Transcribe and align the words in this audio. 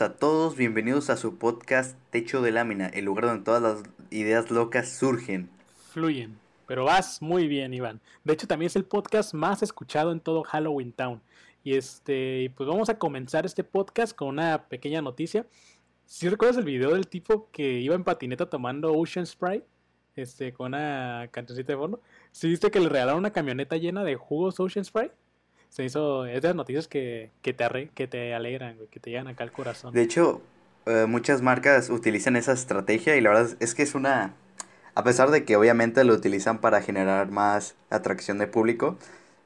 A 0.00 0.16
todos, 0.16 0.56
bienvenidos 0.56 1.10
a 1.10 1.18
su 1.18 1.36
podcast 1.36 1.98
Techo 2.08 2.40
de 2.40 2.50
Lámina, 2.50 2.86
el 2.86 3.04
lugar 3.04 3.26
donde 3.26 3.44
todas 3.44 3.60
las 3.62 3.82
ideas 4.10 4.50
locas 4.50 4.88
surgen. 4.88 5.50
Fluyen, 5.90 6.38
pero 6.66 6.84
vas 6.84 7.20
muy 7.20 7.46
bien, 7.46 7.74
Iván. 7.74 8.00
De 8.24 8.32
hecho, 8.32 8.46
también 8.46 8.68
es 8.68 8.76
el 8.76 8.86
podcast 8.86 9.34
más 9.34 9.62
escuchado 9.62 10.10
en 10.10 10.20
todo 10.20 10.44
Halloween 10.44 10.92
Town. 10.92 11.20
Y 11.62 11.74
este, 11.74 12.50
pues 12.56 12.66
vamos 12.66 12.88
a 12.88 12.98
comenzar 12.98 13.44
este 13.44 13.64
podcast 13.64 14.16
con 14.16 14.28
una 14.28 14.66
pequeña 14.66 15.02
noticia. 15.02 15.46
Si 16.06 16.26
recuerdas 16.26 16.56
el 16.56 16.64
video 16.64 16.94
del 16.94 17.06
tipo 17.06 17.50
que 17.52 17.80
iba 17.80 17.94
en 17.94 18.02
patineta 18.02 18.48
tomando 18.48 18.94
Ocean 18.94 19.26
Sprite, 19.26 19.66
este, 20.16 20.54
con 20.54 20.68
una 20.68 21.28
cancioncita 21.30 21.74
de 21.74 21.78
fondo, 21.78 22.00
¿sí 22.30 22.48
viste 22.48 22.70
que 22.70 22.80
le 22.80 22.88
regalaron 22.88 23.18
una 23.18 23.32
camioneta 23.32 23.76
llena 23.76 24.04
de 24.04 24.16
jugos 24.16 24.58
Ocean 24.58 24.86
Sprite? 24.86 25.12
Se 25.72 25.86
hizo, 25.86 26.26
es 26.26 26.42
de 26.42 26.48
las 26.48 26.54
noticias 26.54 26.86
que, 26.86 27.30
que 27.40 27.54
te, 27.54 27.64
arre, 27.64 27.88
que 27.94 28.06
te 28.06 28.34
alegran, 28.34 28.76
que 28.90 29.00
te 29.00 29.08
llegan 29.08 29.26
acá 29.26 29.42
al 29.42 29.52
corazón. 29.52 29.94
De 29.94 30.02
hecho, 30.02 30.42
eh, 30.84 31.06
muchas 31.08 31.40
marcas 31.40 31.88
utilizan 31.88 32.36
esa 32.36 32.52
estrategia 32.52 33.16
y 33.16 33.22
la 33.22 33.30
verdad 33.30 33.56
es 33.58 33.74
que 33.74 33.82
es 33.82 33.94
una, 33.94 34.34
a 34.94 35.02
pesar 35.02 35.30
de 35.30 35.46
que 35.46 35.56
obviamente 35.56 36.04
lo 36.04 36.12
utilizan 36.12 36.60
para 36.60 36.82
generar 36.82 37.30
más 37.30 37.74
atracción 37.88 38.36
de 38.36 38.48
público, 38.48 38.98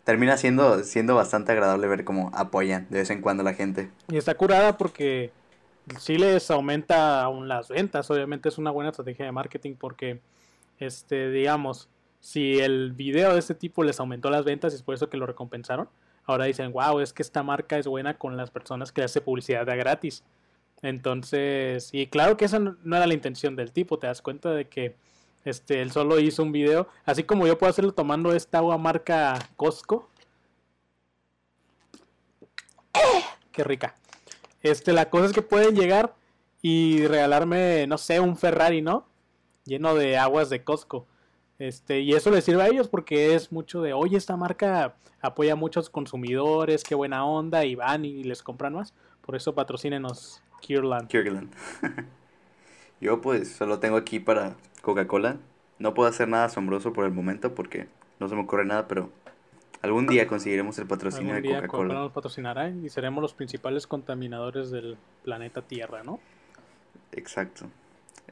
termina 0.03 0.37
siendo, 0.37 0.83
siendo 0.83 1.15
bastante 1.15 1.53
agradable 1.53 1.87
ver 1.87 2.03
cómo 2.03 2.33
apoyan 2.35 2.89
de 2.91 2.99
vez 2.99 3.11
en 3.11 3.21
cuando 3.21 3.43
a 3.43 3.45
la 3.45 3.55
gente. 3.55 3.89
Y 4.09 4.17
está 4.17 4.35
curada 4.35 4.77
porque 4.77 5.31
sí 6.01 6.19
les 6.19 6.51
aumenta 6.51 7.23
aún 7.23 7.47
las 7.47 7.69
ventas, 7.69 8.11
obviamente 8.11 8.49
es 8.49 8.59
una 8.59 8.73
buena 8.73 8.91
estrategia 8.91 9.27
de 9.27 9.31
marketing 9.31 9.77
porque, 9.79 10.19
este, 10.81 11.31
digamos, 11.31 11.89
si 12.19 12.59
el 12.59 12.91
video 12.95 13.33
de 13.33 13.39
este 13.39 13.55
tipo 13.55 13.85
les 13.85 14.01
aumentó 14.01 14.29
las 14.29 14.45
ventas 14.45 14.73
y 14.73 14.77
es 14.77 14.83
por 14.83 14.97
eso 14.97 15.09
que 15.09 15.19
lo 15.19 15.27
recompensaron, 15.27 15.89
ahora 16.27 16.45
dicen, 16.45 16.73
wow, 16.73 17.01
es 17.01 17.13
que 17.13 17.23
esta 17.23 17.43
marca 17.43 17.79
es 17.79 17.87
buena 17.87 18.19
con 18.19 18.37
las 18.37 18.51
personas 18.51 18.93
que 18.93 19.03
hace 19.03 19.21
publicidad 19.21 19.65
de 19.65 19.77
gratis. 19.77 20.25
Entonces, 20.83 21.91
y 21.93 22.07
claro 22.09 22.37
que 22.37 22.45
esa 22.45 22.59
no 22.59 22.97
era 22.97 23.07
la 23.07 23.15
intención 23.15 23.57
del 23.57 23.73
tipo, 23.73 23.99
te 23.99 24.07
das 24.09 24.21
cuenta 24.21 24.51
de 24.51 24.69
que 24.69 24.97
este, 25.45 25.81
él 25.81 25.93
solo 25.93 26.19
hizo 26.19 26.43
un 26.43 26.53
video, 26.53 26.89
así 27.05 27.23
como 27.23 27.47
yo 27.47 27.57
puedo 27.57 27.71
hacerlo 27.71 27.93
tomando 27.93 28.33
esta 28.35 28.59
agua 28.59 28.77
marca 28.79 29.39
Costco. 29.57 30.11
Qué 33.53 33.65
rica. 33.65 33.95
Este, 34.63 34.93
la 34.93 35.09
cosa 35.09 35.27
es 35.27 35.33
que 35.33 35.43
pueden 35.43 35.75
llegar 35.77 36.15
y 36.61 37.07
regalarme, 37.07 37.87
no 37.87 37.97
sé, 37.97 38.19
un 38.21 38.37
Ferrari, 38.37 38.83
¿no? 38.83 39.07
Lleno 39.65 39.95
de 39.95 40.19
aguas 40.19 40.51
de 40.51 40.65
Costco. 40.65 41.07
Este, 41.59 42.01
y 42.01 42.13
eso 42.13 42.31
les 42.31 42.45
sirve 42.45 42.63
a 42.63 42.69
ellos 42.69 42.89
porque 42.89 43.35
es 43.35 43.51
mucho 43.51 43.81
de, 43.81 43.93
oye, 43.93 44.17
esta 44.17 44.37
marca 44.37 44.95
apoya 45.21 45.55
a 45.55 45.57
muchos 45.57 45.89
consumidores, 45.89 46.85
qué 46.85 46.95
buena 46.95 47.25
onda, 47.25 47.65
y 47.65 47.75
van 47.75 48.05
y 48.05 48.23
les 48.25 48.43
compran 48.43 48.75
más. 48.75 48.95
Por 49.23 49.37
eso 49.37 49.55
patrocínenos 49.55 50.43
Kierland. 50.61 51.09
Yo 53.01 53.21
pues 53.21 53.53
solo 53.53 53.79
tengo 53.79 53.97
aquí 53.97 54.21
para 54.21 54.57
Coca-Cola. 54.83 55.37
No 55.79 55.95
puedo 55.95 56.09
hacer 56.09 56.29
nada 56.29 56.47
asombroso 56.47 56.93
por 56.93 57.05
el 57.05 57.13
momento 57.13 57.55
porque 57.55 57.89
no 58.21 58.29
se 58.29 58.35
me 58.35 58.43
ocurre 58.43 58.65
nada, 58.65 58.89
pero 58.89 59.11
algún 59.83 60.07
día 60.07 60.27
conseguiremos 60.27 60.79
el 60.79 60.87
patrocinio 60.87 61.35
de 61.35 61.43
Coca-Cola. 61.43 61.95
nos 61.95 62.13
patrocinará 62.13 62.71
y 62.71 62.89
seremos 62.89 63.21
los 63.21 63.35
principales 63.35 63.87
contaminadores 63.87 64.71
del 64.71 64.97
planeta 65.25 65.63
Tierra, 65.63 66.03
¿no? 66.03 66.21
Exacto. 67.13 67.67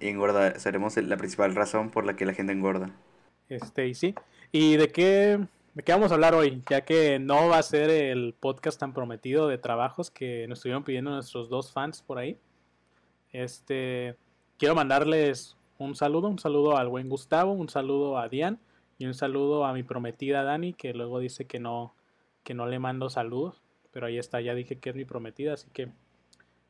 Y 0.01 0.09
engorda, 0.09 0.59
seremos 0.59 0.97
la 0.97 1.17
principal 1.17 1.55
razón 1.55 1.91
por 1.91 2.05
la 2.05 2.17
que 2.17 2.25
la 2.25 2.33
gente 2.33 2.53
engorda. 2.53 2.91
Este, 3.49 3.89
y 3.89 3.95
sí. 3.95 4.15
¿Y 4.53 4.77
de 4.77 4.89
qué, 4.89 5.39
de 5.75 5.83
qué 5.83 5.93
vamos 5.93 6.11
a 6.11 6.15
hablar 6.15 6.35
hoy? 6.35 6.63
Ya 6.69 6.83
que 6.83 7.19
no 7.19 7.49
va 7.49 7.59
a 7.59 7.63
ser 7.63 7.91
el 7.91 8.35
podcast 8.39 8.79
tan 8.79 8.93
prometido 8.93 9.49
de 9.49 9.59
trabajos 9.59 10.11
que 10.11 10.47
nos 10.49 10.59
estuvieron 10.59 10.85
pidiendo 10.85 11.11
nuestros 11.11 11.49
dos 11.49 11.73
fans 11.73 12.03
por 12.03 12.19
ahí. 12.19 12.39
Este, 13.33 14.17
quiero 14.59 14.75
mandarles 14.75 15.57
un 15.79 15.97
saludo, 15.97 16.29
un 16.29 16.39
saludo 16.39 16.77
al 16.77 16.89
buen 16.89 17.09
Gustavo, 17.09 17.53
un 17.53 17.69
saludo 17.69 18.19
a 18.19 18.29
Dian 18.29 18.59
y 18.99 19.07
un 19.07 19.15
saludo 19.15 19.65
a 19.65 19.73
mi 19.73 19.83
prometida 19.83 20.45
Dani, 20.45 20.73
que 20.73 20.95
luego 20.95 21.19
dice 21.19 21.47
que 21.47 21.59
no, 21.59 21.95
que 22.45 22.55
no 22.55 22.67
le 22.67 22.79
mando 22.79 23.11
saludos, 23.11 23.61
pero 23.91 24.07
ahí 24.07 24.19
está, 24.19 24.41
ya 24.41 24.55
dije 24.55 24.77
que 24.77 24.91
es 24.91 24.97
mi 24.97 25.05
prometida, 25.05 25.55
así 25.55 25.69
que 25.73 25.91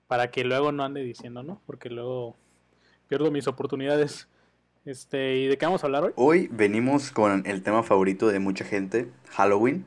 para 0.06 0.30
que 0.30 0.44
luego 0.44 0.72
no 0.72 0.84
ande 0.84 1.02
diciendo, 1.02 1.42
¿no? 1.42 1.60
Porque 1.66 1.90
luego 1.90 2.36
pierdo 3.08 3.30
mis 3.30 3.46
oportunidades. 3.46 4.28
Este, 4.84 5.36
¿y 5.36 5.46
de 5.46 5.56
qué 5.56 5.64
vamos 5.64 5.82
a 5.82 5.86
hablar 5.86 6.04
hoy? 6.04 6.12
Hoy 6.16 6.48
venimos 6.52 7.10
con 7.10 7.46
el 7.46 7.62
tema 7.62 7.82
favorito 7.82 8.28
de 8.28 8.38
mucha 8.38 8.66
gente, 8.66 9.08
Halloween. 9.30 9.86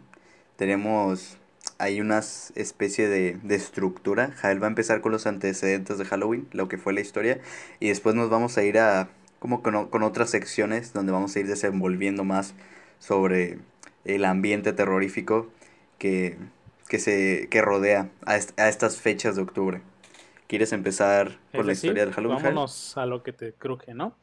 Tenemos 0.56 1.38
ahí 1.78 2.02
una 2.02 2.18
especie 2.18 3.08
de, 3.08 3.38
de, 3.44 3.56
estructura. 3.56 4.31
Jael 4.38 4.62
va 4.62 4.66
a 4.66 4.69
empezar 4.69 5.02
con 5.02 5.12
los 5.12 5.28
antecedentes 5.28 6.00
de 6.00 6.06
Halloween, 6.06 6.47
lo 6.52 6.68
que 6.68 6.80
fue 6.80 6.94
la 6.94 7.02
historia, 7.02 7.40
y 7.80 7.90
después 7.90 8.16
nos 8.16 8.31
vamos 8.31 8.58
a 8.58 8.63
ir 8.63 8.80
a 8.80 9.09
como 9.38 9.62
con, 9.62 9.88
con 9.90 10.02
otras 10.02 10.31
secciones 10.31 10.94
donde 10.94 11.12
vamos 11.12 11.35
a 11.35 11.40
ir 11.40 11.47
desenvolviendo 11.47 12.24
más 12.24 12.56
sobre 12.97 13.59
el 14.03 14.25
ambiente 14.25 14.74
terrorífico 14.74 15.47
que, 16.00 16.38
que, 16.88 16.97
se, 16.97 17.47
que 17.52 17.62
rodea 17.62 18.09
a, 18.25 18.31
a 18.34 18.69
estas 18.69 18.97
fechas 18.97 19.35
de 19.35 19.44
octubre. 19.44 19.81
¿Quieres 20.47 20.74
empezar 20.74 21.38
por 21.52 21.66
la 21.66 21.74
historia 21.74 22.03
del 22.03 22.16
Halloween? 22.16 22.41
Vámonos 22.41 22.97
a 22.97 23.06
lo 23.06 23.22
que 23.22 23.34
te 23.34 23.53
cruje, 23.53 23.94
¿no? 23.94 24.16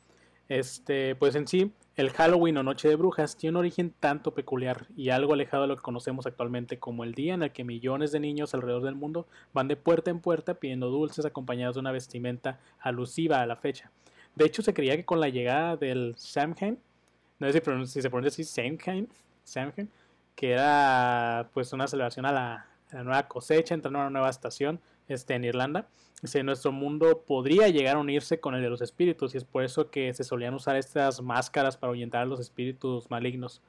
Este, 0.49 1.15
pues 1.16 1.34
en 1.34 1.47
sí, 1.47 1.72
el 1.97 2.10
Halloween 2.10 2.56
o 2.59 2.62
Noche 2.62 2.88
de 2.88 2.97
Brujas 2.97 3.37
tiene 3.37 3.56
un 3.56 3.60
origen 3.60 3.94
tanto 3.99 4.34
peculiar 4.34 4.87
y 4.97 5.10
algo 5.10 5.32
alejado 5.32 5.62
de 5.62 5.69
lo 5.69 5.77
que 5.77 5.82
conocemos 5.82 6.27
actualmente 6.27 6.78
como 6.78 7.05
el 7.05 7.15
día 7.15 7.34
en 7.34 7.43
el 7.43 7.53
que 7.53 7.65
millones 7.65 8.12
de 8.12 8.21
niños 8.21 8.53
alrededor 8.53 8.82
del 8.82 8.97
mundo 8.97 9.27
van 9.53 9.69
de 9.69 9.77
puerta 9.77 10.10
en 10.10 10.21
puerta 10.21 10.55
pidiendo 10.55 10.91
dulces 10.91 11.25
acompañados 11.25 11.77
de 11.77 11.81
una 11.81 11.93
vestimenta 11.93 12.59
alusiva 12.81 13.41
a 13.41 13.47
la 13.47 13.56
fecha. 13.56 13.91
De 14.34 14.44
hecho, 14.44 14.62
se 14.62 14.75
creía 14.75 14.97
que 14.97 15.05
con 15.05 15.21
la 15.21 15.28
llegada 15.28 15.77
del 15.77 16.15
Samhain, 16.16 16.78
no 17.38 17.47
sé 17.47 17.53
si, 17.87 18.03
se 18.03 18.11
pronuncia 18.11 18.28
así, 18.28 18.44
Samhain, 18.44 19.09
Samhain, 19.44 19.88
que 20.34 20.50
era 20.50 21.49
pues 21.55 21.72
una 21.72 21.87
celebración 21.87 22.26
a 22.26 22.32
la, 22.32 22.66
a 22.91 22.97
la 22.97 23.05
nueva 23.05 23.28
cosecha, 23.28 23.75
entrando 23.75 24.00
a 24.00 24.03
una 24.03 24.11
nueva 24.11 24.31
estación 24.31 24.81
este, 25.09 25.35
en 25.35 25.45
Irlanda, 25.45 25.89
Dice, 26.25 26.43
nuestro 26.43 26.73
mundo 26.73 27.23
podría 27.27 27.69
llegar 27.69 27.97
a 27.97 27.99
unirse 27.99 28.41
con 28.41 28.55
el 28.55 28.63
de 28.63 28.71
los 28.71 28.81
espíritus 28.81 29.35
y 29.35 29.37
es 29.37 29.45
por 29.45 29.63
eso 29.63 29.91
que 29.91 30.15
se 30.15 30.25
solían 30.25 30.55
usar 30.55 30.77
estas 30.77 31.21
máscaras 31.21 31.77
para 31.77 31.91
ahuyentar 31.91 32.23
a 32.23 32.25
los 32.25 32.41
espíritus 32.41 33.11
malignos. 33.11 33.61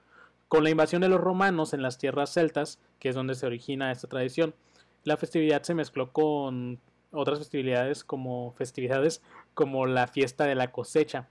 Con 0.48 0.64
la 0.64 0.70
invasión 0.70 1.02
de 1.02 1.10
los 1.10 1.20
romanos 1.20 1.74
en 1.74 1.82
las 1.82 1.98
tierras 1.98 2.32
celtas, 2.32 2.80
que 2.98 3.10
es 3.10 3.16
donde 3.16 3.36
se 3.36 3.46
origina 3.46 3.92
esta 3.92 4.08
tradición, 4.08 4.56
la 5.04 5.18
festividad 5.18 5.64
se 5.64 5.74
mezcló 5.74 6.14
con 6.14 6.80
otras 7.12 7.40
festividades 7.40 8.06
como 8.06 8.52
festividades 8.52 9.22
como 9.54 9.86
la 9.86 10.08
fiesta 10.08 10.46
de 10.46 10.56
la 10.56 10.72
cosecha. 10.72 11.28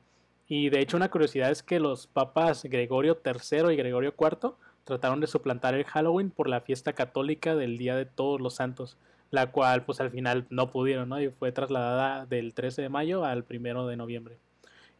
Y 0.46 0.68
de 0.68 0.80
hecho 0.80 0.98
una 0.98 1.10
curiosidad 1.10 1.50
es 1.50 1.62
que 1.62 1.80
los 1.80 2.06
papas 2.06 2.64
Gregorio 2.64 3.18
III 3.24 3.72
y 3.72 3.76
Gregorio 3.76 4.14
IV 4.18 4.56
trataron 4.84 5.20
de 5.20 5.26
suplantar 5.26 5.74
el 5.74 5.84
Halloween 5.84 6.30
por 6.30 6.50
la 6.50 6.60
fiesta 6.60 6.92
católica 6.92 7.54
del 7.54 7.78
Día 7.78 7.96
de 7.96 8.04
Todos 8.04 8.42
los 8.42 8.56
Santos 8.56 8.98
la 9.34 9.50
cual 9.50 9.84
pues 9.84 10.00
al 10.00 10.10
final 10.10 10.46
no 10.50 10.70
pudieron, 10.70 11.08
¿no? 11.08 11.20
Y 11.20 11.28
fue 11.28 11.52
trasladada 11.52 12.26
del 12.26 12.54
13 12.54 12.82
de 12.82 12.88
mayo 12.88 13.24
al 13.24 13.44
1 13.48 13.86
de 13.86 13.96
noviembre. 13.96 14.38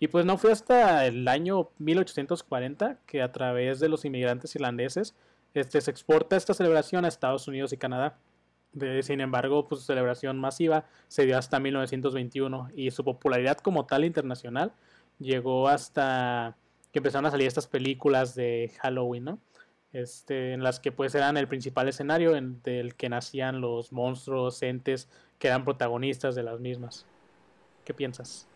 Y 0.01 0.09
pues 0.09 0.27
no 0.27 0.37
fue 0.37 0.53
hasta 0.53 1.07
el 1.07 1.27
año 1.29 1.71
1840 1.79 2.99
que 3.07 3.23
a 3.23 3.33
través 3.33 3.81
de 3.81 3.89
los 3.89 4.05
inmigrantes 4.05 4.55
irlandeses 4.55 5.15
este, 5.55 5.81
se 5.81 5.91
exporta 5.91 6.37
esta 6.37 6.53
celebración 6.53 7.05
a 7.05 7.09
Estados 7.09 7.47
Unidos 7.47 7.73
y 7.73 7.77
Canadá. 7.77 8.19
sin 9.03 9.21
embargo, 9.21 9.69
pues 9.69 9.81
su 9.83 9.87
celebración 9.87 10.39
masiva 10.39 10.85
se 11.07 11.27
dio 11.27 11.39
hasta 11.39 11.61
1921 11.61 12.71
y 12.75 12.91
su 12.91 13.05
popularidad 13.05 13.59
como 13.59 13.87
tal 13.87 14.05
internacional 14.05 14.73
llegó 15.21 15.69
hasta 15.69 16.57
que 16.93 16.99
empezaron 16.99 17.27
a 17.27 17.31
salir 17.31 17.47
estas 17.47 17.69
películas 17.69 18.35
de 18.35 18.73
Halloween, 18.81 19.25
¿no? 19.25 19.39
Este, 19.95 20.53
en 20.53 20.63
las 20.63 20.81
que 20.81 20.93
pues 20.93 21.15
eran 21.15 21.37
el 21.37 21.49
principal 21.49 21.89
escenario 21.89 22.37
en, 22.37 22.61
del 22.63 22.95
que 22.95 23.09
nacían 23.09 23.61
los 23.61 23.93
monstruos, 23.93 24.63
entes 24.63 25.09
que 25.39 25.47
eran 25.47 25.65
protagonistas 25.65 26.35
de 26.35 26.43
las 26.43 26.61
mismas. 26.61 27.07
¿Qué 27.85 27.95
piensas? 27.95 28.47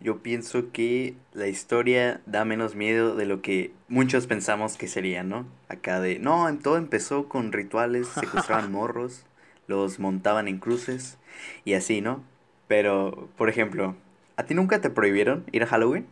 Yo 0.00 0.22
pienso 0.22 0.72
que 0.72 1.14
la 1.32 1.46
historia 1.46 2.20
da 2.26 2.44
menos 2.44 2.74
miedo 2.74 3.14
de 3.14 3.26
lo 3.26 3.40
que 3.40 3.72
muchos 3.88 4.26
pensamos 4.26 4.76
que 4.76 4.88
sería, 4.88 5.22
¿no? 5.22 5.46
Acá 5.68 6.00
de, 6.00 6.18
no, 6.18 6.48
en 6.48 6.58
todo 6.58 6.76
empezó 6.76 7.28
con 7.28 7.52
rituales, 7.52 8.08
secuestraban 8.08 8.70
morros, 8.72 9.24
los 9.68 9.98
montaban 9.98 10.48
en 10.48 10.58
cruces 10.58 11.16
y 11.64 11.74
así, 11.74 12.00
¿no? 12.00 12.22
Pero, 12.66 13.28
por 13.36 13.48
ejemplo, 13.48 13.94
¿a 14.36 14.42
ti 14.44 14.54
nunca 14.54 14.80
te 14.80 14.90
prohibieron 14.90 15.44
ir 15.52 15.62
a 15.62 15.66
Halloween? 15.66 16.06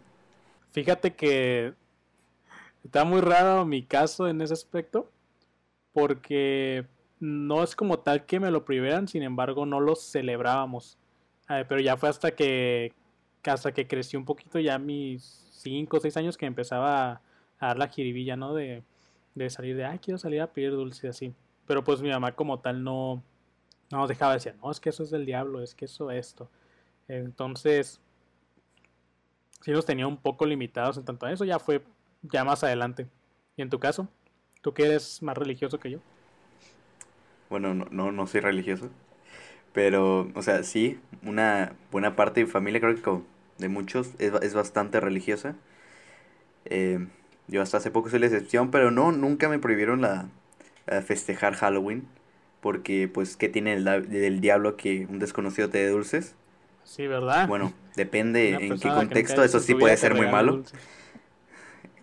Fíjate 0.72 1.14
que 1.14 1.74
Está 2.84 3.04
muy 3.04 3.20
raro 3.20 3.64
mi 3.64 3.82
caso 3.82 4.28
en 4.28 4.40
ese 4.42 4.52
aspecto, 4.52 5.10
porque 5.92 6.86
no 7.18 7.62
es 7.62 7.74
como 7.74 7.98
tal 8.00 8.26
que 8.26 8.40
me 8.40 8.50
lo 8.50 8.64
prohibieran, 8.64 9.08
sin 9.08 9.22
embargo 9.22 9.66
no 9.66 9.80
lo 9.80 9.96
celebrábamos. 9.96 10.98
pero 11.48 11.80
ya 11.80 11.96
fue 11.96 12.08
hasta 12.10 12.32
que, 12.32 12.92
hasta 13.44 13.72
que 13.72 13.86
crecí 13.86 14.16
un 14.16 14.24
poquito, 14.24 14.58
ya 14.60 14.78
mis 14.78 15.22
5 15.62 15.96
o 15.96 16.00
6 16.00 16.16
años 16.18 16.36
que 16.36 16.46
empezaba 16.46 17.12
a, 17.12 17.20
dar 17.60 17.78
la 17.78 17.88
jiribilla, 17.88 18.36
¿no? 18.36 18.54
De, 18.54 18.82
de 19.34 19.50
salir 19.50 19.76
de, 19.76 19.84
ay, 19.86 19.98
quiero 19.98 20.18
salir 20.18 20.42
a 20.42 20.52
pedir 20.52 20.72
dulces 20.72 21.10
así. 21.10 21.34
Pero 21.66 21.82
pues 21.82 22.02
mi 22.02 22.10
mamá 22.10 22.32
como 22.32 22.60
tal 22.60 22.84
no, 22.84 23.22
no 23.90 24.06
dejaba 24.06 24.32
de 24.32 24.36
decir, 24.36 24.54
no, 24.62 24.70
es 24.70 24.80
que 24.80 24.90
eso 24.90 25.02
es 25.02 25.10
del 25.10 25.24
diablo, 25.24 25.62
es 25.62 25.74
que 25.74 25.86
eso, 25.86 26.10
esto. 26.10 26.50
Entonces, 27.08 28.00
sí 29.62 29.70
los 29.72 29.86
tenía 29.86 30.06
un 30.06 30.18
poco 30.18 30.44
limitados 30.44 30.98
en 30.98 31.04
tanto 31.04 31.26
a 31.26 31.32
eso, 31.32 31.44
ya 31.44 31.58
fue 31.58 31.82
ya 32.30 32.44
más 32.44 32.64
adelante. 32.64 33.06
¿Y 33.56 33.62
en 33.62 33.70
tu 33.70 33.78
caso? 33.78 34.08
¿Tú 34.60 34.72
que 34.74 34.86
eres 34.86 35.22
más 35.22 35.36
religioso 35.36 35.78
que 35.78 35.90
yo? 35.90 35.98
Bueno, 37.50 37.74
no, 37.74 37.86
no, 37.90 38.12
no 38.12 38.26
soy 38.26 38.40
religioso. 38.40 38.90
Pero, 39.72 40.30
o 40.34 40.42
sea, 40.42 40.62
sí, 40.62 40.98
una 41.22 41.74
buena 41.90 42.16
parte 42.16 42.40
de 42.40 42.46
mi 42.46 42.50
familia, 42.52 42.80
creo 42.80 42.94
que 42.94 43.02
como 43.02 43.24
de 43.58 43.68
muchos, 43.68 44.10
es, 44.18 44.32
es 44.42 44.54
bastante 44.54 45.00
religiosa. 45.00 45.56
Eh, 46.64 47.06
yo 47.48 47.60
hasta 47.60 47.76
hace 47.76 47.90
poco 47.90 48.08
soy 48.08 48.20
la 48.20 48.26
excepción, 48.26 48.70
pero 48.70 48.90
no, 48.90 49.12
nunca 49.12 49.48
me 49.48 49.58
prohibieron 49.58 50.00
la, 50.00 50.28
festejar 51.06 51.54
Halloween. 51.54 52.06
Porque, 52.60 53.10
pues, 53.12 53.36
¿qué 53.36 53.50
tiene 53.50 53.74
el, 53.74 53.84
del 53.84 54.40
diablo 54.40 54.76
que 54.76 55.06
un 55.10 55.18
desconocido 55.18 55.68
te 55.68 55.78
dé 55.78 55.88
dulces? 55.88 56.34
Sí, 56.84 57.06
¿verdad? 57.06 57.46
Bueno, 57.46 57.74
depende 57.96 58.50
en 58.54 58.78
qué 58.78 58.88
contexto, 58.88 59.44
eso 59.44 59.60
sí 59.60 59.74
puede 59.74 59.96
ser 59.96 60.14
muy 60.14 60.28
malo. 60.28 60.62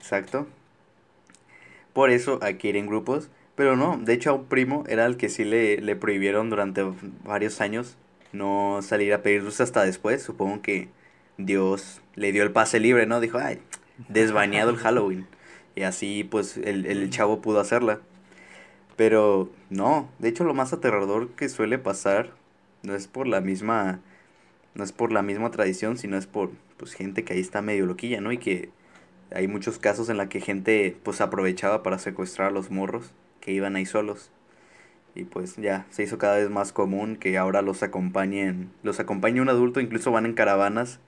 Exacto. 0.01 0.47
Por 1.93 2.09
eso 2.09 2.39
hay 2.41 2.55
que 2.55 2.69
ir 2.69 2.75
en 2.77 2.87
grupos. 2.87 3.29
Pero 3.55 3.75
no, 3.75 3.97
de 3.97 4.13
hecho 4.13 4.31
a 4.31 4.33
un 4.33 4.45
primo 4.45 4.83
era 4.87 5.05
el 5.05 5.17
que 5.17 5.29
sí 5.29 5.43
le, 5.43 5.81
le 5.81 5.95
prohibieron 5.95 6.49
durante 6.49 6.83
varios 7.23 7.61
años 7.61 7.97
no 8.31 8.79
salir 8.81 9.13
a 9.13 9.21
pedir 9.21 9.43
dulces 9.43 9.61
hasta 9.61 9.83
después. 9.83 10.23
Supongo 10.23 10.61
que 10.61 10.89
Dios 11.37 12.01
le 12.15 12.31
dio 12.31 12.43
el 12.43 12.51
pase 12.51 12.79
libre, 12.79 13.05
¿no? 13.05 13.19
Dijo, 13.19 13.37
ay, 13.39 13.59
desbañado 14.09 14.71
el 14.71 14.77
Halloween. 14.77 15.27
Y 15.75 15.83
así 15.83 16.23
pues 16.23 16.57
el, 16.57 16.85
el 16.85 17.09
chavo 17.09 17.41
pudo 17.41 17.59
hacerla. 17.59 17.99
Pero 18.95 19.49
no, 19.69 20.09
de 20.19 20.29
hecho 20.29 20.43
lo 20.43 20.53
más 20.53 20.73
aterrador 20.73 21.29
que 21.31 21.49
suele 21.49 21.77
pasar 21.79 22.31
no 22.83 22.95
es 22.95 23.07
por 23.07 23.27
la 23.27 23.41
misma 23.41 23.99
no 24.75 24.83
es 24.83 24.91
por 24.93 25.11
la 25.11 25.21
misma 25.21 25.51
tradición, 25.51 25.97
sino 25.97 26.17
es 26.17 26.27
por 26.27 26.51
pues 26.77 26.93
gente 26.93 27.23
que 27.23 27.33
ahí 27.33 27.39
está 27.41 27.61
medio 27.61 27.85
loquilla, 27.85 28.21
¿no? 28.21 28.31
Y 28.31 28.37
que 28.37 28.69
hay 29.33 29.47
muchos 29.47 29.79
casos 29.79 30.09
en 30.09 30.17
la 30.17 30.29
que 30.29 30.41
gente 30.41 30.97
pues 31.03 31.21
aprovechaba 31.21 31.83
para 31.83 31.99
secuestrar 31.99 32.49
a 32.49 32.51
los 32.51 32.71
morros 32.71 33.11
que 33.39 33.51
iban 33.51 33.75
ahí 33.75 33.85
solos. 33.85 34.31
Y 35.15 35.25
pues 35.25 35.57
ya 35.57 35.85
se 35.89 36.03
hizo 36.03 36.17
cada 36.17 36.37
vez 36.37 36.49
más 36.49 36.71
común 36.71 37.17
que 37.17 37.37
ahora 37.37 37.61
los 37.61 37.83
acompañen, 37.83 38.71
los 38.83 38.99
acompañe 38.99 39.41
un 39.41 39.49
adulto, 39.49 39.81
incluso 39.81 40.11
van 40.11 40.25
en 40.25 40.33
caravanas 40.33 40.99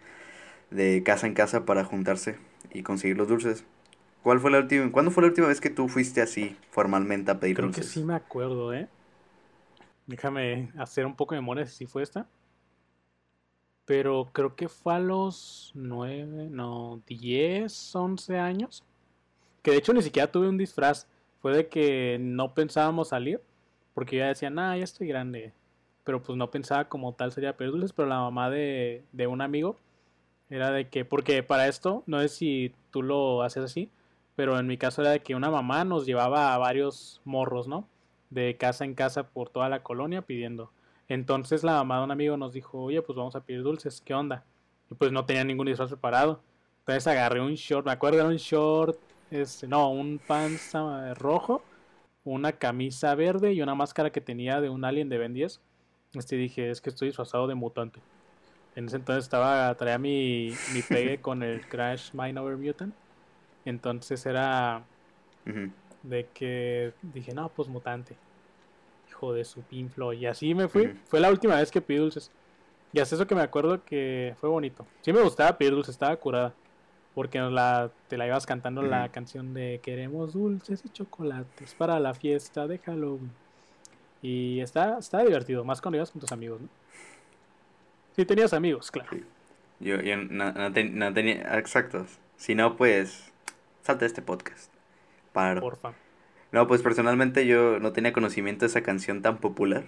de 0.72 1.04
casa 1.04 1.28
en 1.28 1.34
casa 1.34 1.66
para 1.66 1.86
juntarse 1.86 2.38
y 2.74 2.84
conseguir 2.84 3.18
los 3.18 3.28
dulces. 3.28 3.66
¿Cuál 4.24 4.40
fue 4.40 4.52
la 4.52 4.60
última, 4.60 4.92
¿Cuándo 4.92 5.12
fue 5.12 5.24
la 5.24 5.30
última 5.30 5.48
vez 5.48 5.62
que 5.62 5.70
tú 5.70 5.88
fuiste 5.88 6.22
así 6.22 6.58
formalmente 6.72 7.32
a 7.32 7.40
pedir 7.40 7.58
dulces? 7.58 7.76
Creo 7.76 7.88
que 7.88 7.94
sí 7.94 8.04
me 8.04 8.16
acuerdo, 8.16 8.74
¿eh? 8.74 8.88
Déjame 10.08 10.72
hacer 10.78 11.06
un 11.06 11.16
poco 11.16 11.36
de 11.36 11.42
memoria 11.42 11.66
si 11.66 11.86
fue 11.86 12.04
esta. 12.04 12.28
Pero 13.86 14.30
creo 14.32 14.56
que 14.56 14.70
fue 14.70 14.94
a 14.96 15.00
los 15.00 15.72
9, 15.76 16.50
no, 16.50 17.02
10, 17.08 17.96
11 17.96 18.38
años. 18.40 18.84
Que 19.62 19.72
de 19.72 19.78
hecho 19.78 19.94
ni 19.94 20.02
siquiera 20.02 20.32
tuve 20.32 20.48
un 20.48 20.58
disfraz. 20.58 21.08
Fue 21.42 21.56
de 21.56 21.68
que 21.68 22.18
no 22.20 22.54
pensábamos 22.54 23.10
salir. 23.10 23.42
Porque 23.94 24.18
ya 24.18 24.28
decían, 24.28 24.58
ah, 24.60 24.78
ya 24.78 24.84
estoy 24.84 25.08
grande. 25.08 25.54
Pero 26.04 26.22
pues 26.22 26.38
no 26.38 26.50
pensaba 26.50 26.88
como 26.88 27.14
tal 27.14 27.32
sería 27.32 27.58
pedir. 27.58 27.74
Pero 27.96 28.08
la 28.08 28.20
mamá 28.20 28.50
de, 28.50 29.04
de 29.12 29.28
un 29.28 29.42
amigo 29.42 29.78
era 30.50 30.72
de 30.72 30.88
que, 30.90 31.06
porque 31.06 31.44
para 31.44 31.68
esto, 31.68 32.04
no 32.06 32.20
sé 32.22 32.30
si 32.30 32.76
tú 32.92 33.02
lo 33.04 33.44
haces 33.44 33.64
así. 33.64 33.90
Pero 34.36 34.58
en 34.60 34.68
mi 34.68 34.78
caso 34.78 35.02
era 35.02 35.12
de 35.12 35.22
que 35.22 35.36
una 35.36 35.52
mamá 35.52 35.84
nos 35.86 36.06
llevaba 36.06 36.54
a 36.54 36.58
varios 36.58 37.22
morros, 37.26 37.68
¿no? 37.68 37.88
De 38.30 38.58
casa 38.58 38.86
en 38.86 38.96
casa 38.96 39.30
por 39.30 39.50
toda 39.50 39.70
la 39.70 39.84
colonia 39.84 40.22
pidiendo. 40.24 40.72
Entonces 41.10 41.64
la 41.64 41.74
mamá 41.74 41.98
de 41.98 42.04
un 42.06 42.12
amigo 42.12 42.38
nos 42.38 42.54
dijo, 42.54 42.82
oye, 42.82 43.02
pues 43.02 43.16
vamos 43.16 43.36
a 43.36 43.42
pedir 43.42 43.64
dulces, 43.64 44.02
¿qué 44.02 44.14
onda? 44.14 44.46
Y 44.90 44.96
pues 44.96 45.12
no 45.12 45.26
tenía 45.26 45.44
ningún 45.44 45.68
disfraz 45.68 45.90
preparado. 45.90 46.42
Entonces 46.80 47.08
agarré 47.08 47.42
un 47.42 47.56
short, 47.56 47.86
me 47.86 47.92
acuerdo 47.92 48.20
era 48.20 48.28
un 48.28 48.38
short, 48.38 48.98
este, 49.32 49.68
no, 49.68 49.90
un 49.92 50.20
panza 50.26 51.14
rojo, 51.16 51.64
una 52.24 52.54
camisa 52.54 53.16
verde 53.16 53.54
y 53.54 53.62
una 53.62 53.76
máscara 53.76 54.12
que 54.12 54.22
tenía 54.22 54.62
de 54.62 54.70
un 54.70 54.86
alien 54.86 55.10
de 55.10 55.18
Ben 55.18 55.34
10. 55.34 55.62
Este 56.14 56.36
dije, 56.36 56.70
es 56.70 56.82
que 56.82 56.90
estoy 56.90 57.10
disfrazado 57.10 57.48
de 57.48 57.56
mutante. 57.56 58.00
En 58.76 58.86
ese 58.86 58.98
entonces 58.98 59.26
estaba, 59.26 59.74
traía 59.76 59.98
mi, 59.98 60.52
mi 60.74 60.82
pegue 60.82 61.20
con 61.22 61.44
el 61.44 61.68
Crash 61.68 62.12
Mine 62.14 62.40
Over 62.40 62.58
Mutant. 62.58 62.94
Entonces 63.66 64.26
era 64.26 64.84
de 66.04 66.28
que 66.34 66.94
dije, 67.02 67.34
no, 67.34 67.50
pues 67.50 67.68
mutante 67.68 68.16
de 69.32 69.46
su 69.46 69.62
pinflo. 69.62 70.12
Y 70.12 70.26
así 70.26 70.56
me 70.56 70.68
fui. 70.68 71.00
Fue 71.06 71.20
la 71.20 71.30
última 71.30 71.56
vez 71.56 71.72
que 71.72 71.80
pedí 71.80 72.00
dulces. 72.00 72.32
Y 72.92 73.00
hace 73.00 73.16
eso 73.16 73.28
que 73.28 73.36
me 73.36 73.42
acuerdo 73.42 73.86
que 73.86 74.36
fue 74.42 74.50
bonito. 74.50 74.86
Sí 75.02 75.14
me 75.14 75.22
gustaba 75.22 75.58
pedir 75.58 75.74
dulces, 75.74 75.96
estaba 75.96 76.16
curada. 76.18 76.54
Porque 77.16 77.40
la, 77.40 77.92
te 78.08 78.18
la 78.18 78.26
ibas 78.28 78.46
cantando 78.46 78.82
la 78.82 79.10
canción 79.10 79.54
de 79.54 79.80
Queremos 79.84 80.34
dulces 80.34 80.84
y 80.84 80.90
chocolates 80.90 81.76
para 81.76 82.00
la 82.00 82.14
fiesta 82.16 82.68
de 82.68 82.80
Halloween. 82.80 83.32
Y 84.24 84.60
está, 84.62 84.98
está 84.98 85.20
divertido, 85.20 85.64
más 85.64 85.80
cuando 85.80 85.98
ibas 85.98 86.10
con 86.10 86.20
tus 86.22 86.32
amigos, 86.32 86.62
¿no? 86.62 86.70
Si 88.16 88.26
tenías 88.26 88.54
amigos, 88.54 88.90
claro. 88.92 89.10
Yo, 89.80 90.02
yo 90.02 90.18
no, 90.18 90.72
tenía. 91.14 91.58
Exactos. 91.58 92.20
Si 92.38 92.56
no, 92.56 92.76
pues. 92.78 93.32
Salta 93.82 94.06
este 94.06 94.22
podcast. 94.22 94.72
Paro. 95.34 95.62
Porfa. 95.62 95.94
No, 96.54 96.68
pues 96.68 96.84
personalmente 96.84 97.48
yo 97.48 97.80
no 97.80 97.94
tenía 97.94 98.14
conocimiento 98.14 98.62
de 98.62 98.68
esa 98.68 98.82
canción 98.82 99.24
tan 99.24 99.40
popular. 99.40 99.86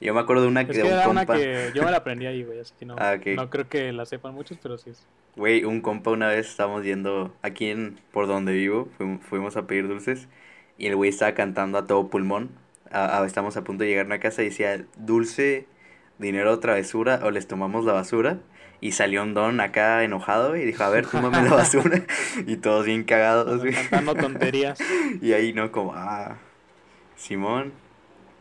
Yo 0.00 0.14
me 0.14 0.20
acuerdo 0.20 0.42
de 0.42 0.48
una 0.48 0.64
que, 0.64 0.72
de 0.72 0.82
un 0.84 0.86
era 0.86 1.04
compa... 1.04 1.32
una 1.32 1.42
que 1.42 1.72
yo 1.74 1.82
me 1.82 1.90
la 1.90 1.96
aprendí 1.98 2.26
ahí, 2.26 2.44
güey, 2.44 2.60
así 2.60 2.72
que 2.78 2.86
no, 2.86 2.94
ah, 2.96 3.16
no 3.34 3.50
creo 3.50 3.68
que 3.68 3.92
la 3.92 4.06
sepan 4.06 4.34
muchos, 4.34 4.56
pero 4.62 4.78
sí 4.78 4.90
es. 4.90 5.04
Güey, 5.34 5.64
un 5.64 5.80
compa 5.80 6.12
una 6.12 6.28
vez 6.28 6.48
estábamos 6.48 6.84
yendo 6.84 7.34
aquí 7.42 7.70
en 7.70 7.98
por 8.12 8.28
donde 8.28 8.52
vivo, 8.52 8.88
fuimos, 9.28 9.56
a 9.56 9.66
pedir 9.66 9.88
dulces 9.88 10.28
y 10.78 10.86
el 10.86 10.94
güey 10.94 11.10
estaba 11.10 11.34
cantando 11.34 11.76
a 11.76 11.86
todo 11.88 12.08
pulmón. 12.08 12.50
A, 12.92 13.24
estamos 13.26 13.56
a 13.56 13.64
punto 13.64 13.82
de 13.82 13.90
llegar 13.90 14.04
a 14.04 14.06
una 14.06 14.20
casa 14.20 14.42
y 14.42 14.46
decía, 14.46 14.84
"Dulce, 14.96 15.66
dinero 16.18 16.56
travesura 16.60 17.18
o 17.24 17.32
les 17.32 17.48
tomamos 17.48 17.84
la 17.84 17.94
basura." 17.94 18.38
Y 18.80 18.92
salió 18.92 19.22
un 19.22 19.34
don 19.34 19.60
acá 19.60 20.04
enojado 20.04 20.56
y 20.56 20.64
dijo, 20.64 20.84
a 20.84 20.88
ver, 20.90 21.06
tómame 21.06 21.42
la 21.42 21.50
basura. 21.56 22.04
y 22.46 22.56
todos 22.56 22.86
bien 22.86 23.04
cagados, 23.04 23.62
Cantando 23.90 24.14
tonterías. 24.14 24.78
y 25.20 25.32
ahí 25.32 25.52
no, 25.52 25.72
como, 25.72 25.94
ah, 25.94 26.36
Simón, 27.16 27.72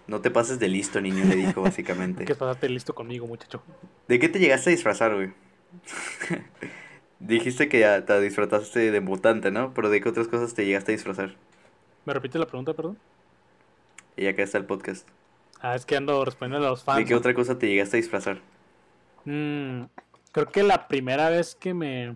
no 0.05 0.21
te 0.21 0.29
pases 0.29 0.59
de 0.59 0.67
listo, 0.67 1.01
niño, 1.01 1.25
le 1.25 1.35
dijo 1.35 1.63
básicamente. 1.63 2.25
¿Qué 2.25 2.35
pasaste 2.35 2.69
listo 2.69 2.93
conmigo, 2.93 3.25
muchacho? 3.25 3.63
¿De 4.07 4.19
qué 4.19 4.29
te 4.29 4.39
llegaste 4.39 4.69
a 4.69 4.71
disfrazar, 4.71 5.15
güey? 5.15 5.33
Dijiste 7.19 7.67
que 7.67 7.79
ya 7.79 8.05
te 8.05 8.21
disfrazaste 8.21 8.91
de 8.91 9.01
mutante, 9.01 9.49
¿no? 9.49 9.73
Pero 9.73 9.89
¿de 9.89 10.01
qué 10.01 10.09
otras 10.09 10.27
cosas 10.27 10.53
te 10.53 10.65
llegaste 10.65 10.91
a 10.91 10.95
disfrazar? 10.95 11.35
¿Me 12.05 12.13
repites 12.13 12.39
la 12.39 12.45
pregunta, 12.45 12.73
perdón? 12.75 12.97
Y 14.15 14.27
acá 14.27 14.43
está 14.43 14.59
el 14.59 14.65
podcast. 14.65 15.07
Ah, 15.59 15.75
es 15.75 15.87
que 15.87 15.97
ando 15.97 16.23
respondiendo 16.23 16.67
a 16.67 16.69
los 16.69 16.83
fans. 16.83 16.99
¿De 16.99 17.05
qué 17.05 17.15
otra 17.15 17.33
cosa 17.33 17.57
te 17.57 17.67
llegaste 17.67 17.97
a 17.97 17.99
disfrazar? 17.99 18.39
Mmm 19.25 19.85
Creo 20.37 20.49
que 20.49 20.61
la 20.61 20.87
primera 20.87 21.31
vez 21.31 21.55
que 21.55 21.73
me 21.73 22.15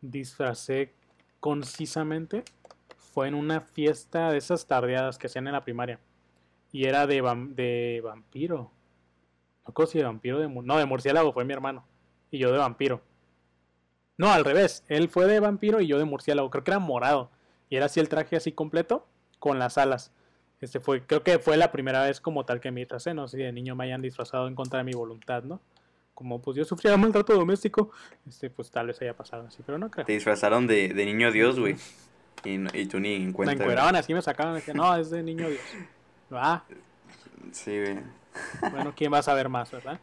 disfracé 0.00 0.92
concisamente 1.38 2.42
fue 2.96 3.28
en 3.28 3.36
una 3.36 3.60
fiesta 3.60 4.32
de 4.32 4.38
esas 4.38 4.66
tardeadas 4.66 5.18
que 5.18 5.28
hacían 5.28 5.46
en 5.46 5.52
la 5.52 5.62
primaria. 5.62 6.00
Y 6.72 6.86
era 6.86 7.06
de, 7.06 7.22
de 7.54 8.00
vampiro. 8.02 8.72
No 9.64 9.72
creo 9.72 9.86
si 9.86 9.98
de 9.98 10.04
vampiro 10.04 10.40
de... 10.40 10.48
No, 10.48 10.76
de 10.78 10.84
murciélago 10.84 11.32
fue 11.32 11.44
mi 11.44 11.52
hermano. 11.52 11.86
Y 12.32 12.38
yo 12.38 12.50
de 12.50 12.58
vampiro. 12.58 13.02
No, 14.18 14.32
al 14.32 14.44
revés. 14.44 14.82
Él 14.88 15.08
fue 15.08 15.26
de 15.26 15.38
vampiro 15.38 15.80
y 15.80 15.86
yo 15.86 15.96
de 15.98 16.04
murciélago. 16.06 16.50
Creo 16.50 16.64
que 16.64 16.72
era 16.72 16.80
morado. 16.80 17.30
Y 17.70 17.76
era 17.76 17.86
así 17.86 18.00
el 18.00 18.08
traje 18.08 18.34
así 18.34 18.50
completo 18.50 19.06
con 19.38 19.60
las 19.60 19.78
alas. 19.78 20.10
Este 20.60 20.80
fue, 20.80 21.06
creo 21.06 21.22
que 21.22 21.38
fue 21.38 21.56
la 21.56 21.70
primera 21.70 22.02
vez 22.02 22.20
como 22.20 22.44
tal 22.44 22.58
que 22.58 22.72
me 22.72 22.80
disfracé. 22.80 23.14
No 23.14 23.28
sé 23.28 23.36
si 23.36 23.44
de 23.44 23.52
niño 23.52 23.76
me 23.76 23.84
hayan 23.84 24.02
disfrazado 24.02 24.48
en 24.48 24.56
contra 24.56 24.78
de 24.78 24.84
mi 24.86 24.92
voluntad, 24.94 25.44
¿no? 25.44 25.60
Como 26.14 26.40
pues 26.40 26.56
yo 26.56 26.64
sufría 26.64 26.96
maltrato 26.96 27.34
doméstico, 27.34 27.90
este, 28.26 28.50
pues 28.50 28.70
tal 28.70 28.86
vez 28.86 29.00
haya 29.02 29.16
pasado 29.16 29.46
así, 29.46 29.62
pero 29.64 29.78
no 29.78 29.90
creo. 29.90 30.06
Te 30.06 30.12
disfrazaron 30.12 30.66
de, 30.66 30.88
de 30.88 31.06
niño 31.06 31.32
Dios, 31.32 31.58
güey. 31.58 31.76
Y, 32.44 32.60
y, 32.78 32.86
tú 32.86 33.00
ni 33.00 33.14
en 33.14 33.32
cuenta. 33.32 33.54
Me 33.54 33.62
encueraban 33.62 33.96
así, 33.96 34.12
me 34.12 34.22
sacaban, 34.22 34.54
decían, 34.54 34.76
no, 34.76 34.94
es 34.96 35.10
de 35.10 35.22
niño 35.22 35.48
Dios. 35.48 35.62
Ah. 36.30 36.62
Sí, 37.52 37.78
güey. 37.80 37.98
Bueno, 38.70 38.92
¿quién 38.96 39.12
va 39.12 39.18
a 39.18 39.22
saber 39.22 39.48
más, 39.48 39.70
verdad? 39.70 39.98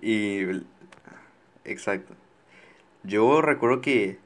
Y. 0.00 0.62
Exacto. 1.64 2.14
Yo 3.02 3.40
recuerdo 3.40 3.80
que 3.80 4.18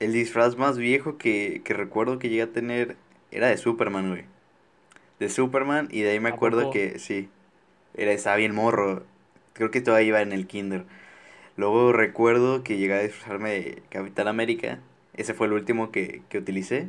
el 0.00 0.12
disfraz 0.12 0.56
más 0.56 0.78
viejo 0.78 1.16
que, 1.18 1.62
que 1.64 1.74
recuerdo 1.74 2.18
que 2.18 2.28
llegué 2.28 2.42
a 2.42 2.52
tener 2.52 2.96
era 3.30 3.48
de 3.48 3.56
Superman, 3.56 4.10
güey. 4.10 4.24
De 5.18 5.28
Superman, 5.28 5.88
y 5.90 6.02
de 6.02 6.10
ahí 6.10 6.20
me 6.20 6.28
acuerdo 6.28 6.70
que, 6.70 6.98
sí, 6.98 7.28
era, 7.94 8.12
estaba 8.12 8.36
bien 8.36 8.54
morro. 8.54 9.04
Creo 9.52 9.70
que 9.70 9.80
todavía 9.80 10.08
iba 10.08 10.22
en 10.22 10.32
el 10.32 10.46
kinder. 10.46 10.84
Luego 11.56 11.92
recuerdo 11.92 12.64
que 12.64 12.78
llegué 12.78 12.94
a 12.94 13.00
disfrazarme 13.02 13.50
de 13.52 13.82
Capitán 13.90 14.28
América. 14.28 14.80
Ese 15.14 15.34
fue 15.34 15.46
el 15.48 15.52
último 15.54 15.90
que, 15.92 16.22
que 16.28 16.38
utilicé. 16.38 16.88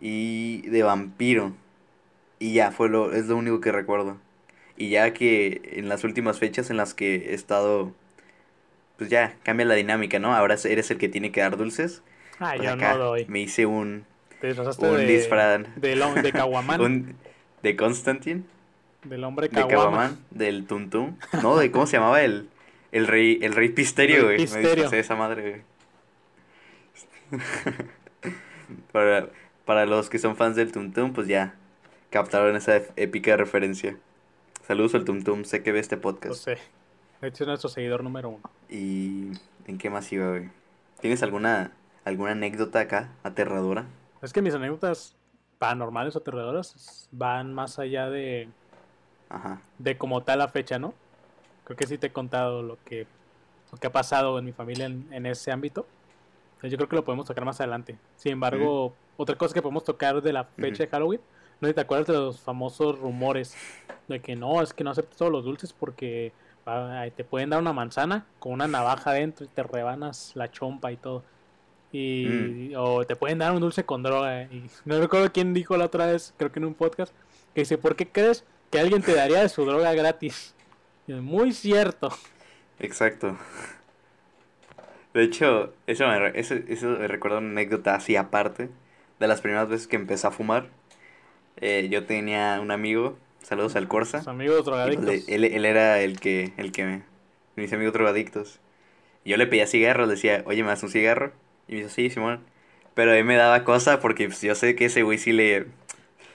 Y 0.00 0.62
de 0.68 0.82
vampiro. 0.82 1.54
Y 2.38 2.54
ya, 2.54 2.72
fue 2.72 2.88
lo, 2.88 3.12
es 3.12 3.26
lo 3.28 3.36
único 3.36 3.60
que 3.60 3.72
recuerdo. 3.72 4.18
Y 4.76 4.90
ya 4.90 5.12
que 5.12 5.60
en 5.74 5.88
las 5.88 6.04
últimas 6.04 6.38
fechas 6.38 6.70
en 6.70 6.76
las 6.78 6.94
que 6.94 7.16
he 7.30 7.34
estado, 7.34 7.92
pues 8.96 9.10
ya 9.10 9.36
cambia 9.42 9.66
la 9.66 9.74
dinámica, 9.74 10.18
¿no? 10.18 10.34
Ahora 10.34 10.56
eres 10.64 10.90
el 10.90 10.98
que 10.98 11.08
tiene 11.08 11.32
que 11.32 11.40
dar 11.40 11.56
dulces. 11.56 12.02
Ah, 12.38 12.52
Pues 12.56 12.68
yo 12.68 12.74
acá 12.74 12.92
no 12.94 12.98
doy. 12.98 13.26
Me 13.28 13.40
hice 13.40 13.66
un, 13.66 14.04
Te 14.40 14.48
disfrazaste 14.48 14.86
un 14.86 14.98
de, 14.98 15.06
disfraz. 15.06 15.62
de, 15.76 15.96
lo- 15.96 16.14
de 16.14 16.32
Caguamán. 16.32 16.80
un- 16.84 17.16
de 17.62 17.76
Constantine, 17.76 18.42
del 19.04 19.24
hombre 19.24 19.48
de 19.48 19.54
Caguama. 19.54 19.82
Caguamán, 19.82 20.18
del 20.30 20.66
Tuntum. 20.66 21.16
No, 21.42 21.56
de 21.56 21.70
cómo 21.70 21.86
se 21.86 21.96
llamaba 21.96 22.22
el, 22.22 22.48
el 22.92 23.06
rey, 23.06 23.38
el 23.42 23.54
rey 23.54 23.70
Pisterio, 23.70 24.24
güey. 24.24 24.46
Me 24.46 24.60
de 24.60 24.98
esa 24.98 25.16
madre, 25.16 25.64
güey. 27.30 27.40
para, 28.92 29.28
para 29.64 29.86
los 29.86 30.10
que 30.10 30.18
son 30.18 30.36
fans 30.36 30.56
del 30.56 30.72
Tuntum, 30.72 31.12
pues 31.12 31.28
ya 31.28 31.54
captaron 32.10 32.56
esa 32.56 32.76
épica 32.96 33.36
referencia. 33.36 33.96
Saludos 34.66 34.94
al 34.94 35.04
Tuntum, 35.04 35.44
sé 35.44 35.62
que 35.62 35.72
ve 35.72 35.80
este 35.80 35.96
No 35.96 36.02
podcast. 36.02 36.44
sé. 36.44 36.58
De 37.20 37.28
hecho, 37.28 37.44
es 37.44 37.48
nuestro 37.48 37.68
seguidor 37.68 38.02
número 38.02 38.30
uno. 38.30 38.50
¿Y 38.68 39.32
en 39.66 39.78
qué 39.78 39.90
más 39.90 40.10
iba, 40.12 40.28
güey? 40.28 40.48
¿Tienes 41.00 41.22
alguna, 41.22 41.72
alguna 42.04 42.32
anécdota 42.32 42.80
acá 42.80 43.10
aterradora? 43.22 43.86
Es 44.22 44.32
que 44.32 44.42
mis 44.42 44.54
anécdotas 44.54 45.16
paranormales 45.58 46.16
o 46.16 46.18
aterradoras 46.18 47.08
van 47.12 47.52
más 47.52 47.78
allá 47.78 48.08
de, 48.08 48.48
Ajá. 49.30 49.62
de 49.78 49.96
como 49.96 50.22
tal 50.22 50.40
la 50.40 50.48
fecha, 50.48 50.78
¿no? 50.78 50.92
Creo 51.64 51.76
que 51.76 51.86
sí 51.86 51.96
te 51.96 52.08
he 52.08 52.12
contado 52.12 52.62
lo 52.62 52.76
que, 52.84 53.06
lo 53.72 53.78
que 53.78 53.86
ha 53.86 53.92
pasado 53.92 54.38
en 54.38 54.44
mi 54.44 54.52
familia 54.52 54.86
en, 54.86 55.06
en 55.12 55.24
ese 55.24 55.50
ámbito. 55.52 55.86
Yo 56.62 56.76
creo 56.76 56.88
que 56.88 56.96
lo 56.96 57.04
podemos 57.04 57.26
tocar 57.26 57.44
más 57.44 57.60
adelante. 57.60 57.96
Sin 58.16 58.32
embargo, 58.32 58.92
otra 59.16 59.36
cosa 59.36 59.54
que 59.54 59.62
podemos 59.62 59.84
tocar 59.84 60.20
de 60.20 60.32
la 60.32 60.44
fecha 60.44 60.84
de 60.84 60.90
Halloween, 60.90 61.20
no 61.60 61.66
sé 61.66 61.72
si 61.72 61.74
te 61.74 61.80
acuerdas 61.80 62.06
de 62.08 62.12
los 62.14 62.40
famosos 62.40 62.98
rumores 62.98 63.56
de 64.08 64.20
que 64.20 64.36
no, 64.36 64.60
es 64.62 64.72
que 64.72 64.84
no 64.84 64.90
aceptes 64.90 65.16
todos 65.16 65.32
los 65.32 65.44
dulces 65.44 65.72
porque 65.72 66.32
ah, 66.66 67.06
te 67.14 67.24
pueden 67.24 67.50
dar 67.50 67.60
una 67.60 67.72
manzana 67.72 68.26
con 68.38 68.52
una 68.52 68.66
navaja 68.66 69.10
adentro 69.10 69.46
y 69.46 69.48
te 69.48 69.62
rebanas 69.62 70.32
la 70.34 70.50
chompa 70.50 70.92
y 70.92 70.96
todo. 70.96 71.22
Y, 71.92 72.72
O 72.76 73.04
te 73.04 73.16
pueden 73.16 73.38
dar 73.38 73.52
un 73.52 73.60
dulce 73.60 73.84
con 73.84 74.02
droga. 74.02 74.44
Y 74.44 74.70
no 74.84 74.98
recuerdo 75.00 75.32
quién 75.32 75.54
dijo 75.54 75.76
la 75.76 75.86
otra 75.86 76.06
vez, 76.06 76.34
creo 76.36 76.52
que 76.52 76.58
en 76.58 76.66
un 76.66 76.74
podcast, 76.74 77.12
que 77.54 77.62
dice, 77.62 77.78
¿por 77.78 77.96
qué 77.96 78.06
crees 78.08 78.44
que 78.70 78.78
alguien 78.78 79.02
te 79.02 79.14
daría 79.14 79.40
de 79.42 79.48
su 79.48 79.64
droga 79.64 79.92
gratis? 79.94 80.54
Muy 81.06 81.52
cierto. 81.52 82.10
Exacto. 82.78 83.36
De 85.12 85.24
hecho, 85.24 85.74
eso 85.86 86.06
me, 86.06 86.38
eso, 86.38 86.54
eso 86.68 86.86
me 86.86 87.08
recuerda 87.08 87.38
una 87.38 87.50
anécdota 87.50 87.94
así 87.94 88.16
aparte. 88.16 88.68
De 89.18 89.26
las 89.26 89.40
primeras 89.40 89.68
veces 89.68 89.86
que 89.86 89.96
empecé 89.96 90.26
a 90.26 90.30
fumar. 90.30 90.68
Eh, 91.60 91.88
yo 91.90 92.04
tenía 92.06 92.58
un 92.60 92.70
amigo, 92.70 93.18
saludos 93.42 93.76
al 93.76 93.88
Corsa. 93.88 94.18
Sus 94.18 94.28
amigos 94.28 94.56
pues 94.56 94.66
drogadictos. 94.66 95.28
él, 95.28 95.44
él 95.44 95.64
era 95.64 96.00
el 96.00 96.18
que, 96.20 96.52
el 96.56 96.72
que 96.72 96.84
me, 96.84 97.02
mis 97.56 97.72
amigos 97.72 97.92
drogadictos. 97.92 98.60
Yo 99.24 99.36
le 99.36 99.46
pedía 99.46 99.66
cigarros, 99.66 100.08
le 100.08 100.14
decía, 100.14 100.42
oye, 100.46 100.62
¿me 100.62 100.70
das 100.70 100.82
un 100.82 100.90
cigarro? 100.90 101.32
Y 101.68 101.72
me 101.72 101.78
dijo, 101.78 101.90
sí, 101.90 102.08
Simón. 102.08 102.40
Pero 102.94 103.12
mí 103.12 103.22
me 103.22 103.36
daba 103.36 103.64
cosa 103.64 104.00
porque 104.00 104.26
pues, 104.26 104.40
yo 104.40 104.54
sé 104.54 104.74
que 104.74 104.86
ese 104.86 105.02
güey 105.02 105.18
sí 105.18 105.32
le, 105.32 105.66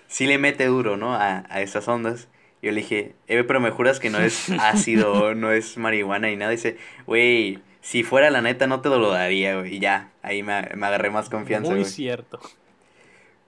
sí 0.08 0.28
le 0.28 0.38
mete 0.38 0.66
duro, 0.66 0.98
¿no? 0.98 1.14
A, 1.14 1.46
a 1.50 1.62
esas 1.62 1.88
ondas. 1.88 2.28
Y 2.62 2.68
yo 2.68 2.72
le 2.72 2.82
dije, 2.82 3.16
eh, 3.28 3.44
pero 3.44 3.60
me 3.60 3.72
juras 3.72 4.00
que 4.00 4.10
no 4.10 4.20
es 4.20 4.50
ácido, 4.60 5.36
no 5.36 5.52
es 5.52 5.78
marihuana 5.78 6.28
ni 6.28 6.36
nada. 6.36 6.52
dice, 6.52 6.78
güey, 7.06 7.60
si 7.82 8.04
fuera 8.04 8.32
la 8.32 8.42
neta 8.42 8.68
no 8.68 8.82
te 8.82 8.90
lo 8.90 9.12
daría, 9.12 9.60
güey. 9.60 9.76
Y 9.76 9.80
ya, 9.80 10.12
ahí 10.22 10.44
me, 10.44 10.70
me 10.76 10.88
agarré 10.88 11.10
más 11.12 11.30
confianza, 11.30 11.72
Muy 11.72 11.86
cierto. 11.86 12.40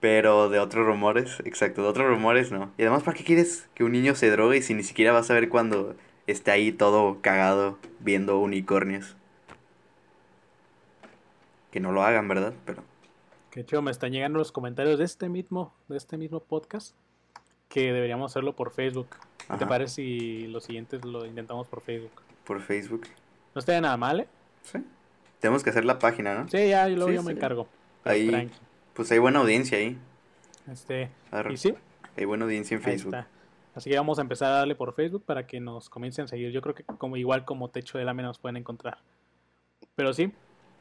Pero 0.00 0.48
de 0.48 0.60
otros 0.60 0.86
rumores, 0.86 1.40
exacto, 1.44 1.82
de 1.82 1.88
otros 1.88 2.06
rumores 2.06 2.52
no. 2.52 2.72
Y 2.78 2.82
además, 2.82 3.02
¿para 3.02 3.16
qué 3.16 3.24
quieres 3.24 3.68
que 3.74 3.82
un 3.82 3.92
niño 3.92 4.14
se 4.14 4.30
drogue 4.30 4.62
si 4.62 4.74
ni 4.74 4.84
siquiera 4.84 5.12
vas 5.12 5.30
a 5.30 5.34
ver 5.34 5.48
cuando 5.48 5.96
esté 6.28 6.52
ahí 6.52 6.70
todo 6.70 7.20
cagado 7.20 7.78
viendo 7.98 8.38
unicornios? 8.38 9.16
Que 11.70 11.80
no 11.80 11.92
lo 11.92 12.02
hagan, 12.02 12.28
¿verdad? 12.28 12.54
Pero 12.64 12.84
Que 13.50 13.60
hecho 13.60 13.80
me 13.82 13.90
están 13.90 14.12
llegando 14.12 14.38
los 14.38 14.52
comentarios 14.52 14.98
de 14.98 15.04
este 15.04 15.28
mismo, 15.28 15.74
de 15.88 15.96
este 15.96 16.16
mismo 16.18 16.40
podcast 16.40 16.94
que 17.68 17.92
deberíamos 17.92 18.32
hacerlo 18.32 18.54
por 18.56 18.72
Facebook. 18.72 19.08
¿Qué 19.50 19.56
te 19.56 19.66
parece 19.66 19.94
si 19.94 20.46
los 20.48 20.64
siguientes 20.64 21.04
lo 21.04 21.24
intentamos 21.26 21.66
por 21.66 21.80
Facebook? 21.82 22.12
por 22.44 22.62
Facebook. 22.62 23.02
No 23.54 23.58
estaría 23.58 23.82
nada 23.82 23.96
mal, 23.98 24.20
¿eh? 24.20 24.28
Sí. 24.62 24.78
Tenemos 25.38 25.62
que 25.62 25.68
hacer 25.68 25.84
la 25.84 25.98
página, 25.98 26.34
¿no? 26.34 26.48
Sí, 26.48 26.68
ya, 26.70 26.88
luego 26.88 27.08
Sí, 27.10 27.14
yo 27.16 27.22
me 27.22 27.32
encargo. 27.32 27.68
Ahí- 28.04 28.28
tranqui. 28.28 28.54
Pues 28.94 29.12
hay 29.12 29.18
buena 29.18 29.40
audiencia 29.40 29.76
ahí. 29.76 29.98
Este, 30.70 31.10
Arre. 31.30 31.52
y 31.52 31.56
sí, 31.58 31.74
Hay 32.16 32.24
buena 32.24 32.46
audiencia 32.46 32.74
en 32.76 32.80
ahí 32.82 32.92
Facebook. 32.92 33.14
está. 33.14 33.28
Así 33.74 33.90
que 33.90 33.96
vamos 33.96 34.18
a 34.18 34.22
empezar 34.22 34.50
a 34.50 34.56
darle 34.56 34.74
por 34.74 34.94
Facebook 34.94 35.24
para 35.24 35.46
que 35.46 35.60
nos 35.60 35.90
comiencen 35.90 36.24
a 36.24 36.28
seguir. 36.28 36.50
Yo 36.52 36.62
creo 36.62 36.74
que 36.74 36.84
como 36.84 37.16
igual 37.18 37.44
como 37.44 37.68
Techo 37.68 37.98
de 37.98 38.04
Lámina 38.06 38.28
nos 38.28 38.38
pueden 38.38 38.56
encontrar. 38.56 38.98
Pero 39.94 40.12
sí, 40.14 40.32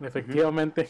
efectivamente, 0.02 0.88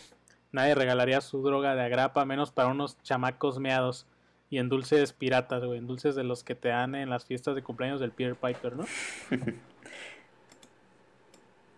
nadie 0.58 0.76
regalaría 0.76 1.22
su 1.22 1.42
droga 1.42 1.74
de 1.76 1.82
agrapa 1.84 2.26
menos 2.26 2.52
para 2.52 2.68
unos 2.70 3.02
chamacos 3.04 3.60
meados 3.60 4.06
y 4.50 4.58
en 4.60 4.70
dulces 4.70 5.14
piratas, 5.14 5.64
güey, 5.64 5.80
en 5.80 5.88
dulces 5.88 6.16
de 6.16 6.24
los 6.24 6.44
que 6.44 6.56
te 6.56 6.70
dan 6.70 6.96
en 6.96 7.10
las 7.10 7.26
fiestas 7.26 7.56
de 7.56 7.64
cumpleaños 7.64 8.00
del 8.00 8.12
Peter 8.12 8.36
Piper, 8.36 8.76
¿no? 8.76 8.86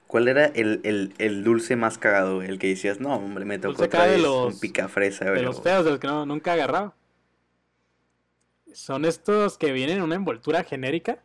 ¿Cuál 0.08 0.28
era 0.28 0.46
el, 0.46 0.82
el, 0.84 1.14
el 1.20 1.44
dulce 1.44 1.76
más 1.76 1.98
cagado? 2.00 2.38
güey? 2.38 2.50
El 2.50 2.58
que 2.58 2.68
decías, 2.68 3.00
no, 3.00 3.14
hombre, 3.16 3.46
me 3.46 3.60
tocó 3.60 3.84
otra 3.84 3.88
cagado 3.90 4.10
de 4.10 4.16
vez 4.16 4.24
los- 4.24 4.54
un 4.56 4.60
picafresa, 4.60 5.26
De 5.26 5.42
los 5.44 5.62
feos, 5.62 5.86
de 5.86 5.92
los 5.92 6.00
que 6.00 6.08
no, 6.08 6.26
nunca 6.26 6.54
agarraba. 6.54 6.96
Son 8.74 9.06
estos 9.06 9.58
que 9.58 9.72
vienen 9.72 9.98
en 9.98 10.04
una 10.04 10.16
envoltura 10.16 10.64
genérica 10.64 11.20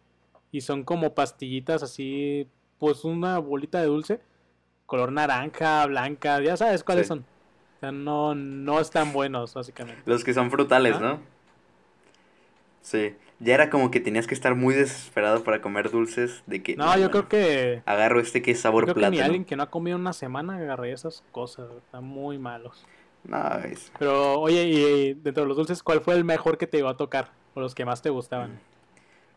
y 0.50 0.60
son 0.60 0.82
como 0.84 1.14
pastillitas 1.14 1.82
así, 1.82 2.46
pues 2.78 3.04
una 3.04 3.38
bolita 3.38 3.80
de 3.80 3.86
dulce, 3.86 4.20
color 4.86 5.12
naranja, 5.12 5.84
blanca, 5.86 6.40
ya 6.42 6.56
sabes 6.56 6.84
cuáles 6.84 7.06
Sí. 7.06 7.08
son. 7.08 7.24
Sea, 7.84 7.92
no, 7.92 8.34
no 8.34 8.80
están 8.80 9.12
buenos, 9.12 9.52
básicamente. 9.52 10.00
Los 10.06 10.24
que 10.24 10.32
son 10.32 10.50
frutales. 10.50 10.98
¿no? 11.00 11.20
Sí. 12.80 13.14
Ya 13.40 13.54
era 13.54 13.68
como 13.68 13.90
que 13.90 14.00
tenías 14.00 14.26
que 14.26 14.34
estar 14.34 14.54
muy 14.54 14.74
desesperado 14.74 15.44
para 15.44 15.60
comer 15.60 15.90
dulces 15.90 16.42
de 16.46 16.62
que... 16.62 16.76
No, 16.76 16.96
yo 16.96 17.10
creo 17.10 17.28
que, 17.28 17.82
Agarro 17.84 18.20
este 18.20 18.40
que 18.40 18.52
es 18.52 18.58
yo 18.58 18.62
sabor 18.62 18.84
creo 18.84 18.94
que 18.94 19.00
ni 19.00 19.06
plátano. 19.08 19.24
alguien 19.24 19.44
que 19.44 19.56
no 19.56 19.64
ha 19.64 19.70
comido 19.70 19.98
una 19.98 20.12
semana 20.12 20.56
agarré 20.56 20.92
esas 20.92 21.22
cosas, 21.32 21.66
están 21.76 22.04
muy 22.04 22.38
malos. 22.38 22.86
No, 23.24 23.58
es... 23.64 23.90
Pero, 23.98 24.40
oye, 24.40 24.64
y 24.64 25.14
dentro 25.14 25.42
de 25.42 25.48
los 25.48 25.56
dulces, 25.56 25.82
¿cuál 25.82 26.00
fue 26.00 26.14
el 26.14 26.24
mejor 26.24 26.56
que 26.56 26.66
te 26.66 26.78
iba 26.78 26.90
a 26.90 26.96
tocar? 26.96 27.32
O 27.54 27.60
los 27.60 27.74
que 27.74 27.84
más 27.84 28.00
te 28.02 28.10
gustaban. 28.10 28.58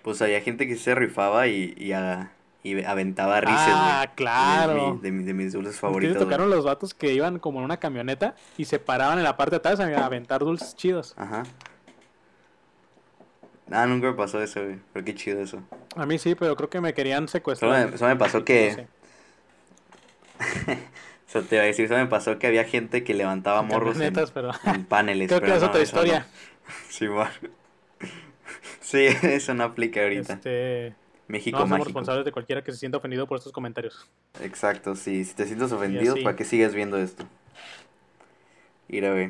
Pues 0.03 0.21
había 0.21 0.39
gente 0.41 0.67
que 0.67 0.75
se 0.77 0.93
rifaba 0.95 1.47
y, 1.47 1.73
y, 1.77 1.91
a- 1.91 2.31
y 2.63 2.83
aventaba 2.83 3.39
rises, 3.41 3.55
Ah, 3.57 4.11
claro. 4.15 4.73
De, 4.73 4.91
mi- 4.91 4.97
de 5.01 5.11
mi- 5.11 5.23
de 5.23 5.33
mis 5.33 5.53
dulces 5.53 5.79
favoritos. 5.79 6.15
güey. 6.17 6.25
tocaron 6.25 6.49
los 6.49 6.65
vatos 6.65 6.93
que 6.93 7.13
iban 7.13 7.39
como 7.39 7.59
en 7.59 7.65
una 7.65 7.77
camioneta 7.77 8.35
y 8.57 8.65
se 8.65 8.79
paraban 8.79 9.17
en 9.19 9.23
la 9.23 9.37
parte 9.37 9.51
de 9.51 9.57
atrás 9.57 9.79
a 9.79 10.05
aventar 10.05 10.41
dulces 10.41 10.75
chidos. 10.75 11.13
Ajá. 11.17 11.43
Ah, 13.71 13.85
nunca 13.85 14.07
me 14.07 14.13
pasó 14.13 14.41
eso, 14.41 14.63
güey. 14.63 14.79
Pero 14.93 15.05
qué 15.05 15.13
chido 15.15 15.41
eso. 15.41 15.61
A 15.95 16.05
mí 16.05 16.17
sí, 16.17 16.35
pero 16.35 16.55
creo 16.55 16.69
que 16.69 16.79
me 16.81 16.93
querían 16.93 17.19
Solo 17.27 17.31
secuestrar. 17.31 17.91
me, 17.91 17.97
solo 17.97 18.09
me 18.11 18.15
pasó 18.17 18.39
No 18.39 18.45
que... 18.45 18.73
sé, 18.73 18.87
Eso 21.27 21.41
te 21.43 21.55
iba 21.55 21.63
a 21.63 21.67
decir, 21.67 21.83
eso 21.85 21.95
me 21.95 22.05
pasó 22.05 22.39
que 22.39 22.47
había 22.47 22.63
gente 22.63 23.03
que 23.03 23.13
levantaba 23.13 23.59
en 23.59 23.67
morros 23.67 23.95
en, 23.97 24.13
camionetas, 24.13 24.31
pero 24.31 24.51
en 24.73 24.85
paneles. 24.85 25.27
creo 25.27 25.41
que 25.41 25.53
es 25.53 25.61
no, 25.61 25.67
otra 25.67 25.81
eso 25.81 25.95
no. 25.97 26.03
historia. 26.03 26.27
Sí, 26.89 27.07
bueno. 27.07 27.29
Sí, 28.79 29.05
eso 29.23 29.53
no 29.53 29.65
aplica 29.65 30.01
ahorita. 30.01 30.33
Este, 30.33 30.95
México 31.27 31.57
no 31.57 31.63
somos 31.63 31.71
mágico. 31.71 31.85
responsables 31.89 32.25
de 32.25 32.31
cualquiera 32.31 32.63
que 32.63 32.71
se 32.71 32.77
sienta 32.77 32.97
ofendido 32.97 33.27
por 33.27 33.37
estos 33.37 33.51
comentarios. 33.51 34.07
Exacto, 34.41 34.95
sí. 34.95 35.25
Si 35.25 35.33
te 35.33 35.45
sientes 35.45 35.71
ofendido. 35.71 36.15
¿para 36.23 36.35
qué 36.35 36.45
sigues 36.45 36.73
viendo 36.73 36.97
esto? 36.97 37.25
Mira, 38.87 39.11
güey. 39.11 39.27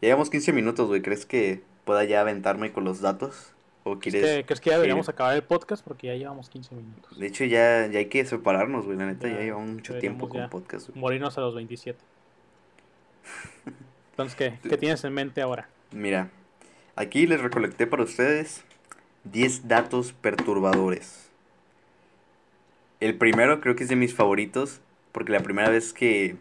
Ya 0.00 0.08
llevamos 0.08 0.30
15 0.30 0.52
minutos, 0.52 0.88
güey. 0.88 1.02
¿Crees 1.02 1.26
que 1.26 1.62
pueda 1.84 2.02
ya 2.04 2.20
aventarme 2.22 2.72
con 2.72 2.84
los 2.84 3.00
datos? 3.00 3.52
¿O 3.84 3.94
Es 3.94 3.98
quieres...? 4.00 4.22
que- 4.22 4.44
¿Crees 4.46 4.60
que 4.60 4.70
ya 4.70 4.76
deberíamos 4.76 5.08
acabar 5.08 5.36
el 5.36 5.42
podcast? 5.42 5.84
Porque 5.84 6.08
ya 6.08 6.14
llevamos 6.14 6.48
15 6.48 6.74
minutos. 6.74 7.16
De 7.18 7.26
hecho, 7.26 7.44
ya, 7.44 7.86
ya 7.86 7.98
hay 8.00 8.06
que 8.06 8.24
separarnos, 8.24 8.84
güey. 8.86 8.98
La 8.98 9.06
neta, 9.06 9.28
ya, 9.28 9.34
Ya, 9.34 9.40
llevamos 9.42 9.70
mucho 9.70 9.98
tiempo 10.00 10.28
con 10.28 10.48
podcast, 10.50 10.88
güey. 10.88 11.00
Morirnos 11.00 11.38
a 11.38 11.40
los 11.40 11.54
27. 11.54 11.98
Entonces, 14.10 14.36
¿qué, 14.36 14.58
¿qué 14.68 14.76
tienes 14.76 15.02
en 15.04 15.14
mente 15.14 15.40
ahora? 15.40 15.68
Mira, 15.92 16.30
aquí 16.96 17.26
les 17.26 17.40
recolecté 17.40 17.86
para 17.86 18.02
ustedes 18.02 18.62
10 19.24 19.68
datos 19.68 20.12
perturbadores. 20.12 21.30
El 23.00 23.16
primero 23.16 23.60
creo 23.60 23.74
que 23.76 23.82
es 23.82 23.88
de 23.88 23.96
mis 23.96 24.14
favoritos, 24.14 24.80
porque 25.12 25.32
la 25.32 25.40
primera 25.40 25.68
vez 25.70 25.92
que 25.92 26.36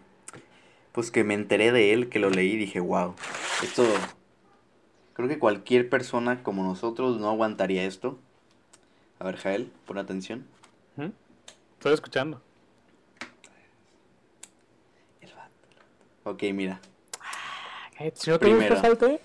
pues 0.92 1.10
que 1.10 1.24
me 1.24 1.34
enteré 1.34 1.72
de 1.72 1.94
él, 1.94 2.10
que 2.10 2.20
lo 2.20 2.30
leí, 2.30 2.58
dije, 2.58 2.80
wow, 2.80 3.16
esto 3.64 3.86
creo 5.14 5.30
que 5.30 5.40
cualquier 5.40 5.90
persona 5.90 6.44
como 6.44 6.64
nosotros 6.64 7.20
no 7.20 7.30
aguantaría 7.30 7.86
esto. 7.86 8.20
A 9.20 9.24
ver, 9.24 9.38
Jael, 9.38 9.72
pon 9.86 9.98
atención. 9.98 10.46
Estoy 11.78 11.94
escuchando. 11.94 12.42
Ok, 16.24 16.44
mira. 16.54 16.80
Cállate, 17.98 18.20
Si 18.20 18.30
no 18.30 18.38
te 18.38 18.54
gusta, 18.54 18.80
salte. 18.80 19.22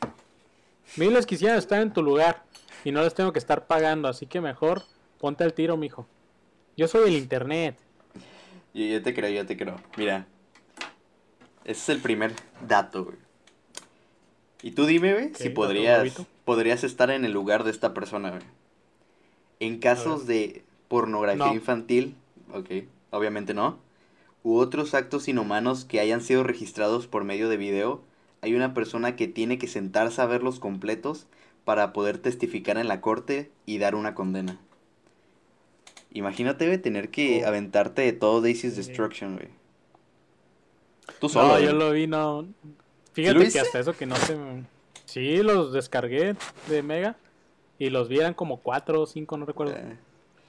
Miles 0.96 1.26
quisieran 1.26 1.58
estar 1.58 1.82
en 1.82 1.92
tu 1.92 2.02
lugar 2.02 2.45
y 2.86 2.92
no 2.92 3.02
les 3.02 3.14
tengo 3.14 3.32
que 3.32 3.40
estar 3.40 3.66
pagando, 3.66 4.06
así 4.06 4.26
que 4.26 4.40
mejor 4.40 4.82
Ponte 5.18 5.42
al 5.42 5.54
tiro, 5.54 5.76
mijo. 5.76 6.06
Yo 6.76 6.86
soy 6.88 7.08
el 7.08 7.16
internet. 7.16 7.76
Yo, 8.74 8.84
yo 8.84 9.02
te 9.02 9.14
creo, 9.14 9.30
yo 9.30 9.46
te 9.46 9.56
creo. 9.56 9.80
Mira. 9.96 10.26
Ese 11.64 11.80
es 11.80 11.88
el 11.88 11.98
primer 12.00 12.32
dato, 12.68 13.04
güey. 13.06 13.16
Y 14.62 14.70
tú 14.72 14.86
dime, 14.86 15.14
güey, 15.14 15.34
si 15.34 15.48
podrías, 15.48 16.24
podrías 16.44 16.84
estar 16.84 17.10
en 17.10 17.24
el 17.24 17.32
lugar 17.32 17.64
de 17.64 17.70
esta 17.72 17.92
persona, 17.92 18.30
güey. 18.30 18.42
En 19.58 19.78
casos 19.78 20.26
de 20.26 20.64
pornografía 20.86 21.46
No. 21.46 21.54
infantil, 21.54 22.14
ok, 22.52 22.84
obviamente 23.10 23.52
no, 23.52 23.78
u 24.44 24.58
otros 24.58 24.94
actos 24.94 25.26
inhumanos 25.28 25.84
que 25.84 25.98
hayan 25.98 26.20
sido 26.20 26.44
registrados 26.44 27.06
por 27.06 27.24
medio 27.24 27.48
de 27.48 27.56
video, 27.56 28.02
hay 28.42 28.54
una 28.54 28.74
persona 28.74 29.16
que 29.16 29.26
tiene 29.28 29.58
que 29.58 29.66
sentarse 29.66 30.20
a 30.20 30.26
verlos 30.26 30.60
completos 30.60 31.26
para 31.66 31.92
poder 31.92 32.16
testificar 32.18 32.78
en 32.78 32.88
la 32.88 33.02
corte 33.02 33.50
y 33.66 33.76
dar 33.76 33.94
una 33.94 34.14
condena. 34.14 34.58
Imagínate, 36.12 36.66
güey, 36.66 36.78
tener 36.78 37.10
que 37.10 37.42
Oh. 37.44 37.48
aventarte 37.48 38.02
de 38.02 38.12
todo 38.14 38.40
Daisy's 38.40 38.72
Sí. 38.74 38.78
Destruction, 38.78 39.36
güey. 39.36 39.48
Tú 41.20 41.28
solo, 41.28 41.48
No, 41.48 41.52
güey. 41.54 41.64
yo 41.64 41.72
lo 41.72 41.90
vi, 41.90 42.06
no. 42.06 42.46
Fíjate 43.12 43.48
que 43.50 43.60
hasta 43.60 43.80
eso 43.80 43.94
que 43.96 44.06
no 44.06 44.16
se. 44.16 44.36
Sí, 45.04 45.42
los 45.42 45.72
descargué 45.72 46.36
de 46.68 46.82
Mega 46.82 47.16
y 47.78 47.90
los 47.90 48.08
vi, 48.08 48.18
eran 48.18 48.34
como 48.34 48.58
cuatro 48.58 49.02
o 49.02 49.06
cinco, 49.06 49.36
no 49.36 49.44
recuerdo. 49.46 49.74
Eh, 49.76 49.96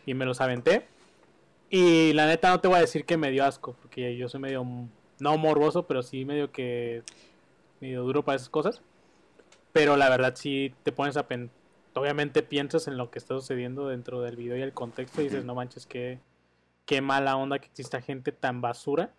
Y 0.05 0.13
me 0.13 0.25
los 0.25 0.39
aventé. 0.39 0.85
Y 1.69 2.13
la 2.13 2.27
neta 2.27 2.49
no 2.49 2.61
te 2.61 2.67
voy 2.69 2.77
a 2.77 2.81
decir 2.81 3.03
que 3.05 3.17
me 3.17 3.29
dio 3.29 3.43
asco, 3.43 3.75
porque 3.81 4.15
yo 4.15 4.29
soy 4.29 4.39
medio. 4.39 4.65
No 5.19 5.37
morboso, 5.37 5.83
pero 5.87 6.01
sí 6.03 6.23
medio 6.25 6.51
que. 6.51 7.03
medio 7.81 8.03
duro 8.03 8.23
para 8.23 8.35
esas 8.37 8.49
cosas. 8.49 8.81
Pero 9.73 9.97
la 9.97 10.09
verdad, 10.09 10.35
sí 10.35 10.73
te 10.83 10.91
pones 10.91 11.17
a 11.17 11.27
pensar. 11.27 11.55
Obviamente 11.93 12.43
piensas 12.43 12.87
en 12.87 12.97
lo 12.97 13.09
que 13.09 13.17
está 13.17 13.33
sucediendo 13.33 13.87
dentro 13.87 14.21
del 14.21 14.35
video 14.35 14.55
y 14.55 14.61
el 14.61 14.73
contexto 14.73 15.21
y 15.21 15.25
dices, 15.25 15.45
no 15.45 15.55
manches, 15.55 15.87
qué, 15.87 16.19
qué 16.85 17.01
mala 17.01 17.35
onda 17.35 17.57
que 17.59 17.67
exista 17.67 18.01
gente 18.01 18.31
tan 18.31 18.61
basura 18.61 19.13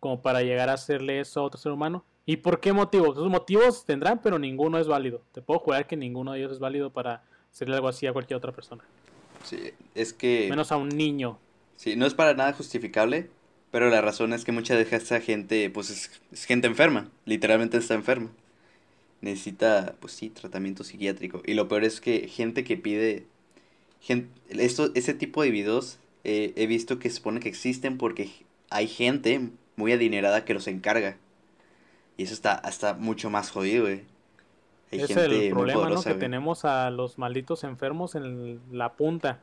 como 0.00 0.22
para 0.22 0.42
llegar 0.42 0.70
a 0.70 0.74
hacerle 0.74 1.20
eso 1.20 1.40
a 1.40 1.44
otro 1.44 1.60
ser 1.60 1.72
humano. 1.72 2.04
¿Y 2.26 2.38
por 2.38 2.60
qué 2.60 2.72
motivo? 2.72 3.14
Sus 3.14 3.28
motivos 3.28 3.84
tendrán, 3.84 4.20
pero 4.22 4.38
ninguno 4.38 4.78
es 4.78 4.86
válido. 4.86 5.22
Te 5.32 5.42
puedo 5.42 5.60
jurar 5.60 5.86
que 5.86 5.96
ninguno 5.96 6.32
de 6.32 6.38
ellos 6.38 6.52
es 6.52 6.58
válido 6.58 6.90
para 6.90 7.22
hacerle 7.52 7.76
algo 7.76 7.88
así 7.88 8.06
a 8.06 8.12
cualquier 8.12 8.38
otra 8.38 8.52
persona. 8.52 8.82
sí, 9.44 9.72
es 9.94 10.12
que... 10.12 10.46
Menos 10.48 10.72
a 10.72 10.76
un 10.76 10.88
niño. 10.88 11.38
Sí, 11.76 11.96
no 11.96 12.06
es 12.06 12.14
para 12.14 12.34
nada 12.34 12.52
justificable, 12.52 13.28
pero 13.70 13.90
la 13.90 14.00
razón 14.00 14.32
es 14.32 14.44
que 14.44 14.52
mucha 14.52 14.74
de 14.76 14.82
esa 14.82 15.20
gente, 15.20 15.68
pues 15.70 15.90
es, 15.90 16.22
es 16.32 16.44
gente 16.44 16.66
enferma, 16.66 17.10
literalmente 17.26 17.76
está 17.76 17.94
enferma. 17.94 18.30
Necesita, 19.24 19.94
pues 20.00 20.12
sí, 20.12 20.28
tratamiento 20.28 20.84
psiquiátrico. 20.84 21.40
Y 21.46 21.54
lo 21.54 21.66
peor 21.66 21.84
es 21.84 22.02
que 22.02 22.28
gente 22.28 22.62
que 22.62 22.76
pide, 22.76 23.24
esto, 24.50 24.90
ese 24.94 25.14
tipo 25.14 25.42
de 25.42 25.50
videos 25.50 25.98
eh, 26.24 26.52
he 26.56 26.66
visto 26.66 26.98
que 26.98 27.08
se 27.08 27.16
supone 27.16 27.40
que 27.40 27.48
existen 27.48 27.96
porque 27.96 28.30
hay 28.68 28.86
gente 28.86 29.48
muy 29.76 29.92
adinerada 29.92 30.44
que 30.44 30.52
los 30.52 30.66
encarga. 30.66 31.16
Y 32.18 32.24
eso 32.24 32.34
está 32.34 32.52
hasta 32.52 32.92
mucho 32.92 33.30
más 33.30 33.50
jodido, 33.50 33.84
güey. 33.84 34.02
Hay 34.92 35.00
es 35.00 35.06
gente 35.08 35.24
el 35.24 35.30
muy 35.30 35.48
problema, 35.48 35.88
¿no? 35.88 36.02
poderosa, 36.02 36.10
Que 36.10 36.14
güey. 36.16 36.20
tenemos 36.20 36.66
a 36.66 36.90
los 36.90 37.16
malditos 37.16 37.64
enfermos 37.64 38.14
en 38.16 38.60
la 38.70 38.92
punta. 38.92 39.40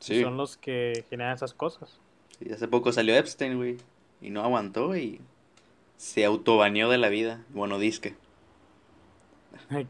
Sí. 0.00 0.20
Son 0.20 0.36
los 0.36 0.56
que 0.56 1.04
generan 1.10 1.34
esas 1.36 1.54
cosas. 1.54 2.00
Sí, 2.40 2.52
hace 2.52 2.66
poco 2.66 2.92
salió 2.92 3.14
Epstein, 3.14 3.56
güey. 3.56 3.76
Y 4.20 4.30
no 4.30 4.42
aguantó 4.42 4.96
y 4.96 5.20
se 5.96 6.24
autobaneó 6.24 6.90
de 6.90 6.98
la 6.98 7.08
vida. 7.08 7.44
Bueno, 7.50 7.78
disque. 7.78 8.16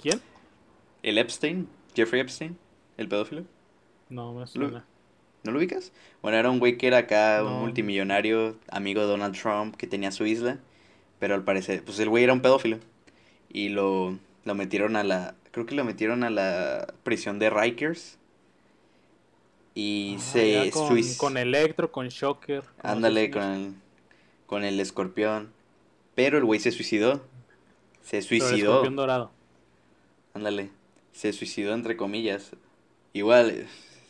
¿Quién? 0.00 0.20
El 1.02 1.18
Epstein, 1.18 1.68
Jeffrey 1.94 2.20
Epstein, 2.20 2.56
el 2.96 3.08
pedófilo. 3.08 3.44
No 4.08 4.32
me 4.32 4.46
suena. 4.46 4.84
¿No 5.44 5.50
lo 5.50 5.58
ubicas? 5.58 5.92
Bueno, 6.22 6.38
era 6.38 6.50
un 6.50 6.60
güey 6.60 6.76
que 6.78 6.86
era 6.86 6.98
acá, 6.98 7.42
un 7.44 7.60
multimillonario, 7.60 8.56
amigo 8.70 9.00
de 9.00 9.08
Donald 9.08 9.36
Trump, 9.36 9.74
que 9.76 9.86
tenía 9.88 10.12
su 10.12 10.24
isla. 10.24 10.58
Pero 11.18 11.34
al 11.34 11.42
parecer, 11.44 11.84
pues 11.84 11.98
el 11.98 12.08
güey 12.08 12.22
era 12.24 12.32
un 12.32 12.42
pedófilo. 12.42 12.78
Y 13.52 13.68
lo, 13.70 14.16
lo 14.44 14.54
metieron 14.54 14.94
a 14.96 15.02
la. 15.02 15.34
Creo 15.50 15.66
que 15.66 15.74
lo 15.74 15.84
metieron 15.84 16.22
a 16.24 16.30
la 16.30 16.94
prisión 17.02 17.38
de 17.38 17.50
Rikers. 17.50 18.18
Y 19.74 20.16
Ah, 20.18 20.22
se 20.22 20.70
con, 20.72 20.98
con 21.16 21.36
Electro, 21.36 21.90
con 21.90 22.08
Shocker. 22.08 22.62
Ándale 22.82 23.30
con 23.30 23.42
el, 23.42 23.74
con 24.46 24.64
el 24.64 24.78
escorpión. 24.80 25.50
Pero 26.14 26.38
el 26.38 26.44
güey 26.44 26.60
se 26.60 26.70
suicidó. 26.70 27.22
Se. 28.02 28.18
Pero 28.18 28.18
el 28.18 28.24
suicidó. 28.24 28.70
escorpión 28.70 28.96
dorado. 28.96 29.32
Ándale. 30.34 30.70
Se 31.12 31.32
suicidó 31.32 31.74
entre 31.74 31.96
comillas. 31.96 32.52
Igual, 33.12 33.50
eh, 33.50 33.66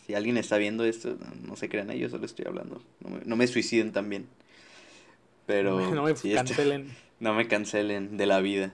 si 0.07 0.15
alguien 0.15 0.37
está 0.37 0.57
viendo 0.59 0.85
esto, 0.85 1.17
no- 1.43 1.57
se 1.57 1.69
crean 1.69 1.91
ellos, 1.91 2.13
solo 2.13 2.27
estoy 2.27 2.47
hablando. 2.47 2.83
No 3.01 3.11
me, 3.11 3.21
no 3.25 3.37
me 3.37 3.47
suiciden 3.47 3.93
también. 3.93 4.27
Pero 5.47 5.71
no 5.73 5.77
me, 5.91 5.97
no 5.97 6.03
me 6.05 6.17
sí, 6.17 6.33
cancelen. 6.35 6.97
no 7.21 7.35
me 7.35 7.49
cancelen 7.49 8.17
de 8.17 8.27
la 8.27 8.41
vida. 8.41 8.73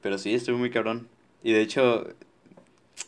Pero 0.00 0.18
sí, 0.18 0.34
estuve 0.34 0.56
muy 0.56 0.70
cabrón. 0.70 1.08
Y 1.42 1.52
de 1.52 1.60
hecho, 1.60 2.14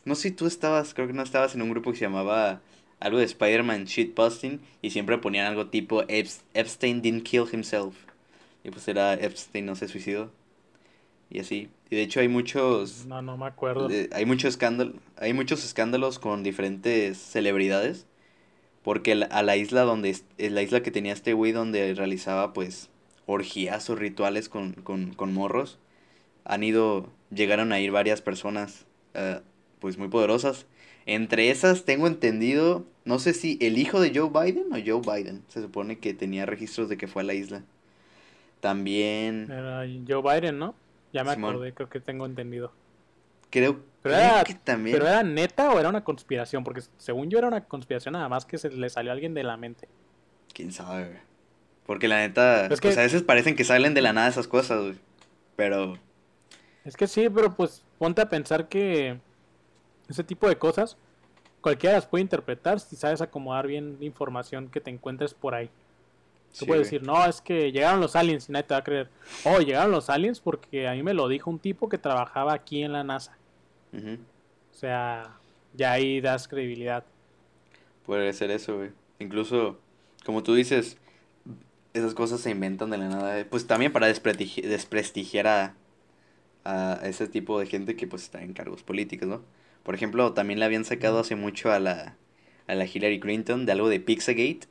no 0.05 0.15
sé 0.15 0.23
si 0.31 0.31
tú 0.33 0.47
estabas, 0.47 0.95
creo 0.95 1.07
que 1.07 1.13
no 1.13 1.23
estabas 1.23 1.55
en 1.55 1.63
un 1.63 1.71
grupo 1.71 1.93
que 1.93 1.99
se 1.99 2.05
llamaba 2.05 2.61
algo 3.01 3.19
de 3.19 3.25
Spider-Man 3.25 3.85
shitposting 3.87 4.61
y 4.83 4.91
siempre 4.91 5.19
ponían 5.19 5.47
algo 5.47 5.67
tipo 5.69 6.03
"Eps- 6.05 6.43
Epstein 6.55 7.03
didn't 7.03 7.25
kill 7.25 7.45
himself. 7.53 7.97
Y 8.65 8.71
pues 8.71 8.89
era 8.89 9.15
Epstein 9.15 9.67
no 9.67 9.77
se 9.77 9.89
suicidó. 9.89 10.31
Y 11.31 11.41
así. 11.41 11.69
Y 11.91 11.97
de 11.97 12.03
hecho 12.03 12.21
hay 12.21 12.29
muchos 12.29 13.07
No, 13.07 13.23
no 13.23 13.37
me 13.37 13.47
acuerdo. 13.47 13.89
hay 14.13 14.27
mucho 14.27 14.49
escándalo, 14.49 14.95
hay 15.17 15.33
muchos 15.33 15.65
escándalos 15.65 16.19
con 16.19 16.43
diferentes 16.43 17.19
celebridades 17.19 18.07
porque 18.83 19.15
la- 19.15 19.27
a 19.27 19.43
la 19.43 19.57
isla 19.57 19.83
donde 19.83 20.11
es- 20.11 20.25
la 20.39 20.63
isla 20.63 20.83
que 20.83 20.91
tenía 20.91 21.13
este 21.13 21.33
güey 21.33 21.53
donde 21.53 21.95
realizaba 21.95 22.53
pues 22.53 22.91
orgías 23.27 23.89
o 23.91 23.97
rituales 23.97 24.49
con, 24.49 24.73
con, 24.75 25.15
con 25.15 25.33
morros 25.35 25.79
han 26.45 26.63
ido 26.63 27.09
llegaron 27.31 27.73
a 27.73 27.81
ir 27.81 27.91
varias 27.93 28.21
personas 28.21 28.87
eh, 29.15 29.41
pues 29.81 29.99
muy 29.99 30.09
poderosas 30.09 30.67
entre 31.07 31.51
esas 31.51 31.85
tengo 31.85 32.07
entendido 32.07 32.85
no 33.05 33.19
sé 33.19 33.35
si 33.35 33.59
el 33.61 33.79
hijo 33.79 34.01
de 34.01 34.13
Joe 34.15 34.31
Biden 34.31 34.67
o 34.73 34.77
Joe 34.85 35.01
Biden 35.01 35.43
se 35.49 35.63
supone 35.63 35.99
que 35.99 36.15
tenía 36.15 36.47
registros 36.47 36.89
de 36.89 36.97
que 36.99 37.09
fue 37.09 37.23
a 37.23 37.25
la 37.27 37.35
isla 37.35 37.65
también 38.61 39.51
Era 39.51 39.85
Joe 40.09 40.23
Biden, 40.23 40.59
¿no? 40.59 40.75
Ya 41.15 41.25
me 41.25 41.33
Simón. 41.35 41.53
acordé, 41.55 41.73
creo 41.73 41.89
que 41.89 42.01
tengo 42.01 42.27
entendido. 42.27 42.73
creo, 43.51 43.75
Pero 44.03 44.17
creo 44.17 44.19
era- 44.19 44.45
que 44.45 44.55
también 44.55 44.97
¿Pero 44.97 45.07
era 45.09 45.23
neta 45.23 45.71
o 45.71 45.79
era 45.79 45.89
una 45.89 46.03
conspiración? 46.05 46.65
Porque 46.65 46.83
según 46.99 47.31
yo 47.31 47.39
era 47.39 47.47
una 47.49 47.63
conspiración 47.65 48.13
nada 48.15 48.29
más 48.29 48.45
que 48.45 48.59
se 48.59 48.69
le 48.69 48.91
salió 48.91 49.13
a 49.13 49.15
alguien 49.15 49.33
de 49.33 49.45
la 49.45 49.57
mente. 49.57 49.89
Quién 50.53 50.73
sabe, 50.73 51.05
güey. 51.07 51.19
Porque 51.87 52.09
la 52.09 52.17
neta, 52.19 52.63
Es 52.63 52.69
pues 52.69 52.81
que- 52.81 52.89
a 53.01 53.03
veces 53.03 53.23
parecen 53.23 53.55
que 53.55 53.63
salen 53.65 53.95
de 53.95 54.03
la 54.03 54.13
nada 54.13 54.27
esas 54.29 54.49
cosas, 54.49 54.81
güey. 54.83 54.99
Pero, 55.57 55.97
Es 56.85 56.97
que 56.97 57.07
sí, 57.07 57.29
pero 57.31 57.55
pues 57.55 57.85
ponte 57.99 58.21
a 58.23 58.29
pensar 58.29 58.69
que 58.69 59.19
ese 60.09 60.25
tipo 60.25 60.49
de 60.49 60.57
cosas 60.59 60.97
cualquiera 61.61 61.95
las 61.95 62.07
puede 62.07 62.23
interpretar 62.23 62.81
si 62.81 62.97
sabes 62.97 63.21
acomodar 63.23 63.67
bien 63.69 63.97
la 64.01 64.05
información 64.05 64.69
que 64.69 64.81
te 64.81 64.91
encuentres 64.91 65.33
por 65.33 65.55
ahí. 65.55 65.71
Tú 66.57 66.61
sí, 66.61 66.67
puedes 66.67 66.85
decir, 66.85 67.03
no, 67.03 67.25
es 67.27 67.41
que 67.41 67.73
llegaron 67.73 68.01
los 68.01 68.15
aliens 68.15 68.49
y 68.49 68.53
nadie 68.53 68.65
te 68.65 68.75
va 68.75 68.79
a 68.79 68.85
creer. 68.85 69.09
Oh, 69.45 69.59
llegaron 69.59 69.91
los 69.91 70.09
aliens 70.09 70.41
porque 70.41 70.87
a 70.87 70.93
mí 70.93 71.03
me 71.03 71.13
lo 71.15 71.27
dijo 71.29 71.51
un 71.51 71.59
tipo 71.59 71.89
que 71.89 71.99
trabajaba 71.99 72.53
aquí 72.55 72.83
en 72.83 72.93
la 72.93 73.03
NASA. 73.03 73.37
O 73.93 74.75
sea, 74.77 75.37
ya 75.75 75.93
ahí 75.93 76.21
das 76.21 76.47
credibilidad. 76.49 77.05
Puede 78.07 78.33
ser 78.33 78.51
eso, 78.51 78.77
güey. 78.77 78.91
Incluso, 79.19 79.79
como 80.25 80.43
tú 80.43 80.55
dices, 80.55 80.99
esas 81.93 82.15
cosas 82.15 82.41
se 82.41 82.51
inventan 82.51 82.91
de 82.91 82.99
la 82.99 83.09
nada. 83.09 83.39
eh. 83.39 83.45
Pues 83.45 83.67
también 83.67 83.93
para 83.93 84.09
desprestigi- 84.09 84.63
desprestigiar 84.63 85.47
a, 85.47 85.75
a 86.65 86.95
ese 87.09 87.29
tipo 87.29 87.59
de 87.59 87.67
gente 87.67 87.97
que 87.97 88.07
pues 88.07 88.23
está 88.23 88.43
en 88.43 88.53
cargos 88.53 88.83
políticos, 88.83 89.29
¿no? 89.29 89.43
Por 89.83 89.95
ejemplo, 89.95 90.33
también 90.33 90.59
le 90.61 90.65
habían 90.65 90.85
sacado 90.85 91.19
hace 91.19 91.37
mucho 91.37 91.71
a 91.73 91.79
la, 91.79 92.17
a 92.67 92.75
la 92.75 92.85
Hillary 92.87 93.21
Clinton 93.21 93.67
de 93.67 93.73
algo 93.73 93.89
de 93.89 94.01
Pizzagate, 94.01 94.67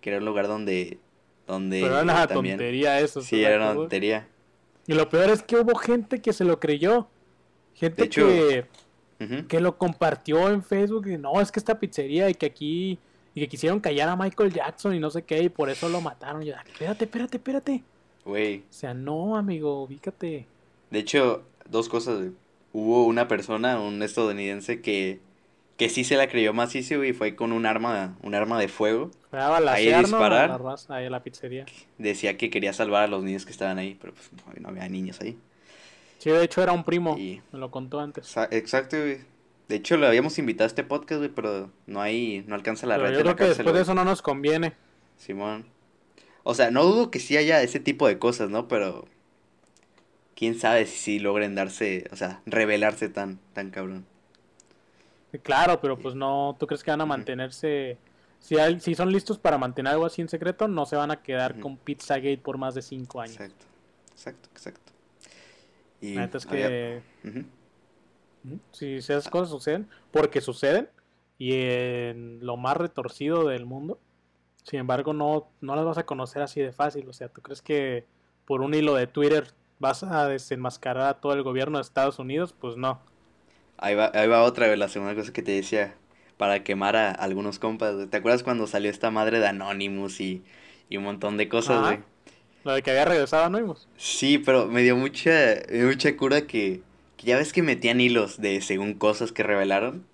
que 0.00 0.10
era 0.10 0.18
un 0.18 0.24
lugar 0.24 0.48
donde... 0.48 0.98
donde 1.46 1.80
Pero 1.80 1.94
era 1.94 2.02
una 2.02 2.26
también- 2.26 2.56
tontería 2.56 3.00
eso. 3.00 3.20
Sí, 3.20 3.36
¿estás 3.36 3.50
de 3.50 3.54
era 3.56 3.64
una 3.66 3.74
tontería. 3.74 4.28
Y 4.86 4.94
lo 4.94 5.08
peor 5.08 5.30
es 5.30 5.42
que 5.42 5.56
hubo 5.56 5.74
gente 5.76 6.20
que 6.20 6.32
se 6.32 6.44
lo 6.44 6.58
creyó. 6.60 7.08
Gente 7.74 8.04
hecho- 8.04 8.26
que, 8.26 8.66
que 9.48 9.60
lo 9.60 9.78
compartió 9.78 10.48
en 10.50 10.62
Facebook 10.62 11.06
y 11.08 11.16
no, 11.16 11.40
es 11.40 11.52
que 11.52 11.60
esta 11.60 11.78
pizzería 11.78 12.28
y 12.28 12.34
que 12.34 12.46
aquí 12.46 12.98
y 13.34 13.40
que 13.40 13.48
quisieron 13.48 13.80
callar 13.80 14.08
a 14.08 14.16
Michael 14.16 14.52
Jackson 14.52 14.94
y 14.94 14.98
no 15.00 15.08
sé 15.10 15.22
qué 15.22 15.42
y 15.44 15.48
por 15.48 15.70
eso 15.70 15.88
lo 15.88 16.00
mataron. 16.00 16.42
Yo, 16.42 16.54
espérate, 16.66 17.04
espérate, 17.04 17.36
espérate. 17.38 17.82
Güey, 18.24 18.58
O 18.58 18.62
sea, 18.72 18.92
no, 18.94 19.36
amigo, 19.36 19.82
ubícate. 19.84 20.46
De 20.90 20.98
hecho, 20.98 21.42
dos 21.68 21.88
cosas. 21.88 22.26
Hubo 22.74 23.04
una 23.06 23.28
persona, 23.28 23.80
un 23.80 24.02
estadounidense, 24.02 24.80
que, 24.80 25.20
que 25.82 25.88
sí 25.88 26.04
se 26.04 26.16
la 26.16 26.28
creyó 26.28 26.52
macizo 26.52 26.96
güey, 26.98 27.10
y 27.10 27.12
fue 27.12 27.34
con 27.34 27.52
un 27.52 27.66
arma, 27.66 28.16
un 28.22 28.34
arma 28.34 28.58
de 28.60 28.68
fuego. 28.68 29.10
Fue 29.30 29.40
a 29.40 29.48
balacear, 29.48 30.02
¿no? 30.02 30.08
disparar. 30.08 30.44
A 30.44 30.48
la 30.48 30.58
raza, 30.58 30.94
ahí 30.96 31.06
a 31.06 31.10
la 31.10 31.22
pizzería. 31.22 31.66
Decía 31.98 32.36
que 32.38 32.50
quería 32.50 32.72
salvar 32.72 33.02
a 33.04 33.06
los 33.08 33.24
niños 33.24 33.44
que 33.44 33.50
estaban 33.52 33.78
ahí, 33.78 33.96
pero 34.00 34.12
pues 34.14 34.30
no, 34.60 34.68
había 34.68 34.88
niños 34.88 35.20
ahí. 35.20 35.36
Sí, 36.18 36.30
de 36.30 36.44
hecho 36.44 36.62
era 36.62 36.70
un 36.72 36.84
primo. 36.84 37.18
Y- 37.18 37.40
Me 37.52 37.58
lo 37.58 37.70
contó 37.70 37.98
antes. 38.00 38.36
Exa- 38.36 38.48
Exacto, 38.52 38.96
güey. 38.96 39.18
De 39.68 39.76
hecho, 39.76 39.96
lo 39.96 40.06
habíamos 40.06 40.38
invitado 40.38 40.64
a 40.64 40.68
este 40.68 40.84
podcast, 40.84 41.18
güey, 41.18 41.30
pero 41.30 41.70
no 41.86 42.00
hay, 42.00 42.44
no 42.46 42.54
alcanza 42.54 42.86
la 42.86 42.94
Pero 42.96 43.06
red 43.08 43.12
yo 43.14 43.18
de 43.18 43.24
la 43.24 43.34
creo 43.34 43.36
que 43.36 43.38
cárcel, 43.50 43.56
después 43.58 43.66
de 43.74 43.80
güey. 43.80 43.82
eso 43.82 43.94
no 43.94 44.04
nos 44.04 44.22
conviene. 44.22 44.74
Simón. 45.16 45.64
O 46.44 46.54
sea, 46.54 46.70
no 46.70 46.84
dudo 46.84 47.10
que 47.10 47.18
sí 47.20 47.36
haya 47.36 47.62
ese 47.62 47.80
tipo 47.80 48.06
de 48.06 48.18
cosas, 48.18 48.50
¿no? 48.50 48.68
Pero 48.68 49.06
quién 50.36 50.58
sabe 50.58 50.86
si 50.86 50.96
sí 50.98 51.18
logren 51.18 51.54
darse, 51.54 52.06
o 52.12 52.16
sea, 52.16 52.40
revelarse 52.46 53.08
tan, 53.08 53.38
tan 53.52 53.70
cabrón. 53.70 54.06
Claro, 55.40 55.80
pero 55.80 55.96
pues 55.98 56.14
no, 56.14 56.56
¿tú 56.58 56.66
crees 56.66 56.82
que 56.84 56.90
van 56.90 57.00
a 57.00 57.06
mantenerse? 57.06 57.96
Si, 58.38 58.58
hay- 58.58 58.80
si 58.80 58.94
son 58.94 59.10
listos 59.12 59.38
para 59.38 59.56
mantener 59.56 59.92
algo 59.92 60.04
así 60.04 60.20
en 60.20 60.28
secreto, 60.28 60.68
no 60.68 60.84
se 60.84 60.96
van 60.96 61.10
a 61.10 61.22
quedar 61.22 61.52
con 61.60 61.76
Pizzagate 61.76 62.38
por 62.38 62.58
más 62.58 62.74
de 62.74 62.82
cinco 62.82 63.20
años. 63.20 63.34
Exacto, 63.40 63.66
exacto, 64.12 64.48
exacto. 64.52 64.92
Y 66.00 66.14
La 66.16 66.22
neta 66.22 66.38
es 66.38 66.46
que 66.46 67.02
si 68.72 68.96
esas 68.96 69.28
cosas 69.28 69.50
suceden, 69.50 69.88
porque 70.10 70.40
suceden, 70.40 70.88
y 71.38 71.52
en 71.54 72.44
lo 72.44 72.56
más 72.56 72.76
retorcido 72.76 73.46
del 73.46 73.64
mundo, 73.66 73.98
sin 74.64 74.80
embargo, 74.80 75.12
no, 75.12 75.48
no 75.60 75.74
las 75.76 75.84
vas 75.84 75.98
a 75.98 76.06
conocer 76.06 76.42
así 76.42 76.60
de 76.60 76.72
fácil. 76.72 77.08
O 77.08 77.12
sea, 77.12 77.28
¿tú 77.28 77.40
crees 77.40 77.62
que 77.62 78.04
por 78.44 78.60
un 78.60 78.74
hilo 78.74 78.94
de 78.94 79.06
Twitter 79.06 79.48
vas 79.78 80.02
a 80.02 80.26
desenmascarar 80.28 81.06
a 81.08 81.20
todo 81.20 81.32
el 81.34 81.42
gobierno 81.42 81.78
de 81.78 81.82
Estados 81.82 82.18
Unidos? 82.18 82.52
Pues 82.52 82.76
no. 82.76 83.00
Ahí 83.82 83.96
va, 83.96 84.12
ahí 84.14 84.28
va 84.28 84.42
otra, 84.42 84.66
güey, 84.66 84.78
la 84.78 84.88
segunda 84.88 85.14
cosa 85.16 85.32
que 85.32 85.42
te 85.42 85.50
decía, 85.50 85.94
para 86.36 86.62
quemar 86.62 86.94
a 86.94 87.10
algunos 87.10 87.58
compas, 87.58 87.94
güey. 87.96 88.06
¿Te 88.06 88.16
acuerdas 88.16 88.44
cuando 88.44 88.66
salió 88.68 88.90
esta 88.90 89.10
madre 89.10 89.40
de 89.40 89.48
Anonymous 89.48 90.20
y, 90.20 90.42
y 90.88 90.98
un 90.98 91.04
montón 91.04 91.36
de 91.36 91.48
cosas, 91.48 91.78
Ajá. 91.78 91.86
güey? 91.88 91.98
Lo 92.64 92.74
de 92.74 92.82
que 92.82 92.92
había 92.92 93.04
regresado 93.04 93.44
Anonymous. 93.44 93.88
Sí, 93.96 94.38
pero 94.38 94.66
me 94.68 94.82
dio 94.82 94.96
mucha, 94.96 95.56
mucha 95.72 96.16
cura 96.16 96.42
que, 96.42 96.80
que 97.16 97.26
ya 97.26 97.36
ves 97.36 97.52
que 97.52 97.62
metían 97.62 98.00
hilos 98.00 98.40
de 98.40 98.60
según 98.60 98.94
cosas 98.94 99.32
que 99.32 99.42
revelaron. 99.42 100.06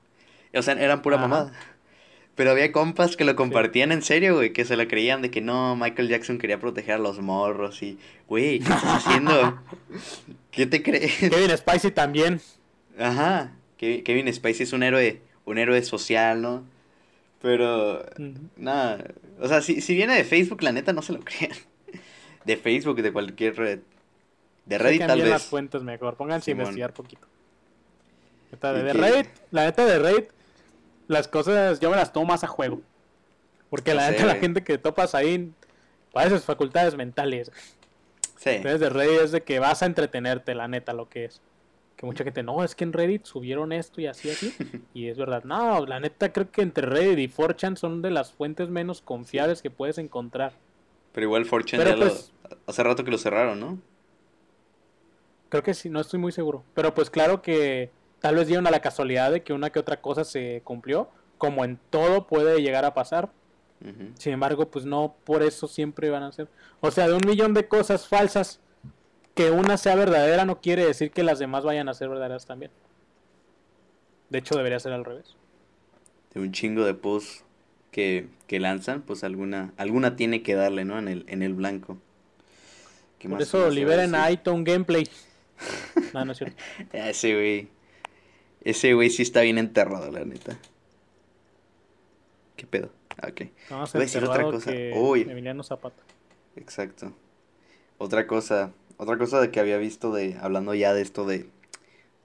O 0.54 0.62
sea, 0.62 0.74
eran 0.74 1.02
pura 1.02 1.16
Ajá. 1.16 1.28
mamada. 1.28 1.52
Pero 2.36 2.52
había 2.52 2.72
compas 2.72 3.16
que 3.16 3.24
lo 3.24 3.36
compartían 3.36 3.92
en 3.92 4.00
serio, 4.00 4.36
güey, 4.36 4.52
que 4.52 4.64
se 4.64 4.76
lo 4.76 4.88
creían 4.88 5.20
de 5.20 5.30
que 5.30 5.40
no, 5.40 5.76
Michael 5.76 6.08
Jackson 6.08 6.38
quería 6.38 6.58
proteger 6.60 6.94
a 6.94 6.98
los 6.98 7.20
morros 7.20 7.82
y, 7.82 7.98
güey, 8.28 8.60
¿qué 8.60 8.72
estás 8.72 9.04
haciendo? 9.04 9.58
¿Qué 10.52 10.64
te 10.64 10.82
crees? 10.82 11.18
Kevin 11.18 11.56
Spacey 11.56 11.90
también. 11.90 12.40
Ajá, 12.98 13.52
Kevin 13.78 14.32
Spacey 14.32 14.64
es 14.64 14.72
un 14.72 14.82
héroe, 14.82 15.20
un 15.44 15.58
héroe 15.58 15.82
social, 15.82 16.42
¿no? 16.42 16.64
Pero, 17.40 18.00
Ujú. 18.18 18.34
nada, 18.56 19.04
o 19.40 19.46
sea, 19.48 19.62
si, 19.62 19.80
si 19.80 19.94
viene 19.94 20.14
de 20.16 20.24
Facebook, 20.24 20.62
la 20.62 20.72
neta 20.72 20.92
no 20.92 21.02
se 21.02 21.12
lo 21.12 21.20
crean. 21.24 21.52
De 22.44 22.56
Facebook, 22.56 23.00
de 23.02 23.12
cualquier 23.12 23.56
red. 23.56 23.80
De 24.66 24.76
Reddit 24.78 25.06
tal 25.06 25.20
vez. 25.20 25.30
las 25.30 25.44
fuentes 25.44 25.82
mejor, 25.82 26.16
pónganse 26.16 26.50
a 26.50 26.54
Simón. 26.54 26.62
investigar 26.66 26.92
poquito. 26.92 27.26
Neta, 28.52 28.72
de, 28.72 28.82
de 28.82 28.92
Reddit, 28.92 29.28
la 29.50 29.64
neta 29.64 29.84
de 29.86 29.98
Reddit, 29.98 30.30
las 31.06 31.28
cosas 31.28 31.80
yo 31.80 31.90
me 31.90 31.96
las 31.96 32.12
tomo 32.12 32.26
más 32.26 32.44
a 32.44 32.46
juego. 32.48 32.80
Porque 33.70 33.94
la 33.94 34.10
neta 34.10 34.24
la 34.24 34.32
güey. 34.32 34.40
gente 34.40 34.64
que 34.64 34.78
topas 34.78 35.14
ahí 35.14 35.52
parece 36.12 36.36
sus 36.36 36.44
facultades 36.46 36.96
mentales. 36.96 37.50
Sí, 38.36 38.50
Entonces 38.50 38.80
de 38.80 38.88
Reddit 38.88 39.20
es 39.20 39.32
de 39.32 39.42
que 39.42 39.58
vas 39.58 39.82
a 39.82 39.86
entretenerte, 39.86 40.54
la 40.54 40.68
neta, 40.68 40.92
lo 40.92 41.08
que 41.08 41.26
es. 41.26 41.40
Que 41.98 42.06
mucha 42.06 42.24
gente, 42.24 42.42
no, 42.42 42.64
es 42.64 42.74
que 42.74 42.84
en 42.84 42.92
Reddit 42.94 43.24
subieron 43.26 43.72
esto 43.72 44.00
y 44.00 44.06
así, 44.06 44.30
así. 44.30 44.54
Y 44.94 45.08
es 45.08 45.18
verdad. 45.18 45.44
No, 45.44 45.84
la 45.84 46.00
neta 46.00 46.32
creo 46.32 46.50
que 46.50 46.62
entre 46.62 46.86
Reddit 46.86 47.18
y 47.18 47.28
4chan 47.28 47.76
son 47.76 48.00
de 48.00 48.10
las 48.10 48.32
fuentes 48.32 48.70
menos 48.70 49.02
confiables 49.02 49.60
que 49.60 49.68
puedes 49.70 49.98
encontrar. 49.98 50.52
pero 51.12 51.26
igual 51.26 51.44
Fortune 51.44 51.82
Pero 51.84 51.96
ya 51.96 52.02
pues- 52.04 52.32
lo... 52.50 52.56
Hace 52.66 52.82
rato 52.82 53.04
que 53.04 53.10
lo 53.10 53.18
cerraron, 53.18 53.60
¿no? 53.60 53.78
Creo 55.50 55.62
que 55.62 55.74
sí, 55.74 55.90
no 55.90 56.00
estoy 56.00 56.18
muy 56.18 56.32
seguro. 56.32 56.62
Pero 56.74 56.94
pues 56.94 57.10
claro 57.10 57.42
que 57.42 57.90
tal 58.20 58.36
vez 58.36 58.46
dieron 58.46 58.66
a 58.66 58.70
la 58.70 58.80
casualidad 58.80 59.30
de 59.32 59.42
que 59.42 59.52
una 59.52 59.70
que 59.70 59.78
otra 59.78 60.00
cosa 60.00 60.24
se 60.24 60.60
cumplió. 60.64 61.08
Como 61.36 61.64
en 61.64 61.78
todo 61.90 62.26
puede 62.26 62.60
llegar 62.62 62.84
a 62.84 62.94
pasar. 62.94 63.30
Sin 64.14 64.32
embargo, 64.32 64.68
pues 64.70 64.84
no 64.84 65.14
por 65.24 65.42
eso 65.42 65.68
siempre 65.68 66.10
van 66.10 66.22
a 66.24 66.32
ser. 66.32 66.48
O 66.80 66.90
sea, 66.90 67.06
de 67.06 67.14
un 67.14 67.24
millón 67.24 67.54
de 67.54 67.68
cosas 67.68 68.08
falsas, 68.08 68.60
que 69.38 69.52
una 69.52 69.76
sea 69.76 69.94
verdadera 69.94 70.44
no 70.44 70.60
quiere 70.60 70.84
decir 70.84 71.12
que 71.12 71.22
las 71.22 71.38
demás 71.38 71.62
vayan 71.62 71.88
a 71.88 71.94
ser 71.94 72.08
verdaderas 72.08 72.44
también. 72.44 72.72
De 74.30 74.38
hecho, 74.38 74.56
debería 74.56 74.80
ser 74.80 74.92
al 74.92 75.04
revés. 75.04 75.36
De 76.34 76.40
un 76.40 76.50
chingo 76.50 76.84
de 76.84 76.94
posts 76.94 77.44
que, 77.92 78.26
que 78.48 78.58
lanzan, 78.58 79.02
pues 79.02 79.22
alguna, 79.22 79.72
alguna 79.76 80.16
tiene 80.16 80.42
que 80.42 80.56
darle, 80.56 80.84
¿no? 80.84 80.98
En 80.98 81.06
el, 81.06 81.24
en 81.28 81.44
el 81.44 81.54
blanco. 81.54 81.98
¿Qué 83.20 83.28
Por 83.28 83.38
más 83.38 83.46
eso 83.46 83.70
liberen 83.70 84.16
a 84.16 84.28
Iton 84.32 84.64
Gameplay. 84.64 85.08
No, 86.14 86.24
no 86.24 86.32
es 86.32 86.38
cierto. 86.38 86.56
Ah, 86.94 87.10
Ese 87.10 87.34
güey. 87.34 87.68
Ese 88.62 88.94
güey 88.94 89.10
sí 89.10 89.22
está 89.22 89.42
bien 89.42 89.58
enterrado, 89.58 90.10
la 90.10 90.24
neta. 90.24 90.58
¿Qué 92.56 92.66
pedo? 92.66 92.90
Ah, 93.20 93.28
ok. 93.30 93.42
Vamos 93.70 93.94
Iba 93.94 94.00
a 94.00 94.04
decir 94.04 94.24
otra 94.24 94.42
cosa. 94.44 94.70
Uy. 94.94 95.22
Emiliano 95.22 95.62
Zapata. 95.62 96.02
Exacto. 96.56 97.12
Otra 97.98 98.26
cosa, 98.26 98.72
otra 98.98 99.16
cosa 99.16 99.40
de 99.40 99.50
que 99.50 99.60
había 99.60 99.78
visto 99.78 100.12
de, 100.12 100.36
hablando 100.40 100.74
ya 100.74 100.92
de 100.92 101.02
esto 101.02 101.24
de, 101.24 101.46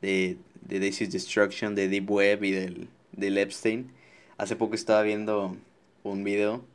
de, 0.02 0.38
de 0.62 0.80
Daisy's 0.80 1.12
Destruction, 1.12 1.76
de 1.76 1.88
Deep 1.88 2.12
Web 2.12 2.44
y 2.44 2.52
del, 2.52 2.90
del 3.14 3.38
Epstein. 3.38 3.92
Hace 4.38 4.56
poco 4.56 4.76
estaba 4.76 5.02
viendo 5.04 5.56
un 6.04 6.24
video 6.24 6.66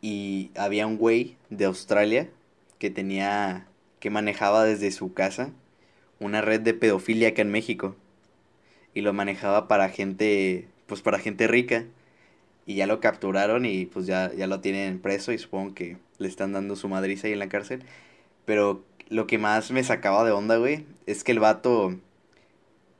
y 0.00 0.50
había 0.56 0.86
un 0.86 0.98
güey 0.98 1.36
de 1.50 1.66
Australia 1.66 2.28
que 2.78 2.90
tenía, 2.90 3.66
que 4.00 4.10
manejaba 4.10 4.64
desde 4.64 4.90
su 4.90 5.14
casa 5.14 5.52
una 6.18 6.40
red 6.40 6.60
de 6.60 6.74
pedofilia 6.74 7.28
acá 7.28 7.42
en 7.42 7.50
México. 7.50 7.96
Y 8.94 9.02
lo 9.02 9.12
manejaba 9.12 9.68
para 9.68 9.88
gente, 9.88 10.68
pues 10.86 11.02
para 11.02 11.18
gente 11.18 11.46
rica. 11.46 11.84
Y 12.66 12.76
ya 12.76 12.86
lo 12.86 13.00
capturaron 13.00 13.66
y 13.66 13.84
pues 13.86 14.06
ya, 14.06 14.32
ya 14.32 14.46
lo 14.46 14.60
tienen 14.60 14.98
preso 14.98 15.32
y 15.32 15.38
supongo 15.38 15.74
que 15.74 15.98
le 16.18 16.28
están 16.28 16.52
dando 16.52 16.76
su 16.76 16.88
madriza 16.88 17.26
ahí 17.26 17.34
en 17.34 17.38
la 17.40 17.48
cárcel. 17.48 17.82
Pero 18.46 18.84
lo 19.08 19.26
que 19.26 19.38
más 19.38 19.70
me 19.70 19.82
sacaba 19.84 20.24
de 20.24 20.32
onda, 20.32 20.56
güey, 20.56 20.86
es 21.06 21.24
que 21.24 21.32
el 21.32 21.40
vato, 21.40 21.94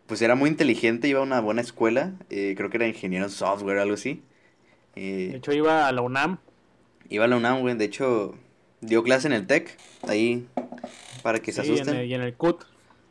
pues 0.06 0.20
era 0.22 0.34
muy 0.34 0.50
inteligente, 0.50 1.08
iba 1.08 1.20
a 1.20 1.22
una 1.22 1.40
buena 1.40 1.60
escuela, 1.60 2.12
eh, 2.30 2.54
creo 2.56 2.70
que 2.70 2.76
era 2.76 2.86
ingeniero 2.86 3.24
en 3.24 3.30
software 3.30 3.78
o 3.78 3.82
algo 3.82 3.94
así. 3.94 4.22
Eh, 4.96 5.28
De 5.32 5.36
hecho, 5.38 5.52
iba 5.52 5.86
a 5.88 5.92
la 5.92 6.02
UNAM. 6.02 6.38
iba 7.08 7.24
a 7.24 7.28
la 7.28 7.36
UNAM, 7.36 7.60
güey, 7.60 7.76
de 7.76 7.84
hecho 7.86 8.34
dio 8.80 9.02
clase 9.02 9.26
en 9.26 9.32
el 9.32 9.46
TEC, 9.46 9.76
ahí, 10.06 10.46
para 11.22 11.40
que 11.40 11.52
se 11.52 11.62
sí, 11.62 11.68
en 11.68 11.74
asusten. 11.74 11.96
el- 11.96 12.06
y 12.06 12.14
en 12.14 12.20
el 12.22 12.34
CUT. 12.34 12.64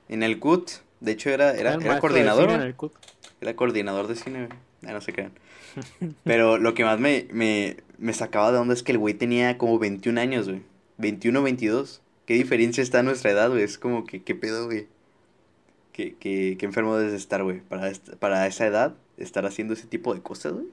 En 0.09 0.21
el 0.23 0.39
CUT, 0.39 0.69
de 0.99 1.11
hecho 1.13 1.29
era, 1.31 1.51
era, 1.55 1.73
era 1.75 1.99
coordinador, 1.99 2.51
en 2.51 2.61
el 2.61 2.75
CUT. 2.75 2.93
Era 3.41 3.55
coordinador 3.55 4.07
de 4.07 4.15
cine, 4.15 4.45
güey. 4.47 4.59
Ah, 4.85 4.93
no 4.93 5.01
se 5.01 5.13
crean. 5.13 5.31
Pero 6.23 6.57
lo 6.59 6.73
que 6.75 6.83
más 6.85 6.99
me, 6.99 7.27
me, 7.31 7.77
me 7.97 8.13
sacaba 8.13 8.51
de 8.51 8.59
onda 8.59 8.73
es 8.73 8.83
que 8.83 8.91
el 8.91 8.97
güey 8.99 9.13
tenía 9.15 9.57
como 9.57 9.79
21 9.79 10.19
años, 10.19 10.47
güey. 10.47 10.61
21, 10.97 11.41
22. 11.41 12.01
¿Qué 12.25 12.35
diferencia 12.35 12.81
está 12.81 12.99
a 12.99 13.03
nuestra 13.03 13.31
edad, 13.31 13.49
güey? 13.49 13.63
Es 13.63 13.77
como 13.77 14.05
que, 14.05 14.23
¿qué 14.23 14.35
pedo, 14.35 14.65
güey? 14.65 14.87
¿Qué, 15.91 16.15
qué, 16.15 16.55
qué 16.57 16.65
enfermo 16.65 16.95
debes 16.95 17.11
de 17.11 17.17
estar, 17.17 17.43
güey? 17.43 17.59
Para, 17.61 17.91
para 18.19 18.47
esa 18.47 18.65
edad, 18.65 18.95
estar 19.17 19.45
haciendo 19.45 19.73
ese 19.73 19.87
tipo 19.87 20.13
de 20.13 20.21
cosas, 20.21 20.53
güey. 20.53 20.67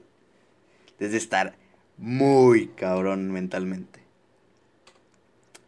Debes 0.97 1.11
de 1.11 1.17
estar 1.17 1.55
muy 1.97 2.67
cabrón 2.67 3.31
mentalmente. 3.31 3.99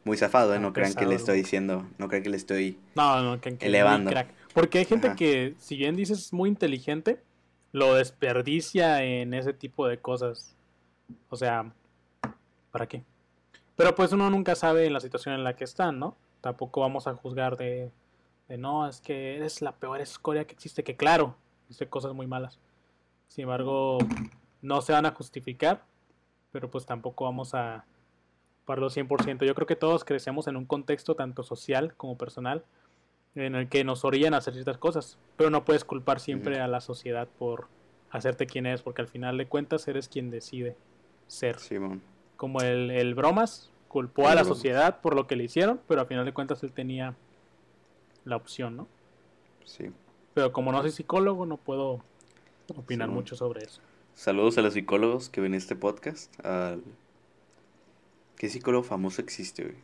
Muy 0.06 0.18
zafado, 0.18 0.54
¿eh? 0.54 0.60
No 0.60 0.74
crean 0.74 0.94
que 0.94 1.06
le 1.06 1.16
estoy 1.16 1.38
diciendo, 1.38 1.88
no 1.98 2.08
crean 2.08 2.24
que 2.24 2.30
le 2.30 2.38
estoy... 2.38 2.78
No, 2.96 3.22
no, 3.22 3.40
que, 3.40 3.58
que 3.58 3.68
Elevando. 3.68 4.10
crack. 4.12 4.30
Porque 4.54 4.80
hay 4.80 4.86
gente 4.86 5.08
Ajá. 5.08 5.16
que, 5.16 5.56
si 5.60 5.78
bien 5.78 5.96
dices 5.96 6.34
muy 6.34 6.50
inteligente, 6.50 7.20
lo 7.72 7.96
desperdicia 7.96 9.04
en 9.04 9.34
ese 9.34 9.54
tipo 9.54 9.88
de 9.88 10.00
cosas. 10.00 10.56
O 11.30 11.36
sea, 11.36 11.74
¿para 12.72 12.88
qué? 12.88 13.04
Pero 13.76 13.96
pues 13.96 14.12
uno 14.12 14.30
nunca 14.30 14.56
sabe 14.56 14.86
en 14.86 14.94
la 14.94 15.00
situación 15.00 15.36
en 15.36 15.44
la 15.44 15.56
que 15.56 15.64
están, 15.64 16.00
¿no? 16.00 16.16
Tampoco 16.42 16.82
vamos 16.82 17.08
a 17.08 17.14
juzgar 17.14 17.58
de, 17.58 17.92
de 18.48 18.58
no, 18.58 18.88
es 18.88 19.02
que 19.02 19.36
eres 19.38 19.62
la 19.62 19.72
peor 19.74 20.02
escoria 20.02 20.46
que 20.46 20.54
existe, 20.54 20.84
que 20.84 20.96
claro, 20.96 21.36
dice 21.68 21.88
cosas 21.88 22.14
muy 22.14 22.28
malas. 22.28 22.60
Sin 23.28 23.44
embargo, 23.44 23.98
no 24.62 24.82
se 24.82 24.94
van 24.94 25.06
a 25.06 25.12
justificar, 25.12 25.84
pero 26.52 26.70
pues 26.70 26.86
tampoco 26.86 27.26
vamos 27.26 27.56
a 27.56 27.86
pararlo 28.66 28.90
100%. 28.90 29.46
Yo 29.46 29.56
creo 29.56 29.68
que 29.68 29.76
todos 29.76 30.06
crecemos 30.06 30.48
en 30.48 30.56
un 30.56 30.66
contexto 30.66 31.16
tanto 31.16 31.44
social 31.44 31.96
como 31.96 32.18
personal 32.18 32.64
en 33.36 33.56
el 33.56 33.68
que 33.68 33.84
nos 33.84 34.06
orillan 34.06 34.34
a 34.34 34.38
hacer 34.38 34.54
ciertas 34.54 34.78
cosas, 34.78 35.18
pero 35.38 35.50
no 35.50 35.66
puedes 35.66 35.84
culpar 35.84 36.20
siempre 36.20 36.60
a 36.60 36.68
la 36.68 36.82
sociedad 36.82 37.28
por 37.40 37.68
hacerte 38.12 38.46
quien 38.46 38.68
eres, 38.68 38.84
porque 38.84 39.02
al 39.02 39.08
final 39.08 39.38
de 39.38 39.48
cuentas 39.48 39.88
eres 39.88 40.08
quien 40.08 40.30
decide 40.30 40.78
ser. 41.26 41.58
Simón. 41.58 42.13
Como 42.44 42.60
el, 42.60 42.92
el 42.92 43.16
Bromas 43.16 43.70
culpó 43.88 44.28
a 44.28 44.36
la 44.36 44.42
Bromas. 44.42 44.58
sociedad 44.58 45.00
por 45.00 45.16
lo 45.16 45.28
que 45.28 45.38
le 45.38 45.46
hicieron, 45.46 45.80
pero 45.88 46.02
al 46.02 46.08
final 46.08 46.26
de 46.26 46.34
cuentas 46.34 46.62
él 46.62 46.74
tenía 46.74 47.16
la 48.26 48.36
opción, 48.36 48.76
¿no? 48.76 48.86
Sí. 49.64 49.92
Pero 50.34 50.52
como 50.52 50.74
no 50.74 50.82
soy 50.82 50.92
psicólogo, 50.92 51.46
no 51.46 51.56
puedo 51.56 52.02
opinar 52.76 53.08
Sí. 53.08 53.14
mucho 53.14 53.38
sobre 53.38 53.64
eso. 53.64 53.80
Saludos 54.14 54.58
a 54.58 54.62
los 54.62 54.74
psicólogos 54.74 55.30
que 55.30 55.40
ven 55.40 55.54
este 55.54 55.78
podcast. 55.78 56.38
Al... 56.46 56.84
¿Qué 58.36 58.50
psicólogo 58.50 58.84
famoso 58.84 59.22
existe, 59.22 59.64
güey? 59.64 59.76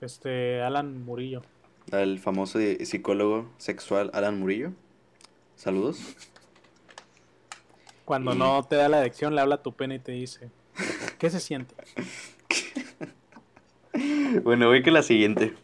Este, 0.00 0.62
Alan 0.62 1.04
Murillo. 1.04 1.42
Al 1.92 2.18
famoso 2.18 2.58
psicólogo 2.82 3.50
sexual 3.58 4.10
Alan 4.14 4.40
Murillo. 4.40 4.72
Saludos. 5.54 6.00
Cuando 8.06 8.34
no 8.34 8.62
te 8.62 8.76
da 8.76 8.88
la 8.88 9.00
adicción, 9.00 9.34
le 9.34 9.42
habla 9.42 9.56
a 9.56 9.62
tu 9.62 9.74
pene 9.74 9.96
y 9.96 9.98
te 9.98 10.12
dice, 10.12 10.48
¿qué 11.18 11.30
se 11.30 11.40
siente? 11.40 11.74
bueno, 14.44 14.68
voy 14.68 14.82
que 14.82 14.90
la 14.90 15.02
siguiente. 15.02 15.54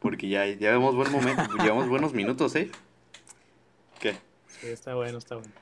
Porque 0.00 0.28
ya 0.28 0.46
llevamos 0.46 0.94
buen 0.94 1.10
momento, 1.10 1.56
llevamos 1.58 1.88
buenos 1.88 2.12
minutos, 2.14 2.54
¿eh? 2.56 2.70
¿Qué? 4.00 4.14
Sí, 4.46 4.68
está 4.68 4.94
bueno, 4.94 5.18
está 5.18 5.36
bueno. 5.36 5.52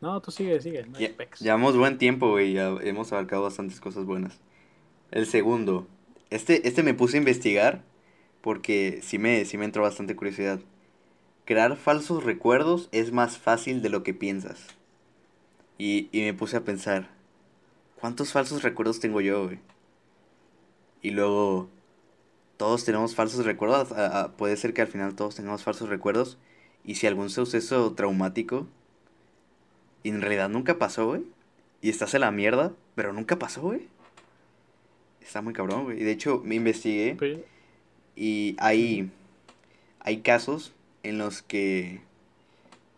No, 0.00 0.20
tú 0.20 0.30
sigue, 0.30 0.60
sigue. 0.60 0.84
ya, 0.98 1.10
llevamos 1.40 1.76
buen 1.76 1.98
tiempo, 1.98 2.30
güey. 2.30 2.52
Ya 2.52 2.68
hemos 2.82 3.12
abarcado 3.12 3.42
bastantes 3.42 3.80
cosas 3.80 4.04
buenas. 4.04 4.38
El 5.10 5.26
segundo. 5.26 5.86
Este, 6.30 6.66
este 6.66 6.82
me 6.82 6.94
puse 6.94 7.16
a 7.16 7.20
investigar 7.20 7.82
porque 8.40 9.00
sí 9.02 9.18
me, 9.18 9.44
sí 9.44 9.58
me 9.58 9.64
entró 9.64 9.82
bastante 9.82 10.16
curiosidad. 10.16 10.60
Crear 11.44 11.76
falsos 11.76 12.24
recuerdos 12.24 12.88
es 12.92 13.12
más 13.12 13.38
fácil 13.38 13.82
de 13.82 13.88
lo 13.88 14.02
que 14.02 14.14
piensas. 14.14 14.66
Y, 15.78 16.08
y 16.12 16.22
me 16.22 16.34
puse 16.34 16.56
a 16.56 16.64
pensar, 16.64 17.10
¿cuántos 18.00 18.32
falsos 18.32 18.62
recuerdos 18.62 19.00
tengo 19.00 19.20
yo, 19.20 19.44
güey? 19.44 19.58
Y 21.02 21.10
luego, 21.10 21.68
todos 22.56 22.84
tenemos 22.84 23.14
falsos 23.14 23.44
recuerdos. 23.44 23.88
puede 24.36 24.56
ser 24.56 24.74
que 24.74 24.82
al 24.82 24.88
final 24.88 25.14
todos 25.14 25.36
tengamos 25.36 25.62
falsos 25.62 25.88
recuerdos. 25.88 26.38
Y 26.84 26.96
si 26.96 27.06
algún 27.06 27.30
suceso 27.30 27.92
traumático 27.94 28.66
y 30.02 30.10
en 30.10 30.20
realidad 30.20 30.48
nunca 30.48 30.78
pasó, 30.78 31.06
güey. 31.06 31.24
Y 31.80 31.90
estás 31.90 32.14
en 32.14 32.22
la 32.22 32.30
mierda, 32.30 32.72
pero 32.94 33.12
nunca 33.12 33.38
pasó, 33.38 33.62
güey. 33.62 33.88
Está 35.20 35.42
muy 35.42 35.52
cabrón, 35.52 35.84
güey. 35.84 36.00
Y 36.00 36.04
de 36.04 36.12
hecho, 36.12 36.40
me 36.44 36.54
investigué. 36.54 37.44
Y 38.14 38.56
hay, 38.58 39.10
hay 40.00 40.22
casos 40.22 40.72
en 41.02 41.18
los 41.18 41.42
que 41.42 42.00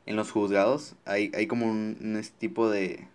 en 0.06 0.16
los 0.16 0.30
juzgados 0.30 0.94
hay, 1.04 1.30
hay 1.34 1.46
como 1.46 1.66
un, 1.66 2.22
tipo 2.38 2.70
de 2.70 3.06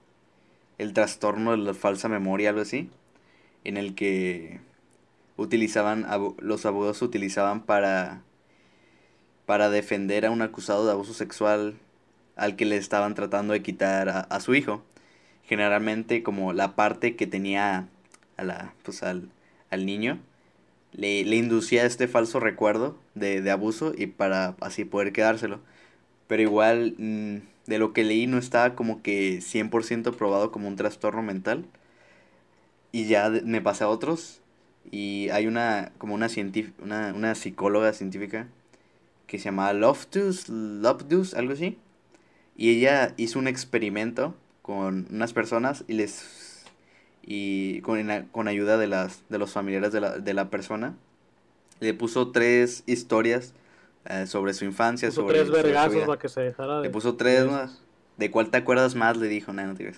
el 0.78 0.94
trastorno 0.94 1.52
de 1.52 1.58
la 1.58 1.74
falsa 1.74 2.10
memoria, 2.10 2.50
algo 2.50 2.62
así, 2.62 2.90
en 3.64 3.78
el 3.78 3.96
que 3.96 4.60
utilizaban, 5.38 6.06
los 6.40 6.66
abogados 6.66 7.02
utilizaban 7.02 7.62
para, 7.62 8.22
para 9.46 9.70
defender 9.70 10.26
a 10.26 10.32
un 10.32 10.42
acusado 10.42 10.86
de 10.86 10.92
abuso 10.92 11.14
sexual 11.14 11.76
al 12.36 12.56
que 12.56 12.66
le 12.66 12.78
estaban 12.78 13.16
tratando 13.16 13.54
de 13.54 13.62
quitar 13.62 14.10
a, 14.10 14.40
su 14.40 14.56
hijo. 14.56 14.84
Generalmente 15.44 16.24
como 16.24 16.54
la 16.54 16.76
parte 16.76 17.16
que 17.16 17.28
tenía 17.28 17.88
a 18.38 18.44
la, 18.44 18.74
pues 18.84 19.04
al, 19.04 19.30
niño 19.72 20.20
le, 20.94 21.26
le, 21.26 21.36
inducía 21.36 21.86
este 21.86 22.08
falso 22.08 22.40
recuerdo 22.40 22.98
de, 23.16 23.42
de, 23.42 23.52
abuso 23.52 23.94
y 23.98 24.08
para 24.08 24.56
así 24.62 24.86
poder 24.86 25.12
quedárselo. 25.14 25.60
Pero 26.28 26.44
igual 26.44 26.96
mm, 26.98 27.38
de 27.65 27.80
lo 27.80 27.93
que 27.93 28.04
leí 28.04 28.28
no 28.28 28.38
estaba 28.38 28.76
como 28.76 29.02
que 29.02 29.39
100% 29.41 30.15
probado 30.15 30.52
como 30.52 30.67
un 30.67 30.76
trastorno 30.76 31.21
mental. 31.23 31.65
Y 32.91 33.06
ya 33.06 33.30
me 33.30 33.62
pasé 33.62 33.84
a 33.84 33.89
otros 33.89 34.41
y 34.91 35.30
hay 35.30 35.47
una, 35.47 35.91
como 35.97 36.13
una, 36.15 36.28
una, 36.84 37.13
una 37.13 37.36
psicóloga 37.36 37.93
científica 37.93 38.47
que 39.28 39.39
se 39.39 39.45
llama 39.45 39.73
Loftus, 39.73 40.49
Loftus, 40.49 41.34
algo 41.34 41.54
así. 41.54 41.78
Y 42.56 42.69
ella 42.69 43.13
hizo 43.17 43.39
un 43.39 43.47
experimento 43.47 44.36
con 44.62 45.08
unas 45.12 45.34
personas 45.34 45.84
y 45.88 45.93
les 45.93 46.65
y 47.26 47.82
con, 47.82 48.28
con 48.32 48.47
ayuda 48.47 48.78
de 48.78 48.88
las 48.88 49.23
de 49.30 49.38
los 49.39 49.52
familiares 49.54 49.93
de 49.93 50.02
la, 50.02 50.17
de 50.19 50.34
la 50.34 50.49
persona 50.49 50.95
le 51.80 51.93
puso 51.93 52.32
tres 52.32 52.84
historias 52.86 53.54
eh, 54.06 54.28
sobre 54.28 54.54
su 54.54 54.66
infancia 54.66 55.10
puso 55.10 55.22
sobre 55.22 55.39
tres 55.39 55.52
vergazos 55.52 56.06
para 56.06 56.20
que 56.20 56.30
se 56.30 56.42
dejara 56.42 56.78
de 56.78 56.84
le 56.84 56.89
puso 56.89 57.16
tres 57.16 57.46
más 57.46 57.82
de 58.18 58.32
cuál 58.32 58.50
te 58.50 58.58
acuerdas 58.58 58.96
más 58.96 59.18
le 59.18 59.28
dijo 59.28 59.54
no, 59.54 59.66
no 59.66 59.76
te 59.76 59.94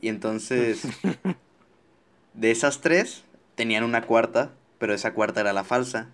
y 0.00 0.08
entonces 0.08 0.86
de 2.34 2.50
esas 2.50 2.80
tres 2.80 3.24
tenían 3.54 3.84
una 3.84 4.02
cuarta, 4.02 4.52
pero 4.78 4.94
esa 4.94 5.12
cuarta 5.12 5.40
era 5.40 5.52
la 5.52 5.64
falsa. 5.64 6.08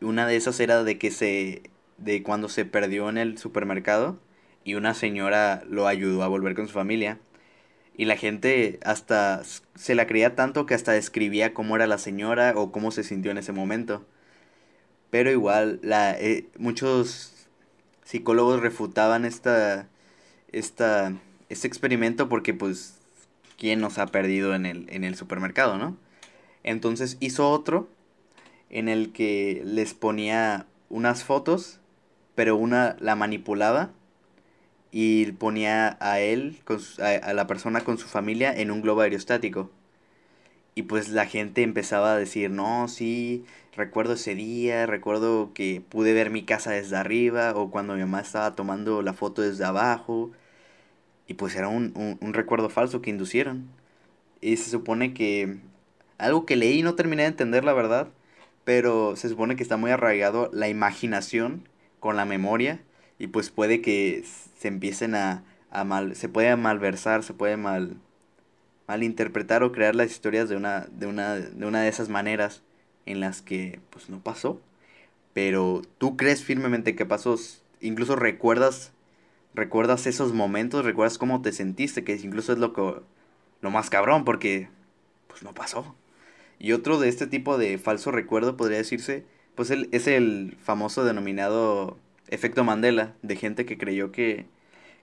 Una 0.00 0.26
de 0.26 0.36
esas 0.36 0.60
era 0.60 0.84
de 0.84 0.98
que 0.98 1.10
se 1.10 1.62
de 1.96 2.22
cuando 2.22 2.48
se 2.48 2.64
perdió 2.64 3.08
en 3.08 3.18
el 3.18 3.38
supermercado 3.38 4.18
y 4.62 4.74
una 4.74 4.94
señora 4.94 5.64
lo 5.66 5.88
ayudó 5.88 6.22
a 6.22 6.28
volver 6.28 6.54
con 6.54 6.68
su 6.68 6.74
familia. 6.74 7.18
Y 7.96 8.04
la 8.04 8.16
gente 8.16 8.78
hasta 8.84 9.42
se 9.74 9.94
la 9.96 10.06
creía 10.06 10.36
tanto 10.36 10.66
que 10.66 10.74
hasta 10.74 10.92
describía 10.92 11.52
cómo 11.54 11.74
era 11.74 11.88
la 11.88 11.98
señora 11.98 12.52
o 12.54 12.70
cómo 12.70 12.92
se 12.92 13.02
sintió 13.02 13.32
en 13.32 13.38
ese 13.38 13.52
momento. 13.52 14.04
Pero 15.10 15.30
igual 15.30 15.80
la 15.82 16.18
eh, 16.18 16.46
muchos 16.58 17.48
psicólogos 18.04 18.60
refutaban 18.60 19.24
esta 19.24 19.88
esta 20.52 21.12
este 21.48 21.66
experimento 21.66 22.28
porque 22.28 22.54
pues 22.54 22.98
quién 23.58 23.80
nos 23.80 23.98
ha 23.98 24.06
perdido 24.06 24.54
en 24.54 24.66
el 24.66 24.86
en 24.90 25.04
el 25.04 25.14
supermercado, 25.16 25.78
¿no? 25.78 25.96
Entonces 26.62 27.16
hizo 27.20 27.50
otro 27.50 27.88
en 28.70 28.88
el 28.88 29.12
que 29.12 29.62
les 29.64 29.94
ponía 29.94 30.66
unas 30.90 31.24
fotos, 31.24 31.80
pero 32.34 32.56
una 32.56 32.96
la 33.00 33.16
manipulaba 33.16 33.90
y 34.90 35.32
ponía 35.32 35.96
a 36.00 36.20
él, 36.20 36.58
con 36.64 36.78
a, 37.00 37.32
la 37.32 37.46
persona 37.46 37.82
con 37.82 37.98
su 37.98 38.08
familia 38.08 38.52
en 38.54 38.70
un 38.70 38.82
globo 38.82 39.02
aerostático. 39.02 39.70
Y 40.74 40.82
pues 40.82 41.08
la 41.08 41.26
gente 41.26 41.62
empezaba 41.62 42.12
a 42.12 42.16
decir, 42.16 42.50
no, 42.50 42.88
sí, 42.88 43.44
recuerdo 43.78 44.14
ese 44.14 44.34
día, 44.34 44.86
recuerdo 44.86 45.52
que 45.54 45.82
pude 45.88 46.12
ver 46.14 46.30
mi 46.30 46.44
casa 46.44 46.72
desde 46.72 46.96
arriba, 46.96 47.52
o 47.54 47.70
cuando 47.70 47.94
mi 47.94 48.00
mamá 48.00 48.20
estaba 48.20 48.54
tomando 48.54 49.02
la 49.02 49.14
foto 49.14 49.42
desde 49.42 49.64
abajo. 49.64 50.32
Y 51.26 51.34
pues 51.34 51.54
era 51.56 51.68
un, 51.68 52.18
un 52.20 52.34
recuerdo 52.34 52.70
falso 52.70 53.02
que 53.02 53.10
inducieron. 53.10 53.68
Y 54.40 54.56
se 54.58 54.70
supone 54.70 55.14
que 55.14 55.58
algo 56.18 56.46
que 56.46 56.56
leí 56.56 56.82
no 56.82 56.94
terminé 56.94 57.22
de 57.22 57.28
entender 57.28 57.64
la 57.64 57.72
verdad, 57.72 58.08
pero 58.64 59.16
se 59.16 59.28
supone 59.28 59.56
que 59.56 59.62
está 59.62 59.76
muy 59.76 59.90
arraigado 59.90 60.50
la 60.52 60.68
imaginación 60.68 61.68
con 62.00 62.16
la 62.16 62.24
memoria 62.24 62.80
y 63.18 63.28
pues 63.28 63.50
puede 63.50 63.80
que 63.80 64.24
se 64.58 64.68
empiecen 64.68 65.14
a, 65.14 65.44
a 65.70 65.84
mal, 65.84 66.14
se 66.16 66.28
puede 66.28 66.54
malversar, 66.56 67.22
se 67.24 67.34
puede 67.34 67.56
mal 67.56 67.96
malinterpretar 68.86 69.62
o 69.62 69.72
crear 69.72 69.94
las 69.94 70.10
historias 70.10 70.48
de 70.48 70.56
una, 70.56 70.86
de 70.90 71.06
una, 71.06 71.36
de 71.36 71.66
una 71.66 71.82
de 71.82 71.88
esas 71.88 72.08
maneras 72.08 72.62
en 73.08 73.20
las 73.20 73.42
que 73.42 73.80
pues 73.90 74.10
no 74.10 74.20
pasó. 74.20 74.60
Pero 75.32 75.82
tú 75.98 76.16
crees 76.16 76.44
firmemente 76.44 76.94
que 76.94 77.06
pasó, 77.06 77.36
incluso 77.80 78.16
recuerdas, 78.16 78.92
recuerdas 79.54 80.06
esos 80.06 80.32
momentos, 80.34 80.84
recuerdas 80.84 81.18
cómo 81.18 81.42
te 81.42 81.52
sentiste, 81.52 82.04
que 82.04 82.14
incluso 82.14 82.52
es 82.52 82.58
lo 82.58 82.72
que, 82.72 83.00
lo 83.62 83.70
más 83.70 83.90
cabrón, 83.90 84.24
porque 84.24 84.68
pues 85.26 85.42
no 85.42 85.54
pasó. 85.54 85.94
Y 86.58 86.72
otro 86.72 86.98
de 86.98 87.08
este 87.08 87.26
tipo 87.26 87.56
de 87.58 87.78
falso 87.78 88.10
recuerdo 88.10 88.56
podría 88.56 88.78
decirse, 88.78 89.24
pues 89.54 89.70
el, 89.70 89.88
es 89.92 90.06
el 90.06 90.56
famoso 90.62 91.04
denominado 91.04 91.98
efecto 92.28 92.64
Mandela, 92.64 93.14
de 93.22 93.36
gente 93.36 93.64
que 93.64 93.78
creyó 93.78 94.12
que, 94.12 94.46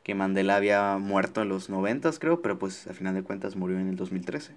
que 0.04 0.16
Mandela 0.16 0.58
había 0.58 0.98
muerto 0.98 1.42
en 1.42 1.50
los 1.50 1.70
noventas, 1.70 2.20
creo, 2.20 2.42
pero 2.42 2.60
pues 2.60 2.88
al 2.88 2.96
final 2.96 3.16
de 3.16 3.24
cuentas 3.24 3.56
murió 3.56 3.80
en 3.80 3.90
el 3.90 3.96
2013. 3.96 4.54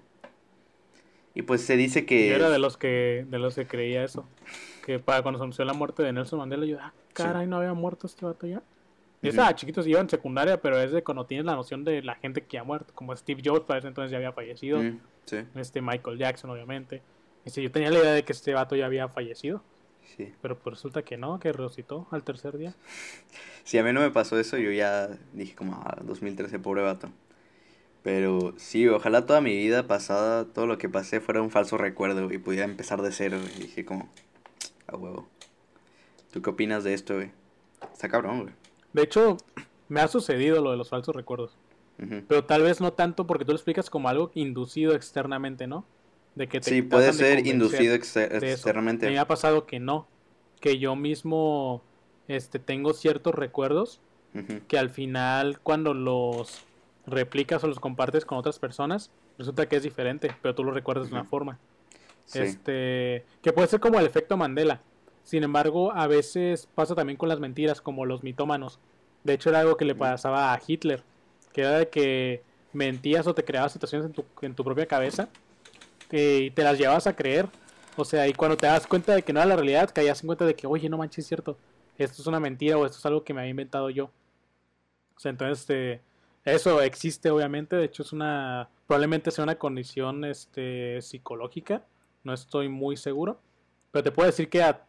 Y 1.33 1.43
pues 1.43 1.61
se 1.61 1.77
dice 1.77 2.05
que... 2.05 2.29
Yo 2.29 2.35
era 2.35 2.49
de 2.49 2.59
los 2.59 2.77
que, 2.77 3.25
de 3.29 3.39
los 3.39 3.55
que 3.55 3.67
creía 3.67 4.03
eso. 4.03 4.27
Que 4.85 4.99
para 4.99 5.21
cuando 5.21 5.37
se 5.37 5.43
anunció 5.43 5.65
la 5.65 5.73
muerte 5.73 6.03
de 6.03 6.11
Nelson 6.11 6.39
Mandela, 6.39 6.65
yo, 6.65 6.77
ah, 6.81 6.93
caray, 7.13 7.47
no 7.47 7.57
había 7.57 7.73
muerto 7.73 8.07
este 8.07 8.25
vato 8.25 8.47
ya. 8.47 8.61
Y 9.21 9.27
estaba 9.27 9.53
chiquitos, 9.53 9.85
iba 9.85 9.99
en 9.99 10.09
secundaria, 10.09 10.61
pero 10.61 10.79
es 10.79 10.91
de 10.91 11.03
cuando 11.03 11.25
tienes 11.25 11.45
la 11.45 11.55
noción 11.55 11.83
de 11.83 12.01
la 12.01 12.15
gente 12.15 12.45
que 12.45 12.57
ha 12.57 12.63
muerto. 12.63 12.93
Como 12.95 13.15
Steve 13.15 13.41
Jobs, 13.43 13.65
para 13.65 13.79
ese 13.79 13.89
entonces 13.89 14.11
ya 14.11 14.17
había 14.17 14.31
fallecido. 14.31 14.81
Este 15.55 15.81
Michael 15.81 16.17
Jackson, 16.17 16.49
obviamente. 16.49 17.01
Este, 17.45 17.61
yo 17.61 17.71
tenía 17.71 17.91
la 17.91 17.99
idea 17.99 18.13
de 18.13 18.23
que 18.23 18.31
este 18.31 18.53
vato 18.53 18.75
ya 18.75 18.85
había 18.85 19.07
fallecido. 19.09 19.61
Sí. 20.15 20.33
Pero 20.41 20.57
pues 20.57 20.75
resulta 20.75 21.03
que 21.03 21.17
no, 21.17 21.39
que 21.39 21.51
resucitó 21.51 22.07
al 22.11 22.23
tercer 22.23 22.57
día. 22.57 22.75
Si 23.65 23.77
a 23.77 23.83
mí 23.83 23.93
no 23.93 23.99
me 23.99 24.09
pasó 24.09 24.39
eso, 24.39 24.57
yo 24.57 24.71
ya 24.71 25.09
dije 25.31 25.53
como, 25.53 25.73
ah, 25.73 25.99
2013, 26.01 26.57
pobre 26.57 26.81
vato. 26.81 27.11
Pero 28.03 28.53
sí, 28.57 28.87
ojalá 28.87 29.25
toda 29.25 29.41
mi 29.41 29.55
vida 29.55 29.87
pasada, 29.87 30.45
todo 30.45 30.67
lo 30.67 30.77
que 30.77 30.87
pasé 30.87 31.19
fuera 31.19 31.41
un 31.41 31.51
falso 31.51 31.77
recuerdo 31.77 32.31
y 32.31 32.37
pudiera 32.37 32.65
empezar 32.65 33.01
de 33.01 33.11
cero. 33.11 33.37
Y 33.57 33.63
dije 33.63 33.85
como, 33.85 34.09
a 34.87 34.95
huevo. 34.95 35.27
¿Tú 36.31 36.41
qué 36.41 36.49
opinas 36.49 36.83
de 36.83 36.93
esto, 36.93 37.15
güey? 37.15 37.31
Está 37.91 38.07
cabrón, 38.07 38.43
güey. 38.43 38.53
De 38.93 39.03
hecho, 39.03 39.37
me 39.89 39.99
ha 40.01 40.07
sucedido 40.07 40.61
lo 40.61 40.71
de 40.71 40.77
los 40.77 40.89
falsos 40.89 41.15
recuerdos. 41.15 41.57
Pero 42.29 42.45
tal 42.45 42.61
vez 42.61 42.79
no 42.79 42.93
tanto 42.93 43.27
porque 43.27 43.43
tú 43.43 43.51
lo 43.51 43.57
explicas 43.57 43.89
como 43.89 44.07
algo 44.07 44.31
inducido 44.33 44.95
externamente, 44.95 45.67
¿no? 45.67 45.83
De 46.35 46.47
que 46.47 46.61
te 46.61 46.69
sí, 46.69 46.81
puede 46.81 47.11
ser 47.11 47.45
inducido 47.45 47.93
externamente. 47.93 49.09
Me 49.09 49.19
ha 49.19 49.27
pasado 49.27 49.65
que 49.65 49.81
no, 49.81 50.07
que 50.61 50.79
yo 50.79 50.95
mismo 50.95 51.81
este, 52.29 52.57
tengo 52.57 52.93
ciertos 52.93 53.35
recuerdos 53.35 53.99
que 54.69 54.77
al 54.77 54.91
final 54.91 55.59
cuando 55.59 55.93
los 55.93 56.63
replicas 57.11 57.63
o 57.63 57.67
los 57.67 57.79
compartes 57.79 58.25
con 58.25 58.37
otras 58.37 58.59
personas, 58.59 59.11
resulta 59.37 59.67
que 59.67 59.75
es 59.75 59.83
diferente, 59.83 60.35
pero 60.41 60.55
tú 60.55 60.63
lo 60.63 60.71
recuerdas 60.71 61.09
de 61.09 61.15
una 61.15 61.25
forma. 61.25 61.59
Este, 62.33 63.25
que 63.41 63.53
puede 63.53 63.67
ser 63.67 63.79
como 63.79 63.99
el 63.99 64.05
efecto 64.05 64.37
Mandela. 64.37 64.81
Sin 65.23 65.43
embargo, 65.43 65.91
a 65.93 66.07
veces 66.07 66.67
pasa 66.75 66.95
también 66.95 67.17
con 67.17 67.29
las 67.29 67.39
mentiras, 67.39 67.81
como 67.81 68.05
los 68.05 68.23
mitómanos 68.23 68.79
De 69.23 69.33
hecho, 69.33 69.49
era 69.49 69.59
algo 69.59 69.77
que 69.77 69.85
le 69.85 69.95
pasaba 69.95 70.53
a 70.53 70.61
Hitler, 70.65 71.03
que 71.53 71.61
era 71.61 71.79
de 71.79 71.89
que 71.89 72.43
mentías 72.73 73.27
o 73.27 73.33
te 73.33 73.43
creabas 73.43 73.73
situaciones 73.73 74.07
en 74.07 74.13
tu, 74.13 74.23
en 74.41 74.55
tu 74.55 74.63
propia 74.63 74.85
cabeza 74.85 75.27
y 76.11 76.51
te 76.51 76.63
las 76.63 76.77
llevabas 76.77 77.07
a 77.07 77.15
creer. 77.15 77.47
O 77.95 78.05
sea, 78.05 78.27
y 78.27 78.33
cuando 78.33 78.57
te 78.57 78.67
das 78.67 78.87
cuenta 78.87 79.13
de 79.13 79.23
que 79.23 79.33
no 79.33 79.39
era 79.39 79.49
la 79.49 79.55
realidad, 79.55 79.89
caías 79.93 80.21
en 80.23 80.27
cuenta 80.27 80.45
de 80.45 80.55
que, 80.55 80.67
oye, 80.67 80.89
no 80.89 80.97
manches, 80.97 81.25
es 81.25 81.27
cierto, 81.27 81.57
esto 81.97 82.21
es 82.21 82.27
una 82.27 82.39
mentira 82.39 82.77
o 82.77 82.85
esto 82.85 82.97
es 82.97 83.05
algo 83.05 83.23
que 83.23 83.33
me 83.33 83.41
había 83.41 83.51
inventado 83.51 83.89
yo. 83.89 84.05
O 85.15 85.19
sea, 85.19 85.31
entonces, 85.31 85.59
este, 85.59 86.01
eso 86.53 86.81
existe 86.81 87.29
obviamente, 87.29 87.75
de 87.75 87.85
hecho 87.85 88.03
es 88.03 88.13
una, 88.13 88.69
probablemente 88.87 89.31
sea 89.31 89.43
una 89.43 89.57
condición 89.57 90.25
este, 90.25 91.01
psicológica, 91.01 91.85
no 92.23 92.33
estoy 92.33 92.69
muy 92.69 92.97
seguro, 92.97 93.39
pero 93.91 94.03
te 94.03 94.11
puedo 94.11 94.27
decir 94.27 94.49
que 94.49 94.61
a, 94.61 94.85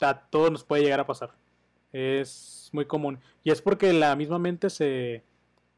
a 0.00 0.20
todos 0.28 0.50
nos 0.50 0.64
puede 0.64 0.82
llegar 0.82 1.00
a 1.00 1.06
pasar. 1.06 1.32
Es 1.92 2.70
muy 2.72 2.86
común. 2.86 3.18
Y 3.44 3.50
es 3.50 3.60
porque 3.60 3.92
la 3.92 4.16
misma 4.16 4.38
mente 4.38 4.70
se, 4.70 5.22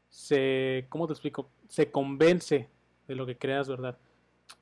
se, 0.09 0.85
¿cómo 0.89 1.07
te 1.07 1.13
explico? 1.13 1.49
Se 1.67 1.91
convence 1.91 2.69
de 3.07 3.15
lo 3.15 3.25
que 3.25 3.37
creas, 3.37 3.67
¿verdad? 3.67 3.97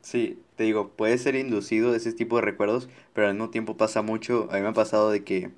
Sí, 0.01 0.41
te 0.55 0.63
digo, 0.63 0.89
puede 0.89 1.17
ser 1.17 1.35
inducido 1.35 1.95
ese 1.95 2.13
tipo 2.13 2.37
de 2.37 2.41
recuerdos, 2.41 2.89
pero 3.13 3.27
al 3.27 3.33
mismo 3.33 3.49
tiempo 3.49 3.77
pasa 3.77 4.01
mucho, 4.01 4.47
a 4.51 4.55
mí 4.55 4.61
me 4.61 4.69
ha 4.69 4.73
pasado 4.73 5.09
de 5.09 5.23
que 5.23 5.51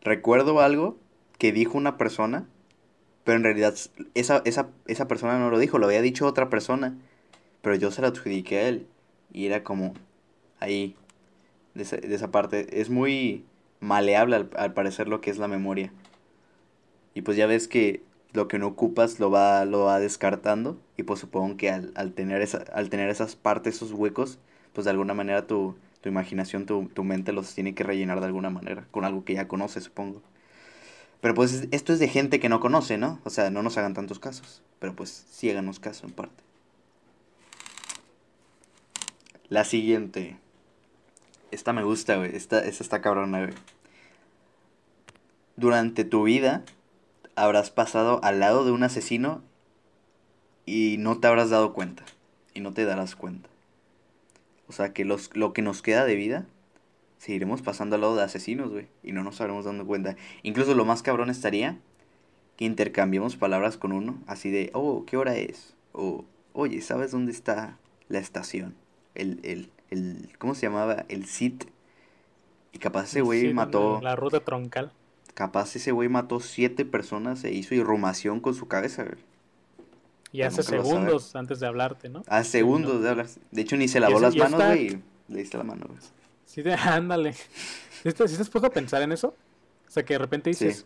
recuerdo 0.00 0.60
algo 0.60 0.96
que 1.38 1.52
dijo 1.52 1.76
una 1.78 1.96
persona, 1.96 2.48
pero 3.26 3.38
en 3.38 3.42
realidad 3.42 3.74
esa, 4.14 4.40
esa, 4.44 4.68
esa 4.86 5.08
persona 5.08 5.36
no 5.40 5.50
lo 5.50 5.58
dijo, 5.58 5.78
lo 5.78 5.86
había 5.86 6.00
dicho 6.00 6.28
otra 6.28 6.48
persona, 6.48 6.96
pero 7.60 7.74
yo 7.74 7.90
se 7.90 8.00
lo 8.00 8.06
adjudiqué 8.06 8.58
a 8.58 8.68
él. 8.68 8.86
Y 9.32 9.46
era 9.46 9.64
como 9.64 9.94
ahí, 10.60 10.94
de 11.74 11.82
esa, 11.82 11.96
de 11.96 12.14
esa 12.14 12.30
parte. 12.30 12.80
Es 12.80 12.88
muy 12.88 13.44
maleable 13.80 14.36
al, 14.36 14.50
al 14.56 14.74
parecer 14.74 15.08
lo 15.08 15.20
que 15.20 15.30
es 15.30 15.38
la 15.38 15.48
memoria. 15.48 15.92
Y 17.14 17.22
pues 17.22 17.36
ya 17.36 17.48
ves 17.48 17.66
que 17.66 18.04
lo 18.32 18.46
que 18.46 18.60
no 18.60 18.68
ocupas 18.68 19.18
lo 19.18 19.28
va, 19.28 19.64
lo 19.64 19.86
va 19.86 19.98
descartando. 19.98 20.78
Y 20.96 21.02
pues 21.02 21.18
supongo 21.18 21.56
que 21.56 21.68
al, 21.68 21.90
al 21.96 22.12
tener, 22.12 22.42
esa, 22.42 22.58
al 22.72 22.90
tener 22.90 23.10
esas 23.10 23.34
partes, 23.34 23.74
esos 23.74 23.90
huecos, 23.90 24.38
pues 24.72 24.84
de 24.84 24.92
alguna 24.92 25.14
manera 25.14 25.48
tu, 25.48 25.74
tu 26.00 26.08
imaginación, 26.08 26.64
tu, 26.64 26.86
tu 26.94 27.02
mente 27.02 27.32
los 27.32 27.52
tiene 27.56 27.74
que 27.74 27.82
rellenar 27.82 28.20
de 28.20 28.26
alguna 28.26 28.50
manera. 28.50 28.86
Con 28.92 29.04
algo 29.04 29.24
que 29.24 29.34
ya 29.34 29.48
conoces, 29.48 29.82
supongo. 29.82 30.22
Pero 31.20 31.34
pues 31.34 31.68
esto 31.70 31.92
es 31.92 31.98
de 31.98 32.08
gente 32.08 32.40
que 32.40 32.48
no 32.48 32.60
conoce, 32.60 32.98
¿no? 32.98 33.20
O 33.24 33.30
sea, 33.30 33.50
no 33.50 33.62
nos 33.62 33.76
hagan 33.78 33.94
tantos 33.94 34.18
casos. 34.18 34.62
Pero 34.78 34.94
pues 34.94 35.26
sí 35.30 35.50
háganos 35.50 35.80
caso 35.80 36.06
en 36.06 36.12
parte. 36.12 36.42
La 39.48 39.64
siguiente. 39.64 40.36
Esta 41.50 41.72
me 41.72 41.84
gusta, 41.84 42.16
güey. 42.16 42.34
Esta, 42.34 42.58
esta 42.64 42.82
está 42.82 43.00
cabrona, 43.00 43.38
güey. 43.38 43.54
Durante 45.56 46.04
tu 46.04 46.24
vida 46.24 46.64
habrás 47.34 47.70
pasado 47.70 48.20
al 48.22 48.40
lado 48.40 48.64
de 48.64 48.72
un 48.72 48.82
asesino 48.82 49.42
y 50.66 50.96
no 50.98 51.18
te 51.18 51.28
habrás 51.28 51.50
dado 51.50 51.72
cuenta. 51.72 52.04
Y 52.54 52.60
no 52.60 52.72
te 52.72 52.84
darás 52.84 53.16
cuenta. 53.16 53.48
O 54.68 54.72
sea 54.72 54.92
que 54.92 55.04
los, 55.04 55.34
lo 55.36 55.52
que 55.52 55.62
nos 55.62 55.80
queda 55.82 56.04
de 56.04 56.16
vida, 56.16 56.46
seguiremos 57.18 57.62
pasando 57.62 57.94
al 57.96 58.02
lado 58.02 58.16
de 58.16 58.22
asesinos, 58.22 58.70
güey. 58.70 58.86
Y 59.02 59.12
no 59.12 59.22
nos 59.22 59.40
habremos 59.40 59.64
dando 59.64 59.86
cuenta. 59.86 60.16
Incluso 60.42 60.74
lo 60.74 60.84
más 60.84 61.02
cabrón 61.02 61.30
estaría 61.30 61.78
que 62.56 62.64
intercambiemos 62.64 63.36
palabras 63.36 63.76
con 63.76 63.92
uno. 63.92 64.18
Así 64.26 64.50
de, 64.50 64.70
oh, 64.74 65.04
¿qué 65.06 65.16
hora 65.16 65.36
es? 65.36 65.74
O, 65.92 66.24
oye, 66.52 66.80
¿sabes 66.80 67.10
dónde 67.10 67.32
está 67.32 67.78
la 68.08 68.18
estación? 68.18 68.74
El, 69.14 69.40
el, 69.42 69.70
el 69.90 70.28
¿cómo 70.38 70.54
se 70.54 70.62
llamaba? 70.66 71.04
El 71.08 71.26
SIT. 71.26 71.64
Y 72.72 72.78
capaz 72.78 73.04
ese 73.04 73.22
güey 73.22 73.52
mató... 73.54 74.00
La 74.02 74.16
ruta 74.16 74.40
troncal. 74.40 74.92
Capaz 75.34 75.76
ese 75.76 75.92
güey 75.92 76.08
mató 76.08 76.40
siete 76.40 76.84
personas 76.84 77.44
e 77.44 77.52
hizo 77.52 77.74
irrumación 77.74 78.40
con 78.40 78.54
su 78.54 78.68
cabeza, 78.68 79.04
güey. 79.04 79.16
Y 80.32 80.42
hace 80.42 80.62
segundos 80.62 81.34
antes 81.36 81.60
de 81.60 81.66
hablarte, 81.66 82.08
¿no? 82.10 82.22
A 82.26 82.44
segundos 82.44 83.02
de 83.02 83.08
hablar. 83.08 83.26
De 83.50 83.62
hecho, 83.62 83.76
ni 83.76 83.88
se 83.88 84.00
lavó 84.00 84.20
las 84.20 84.36
manos, 84.36 84.60
está- 84.60 84.74
güey. 84.74 84.86
y 84.86 85.02
Le 85.32 85.38
diste 85.38 85.56
la 85.56 85.64
mano, 85.64 85.86
güey. 85.86 85.98
Sí, 86.46 86.62
te- 86.62 86.72
ándale. 86.74 87.32
¿Sí 87.34 88.12
te, 88.12 88.26
sí 88.28 88.36
te 88.36 88.42
has 88.42 88.48
puesto 88.50 88.68
a 88.68 88.70
pensar 88.70 89.02
en 89.02 89.12
eso? 89.12 89.28
O 89.86 89.90
sea, 89.90 90.04
que 90.04 90.14
de 90.14 90.18
repente 90.18 90.48
dices, 90.50 90.78
Sí. 90.78 90.84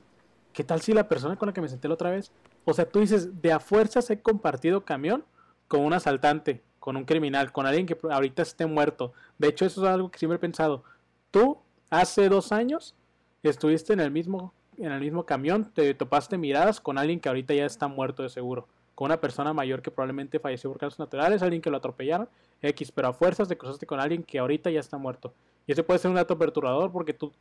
¿qué 0.53 0.65
tal 0.65 0.81
si 0.81 0.93
la 0.93 1.09
persona 1.09 1.37
con 1.37 1.47
la 1.47 1.53
que 1.53 1.61
me 1.61 1.69
senté 1.69 1.87
la 1.87 1.95
otra 1.95 2.11
vez? 2.11 2.33
O 2.65 2.75
sea, 2.75 2.85
tú 2.89 2.99
dices, 3.01 3.41
de 3.41 3.53
a 3.53 3.61
fuerzas 3.61 4.11
he 4.11 4.21
compartido 4.21 4.85
camión 4.85 5.25
con 5.69 5.81
un 5.83 5.93
asaltante, 5.93 6.63
con 6.81 6.97
un 6.97 7.05
criminal, 7.05 7.53
con 7.53 7.67
alguien 7.67 7.87
que 7.87 7.97
ahorita 8.11 8.43
esté 8.43 8.67
muerto. 8.67 9.13
De 9.39 9.49
hecho, 9.49 9.65
eso 9.65 9.83
es 9.85 9.89
algo 9.89 10.11
que 10.11 10.19
siempre 10.19 10.37
he 10.37 10.41
pensado. 10.41 10.83
Tú, 11.31 11.59
hace 11.91 12.29
dos 12.29 12.51
años, 12.53 12.95
estuviste 13.43 13.93
en 13.93 14.01
el 14.01 14.11
mismo, 14.11 14.53
en 14.79 14.91
el 14.93 15.01
mismo 15.01 15.25
camión, 15.25 15.71
te 15.73 15.95
topaste 15.95 16.37
miradas 16.39 16.81
con 16.81 16.99
alguien 16.99 17.21
que 17.21 17.29
ahorita 17.29 17.55
ya 17.55 17.65
está 17.67 17.87
muerto 17.87 18.23
de 18.23 18.29
seguro. 18.29 18.67
Con 19.01 19.07
una 19.07 19.19
persona 19.19 19.55
mayor 19.55 19.81
que 19.81 19.91
probablemente 19.91 20.39
falleció 20.39 20.69
por 20.69 20.79
causas 20.79 20.99
naturales, 20.99 21.41
alguien 21.41 21.63
que 21.63 21.71
lo 21.71 21.79
atropellaron, 21.79 22.29
X, 22.61 22.93
pero 22.93 23.09
a 23.09 23.13
fuerzas 23.15 23.49
te 23.49 23.57
cruzaste 23.57 23.87
con 23.87 23.99
alguien 23.99 24.23
que 24.23 24.39
ahorita 24.39 24.71
ya 24.71 24.79
está 24.79 24.99
muerto. 24.99 25.33
Y 25.67 25.73
ese 25.73 25.83
puede 25.83 26.01
ser 26.01 26.11
un 26.11 26.17
dato 26.17 26.37
perturbador 26.37 26.93
porque 26.93 27.15
tú, 27.15 27.33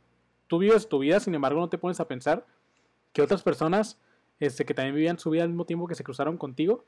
tú 0.46 0.56
vives 0.56 0.88
tu 0.88 1.00
vida, 1.00 1.20
sin 1.20 1.34
embargo 1.34 1.60
no 1.60 1.68
te 1.68 1.76
pones 1.76 2.00
a 2.00 2.08
pensar 2.08 2.46
que 3.12 3.20
otras 3.20 3.42
personas 3.42 3.98
este, 4.38 4.64
que 4.64 4.72
también 4.72 4.94
vivían 4.94 5.18
su 5.18 5.28
vida 5.28 5.42
al 5.42 5.50
mismo 5.50 5.66
tiempo 5.66 5.86
que 5.86 5.94
se 5.94 6.02
cruzaron 6.02 6.38
contigo, 6.38 6.86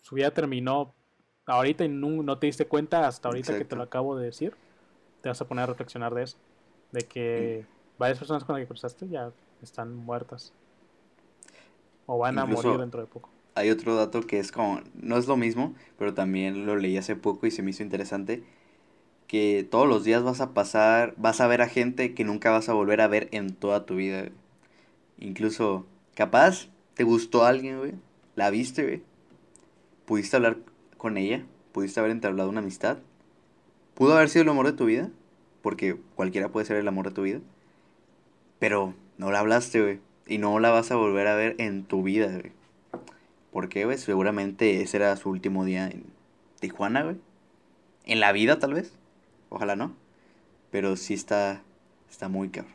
su 0.00 0.14
vida 0.14 0.30
terminó 0.30 0.94
ahorita 1.44 1.84
y 1.84 1.90
no, 1.90 2.22
no 2.22 2.38
te 2.38 2.46
diste 2.46 2.66
cuenta 2.66 3.06
hasta 3.06 3.28
ahorita 3.28 3.58
que 3.58 3.66
te 3.66 3.76
lo 3.76 3.82
acabo 3.82 4.16
de 4.16 4.24
decir. 4.24 4.54
Te 5.20 5.28
vas 5.28 5.38
a 5.38 5.46
poner 5.46 5.64
a 5.64 5.66
reflexionar 5.66 6.14
de 6.14 6.22
eso. 6.22 6.38
De 6.92 7.02
que 7.02 7.66
varias 7.98 8.18
personas 8.18 8.42
con 8.42 8.54
las 8.54 8.62
que 8.62 8.68
cruzaste 8.68 9.06
ya 9.06 9.32
están 9.60 9.94
muertas. 9.94 10.54
O 12.06 12.16
van 12.16 12.38
a 12.38 12.46
morir 12.46 12.78
dentro 12.78 13.02
de 13.02 13.06
poco. 13.06 13.28
Hay 13.54 13.70
otro 13.70 13.94
dato 13.94 14.22
que 14.26 14.38
es 14.38 14.50
como, 14.50 14.80
no 14.94 15.16
es 15.16 15.26
lo 15.26 15.36
mismo, 15.36 15.74
pero 15.98 16.14
también 16.14 16.66
lo 16.66 16.76
leí 16.76 16.96
hace 16.96 17.14
poco 17.14 17.46
y 17.46 17.50
se 17.50 17.62
me 17.62 17.70
hizo 17.70 17.82
interesante, 17.82 18.42
que 19.28 19.66
todos 19.68 19.88
los 19.88 20.04
días 20.04 20.22
vas 20.22 20.40
a 20.40 20.54
pasar, 20.54 21.14
vas 21.16 21.40
a 21.40 21.46
ver 21.46 21.62
a 21.62 21.68
gente 21.68 22.14
que 22.14 22.24
nunca 22.24 22.50
vas 22.50 22.68
a 22.68 22.74
volver 22.74 23.00
a 23.00 23.08
ver 23.08 23.28
en 23.32 23.54
toda 23.54 23.86
tu 23.86 23.96
vida. 23.96 24.28
Incluso, 25.18 25.86
capaz, 26.14 26.68
te 26.94 27.04
gustó 27.04 27.44
alguien, 27.44 27.78
güey, 27.78 27.92
la 28.36 28.50
viste, 28.50 28.82
güey, 28.82 29.02
pudiste 30.04 30.36
hablar 30.36 30.58
con 30.96 31.16
ella, 31.16 31.44
pudiste 31.72 32.00
haber 32.00 32.12
entablado 32.12 32.48
una 32.48 32.60
amistad, 32.60 32.98
pudo 33.94 34.14
haber 34.14 34.28
sido 34.28 34.42
el 34.42 34.48
amor 34.48 34.66
de 34.66 34.72
tu 34.72 34.86
vida, 34.86 35.10
porque 35.62 35.96
cualquiera 36.16 36.50
puede 36.50 36.66
ser 36.66 36.76
el 36.76 36.88
amor 36.88 37.08
de 37.08 37.14
tu 37.14 37.22
vida, 37.22 37.40
pero 38.58 38.94
no 39.18 39.30
la 39.30 39.40
hablaste, 39.40 39.80
güey, 39.80 40.00
y 40.26 40.38
no 40.38 40.58
la 40.58 40.70
vas 40.70 40.90
a 40.90 40.96
volver 40.96 41.26
a 41.26 41.36
ver 41.36 41.54
en 41.58 41.84
tu 41.84 42.02
vida, 42.02 42.28
güey. 42.28 42.52
¿Por 43.54 43.68
qué, 43.68 43.84
güey? 43.84 43.96
Seguramente 43.98 44.82
ese 44.82 44.96
era 44.96 45.14
su 45.16 45.30
último 45.30 45.64
día 45.64 45.86
en 45.86 46.06
Tijuana, 46.58 47.04
güey. 47.04 47.18
En 48.04 48.18
la 48.18 48.32
vida, 48.32 48.58
tal 48.58 48.74
vez. 48.74 48.96
Ojalá 49.48 49.76
no. 49.76 49.94
Pero 50.72 50.96
sí 50.96 51.14
está, 51.14 51.62
está 52.10 52.28
muy 52.28 52.48
cabrón. 52.48 52.74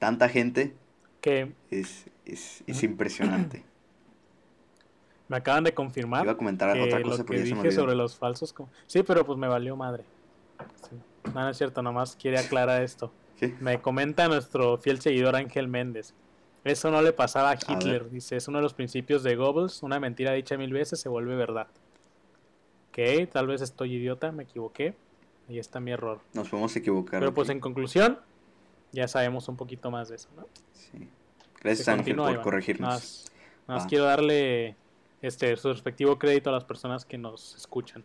Tanta 0.00 0.28
gente 0.28 0.74
Que 1.20 1.52
es, 1.70 2.06
es, 2.24 2.64
es 2.66 2.82
impresionante. 2.82 3.62
me 5.28 5.36
acaban 5.36 5.62
de 5.62 5.72
confirmar 5.72 6.24
Iba 6.24 6.32
a 6.32 6.36
comentar 6.36 6.74
que 6.74 6.82
otra 6.82 7.00
cosa, 7.00 7.18
lo 7.18 7.24
que 7.24 7.42
dije 7.42 7.70
sobre 7.70 7.94
los 7.94 8.18
falsos. 8.18 8.52
Sí, 8.88 9.04
pero 9.04 9.24
pues 9.24 9.38
me 9.38 9.46
valió 9.46 9.76
madre. 9.76 10.02
Sí. 10.90 10.96
No, 11.32 11.42
no 11.42 11.50
es 11.50 11.56
cierto, 11.56 11.80
nomás 11.82 12.16
quiere 12.16 12.40
aclarar 12.40 12.82
esto. 12.82 13.12
¿Qué? 13.38 13.54
Me 13.60 13.80
comenta 13.80 14.26
nuestro 14.26 14.78
fiel 14.78 15.00
seguidor 15.00 15.36
Ángel 15.36 15.68
Méndez. 15.68 16.12
Eso 16.66 16.90
no 16.90 17.00
le 17.00 17.12
pasaba 17.12 17.50
a. 17.50 17.54
Hitler. 17.54 18.10
Dice, 18.10 18.36
es 18.36 18.48
uno 18.48 18.58
de 18.58 18.62
los 18.62 18.74
principios 18.74 19.22
de 19.22 19.36
Goebbels. 19.36 19.84
Una 19.84 20.00
mentira 20.00 20.32
dicha 20.32 20.56
mil 20.56 20.72
veces 20.72 20.98
se 20.98 21.08
vuelve 21.08 21.36
verdad. 21.36 21.68
Ok, 22.88 23.30
tal 23.30 23.46
vez 23.46 23.60
estoy 23.60 23.94
idiota, 23.94 24.32
me 24.32 24.42
equivoqué. 24.42 24.94
Ahí 25.48 25.60
está 25.60 25.78
mi 25.78 25.92
error. 25.92 26.20
Nos 26.34 26.48
podemos 26.48 26.74
equivocar. 26.74 27.20
Pero 27.20 27.32
pues 27.32 27.50
en 27.50 27.60
conclusión, 27.60 28.18
ya 28.90 29.06
sabemos 29.06 29.48
un 29.48 29.56
poquito 29.56 29.92
más 29.92 30.08
de 30.08 30.16
eso, 30.16 30.28
¿no? 30.36 30.48
Sí. 30.72 31.08
Gracias, 31.62 31.86
Ángel, 31.86 32.16
por 32.16 32.30
Iván. 32.32 32.42
corregirnos. 32.42 32.88
Nada 32.88 32.94
más, 32.96 33.32
nada 33.68 33.78
más 33.78 33.84
Va. 33.84 33.88
quiero 33.88 34.04
darle 34.04 34.74
este 35.22 35.56
su 35.56 35.68
respectivo 35.68 36.18
crédito 36.18 36.50
a 36.50 36.52
las 36.52 36.64
personas 36.64 37.04
que 37.04 37.16
nos 37.16 37.54
escuchan. 37.54 38.02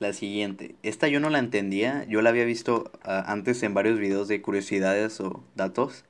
La 0.00 0.12
siguiente. 0.12 0.74
Esta 0.82 1.06
yo 1.06 1.20
no 1.20 1.30
la 1.30 1.38
entendía. 1.38 2.04
Yo 2.08 2.22
la 2.22 2.30
había 2.30 2.44
visto 2.44 2.90
ah, 3.04 3.22
antes 3.28 3.62
en 3.62 3.72
varios 3.72 4.00
videos 4.00 4.26
de 4.26 4.42
curiosidades 4.42 5.20
o 5.20 5.44
datos. 5.54 6.04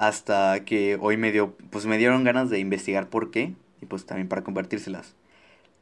Hasta 0.00 0.64
que 0.64 0.98
hoy 0.98 1.18
me 1.18 1.30
dio, 1.30 1.52
pues 1.68 1.84
me 1.84 1.98
dieron 1.98 2.24
ganas 2.24 2.48
de 2.48 2.58
investigar 2.58 3.10
por 3.10 3.30
qué. 3.30 3.52
Y 3.82 3.86
pues 3.86 4.06
también 4.06 4.28
para 4.28 4.42
compartírselas. 4.42 5.14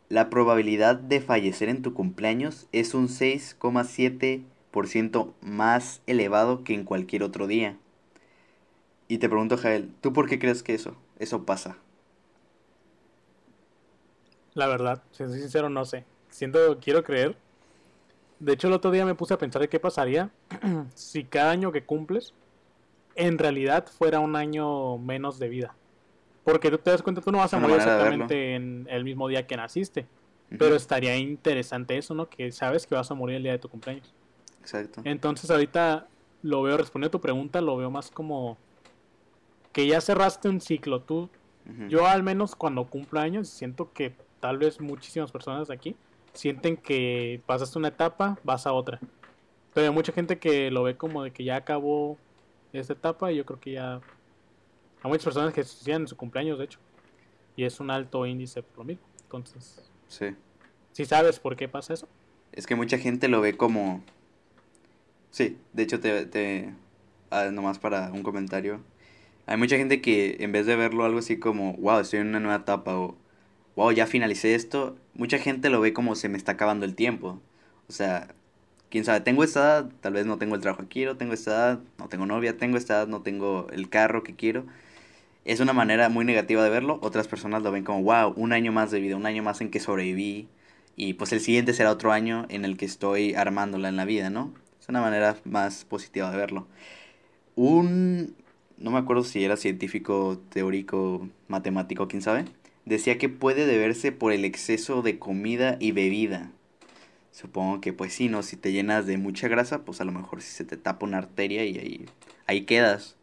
La 0.08 0.28
probabilidad 0.28 0.96
de 0.96 1.20
fallecer 1.20 1.68
en 1.68 1.82
tu 1.82 1.94
cumpleaños 1.94 2.66
es 2.72 2.94
un 2.94 3.06
6,7% 3.06 5.34
más 5.40 6.02
elevado 6.08 6.64
que 6.64 6.74
en 6.74 6.82
cualquier 6.82 7.22
otro 7.22 7.46
día. 7.46 7.76
Y 9.06 9.18
te 9.18 9.28
pregunto, 9.28 9.56
Jael, 9.56 9.92
¿tú 10.00 10.12
por 10.12 10.28
qué 10.28 10.40
crees 10.40 10.64
que 10.64 10.74
eso, 10.74 10.96
eso 11.20 11.44
pasa? 11.44 11.76
La 14.54 14.66
verdad, 14.66 15.00
si 15.12 15.26
soy 15.26 15.38
sincero, 15.38 15.70
no 15.70 15.84
sé. 15.84 16.04
Siento, 16.28 16.80
quiero 16.80 17.04
creer. 17.04 17.36
De 18.40 18.54
hecho, 18.54 18.66
el 18.66 18.74
otro 18.74 18.90
día 18.90 19.06
me 19.06 19.14
puse 19.14 19.34
a 19.34 19.38
pensar 19.38 19.62
de 19.62 19.68
qué 19.68 19.78
pasaría 19.78 20.32
si 20.96 21.22
cada 21.22 21.52
año 21.52 21.70
que 21.70 21.84
cumples 21.84 22.34
en 23.18 23.36
realidad 23.36 23.86
fuera 23.86 24.20
un 24.20 24.36
año 24.36 24.96
menos 24.96 25.38
de 25.38 25.48
vida. 25.48 25.74
Porque 26.44 26.70
tú 26.70 26.78
te 26.78 26.90
das 26.90 27.02
cuenta, 27.02 27.20
tú 27.20 27.30
no 27.30 27.38
vas 27.38 27.52
a 27.52 27.58
morir 27.58 27.76
exactamente 27.76 28.54
en 28.54 28.86
el 28.88 29.04
mismo 29.04 29.28
día 29.28 29.46
que 29.46 29.56
naciste. 29.56 30.06
Pero 30.56 30.76
estaría 30.76 31.14
interesante 31.16 31.98
eso, 31.98 32.14
¿no? 32.14 32.30
Que 32.30 32.50
sabes 32.52 32.86
que 32.86 32.94
vas 32.94 33.10
a 33.10 33.14
morir 33.14 33.36
el 33.36 33.42
día 33.42 33.52
de 33.52 33.58
tu 33.58 33.68
cumpleaños. 33.68 34.14
Exacto. 34.60 35.02
Entonces 35.04 35.50
ahorita 35.50 36.06
lo 36.42 36.62
veo, 36.62 36.78
respondiendo 36.78 37.08
a 37.08 37.18
tu 37.18 37.20
pregunta, 37.20 37.60
lo 37.60 37.76
veo 37.76 37.90
más 37.90 38.10
como 38.10 38.56
que 39.72 39.86
ya 39.86 40.00
cerraste 40.00 40.48
un 40.48 40.62
ciclo. 40.62 41.02
Tú, 41.02 41.28
yo 41.88 42.06
al 42.06 42.22
menos 42.22 42.54
cuando 42.54 42.86
cumplo 42.86 43.20
años, 43.20 43.48
siento 43.48 43.92
que 43.92 44.14
tal 44.40 44.56
vez 44.56 44.80
muchísimas 44.80 45.30
personas 45.30 45.68
de 45.68 45.74
aquí 45.74 45.96
sienten 46.32 46.76
que 46.78 47.42
pasaste 47.44 47.78
una 47.78 47.88
etapa, 47.88 48.38
vas 48.42 48.66
a 48.66 48.72
otra. 48.72 49.00
Pero 49.74 49.88
hay 49.88 49.92
mucha 49.92 50.12
gente 50.12 50.38
que 50.38 50.70
lo 50.70 50.84
ve 50.84 50.96
como 50.96 51.24
de 51.24 51.30
que 51.30 51.44
ya 51.44 51.56
acabó 51.56 52.16
esta 52.72 52.92
etapa 52.92 53.32
y 53.32 53.36
yo 53.36 53.44
creo 53.46 53.60
que 53.60 53.72
ya... 53.72 54.00
Hay 55.02 55.10
muchas 55.10 55.24
personas 55.24 55.54
que 55.54 55.62
se 55.62 55.70
suicidan 55.70 56.02
en 56.02 56.08
su 56.08 56.16
cumpleaños, 56.16 56.58
de 56.58 56.64
hecho. 56.64 56.78
Y 57.56 57.64
es 57.64 57.80
un 57.80 57.90
alto 57.90 58.26
índice 58.26 58.62
por 58.62 58.78
lo 58.78 58.84
mismo. 58.84 59.04
Entonces, 59.22 59.90
Sí. 60.08 60.34
si 60.92 61.04
sabes 61.04 61.38
por 61.38 61.56
qué 61.56 61.68
pasa 61.68 61.94
eso? 61.94 62.08
Es 62.52 62.66
que 62.66 62.74
mucha 62.74 62.98
gente 62.98 63.28
lo 63.28 63.40
ve 63.40 63.56
como... 63.56 64.02
Sí, 65.30 65.58
de 65.72 65.82
hecho 65.82 66.00
te... 66.00 66.26
te... 66.26 66.74
ah, 67.30 67.46
nomás 67.52 67.78
para 67.78 68.10
un 68.12 68.22
comentario. 68.22 68.80
Hay 69.46 69.56
mucha 69.56 69.76
gente 69.76 70.00
que 70.02 70.36
en 70.40 70.52
vez 70.52 70.66
de 70.66 70.76
verlo 70.76 71.04
algo 71.04 71.18
así 71.20 71.38
como, 71.38 71.74
wow, 71.74 72.00
estoy 72.00 72.20
en 72.20 72.28
una 72.28 72.40
nueva 72.40 72.56
etapa 72.56 72.98
o, 72.98 73.16
wow, 73.76 73.92
ya 73.92 74.06
finalicé 74.06 74.54
esto, 74.54 74.96
mucha 75.14 75.38
gente 75.38 75.70
lo 75.70 75.80
ve 75.80 75.92
como 75.92 76.14
se 76.16 76.28
me 76.28 76.36
está 76.36 76.52
acabando 76.52 76.84
el 76.84 76.94
tiempo. 76.94 77.40
O 77.88 77.92
sea, 77.92 78.28
quién 78.90 79.04
sabe, 79.04 79.20
tengo 79.20 79.44
esta 79.44 79.60
edad, 79.60 79.90
tal 80.00 80.14
vez 80.14 80.26
no 80.26 80.38
tengo 80.38 80.54
el 80.54 80.60
trabajo 80.60 80.82
que 80.82 80.88
quiero, 80.88 81.16
tengo 81.16 81.32
esta 81.34 81.50
edad, 81.50 81.80
no 81.98 82.08
tengo 82.08 82.26
novia, 82.26 82.56
tengo 82.56 82.76
esta 82.76 82.94
edad, 82.94 83.08
no 83.08 83.22
tengo 83.22 83.66
el 83.72 83.88
carro 83.88 84.22
que 84.22 84.34
quiero. 84.34 84.64
Es 85.44 85.60
una 85.60 85.72
manera 85.72 86.08
muy 86.08 86.24
negativa 86.24 86.62
de 86.62 86.70
verlo. 86.70 86.98
Otras 87.02 87.28
personas 87.28 87.62
lo 87.62 87.72
ven 87.72 87.84
como, 87.84 88.02
wow, 88.02 88.34
un 88.36 88.52
año 88.52 88.72
más 88.72 88.90
de 88.90 89.00
vida, 89.00 89.16
un 89.16 89.26
año 89.26 89.42
más 89.42 89.60
en 89.60 89.70
que 89.70 89.80
sobreviví. 89.80 90.48
Y 90.96 91.14
pues 91.14 91.32
el 91.32 91.40
siguiente 91.40 91.74
será 91.74 91.92
otro 91.92 92.12
año 92.12 92.46
en 92.50 92.64
el 92.64 92.76
que 92.76 92.84
estoy 92.84 93.34
armándola 93.34 93.88
en 93.88 93.96
la 93.96 94.04
vida, 94.04 94.30
¿no? 94.30 94.52
Es 94.80 94.88
una 94.88 95.00
manera 95.00 95.36
más 95.44 95.84
positiva 95.84 96.30
de 96.30 96.36
verlo. 96.36 96.66
Un, 97.56 98.34
no 98.78 98.90
me 98.90 98.98
acuerdo 98.98 99.24
si 99.24 99.44
era 99.44 99.56
científico, 99.56 100.40
teórico, 100.50 101.28
matemático, 101.48 102.08
quién 102.08 102.22
sabe, 102.22 102.46
decía 102.84 103.18
que 103.18 103.28
puede 103.28 103.66
deberse 103.66 104.12
por 104.12 104.32
el 104.32 104.44
exceso 104.44 105.02
de 105.02 105.18
comida 105.18 105.76
y 105.80 105.92
bebida. 105.92 106.50
Supongo 107.32 107.80
que 107.80 107.92
pues 107.92 108.12
sí, 108.14 108.28
¿no? 108.28 108.42
Si 108.42 108.56
te 108.56 108.72
llenas 108.72 109.06
de 109.06 109.18
mucha 109.18 109.48
grasa, 109.48 109.84
pues 109.84 110.00
a 110.00 110.04
lo 110.04 110.12
mejor 110.12 110.42
si 110.42 110.50
se 110.50 110.64
te 110.64 110.76
tapa 110.76 111.06
una 111.06 111.18
arteria 111.18 111.64
y 111.64 111.78
ahí, 111.78 112.06
ahí 112.46 112.62
quedas. 112.62 113.16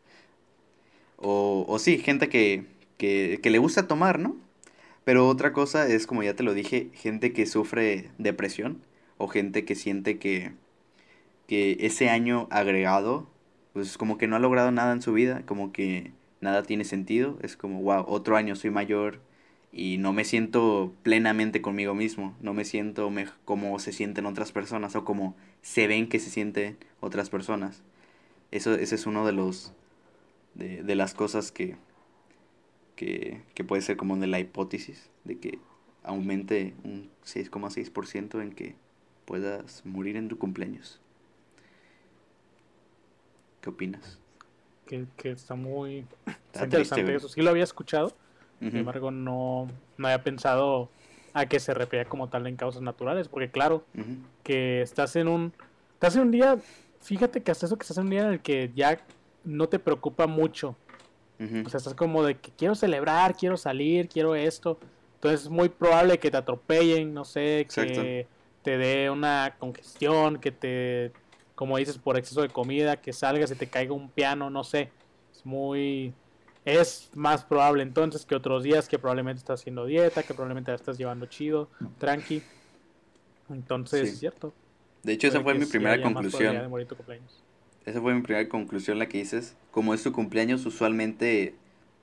O, 1.18 1.66
o 1.68 1.80
sí, 1.80 1.98
gente 2.00 2.30
que, 2.30 2.66
que, 2.98 3.40
que 3.42 3.50
le 3.50 3.58
gusta 3.60 3.88
tomar, 3.88 4.20
¿no? 4.20 4.38
Pero 5.06 5.28
otra 5.28 5.54
cosa 5.54 5.88
es, 5.88 6.08
como 6.08 6.24
ya 6.24 6.36
te 6.36 6.44
lo 6.44 6.54
dije, 6.54 6.90
gente 6.94 7.34
que 7.34 7.46
sufre 7.46 8.12
depresión 8.18 8.82
o 9.18 9.28
gente 9.28 9.66
que 9.66 9.76
siente 9.76 10.18
que, 10.20 10.54
que 11.48 11.78
ese 11.82 12.10
año 12.10 12.48
agregado, 12.52 13.28
pues 13.74 13.98
como 13.98 14.18
que 14.18 14.28
no 14.28 14.36
ha 14.36 14.40
logrado 14.40 14.72
nada 14.72 14.94
en 14.94 15.02
su 15.02 15.14
vida, 15.14 15.44
como 15.46 15.72
que 15.72 16.12
nada 16.42 16.64
tiene 16.64 16.86
sentido, 16.86 17.38
es 17.42 17.58
como, 17.58 17.82
wow, 17.82 18.06
otro 18.08 18.38
año 18.38 18.56
soy 18.56 18.72
mayor 18.72 19.20
y 19.76 20.00
no 20.00 20.14
me 20.14 20.26
siento 20.26 20.94
plenamente 21.04 21.62
conmigo 21.62 21.96
mismo, 21.96 22.36
no 22.42 22.56
me 22.56 22.66
siento 22.66 23.12
me- 23.12 23.28
como 23.46 23.80
se 23.80 23.94
sienten 23.94 24.26
otras 24.28 24.54
personas 24.54 24.96
o 24.98 25.06
como 25.06 25.36
se 25.64 25.88
ven 25.88 26.10
que 26.10 26.20
se 26.20 26.32
sienten 26.32 26.78
otras 27.02 27.30
personas. 27.32 27.84
Eso, 28.52 28.76
ese 28.76 28.96
es 28.96 29.08
uno 29.08 29.26
de 29.26 29.34
los, 29.34 29.74
de, 30.56 30.84
de 30.84 30.96
las 30.96 31.14
cosas 31.16 31.52
que, 31.52 31.78
que, 32.96 33.42
que 33.54 33.64
puede 33.64 33.82
ser 33.82 33.98
como 33.98 34.18
de 34.18 34.28
la 34.28 34.40
hipótesis, 34.40 35.10
de 35.24 35.38
que 35.40 35.60
aumente 36.04 36.74
un 36.84 37.10
6,6% 37.24 38.42
en 38.42 38.52
que 38.52 38.76
puedas 39.26 39.86
morir 39.86 40.16
en 40.18 40.28
tu 40.30 40.38
cumpleaños. 40.38 41.02
¿Qué 43.62 43.70
opinas? 43.70 44.20
Que, 44.86 45.08
que 45.18 45.32
está 45.32 45.56
muy 45.56 46.08
Está 46.52 46.70
triste, 46.70 47.02
interesante 47.02 47.04
güey. 47.04 47.16
eso. 47.16 47.28
Sí 47.30 47.42
lo 47.42 47.50
había 47.50 47.64
escuchado, 47.64 48.16
sin 48.60 48.78
embargo 48.78 49.12
no, 49.12 49.68
no 49.98 50.08
había 50.08 50.24
pensado 50.24 50.90
a 51.34 51.46
que 51.46 51.60
se 51.60 51.74
refería 51.74 52.06
como 52.06 52.30
tal 52.30 52.48
en 52.48 52.56
causas 52.56 52.82
naturales, 52.82 53.28
porque 53.28 53.50
claro, 53.50 53.84
que 54.44 54.82
estás 54.82 55.16
en 55.16 55.28
un 55.28 55.54
estás 55.94 56.16
en 56.16 56.24
un 56.24 56.32
día, 56.32 56.58
fíjate 57.02 57.42
que 57.42 57.52
hasta 57.52 57.66
eso 57.66 57.78
que 57.78 57.84
estás 57.84 57.98
en 57.98 58.06
un 58.06 58.10
día 58.10 58.22
en 58.22 58.34
el 58.34 58.40
que 58.40 58.72
ya 58.76 59.00
no 59.44 59.68
te 59.68 59.80
preocupa 59.80 60.28
mucho. 60.28 60.76
O 61.38 61.70
sea, 61.70 61.80
estás 61.80 61.94
como 61.96 62.24
de 62.24 62.36
que 62.36 62.52
quiero 62.52 62.76
celebrar, 62.76 63.36
quiero 63.36 63.58
salir, 63.58 64.08
quiero 64.08 64.36
esto. 64.36 64.80
Entonces 65.16 65.42
es 65.44 65.50
muy 65.50 65.68
probable 65.68 66.18
que 66.18 66.32
te 66.32 66.38
atropellen, 66.38 67.14
no 67.14 67.26
sé, 67.26 67.60
Exacto. 67.60 68.02
que 68.02 68.28
te 68.64 68.78
dé 68.78 69.10
una 69.10 69.56
congestión, 69.60 70.40
que 70.40 70.52
te, 70.52 71.12
como 71.56 71.78
dices, 71.78 71.98
por 71.98 72.18
exceso 72.18 72.42
de 72.42 72.50
comida, 72.50 72.98
que 72.98 73.12
salgas 73.12 73.52
y 73.52 73.56
te 73.56 73.68
caiga 73.68 73.94
un 73.94 74.10
piano, 74.10 74.50
no 74.50 74.64
sé. 74.64 74.92
Es 75.34 75.46
muy... 75.46 76.14
Es 76.66 77.12
más 77.14 77.46
probable 77.46 77.84
entonces 77.84 78.26
que 78.26 78.36
otros 78.36 78.64
días 78.64 78.88
que 78.90 78.98
probablemente 78.98 79.40
estás 79.40 79.62
haciendo 79.62 79.86
dieta, 79.86 80.24
que 80.24 80.34
probablemente 80.34 80.72
la 80.72 80.76
estás 80.76 80.98
llevando 80.98 81.28
chido, 81.28 81.70
tranqui. 82.00 82.42
Entonces, 83.50 84.02
Sí. 84.10 84.14
es 84.14 84.20
cierto. 84.20 84.54
De 85.04 85.14
hecho, 85.14 85.28
esa 85.28 85.42
fue 85.42 85.54
mi 85.54 85.66
primera 85.66 86.02
conclusión. 86.02 86.56
Esa 87.86 88.02
fue 88.02 88.16
mi 88.16 88.22
primera 88.22 88.50
conclusión, 88.50 88.98
la 88.98 89.08
que 89.08 89.20
dices. 89.20 89.56
Como 89.70 89.94
es 89.94 90.02
tu 90.02 90.12
cumpleaños, 90.12 90.66
usualmente, 90.66 91.54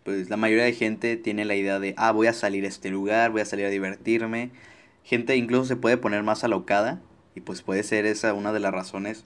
pues 0.04 0.30
la 0.30 0.36
mayoría 0.36 0.64
de 0.64 0.72
gente 0.72 1.16
tiene 1.16 1.44
la 1.44 1.56
idea 1.56 1.80
de, 1.80 1.94
ah, 1.96 2.12
voy 2.12 2.28
a 2.28 2.32
salir 2.32 2.64
a 2.64 2.68
este 2.68 2.90
lugar, 2.90 3.32
voy 3.32 3.40
a 3.40 3.44
salir 3.44 3.66
a 3.66 3.70
divertirme. 3.70 4.52
Gente 5.02 5.34
incluso 5.36 5.64
se 5.64 5.74
puede 5.74 5.96
poner 5.96 6.22
más 6.22 6.44
alocada 6.44 7.00
y 7.34 7.40
pues 7.40 7.62
puede 7.62 7.82
ser 7.82 8.06
esa 8.06 8.32
una 8.34 8.52
de 8.52 8.60
las 8.60 8.72
razones. 8.72 9.24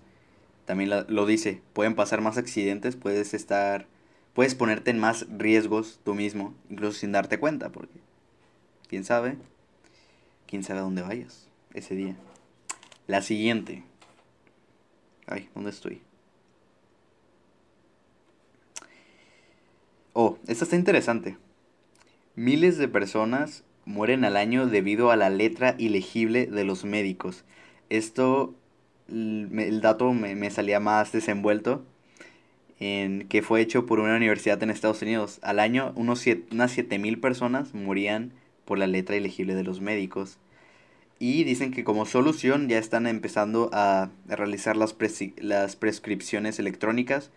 También 0.64 0.88
la- 0.88 1.04
lo 1.10 1.26
dice, 1.26 1.60
pueden 1.74 1.94
pasar 1.94 2.22
más 2.22 2.38
accidentes, 2.38 2.96
puedes 2.96 3.34
estar, 3.34 3.86
puedes 4.36 4.54
ponerte 4.54 4.90
en 4.90 4.98
más 4.98 5.26
riesgos 5.30 5.98
tú 6.04 6.14
mismo, 6.14 6.54
incluso 6.68 6.98
sin 6.98 7.10
darte 7.10 7.40
cuenta, 7.40 7.70
porque 7.70 7.98
quién 8.86 9.02
sabe, 9.02 9.38
quién 10.46 10.62
sabe 10.62 10.80
a 10.80 10.82
dónde 10.82 11.00
vayas 11.00 11.48
ese 11.72 11.94
día. 11.94 12.16
La 13.06 13.22
siguiente. 13.22 13.82
Ay, 15.26 15.48
¿dónde 15.54 15.70
estoy? 15.70 16.02
Oh, 20.12 20.36
esta 20.46 20.64
está 20.64 20.76
interesante. 20.76 21.38
Miles 22.34 22.76
de 22.76 22.88
personas 22.88 23.64
mueren 23.86 24.22
al 24.26 24.36
año 24.36 24.66
debido 24.66 25.10
a 25.10 25.16
la 25.16 25.30
letra 25.30 25.76
ilegible 25.78 26.46
de 26.46 26.64
los 26.64 26.84
médicos. 26.84 27.46
Esto, 27.88 28.54
el 29.08 29.80
dato 29.80 30.12
me, 30.12 30.34
me 30.34 30.50
salía 30.50 30.78
más 30.78 31.10
desenvuelto 31.12 31.86
en 32.78 33.26
que 33.28 33.42
fue 33.42 33.60
hecho 33.60 33.86
por 33.86 34.00
una 34.00 34.16
universidad 34.16 34.62
en 34.62 34.70
Estados 34.70 35.02
Unidos. 35.02 35.38
Al 35.42 35.58
año 35.60 35.92
unos 35.96 36.20
siete, 36.20 36.46
unas 36.52 36.72
7000 36.72 37.18
personas 37.20 37.74
morían 37.74 38.32
por 38.64 38.78
la 38.78 38.86
letra 38.86 39.16
ilegible 39.16 39.54
de 39.54 39.64
los 39.64 39.80
médicos. 39.80 40.38
Y 41.18 41.44
dicen 41.44 41.70
que 41.72 41.82
como 41.84 42.04
solución 42.04 42.68
ya 42.68 42.78
están 42.78 43.06
empezando 43.06 43.70
a 43.72 44.10
realizar 44.28 44.76
las, 44.76 44.96
presi- 44.98 45.32
las 45.40 45.74
prescripciones 45.74 46.58
electrónicas, 46.58 47.30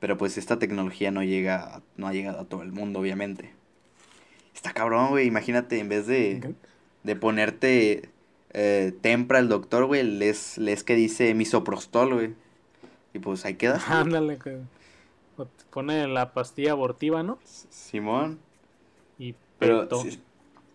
pero 0.00 0.16
pues 0.16 0.38
esta 0.38 0.58
tecnología 0.58 1.10
no 1.10 1.22
llega, 1.22 1.56
a- 1.76 1.82
no 1.98 2.06
ha 2.06 2.12
llegado 2.14 2.40
a 2.40 2.44
todo 2.46 2.62
el 2.62 2.72
mundo, 2.72 3.00
obviamente. 3.00 3.50
Está 4.54 4.72
cabrón, 4.72 5.10
güey, 5.10 5.26
imagínate, 5.26 5.78
en 5.80 5.90
vez 5.90 6.06
de, 6.06 6.54
de 7.02 7.16
ponerte 7.16 8.08
eh, 8.54 8.94
tempra 9.02 9.38
el 9.38 9.48
doctor, 9.48 9.84
güey, 9.84 10.02
les, 10.02 10.56
les 10.56 10.82
que 10.82 10.94
dice 10.94 11.34
misoprostol, 11.34 12.14
güey. 12.14 12.30
Y 13.12 13.18
pues 13.18 13.44
ahí 13.44 13.54
quedas. 13.56 13.82
güey. 13.86 13.98
Ándale, 14.00 14.36
te 14.38 14.56
pone 15.70 16.06
la 16.08 16.32
pastilla 16.32 16.72
abortiva, 16.72 17.22
¿no? 17.22 17.38
Simón. 17.70 18.38
Y 19.18 19.34
Pero 19.58 19.88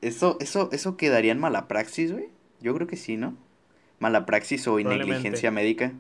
eso, 0.01 0.38
eso, 0.39 0.70
eso 0.72 0.97
quedaría 0.97 1.32
en 1.32 1.39
mala 1.39 1.68
praxis, 1.68 2.12
güey. 2.12 2.30
Yo 2.59 2.74
creo 2.76 2.88
que 2.88 2.97
sí, 2.97 3.18
¿no? 3.18 3.36
Mala 3.99 4.26
praxis 4.26 4.68
o 4.68 4.80
negligencia 4.80 5.51
médica. 5.51 5.93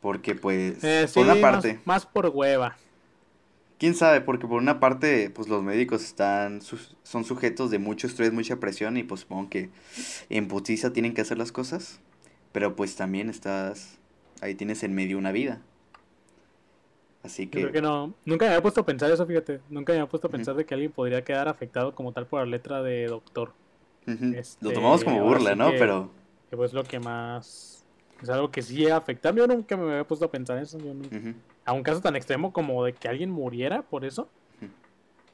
Porque 0.00 0.34
pues, 0.34 0.82
Eh, 0.84 1.06
sí, 1.08 1.14
por 1.14 1.24
una 1.24 1.34
más- 1.34 1.42
parte, 1.42 1.80
Más, 1.84 2.06
por 2.06 2.26
hueva. 2.28 2.76
quién 3.78 3.94
sabe, 3.94 4.20
porque 4.20 4.46
por 4.46 4.60
una 4.60 4.80
parte, 4.80 5.30
pues 5.30 5.48
los 5.48 5.62
médicos 5.62 6.04
están, 6.04 6.60
son 6.62 7.24
sujetos 7.24 7.70
de 7.70 7.78
mucho 7.78 8.06
estrés, 8.06 8.32
mucha 8.32 8.56
presión 8.60 8.96
y 8.96 9.02
pues 9.02 9.22
supongo 9.22 9.50
que 9.50 9.70
en 10.30 10.46
putiza 10.48 10.92
tienen 10.92 11.14
que 11.14 11.20
hacer 11.22 11.38
las 11.38 11.52
cosas. 11.52 12.00
Pero 12.52 12.76
pues 12.76 12.96
también 12.96 13.28
estás, 13.28 13.98
ahí 14.40 14.54
tienes 14.54 14.82
en 14.82 14.94
medio 14.94 15.18
una 15.18 15.32
vida. 15.32 15.60
Así 17.22 17.44
Yo 17.46 17.50
que, 17.50 17.60
creo 17.60 17.72
que 17.72 17.82
no. 17.82 18.14
Nunca 18.24 18.44
me 18.46 18.50
había 18.52 18.62
puesto 18.62 18.80
a 18.82 18.86
pensar 18.86 19.10
eso, 19.10 19.26
fíjate. 19.26 19.60
Nunca 19.70 19.92
me 19.92 19.98
había 19.98 20.08
puesto 20.08 20.28
a 20.28 20.30
pensar 20.30 20.54
de 20.54 20.64
que 20.64 20.74
alguien 20.74 20.92
podría 20.92 21.22
quedar 21.24 21.48
afectado 21.48 21.94
como 21.94 22.12
tal 22.12 22.26
por 22.26 22.40
la 22.40 22.46
letra 22.46 22.82
de 22.82 23.06
doctor. 23.06 23.52
ujú, 24.06 24.34
este, 24.36 24.64
lo 24.64 24.72
tomamos 24.72 25.04
como 25.04 25.22
burla, 25.24 25.54
¿no? 25.54 25.70
que- 25.72 25.78
Pero, 25.78 26.10
Que 26.50 26.56
pues 26.56 26.72
lo 26.72 26.82
que 26.84 26.98
más. 26.98 27.84
Es 28.22 28.28
algo 28.30 28.50
que 28.50 28.62
sí 28.62 28.74
llega 28.76 28.94
a 28.94 28.98
afectar. 28.98 29.34
Yo 29.34 29.46
nunca 29.46 29.76
me 29.76 29.84
había 29.92 30.04
puesto 30.04 30.24
a 30.26 30.30
pensar 30.30 30.58
eso. 30.58 30.78
Yo 30.78 30.94
no- 30.94 31.04
ujú, 31.04 31.34
a 31.64 31.72
un 31.72 31.82
caso 31.82 32.00
tan 32.00 32.16
extremo 32.16 32.52
como 32.52 32.84
de 32.84 32.92
que 32.94 33.08
alguien 33.08 33.30
muriera 33.30 33.82
por 33.82 34.04
eso, 34.04 34.28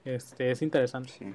este, 0.05 0.51
es 0.51 0.63
interesante. 0.63 1.13
Sí. 1.19 1.27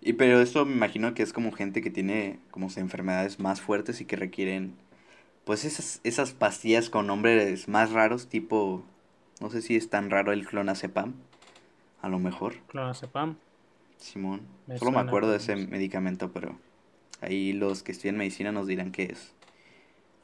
Y 0.00 0.14
pero 0.14 0.40
eso 0.40 0.64
me 0.64 0.72
imagino 0.74 1.14
que 1.14 1.22
es 1.22 1.32
como 1.32 1.52
gente 1.52 1.82
que 1.82 1.90
tiene 1.90 2.38
como 2.50 2.68
enfermedades 2.76 3.40
más 3.40 3.60
fuertes 3.60 4.00
y 4.00 4.04
que 4.04 4.16
requieren 4.16 4.74
pues 5.44 5.64
esas, 5.64 6.00
esas 6.04 6.32
pastillas 6.32 6.90
con 6.90 7.06
nombres 7.06 7.68
más 7.68 7.92
raros, 7.92 8.28
tipo, 8.28 8.84
no 9.40 9.50
sé 9.50 9.62
si 9.62 9.76
es 9.76 9.90
tan 9.90 10.10
raro 10.10 10.32
el 10.32 10.46
clonazepam, 10.46 11.14
a 12.02 12.08
lo 12.08 12.18
mejor. 12.18 12.56
Clonazepam. 12.68 13.36
Simón. 13.98 14.42
Solo 14.78 14.92
me 14.92 15.00
acuerdo 15.00 15.30
de 15.30 15.38
ese 15.38 15.56
medicamento, 15.56 16.30
pero 16.32 16.56
ahí 17.20 17.52
los 17.52 17.82
que 17.82 17.92
estudian 17.92 18.16
medicina 18.16 18.52
nos 18.52 18.66
dirán 18.66 18.92
qué 18.92 19.04
es. 19.04 19.32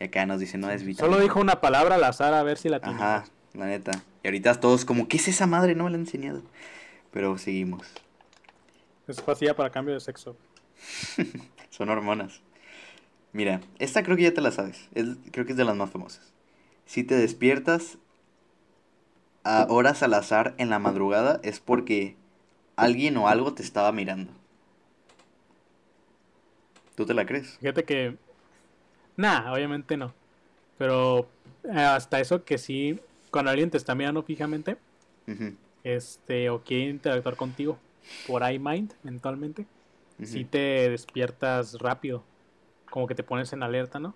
Y 0.01 0.05
acá 0.05 0.27
nos 0.27 0.41
dicen, 0.41 0.61
no 0.61 0.71
es 0.71 0.85
vital. 0.85 1.07
Solo 1.07 1.21
dijo 1.21 1.41
una 1.41 1.61
palabra 1.61 1.97
al 1.97 2.05
azar 2.05 2.35
a 2.35 2.43
ver 2.43 2.59
si 2.59 2.69
la 2.69 2.81
tiene. 2.81 2.97
Ajá, 2.97 3.25
la 3.53 3.67
neta. 3.67 4.03
Y 4.23 4.29
ahorita 4.29 4.61
todos 4.61 4.85
como, 4.85 5.09
¿qué 5.09 5.17
es 5.17 5.29
esa 5.29 5.47
madre? 5.47 5.75
No 5.75 5.85
me 5.85 5.91
la 5.91 5.97
han 5.97 6.03
enseñado. 6.03 6.43
Pero 7.12 7.39
seguimos. 7.39 7.87
Es 9.07 9.21
pastilla 9.21 9.55
para 9.55 9.71
cambio 9.71 9.95
de 9.95 10.01
sexo. 10.01 10.37
Son 11.71 11.89
hormonas. 11.89 12.41
Mira, 13.33 13.61
esta 13.79 14.03
creo 14.03 14.17
que 14.17 14.23
ya 14.23 14.35
te 14.35 14.41
la 14.41 14.51
sabes. 14.51 14.89
creo 15.33 15.45
que 15.45 15.53
es 15.53 15.59
de 15.59 15.65
las 15.65 15.77
más 15.77 15.91
famosas. 15.91 16.33
Si 16.87 17.03
te 17.03 17.17
despiertas 17.17 17.99
a 19.45 19.66
horas 19.68 20.03
al 20.03 20.14
azar 20.14 20.55
en 20.59 20.70
la 20.70 20.78
madrugada 20.78 21.40
es 21.42 21.61
porque 21.61 22.16
alguien 22.76 23.16
o 23.16 23.28
algo 23.28 23.55
te 23.55 23.62
estaba 23.62 23.92
mirando. 23.92 24.32
¿Tú 26.95 27.05
te 27.07 27.14
la 27.14 27.26
crees? 27.26 27.59
Fíjate 27.59 27.84
que... 27.84 28.16
Nah, 29.16 29.53
obviamente 29.53 29.97
no. 29.97 30.12
Pero 30.78 31.28
eh, 31.64 31.78
hasta 31.78 32.20
eso 32.20 32.45
que 32.45 32.59
sí, 32.59 32.99
cuando 33.30 33.51
alguien 33.51 33.70
te 33.70 33.76
está 33.76 33.95
mirando 33.95 34.22
fijamente, 34.22 34.76
este, 35.82 36.51
o 36.51 36.62
quiere 36.62 36.90
interactuar 36.90 37.36
contigo 37.36 37.78
por 38.26 38.42
iMind 38.51 38.92
mentalmente, 39.03 39.66
si 40.22 40.45
te 40.45 40.88
despiertas 40.90 41.74
rápido, 41.78 42.22
como 42.90 43.07
que 43.07 43.14
te 43.14 43.22
pones 43.22 43.53
en 43.53 43.62
alerta, 43.62 43.99
¿no? 43.99 44.14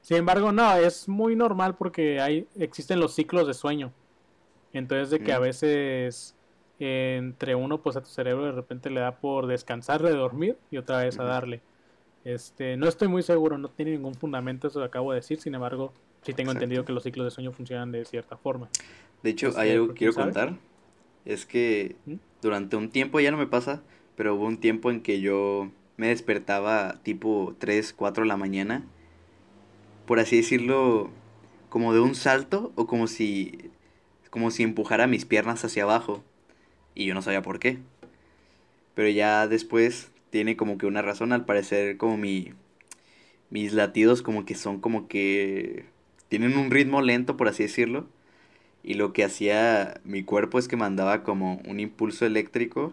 Sin 0.00 0.18
embargo, 0.18 0.52
no, 0.52 0.76
es 0.76 1.08
muy 1.08 1.34
normal 1.34 1.74
porque 1.74 2.20
hay, 2.20 2.46
existen 2.54 3.00
los 3.00 3.14
ciclos 3.14 3.46
de 3.48 3.54
sueño. 3.54 3.92
Entonces 4.78 5.10
de 5.10 5.20
que 5.20 5.32
a 5.32 5.38
veces 5.38 6.34
entre 6.78 7.54
uno 7.54 7.80
pues 7.80 7.96
a 7.96 8.02
tu 8.02 8.08
cerebro 8.08 8.44
de 8.44 8.52
repente 8.52 8.90
le 8.90 9.00
da 9.00 9.16
por 9.16 9.46
descansar 9.46 10.02
de 10.02 10.10
dormir 10.10 10.58
y 10.70 10.76
otra 10.76 10.98
vez 10.98 11.18
a 11.18 11.24
darle. 11.24 11.62
Este, 12.24 12.76
no 12.76 12.88
estoy 12.88 13.08
muy 13.08 13.22
seguro, 13.22 13.56
no 13.56 13.68
tiene 13.68 13.92
ningún 13.92 14.14
fundamento 14.14 14.68
eso 14.68 14.80
que 14.80 14.86
acabo 14.86 15.12
de 15.12 15.20
decir, 15.20 15.40
sin 15.40 15.54
embargo, 15.54 15.92
sí 16.22 16.34
tengo 16.34 16.50
entendido 16.50 16.84
que 16.84 16.92
los 16.92 17.04
ciclos 17.04 17.24
de 17.24 17.30
sueño 17.30 17.52
funcionan 17.52 17.92
de 17.92 18.04
cierta 18.04 18.36
forma. 18.36 18.68
De 19.22 19.30
hecho, 19.30 19.52
hay 19.56 19.70
algo 19.70 19.88
que 19.88 19.94
quiero 19.94 20.14
contar, 20.14 20.56
es 21.24 21.46
que 21.46 21.94
¿Mm? 22.04 22.14
durante 22.42 22.76
un 22.76 22.90
tiempo, 22.90 23.20
ya 23.20 23.30
no 23.30 23.36
me 23.36 23.46
pasa, 23.46 23.82
pero 24.16 24.34
hubo 24.34 24.46
un 24.46 24.58
tiempo 24.58 24.90
en 24.90 25.02
que 25.02 25.20
yo 25.20 25.70
me 25.96 26.08
despertaba 26.08 27.00
tipo 27.04 27.54
3, 27.58 27.92
4 27.92 28.24
de 28.24 28.28
la 28.28 28.36
mañana, 28.36 28.84
por 30.04 30.18
así 30.18 30.36
decirlo, 30.36 31.10
como 31.68 31.94
de 31.94 32.00
un 32.00 32.16
salto 32.16 32.72
o 32.74 32.88
como 32.88 33.06
si 33.06 33.70
como 34.36 34.50
si 34.50 34.64
empujara 34.64 35.06
mis 35.06 35.24
piernas 35.24 35.64
hacia 35.64 35.84
abajo 35.84 36.22
y 36.94 37.06
yo 37.06 37.14
no 37.14 37.22
sabía 37.22 37.40
por 37.40 37.58
qué. 37.58 37.78
Pero 38.94 39.08
ya 39.08 39.48
después 39.48 40.10
tiene 40.28 40.58
como 40.58 40.76
que 40.76 40.84
una 40.84 41.00
razón, 41.00 41.32
al 41.32 41.46
parecer 41.46 41.96
como 41.96 42.18
mi 42.18 42.52
mis 43.48 43.72
latidos 43.72 44.20
como 44.20 44.44
que 44.44 44.54
son 44.54 44.78
como 44.78 45.08
que 45.08 45.86
tienen 46.28 46.58
un 46.58 46.70
ritmo 46.70 47.00
lento, 47.00 47.38
por 47.38 47.48
así 47.48 47.62
decirlo. 47.62 48.08
Y 48.82 48.92
lo 48.92 49.14
que 49.14 49.24
hacía 49.24 50.02
mi 50.04 50.22
cuerpo 50.22 50.58
es 50.58 50.68
que 50.68 50.76
mandaba 50.76 51.22
como 51.22 51.62
un 51.66 51.80
impulso 51.80 52.26
eléctrico 52.26 52.92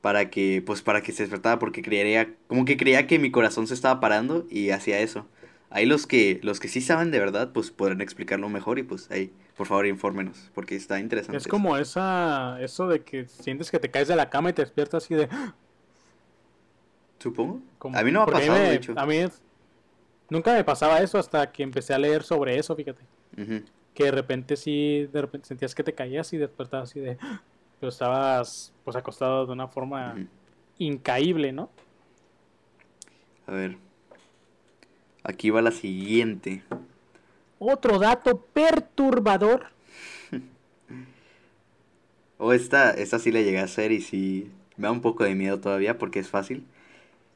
para 0.00 0.30
que 0.30 0.62
pues 0.64 0.80
para 0.80 1.02
que 1.02 1.12
se 1.12 1.24
despertara 1.24 1.58
porque 1.58 1.82
creía 1.82 2.34
como 2.46 2.64
que 2.64 2.78
creía 2.78 3.06
que 3.06 3.18
mi 3.18 3.30
corazón 3.30 3.66
se 3.66 3.74
estaba 3.74 4.00
parando 4.00 4.46
y 4.48 4.70
hacía 4.70 5.00
eso. 5.00 5.26
Ahí 5.68 5.84
los 5.84 6.06
que 6.06 6.40
los 6.42 6.58
que 6.58 6.68
sí 6.68 6.80
saben 6.80 7.10
de 7.10 7.18
verdad 7.18 7.52
pues 7.52 7.70
podrán 7.70 8.00
explicarlo 8.00 8.48
mejor 8.48 8.78
y 8.78 8.82
pues 8.82 9.10
ahí 9.10 9.30
por 9.56 9.66
favor, 9.66 9.86
infórmenos, 9.86 10.50
porque 10.54 10.76
está 10.76 10.98
interesante. 10.98 11.36
Es 11.36 11.46
como 11.46 11.76
esa, 11.76 12.60
eso 12.60 12.88
de 12.88 13.02
que 13.02 13.26
sientes 13.26 13.70
que 13.70 13.78
te 13.78 13.90
caes 13.90 14.08
de 14.08 14.16
la 14.16 14.30
cama 14.30 14.50
y 14.50 14.52
te 14.54 14.62
despiertas 14.62 15.04
así 15.04 15.14
de... 15.14 15.28
Supongo. 17.18 17.60
a 17.94 18.02
mí 18.02 18.10
no 18.10 18.24
me 18.24 18.30
ha 18.30 18.34
pasado, 18.34 18.58
de 18.58 18.74
hecho. 18.74 18.94
A 18.96 19.06
mí 19.06 19.18
nunca 20.28 20.54
me 20.54 20.64
pasaba 20.64 21.00
eso 21.00 21.18
hasta 21.18 21.52
que 21.52 21.62
empecé 21.62 21.94
a 21.94 21.98
leer 21.98 22.22
sobre 22.24 22.58
eso, 22.58 22.74
fíjate. 22.74 23.02
Que 23.94 24.04
de 24.04 24.10
repente 24.10 24.56
sí, 24.56 25.08
de 25.12 25.20
repente 25.20 25.48
sentías 25.48 25.74
que 25.74 25.84
te 25.84 25.94
caías 25.94 26.32
y 26.32 26.38
despertabas 26.38 26.90
así 26.90 27.00
de... 27.00 27.18
Pero 27.78 27.90
estabas 27.90 28.72
pues 28.84 28.96
acostado 28.96 29.44
de 29.44 29.52
una 29.52 29.68
forma 29.68 30.14
incaíble, 30.78 31.52
¿no? 31.52 31.68
A 33.46 33.52
ver. 33.52 33.76
Aquí 35.24 35.50
va 35.50 35.62
la 35.62 35.72
siguiente. 35.72 36.62
Otro 37.64 38.00
dato 38.00 38.44
perturbador. 38.52 39.66
o 42.38 42.52
esta, 42.52 42.90
esta 42.90 43.20
sí 43.20 43.30
la 43.30 43.40
llegué 43.40 43.60
a 43.60 43.64
hacer 43.64 43.92
y 43.92 44.00
sí 44.00 44.50
me 44.76 44.88
da 44.88 44.90
un 44.90 45.00
poco 45.00 45.22
de 45.22 45.36
miedo 45.36 45.60
todavía 45.60 45.96
porque 45.96 46.18
es 46.18 46.28
fácil. 46.28 46.66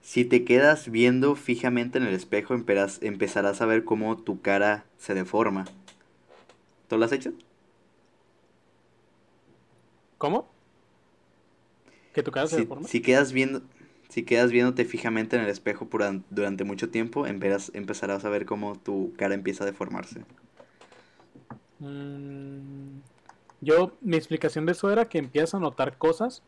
Si 0.02 0.24
te 0.24 0.44
quedas 0.44 0.90
viendo 0.90 1.36
fijamente 1.36 1.98
en 1.98 2.06
el 2.06 2.14
espejo, 2.14 2.54
empezarás 2.54 3.60
a 3.60 3.66
ver 3.66 3.84
cómo 3.84 4.16
tu 4.16 4.40
cara 4.40 4.84
se 4.98 5.14
deforma. 5.14 5.64
¿Tú 6.88 6.98
lo 6.98 7.04
has 7.04 7.12
hecho? 7.12 7.32
¿Cómo? 10.18 10.48
¿Que 12.12 12.24
tu 12.24 12.32
cara 12.32 12.48
se 12.48 12.56
deforma? 12.56 12.88
Si 12.88 13.00
quedas 13.00 13.30
viendo, 13.30 13.62
si 14.16 14.22
quedas 14.22 14.50
viéndote 14.50 14.86
fijamente 14.86 15.36
en 15.36 15.42
el 15.42 15.50
espejo 15.50 15.86
durante 16.30 16.64
mucho 16.64 16.88
tiempo, 16.88 17.26
empezarás 17.26 18.24
a 18.24 18.30
ver 18.30 18.46
cómo 18.46 18.74
tu 18.74 19.12
cara 19.14 19.34
empieza 19.34 19.62
a 19.62 19.66
deformarse. 19.66 20.24
Mm, 21.80 23.00
yo, 23.60 23.92
mi 24.00 24.16
explicación 24.16 24.64
de 24.64 24.72
eso 24.72 24.90
era 24.90 25.04
que 25.04 25.18
empiezas 25.18 25.56
a 25.56 25.58
notar 25.58 25.98
cosas, 25.98 26.42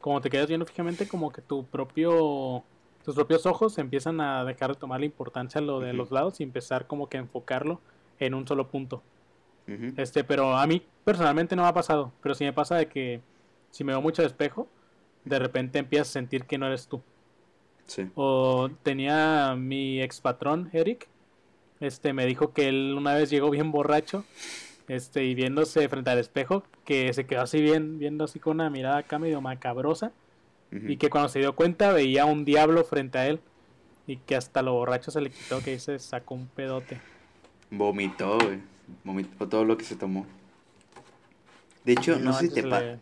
como 0.00 0.20
te 0.20 0.30
quedas 0.30 0.46
viendo 0.46 0.64
fijamente, 0.66 1.08
como 1.08 1.32
que 1.32 1.42
tu 1.42 1.64
propio, 1.64 2.62
tus 3.04 3.16
propios 3.16 3.44
ojos 3.44 3.76
empiezan 3.78 4.20
a 4.20 4.44
dejar 4.44 4.74
de 4.74 4.78
tomar 4.78 5.00
la 5.00 5.06
importancia 5.06 5.60
a 5.60 5.64
lo 5.64 5.80
de 5.80 5.92
los 5.92 6.12
lados 6.12 6.38
y 6.38 6.44
empezar 6.44 6.86
como 6.86 7.08
que 7.08 7.16
a 7.16 7.20
enfocarlo 7.22 7.80
en 8.20 8.34
un 8.34 8.46
solo 8.46 8.68
punto. 8.68 9.02
Este, 9.96 10.22
pero 10.22 10.56
a 10.56 10.64
mí 10.68 10.80
personalmente 11.04 11.56
no 11.56 11.62
me 11.62 11.68
ha 11.68 11.74
pasado, 11.74 12.12
pero 12.22 12.36
sí 12.36 12.44
me 12.44 12.52
pasa 12.52 12.76
de 12.76 12.86
que 12.86 13.20
si 13.72 13.82
me 13.82 13.92
veo 13.94 14.00
mucho 14.00 14.22
de 14.22 14.28
espejo, 14.28 14.68
de 15.24 15.38
repente 15.38 15.78
empiezas 15.78 16.08
a 16.08 16.12
sentir 16.12 16.44
que 16.44 16.58
no 16.58 16.66
eres 16.66 16.86
tú. 16.88 17.02
Sí. 17.86 18.08
O 18.14 18.70
tenía 18.82 19.54
mi 19.56 20.00
ex 20.00 20.20
patrón, 20.20 20.70
Eric, 20.72 21.08
este 21.80 22.12
me 22.12 22.26
dijo 22.26 22.52
que 22.52 22.68
él 22.68 22.94
una 22.96 23.14
vez 23.14 23.30
llegó 23.30 23.50
bien 23.50 23.72
borracho, 23.72 24.24
este, 24.88 25.24
y 25.24 25.34
viéndose 25.34 25.88
frente 25.88 26.10
al 26.10 26.18
espejo, 26.18 26.62
que 26.84 27.12
se 27.12 27.24
quedó 27.26 27.42
así 27.42 27.60
bien, 27.60 27.98
viendo 27.98 28.24
así 28.24 28.38
con 28.38 28.56
una 28.56 28.70
mirada 28.70 28.98
acá 28.98 29.18
medio 29.18 29.40
macabrosa, 29.40 30.12
y 30.72 30.98
que 30.98 31.10
cuando 31.10 31.28
se 31.28 31.40
dio 31.40 31.56
cuenta 31.56 31.92
veía 31.92 32.26
un 32.26 32.44
diablo 32.44 32.84
frente 32.84 33.18
a 33.18 33.26
él, 33.26 33.40
y 34.06 34.16
que 34.18 34.36
hasta 34.36 34.62
lo 34.62 34.74
borracho 34.74 35.10
se 35.10 35.20
le 35.20 35.30
quitó, 35.30 35.60
que 35.62 35.78
se 35.78 35.98
sacó 35.98 36.34
un 36.34 36.46
pedote. 36.46 37.00
Vomitó, 37.70 38.38
güey. 38.38 38.60
Vomitó 39.04 39.48
todo 39.48 39.64
lo 39.64 39.76
que 39.76 39.84
se 39.84 39.96
tomó. 39.96 40.26
De 41.84 41.92
hecho, 41.92 42.18
no, 42.18 42.32
sé 42.32 42.48
si 42.48 42.54
te 42.54 42.62
pasa. 42.64 42.98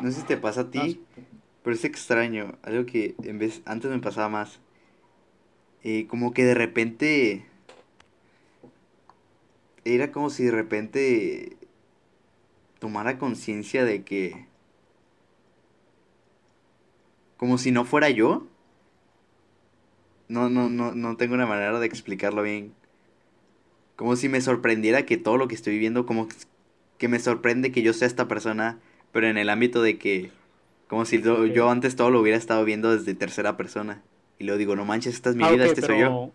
No 0.00 0.10
sé 0.10 0.20
si 0.20 0.26
te 0.26 0.36
pasa 0.36 0.62
a 0.62 0.70
ti, 0.70 1.00
pero 1.62 1.74
es 1.74 1.84
extraño. 1.84 2.58
Algo 2.62 2.86
que 2.86 3.14
en 3.22 3.38
vez 3.38 3.62
antes 3.64 3.90
me 3.90 3.98
pasaba 3.98 4.28
más. 4.28 4.60
Eh, 5.82 6.06
como 6.08 6.32
que 6.32 6.44
de 6.44 6.54
repente. 6.54 7.46
Era 9.84 10.12
como 10.12 10.30
si 10.30 10.44
de 10.44 10.50
repente 10.50 11.56
tomara 12.78 13.18
conciencia 13.18 13.84
de 13.84 14.02
que. 14.02 14.46
Como 17.36 17.58
si 17.58 17.70
no 17.70 17.84
fuera 17.84 18.10
yo. 18.10 18.46
No, 20.28 20.48
no, 20.48 20.70
no, 20.70 20.94
no 20.94 21.16
tengo 21.16 21.34
una 21.34 21.46
manera 21.46 21.78
de 21.78 21.86
explicarlo 21.86 22.42
bien. 22.42 22.72
Como 23.96 24.16
si 24.16 24.28
me 24.28 24.40
sorprendiera 24.40 25.06
que 25.06 25.18
todo 25.18 25.36
lo 25.36 25.46
que 25.48 25.54
estoy 25.54 25.74
viviendo, 25.74 26.06
como 26.06 26.28
que 26.98 27.08
me 27.08 27.20
sorprende 27.20 27.70
que 27.70 27.82
yo 27.82 27.92
sea 27.92 28.08
esta 28.08 28.26
persona 28.26 28.80
pero 29.14 29.28
en 29.28 29.38
el 29.38 29.48
ámbito 29.48 29.80
de 29.80 29.96
que, 29.96 30.32
como 30.88 31.04
si 31.04 31.22
yo, 31.22 31.70
antes 31.70 31.94
todo 31.94 32.10
lo 32.10 32.20
hubiera 32.20 32.36
estado 32.36 32.64
viendo 32.64 32.94
desde 32.94 33.14
tercera 33.14 33.56
persona. 33.56 34.02
Y 34.40 34.44
luego 34.44 34.58
digo, 34.58 34.74
no 34.74 34.84
manches, 34.84 35.14
esta 35.14 35.30
es 35.30 35.36
mi 35.36 35.44
ah, 35.44 35.52
vida, 35.52 35.66
este 35.66 35.82
soy 35.82 36.00
yo. 36.00 36.32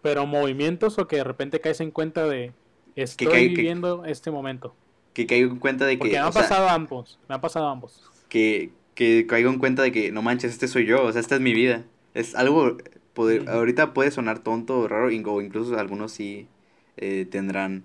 Pero 0.00 0.24
movimientos 0.24 0.98
o 0.98 1.06
que 1.06 1.16
de 1.16 1.24
repente 1.24 1.60
caes 1.60 1.82
en 1.82 1.90
cuenta 1.90 2.26
de, 2.26 2.54
estoy 2.94 3.48
viviendo 3.50 4.06
este 4.06 4.30
momento. 4.30 4.74
Que 5.12 5.26
caigo 5.26 5.52
en 5.52 5.58
cuenta 5.58 5.84
de 5.84 5.96
que... 5.96 5.98
Porque 5.98 6.12
me 6.12 6.18
ha 6.20 6.30
pasado 6.30 6.70
ambos, 6.70 7.18
me 7.28 7.34
ha 7.34 7.40
pasado 7.42 7.68
ambos. 7.68 8.10
Que, 8.30 8.70
que 8.94 9.26
caigo 9.26 9.50
en 9.50 9.58
cuenta 9.58 9.82
de 9.82 9.92
que, 9.92 10.10
no 10.10 10.22
manches, 10.22 10.52
este 10.52 10.68
soy 10.68 10.86
yo, 10.86 11.04
o 11.04 11.12
sea, 11.12 11.20
esta 11.20 11.34
es 11.34 11.42
mi 11.42 11.52
vida. 11.52 11.84
Es 12.14 12.34
algo, 12.34 12.78
poder, 13.12 13.46
ahorita 13.46 13.92
puede 13.92 14.10
sonar 14.10 14.38
tonto 14.38 14.78
o 14.78 14.88
raro, 14.88 15.08
o 15.08 15.40
incluso 15.42 15.78
algunos 15.78 16.12
sí 16.12 16.48
eh, 16.96 17.26
tendrán 17.30 17.82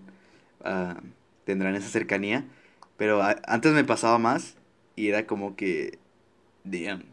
ah, 0.63 1.01
tendrán 1.43 1.75
esa 1.75 1.89
cercanía. 1.89 2.45
Pero 3.01 3.19
antes 3.47 3.73
me 3.73 3.83
pasaba 3.83 4.19
más 4.19 4.55
y 4.95 5.09
era 5.09 5.25
como 5.25 5.55
que, 5.55 5.97
digan, 6.63 7.05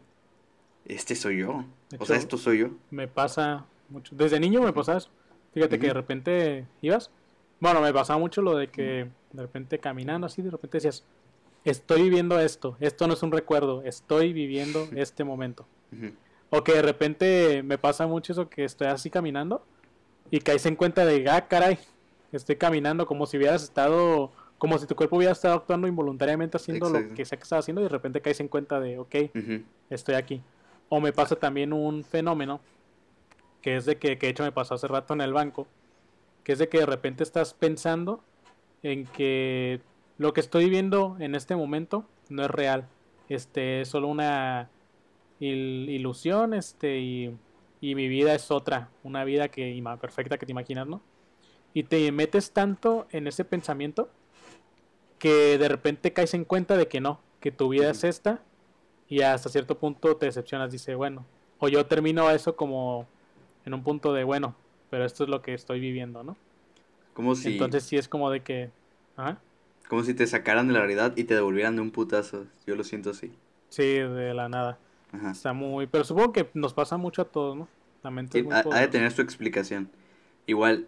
este 0.85 1.15
soy 1.15 1.39
yo. 1.39 1.65
o 1.97 2.05
sea, 2.05 2.15
esto 2.15 2.37
soy 2.37 2.59
yo. 2.59 2.67
Me 2.91 3.07
pasa 3.07 3.65
mucho. 3.89 4.15
Desde 4.15 4.39
niño 4.39 4.61
me 4.61 4.71
pasaba 4.71 4.99
eso. 4.99 5.09
Fíjate 5.51 5.79
que 5.79 5.87
de 5.87 5.93
repente 5.93 6.67
ibas. 6.83 7.09
Bueno, 7.59 7.81
me 7.81 7.91
pasaba 7.91 8.19
mucho 8.19 8.43
lo 8.43 8.55
de 8.55 8.67
que 8.67 9.07
de 9.33 9.41
repente 9.41 9.79
caminando 9.79 10.27
así, 10.27 10.43
de 10.43 10.51
repente 10.51 10.77
decías, 10.77 11.03
estoy 11.63 12.03
viviendo 12.03 12.39
esto, 12.39 12.77
esto 12.79 13.07
no 13.07 13.15
es 13.15 13.23
un 13.23 13.31
recuerdo, 13.31 13.81
estoy 13.81 14.31
viviendo 14.31 14.87
este 14.95 15.23
momento. 15.23 15.65
O 16.51 16.63
que 16.63 16.73
de 16.73 16.83
repente 16.83 17.63
me 17.63 17.79
pasa 17.79 18.05
mucho 18.05 18.33
eso 18.33 18.47
que 18.47 18.63
estoy 18.63 18.89
así 18.89 19.09
caminando 19.09 19.65
y 20.29 20.39
caes 20.41 20.67
en 20.67 20.75
cuenta 20.75 21.03
de, 21.03 21.27
ah, 21.31 21.47
caray, 21.47 21.79
estoy 22.31 22.57
caminando 22.57 23.07
como 23.07 23.25
si 23.25 23.37
hubieras 23.37 23.63
estado, 23.63 24.31
como 24.59 24.77
si 24.77 24.85
tu 24.85 24.95
cuerpo 24.95 25.15
hubiera 25.15 25.31
estado 25.31 25.55
actuando 25.55 25.87
involuntariamente 25.87 26.57
haciendo 26.57 26.89
lo 26.89 27.13
que 27.15 27.25
sea 27.25 27.37
que 27.37 27.43
estaba 27.43 27.61
haciendo 27.61 27.81
y 27.81 27.85
de 27.85 27.89
repente 27.89 28.21
caes 28.21 28.41
en 28.41 28.49
cuenta 28.49 28.79
de, 28.79 28.99
ok, 28.99 29.15
estoy 29.89 30.15
aquí. 30.15 30.43
O 30.89 30.99
me 30.99 31.13
pasa 31.13 31.37
también 31.37 31.71
un 31.71 32.03
fenómeno 32.03 32.59
que 33.61 33.77
es 33.77 33.85
de 33.85 33.97
que, 33.97 34.17
que 34.17 34.27
de 34.27 34.31
hecho 34.31 34.43
me 34.43 34.51
pasó 34.51 34.75
hace 34.75 34.87
rato 34.87 35.13
en 35.13 35.21
el 35.21 35.33
banco, 35.33 35.65
que 36.43 36.51
es 36.51 36.59
de 36.59 36.67
que 36.67 36.79
de 36.79 36.85
repente 36.85 37.23
estás 37.23 37.53
pensando 37.53 38.21
en 38.83 39.05
que 39.05 39.81
lo 40.17 40.33
que 40.33 40.41
estoy 40.41 40.69
viendo 40.69 41.15
en 41.19 41.35
este 41.35 41.55
momento 41.55 42.05
no 42.27 42.43
es 42.43 42.51
real, 42.51 42.85
este 43.29 43.81
es 43.81 43.87
solo 43.87 44.09
una 44.09 44.69
ilusión, 45.39 46.53
este 46.53 46.99
y, 46.99 47.37
y, 47.79 47.95
mi 47.95 48.09
vida 48.09 48.35
es 48.35 48.51
otra, 48.51 48.89
una 49.03 49.23
vida 49.23 49.47
que 49.47 49.81
perfecta 50.01 50.37
que 50.37 50.45
te 50.45 50.51
imaginas, 50.51 50.85
¿no? 50.85 51.01
Y 51.73 51.83
te 51.83 52.11
metes 52.11 52.51
tanto 52.51 53.07
en 53.11 53.27
ese 53.27 53.45
pensamiento 53.45 54.09
que 55.19 55.57
de 55.57 55.67
repente 55.67 56.13
caes 56.13 56.33
en 56.33 56.45
cuenta 56.45 56.77
de 56.77 56.87
que 56.87 57.01
no, 57.01 57.19
que 57.39 57.51
tu 57.51 57.69
vida 57.69 57.91
es 57.91 58.03
esta 58.03 58.41
y 59.07 59.21
hasta 59.21 59.49
cierto 59.49 59.77
punto 59.77 60.15
te 60.15 60.25
decepcionas, 60.25 60.71
dice, 60.71 60.95
bueno, 60.95 61.25
o 61.59 61.67
yo 61.67 61.85
termino 61.85 62.31
eso 62.31 62.55
como 62.55 63.07
en 63.65 63.73
un 63.73 63.83
punto 63.83 64.13
de, 64.13 64.23
bueno, 64.23 64.55
pero 64.89 65.05
esto 65.05 65.23
es 65.23 65.29
lo 65.29 65.41
que 65.41 65.53
estoy 65.53 65.79
viviendo, 65.79 66.23
¿no? 66.23 66.37
Como 67.13 67.35
si... 67.35 67.53
Entonces 67.53 67.83
sí 67.83 67.97
es 67.97 68.07
como 68.07 68.31
de 68.31 68.41
que... 68.41 68.71
Como 69.87 70.03
si 70.03 70.13
te 70.13 70.25
sacaran 70.25 70.67
de 70.67 70.73
la 70.73 70.79
realidad 70.79 71.13
y 71.17 71.25
te 71.25 71.33
devolvieran 71.33 71.75
de 71.75 71.81
un 71.81 71.91
putazo. 71.91 72.45
Yo 72.65 72.75
lo 72.75 72.83
siento 72.83 73.09
así. 73.09 73.33
Sí, 73.69 73.83
de 73.83 74.33
la 74.33 74.47
nada. 74.47 74.79
Está 75.29 75.51
muy... 75.51 75.87
Pero 75.87 76.03
supongo 76.03 76.31
que 76.31 76.49
nos 76.53 76.73
pasa 76.73 76.95
mucho 76.97 77.23
a 77.23 77.25
todos, 77.25 77.57
¿no? 77.57 77.67
La 78.03 78.11
mente 78.11 78.45
ha, 78.49 78.79
de 78.79 78.87
tener 78.87 79.11
su 79.11 79.21
explicación. 79.21 79.89
Igual, 80.45 80.87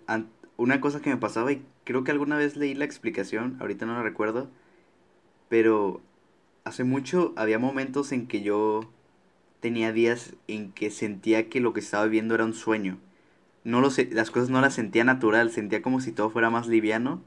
una 0.62 0.80
cosa 0.80 1.01
que 1.01 1.09
me 1.09 1.18
pasaba 1.18 1.51
y 1.51 1.64
creo 1.86 2.03
que 2.03 2.12
alguna 2.12 2.38
vez 2.38 2.55
leí 2.55 2.76
la 2.76 2.86
explicación, 2.86 3.57
ahorita 3.59 3.88
no 3.88 3.95
la 3.95 4.03
recuerdo, 4.03 4.49
pero 5.49 6.01
hace 6.66 6.84
mucho 6.84 7.34
había 7.36 7.59
momentos 7.59 8.12
en 8.12 8.28
que 8.28 8.43
yo 8.43 8.82
tenía 9.59 9.91
días 9.91 10.36
en 10.47 10.72
que 10.72 10.91
sentía 10.91 11.49
que 11.49 11.62
lo 11.62 11.74
que 11.74 11.80
estaba 11.82 12.05
viendo 12.07 12.36
era 12.36 12.45
un 12.45 12.53
sueño. 12.53 12.99
No 13.64 13.82
lo 13.82 13.91
sé, 13.91 14.09
las 14.12 14.32
cosas 14.32 14.49
no 14.49 14.62
las 14.62 14.76
sentía 14.76 15.03
natural, 15.03 15.51
sentía 15.51 15.82
como 15.82 15.99
si 16.01 16.12
todo 16.12 16.30
fuera 16.30 16.49
más 16.51 16.68
liviano 16.68 17.22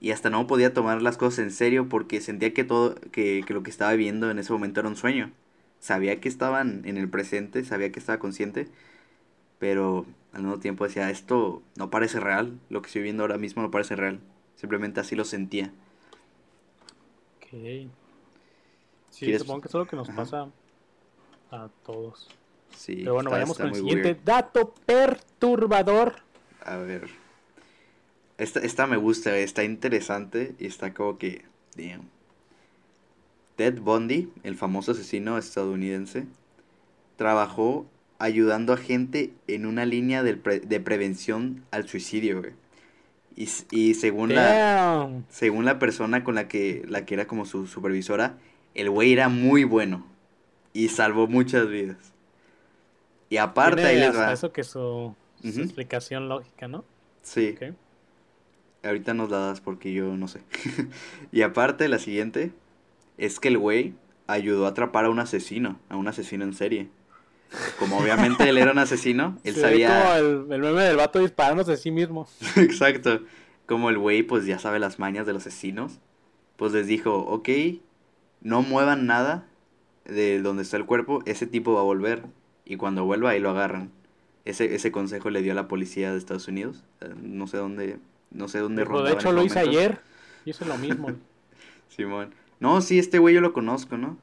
y 0.00 0.12
hasta 0.12 0.30
no 0.30 0.46
podía 0.46 0.74
tomar 0.74 1.02
las 1.02 1.18
cosas 1.18 1.40
en 1.40 1.52
serio 1.52 1.88
porque 1.88 2.20
sentía 2.20 2.54
que 2.54 2.64
todo 2.64 2.96
que, 3.12 3.44
que 3.46 3.54
lo 3.54 3.62
que 3.62 3.70
estaba 3.70 3.94
viendo 3.94 4.30
en 4.30 4.38
ese 4.38 4.52
momento 4.52 4.80
era 4.80 4.88
un 4.90 4.96
sueño. 4.96 5.32
Sabía 5.80 6.20
que 6.20 6.28
estaban 6.28 6.82
en 6.86 6.98
el 6.98 7.08
presente, 7.10 7.64
sabía 7.64 7.92
que 7.92 8.00
estaba 8.00 8.18
consciente, 8.18 8.68
pero 9.58 10.06
al 10.32 10.42
mismo 10.42 10.58
tiempo 10.58 10.84
decía, 10.84 11.10
esto 11.10 11.62
no 11.76 11.90
parece 11.90 12.18
real, 12.18 12.58
lo 12.70 12.80
que 12.80 12.86
estoy 12.86 13.02
viendo 13.02 13.22
ahora 13.22 13.38
mismo 13.38 13.62
no 13.62 13.70
parece 13.70 13.96
real. 13.96 14.20
Simplemente 14.56 15.00
así 15.00 15.14
lo 15.14 15.24
sentía. 15.24 15.72
Ok. 17.36 17.90
Sí, 19.10 19.38
supongo 19.38 19.60
que 19.60 19.68
es 19.68 19.74
lo 19.74 19.86
que 19.86 19.96
nos 19.96 20.08
pasa 20.08 20.48
a 21.50 21.68
todos. 21.84 22.28
Sí, 22.74 22.96
Pero 22.96 23.14
bueno, 23.14 23.30
vayamos 23.30 23.58
con 23.58 23.68
el 23.68 23.74
siguiente 23.74 24.18
dato 24.24 24.74
perturbador. 24.86 26.14
A 26.64 26.76
ver. 26.76 27.10
Esta, 28.38 28.60
esta 28.60 28.86
me 28.86 28.96
gusta, 28.96 29.36
está 29.36 29.64
interesante 29.64 30.54
y 30.58 30.66
está 30.66 30.94
como 30.94 31.18
que. 31.18 31.44
Ted 33.56 33.80
Bundy, 33.80 34.32
el 34.42 34.56
famoso 34.56 34.92
asesino 34.92 35.36
estadounidense, 35.36 36.26
trabajó 37.16 37.86
ayudando 38.22 38.72
a 38.72 38.76
gente 38.76 39.32
en 39.48 39.66
una 39.66 39.84
línea 39.84 40.22
de, 40.22 40.34
de 40.34 40.80
prevención 40.80 41.64
al 41.72 41.88
suicidio, 41.88 42.40
güey. 42.40 42.52
Y, 43.34 43.48
y, 43.70 43.94
según 43.94 44.34
la 44.34 45.10
según 45.30 45.64
la 45.64 45.78
persona 45.78 46.22
con 46.22 46.34
la 46.34 46.48
que 46.48 46.84
la 46.86 47.06
que 47.06 47.14
era 47.14 47.26
como 47.26 47.46
su 47.46 47.66
supervisora, 47.66 48.36
el 48.74 48.90
güey 48.90 49.12
era 49.12 49.28
muy 49.28 49.64
bueno 49.64 50.06
y 50.72 50.88
salvó 50.88 51.26
muchas 51.26 51.68
vidas. 51.68 52.12
Y 53.28 53.38
aparte 53.38 53.84
ahí 53.84 53.98
les 53.98 54.14
va. 54.14 54.32
Eso 54.32 54.52
que 54.52 54.62
su, 54.62 55.16
su 55.42 55.60
explicación 55.60 56.28
lógica, 56.28 56.68
¿no? 56.68 56.84
Sí. 57.22 57.56
Ahorita 58.84 59.14
nos 59.14 59.30
la 59.30 59.38
das 59.38 59.60
porque 59.60 59.92
yo 59.92 60.16
no 60.16 60.28
sé. 60.28 60.42
y 61.32 61.42
aparte 61.42 61.88
la 61.88 61.98
siguiente 61.98 62.52
es 63.16 63.40
que 63.40 63.48
el 63.48 63.58
güey 63.58 63.94
ayudó 64.26 64.66
a 64.66 64.70
atrapar 64.70 65.06
a 65.06 65.10
un 65.10 65.18
asesino, 65.18 65.80
a 65.88 65.96
un 65.96 66.06
asesino 66.06 66.44
en 66.44 66.52
serie. 66.52 66.88
Como 67.78 67.98
obviamente 67.98 68.48
él 68.48 68.58
era 68.58 68.72
un 68.72 68.78
asesino, 68.78 69.38
él 69.44 69.54
sabía... 69.54 70.02
como 70.02 70.14
el, 70.14 70.52
el 70.52 70.60
meme 70.60 70.82
del 70.82 70.96
vato 70.96 71.18
disparándose 71.18 71.72
a 71.72 71.76
sí 71.76 71.90
mismo. 71.90 72.26
Exacto. 72.56 73.20
Como 73.66 73.90
el 73.90 73.98
güey 73.98 74.22
pues 74.22 74.46
ya 74.46 74.58
sabe 74.58 74.78
las 74.78 74.98
mañas 74.98 75.26
de 75.26 75.32
los 75.32 75.46
asesinos, 75.46 76.00
pues 76.56 76.72
les 76.72 76.86
dijo, 76.86 77.18
ok, 77.18 77.48
no 78.40 78.62
muevan 78.62 79.06
nada 79.06 79.46
de 80.04 80.40
donde 80.40 80.62
está 80.62 80.76
el 80.76 80.86
cuerpo, 80.86 81.22
ese 81.26 81.46
tipo 81.46 81.74
va 81.74 81.80
a 81.80 81.84
volver. 81.84 82.24
Y 82.64 82.76
cuando 82.76 83.04
vuelva, 83.04 83.30
ahí 83.30 83.40
lo 83.40 83.50
agarran. 83.50 83.90
Ese, 84.44 84.74
ese 84.74 84.90
consejo 84.90 85.30
le 85.30 85.42
dio 85.42 85.52
a 85.52 85.54
la 85.54 85.68
policía 85.68 86.12
de 86.12 86.18
Estados 86.18 86.48
Unidos. 86.48 86.84
Eh, 87.00 87.12
no 87.20 87.46
sé 87.46 87.56
dónde, 87.56 87.98
no 88.30 88.48
sé 88.48 88.58
dónde 88.58 88.84
De 88.84 89.12
hecho, 89.12 89.32
lo 89.32 89.42
hice 89.42 89.60
ayer. 89.60 90.00
Y 90.44 90.50
eso 90.50 90.64
es 90.64 90.68
lo 90.68 90.78
mismo. 90.78 91.10
Simón. 91.88 92.34
No, 92.60 92.80
sí, 92.80 92.98
este 92.98 93.18
güey 93.18 93.34
yo 93.34 93.40
lo 93.40 93.52
conozco, 93.52 93.96
¿no? 93.96 94.18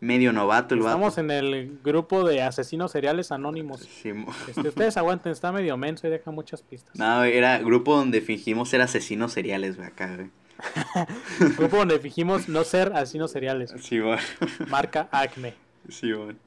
Medio 0.00 0.32
novato 0.32 0.74
el 0.74 0.80
Estamos 0.80 1.16
en 1.16 1.30
el 1.30 1.78
grupo 1.82 2.24
de 2.24 2.42
asesinos 2.42 2.92
seriales 2.92 3.32
anónimos. 3.32 3.80
Simón. 3.80 4.34
Este, 4.46 4.68
ustedes 4.68 4.96
aguanten, 4.96 5.32
está 5.32 5.52
medio 5.52 5.76
menso 5.76 6.06
y 6.06 6.10
deja 6.10 6.30
muchas 6.30 6.62
pistas. 6.62 6.94
No, 6.96 7.24
era 7.24 7.58
grupo 7.58 7.96
donde 7.96 8.20
fingimos 8.20 8.68
ser 8.68 8.82
asesinos 8.82 9.32
seriales, 9.32 9.76
güey, 9.76 9.88
acá, 9.88 10.14
güey. 10.14 10.30
Grupo 11.58 11.76
donde 11.76 11.98
fijimos 11.98 12.48
no 12.48 12.64
ser 12.64 12.92
asesinos 12.94 13.30
seriales. 13.30 13.74
Sí, 13.80 14.00
bueno. 14.00 14.22
Marca 14.68 15.08
Acme. 15.12 15.54
Sí, 15.88 16.12
bueno. 16.12 16.38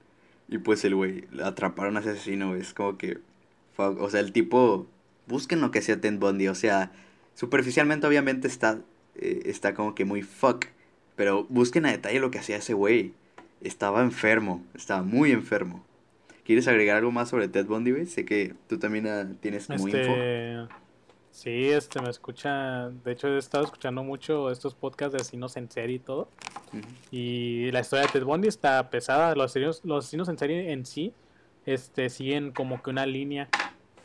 Y 0.47 0.57
pues 0.57 0.83
el 0.83 0.95
güey, 0.95 1.25
atraparon 1.43 1.97
a 1.97 1.99
ese 1.99 2.11
asesino, 2.11 2.55
Es 2.55 2.73
como 2.73 2.97
que. 2.97 3.19
O 3.77 4.09
sea, 4.09 4.19
el 4.19 4.31
tipo. 4.31 4.87
Busquen 5.27 5.61
lo 5.61 5.71
que 5.71 5.79
hacía 5.79 6.01
Ted 6.01 6.17
Bundy. 6.17 6.47
O 6.47 6.55
sea, 6.55 6.91
superficialmente, 7.35 8.07
obviamente, 8.07 8.47
está. 8.47 8.79
Eh, 9.15 9.43
está 9.45 9.73
como 9.73 9.95
que 9.95 10.05
muy 10.05 10.23
fuck. 10.23 10.65
Pero 11.15 11.45
busquen 11.49 11.85
a 11.85 11.91
detalle 11.91 12.19
lo 12.19 12.31
que 12.31 12.39
hacía 12.39 12.57
ese 12.57 12.73
güey. 12.73 13.13
Estaba 13.62 14.01
enfermo. 14.01 14.64
Estaba 14.74 15.03
muy 15.03 15.32
enfermo. 15.32 15.86
¿Quieres 16.43 16.68
agregar 16.68 16.97
algo 16.97 17.12
más 17.12 17.30
sobre 17.30 17.47
Ted 17.47 17.66
Bundy, 17.66 17.91
güey? 17.91 18.05
Sé 18.05 18.26
que 18.26 18.55
tú 18.68 18.80
también 18.80 19.07
ah, 19.07 19.28
tienes 19.39 19.68
como 19.68 19.88
este... 19.88 20.01
info. 20.01 20.74
Sí, 21.32 21.70
este 21.70 22.01
me 22.01 22.10
escucha, 22.10 22.89
de 22.89 23.12
hecho 23.12 23.28
he 23.28 23.38
estado 23.38 23.64
escuchando 23.64 24.03
mucho 24.03 24.49
estos 24.49 24.74
podcasts 24.74 25.14
de 25.14 25.20
asesinos 25.20 25.55
en 25.57 25.70
serie 25.70 25.97
y 25.97 25.99
todo. 25.99 26.28
Y 27.12 27.72
la 27.72 27.82
historia 27.82 28.07
de 28.07 28.12
Ted 28.12 28.24
Bundy 28.24 28.47
está 28.47 28.89
pesada, 28.89 29.36
los 29.36 29.45
asesinos, 29.45 29.82
los 29.84 30.05
asesinos 30.05 30.28
en 30.28 30.38
serie 30.39 30.72
en 30.72 30.86
sí 30.86 31.14
este 31.66 32.10
siguen 32.10 32.51
como 32.51 32.82
que 32.82 32.89
una 32.89 33.05
línea 33.05 33.47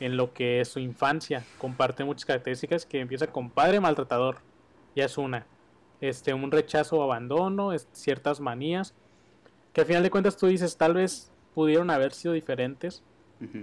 en 0.01 0.17
lo 0.17 0.35
que 0.35 0.61
es 0.61 0.69
su 0.69 0.81
infancia, 0.81 1.45
comparte 1.59 2.05
muchas 2.05 2.27
características 2.27 2.85
que 2.85 3.01
empieza 3.01 3.29
con 3.29 3.49
padre 3.49 3.81
maltratador, 3.81 4.39
ya 4.95 5.05
es 5.05 5.17
una. 5.17 5.47
Este 6.01 6.35
un 6.35 6.51
rechazo 6.51 6.99
o 6.99 7.03
abandono, 7.03 7.71
ciertas 7.93 8.41
manías 8.41 8.95
que 9.75 9.83
al 9.83 9.87
final 9.87 10.03
de 10.03 10.11
cuentas 10.11 10.37
tú 10.37 10.47
dices 10.47 10.77
tal 10.79 10.95
vez 10.95 11.31
pudieron 11.55 11.91
haber 11.91 12.13
sido 12.13 12.33
diferentes 12.33 13.03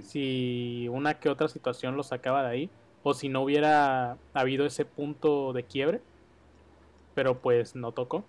si 0.03 0.88
una 0.91 1.16
que 1.16 1.28
otra 1.28 1.47
situación 1.47 1.95
los 1.95 2.07
sacaba 2.07 2.43
de 2.43 2.49
ahí 2.49 2.70
o 3.01 3.16
si 3.16 3.30
no 3.30 3.41
hubiera 3.41 4.18
habido 4.32 4.66
ese 4.66 4.86
punto 4.86 5.53
de 5.53 5.64
quiebre, 5.64 6.01
pero 7.16 7.39
pues 7.39 7.76
no 7.76 7.91
tocó. 7.91 8.24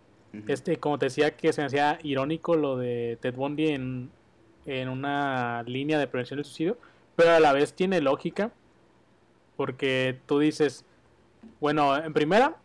Este, 0.49 0.79
como 0.79 0.99
te 0.99 1.07
decía 1.07 1.37
que 1.37 1.53
se 1.53 1.61
me 1.61 1.67
hacía 1.67 1.99
irónico 2.03 2.57
lo 2.57 2.79
de 2.79 3.19
Ted 3.21 3.35
Bundy 3.35 3.69
en, 3.69 4.11
en 4.65 4.89
una 4.89 5.63
línea 5.65 5.99
de 5.99 6.07
prevención 6.07 6.39
del 6.39 6.47
suicidio, 6.47 6.79
pero 7.17 7.33
a 7.33 7.41
la 7.41 7.53
vez 7.53 7.75
tiene 7.75 8.01
lógica, 8.01 8.51
porque 9.59 10.19
tú 10.25 10.39
dices, 10.39 10.87
bueno, 11.61 11.95
en 12.03 12.15
primera, 12.15 12.57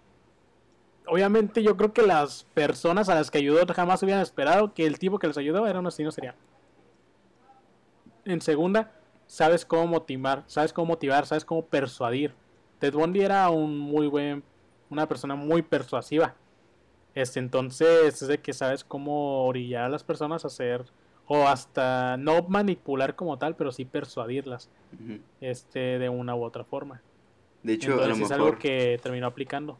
obviamente 1.08 1.64
yo 1.64 1.78
creo 1.78 1.94
que 1.94 2.02
las 2.02 2.46
personas 2.54 3.10
a 3.10 3.16
las 3.16 3.32
que 3.32 3.40
ayudó 3.40 3.66
jamás 3.74 4.04
hubieran 4.04 4.22
esperado 4.22 4.74
que 4.74 4.86
el 4.86 5.00
tipo 5.00 5.20
que 5.20 5.28
les 5.28 5.38
ayudó 5.38 5.66
era 5.68 5.80
un 5.80 5.88
asesino 5.88 6.12
serial. 6.12 6.36
En 8.26 8.42
segunda, 8.42 8.92
sabes 9.26 9.66
cómo 9.66 9.88
motivar, 9.88 10.44
sabes 10.48 10.74
cómo 10.74 10.88
motivar, 10.88 11.26
sabes 11.26 11.46
cómo 11.46 11.66
persuadir. 11.66 12.34
Ted 12.80 12.94
Bundy 12.94 13.22
era 13.22 13.50
un 13.50 13.78
muy 13.78 14.08
buen, 14.08 14.44
una 14.90 15.08
persona 15.08 15.36
muy 15.36 15.62
persuasiva. 15.62 16.36
Este, 17.16 17.40
entonces 17.40 18.22
es 18.22 18.28
de 18.28 18.40
que 18.40 18.54
sabes 18.54 18.84
cómo 18.84 19.46
orillar 19.46 19.86
a 19.86 19.90
las 19.90 20.04
personas 20.04 20.44
a 20.44 20.48
hacer, 20.48 20.86
o 21.26 21.48
hasta 21.48 22.16
no 22.18 22.44
manipular 22.48 23.16
como 23.16 23.38
tal, 23.38 23.56
pero 23.56 23.72
sí 23.72 23.86
persuadirlas, 23.86 24.70
este, 25.42 26.00
de 26.00 26.10
una 26.10 26.36
u 26.36 26.44
otra 26.44 26.64
forma. 26.64 27.02
De 27.64 27.74
hecho, 27.74 28.02
a 28.02 28.08
lo 28.08 28.14
es 28.14 28.32
algo 28.32 28.58
que 28.58 29.00
terminó 29.02 29.28
aplicando. 29.28 29.78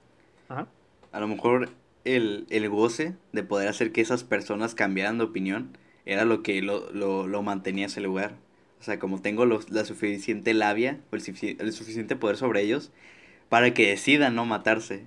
A 1.12 1.20
lo 1.20 1.28
mejor 1.28 1.70
el, 2.06 2.46
el, 2.50 2.70
goce 2.70 3.16
de 3.34 3.44
poder 3.44 3.68
hacer 3.68 3.92
que 3.92 4.02
esas 4.02 4.24
personas 4.24 4.76
cambiaran 4.76 5.18
de 5.18 5.26
opinión 5.26 5.78
era 6.06 6.26
lo 6.26 6.44
que 6.44 6.62
lo, 6.62 6.92
lo, 6.92 7.28
lo 7.28 7.42
mantenía 7.42 7.88
ese 7.88 8.02
lugar. 8.02 8.36
O 8.80 8.84
sea, 8.84 9.00
como 9.00 9.22
tengo 9.22 9.46
la 9.46 9.86
suficiente 9.86 10.54
labia 10.54 11.00
o 11.12 11.16
el, 11.16 11.24
el, 11.60 11.74
suficiente 11.74 12.16
poder 12.16 12.38
sobre 12.38 12.62
ellos 12.62 12.92
para 13.50 13.74
que 13.74 13.90
decidan 13.90 14.36
no 14.36 14.46
matarse. 14.46 15.04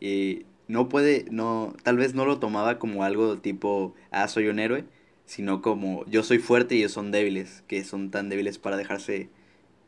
Y 0.00 0.46
no 0.66 0.88
puede, 0.88 1.26
no, 1.30 1.74
tal 1.82 1.96
vez 1.96 2.14
no 2.14 2.24
lo 2.24 2.38
tomaba 2.38 2.78
como 2.78 3.04
algo 3.04 3.38
tipo, 3.38 3.94
ah, 4.10 4.26
soy 4.28 4.48
un 4.48 4.58
héroe, 4.58 4.84
sino 5.26 5.62
como 5.62 6.04
yo 6.06 6.22
soy 6.22 6.38
fuerte 6.38 6.74
y 6.74 6.78
ellos 6.78 6.92
son 6.92 7.12
débiles, 7.12 7.62
que 7.68 7.84
son 7.84 8.10
tan 8.10 8.28
débiles 8.28 8.58
para 8.58 8.76
dejarse 8.76 9.28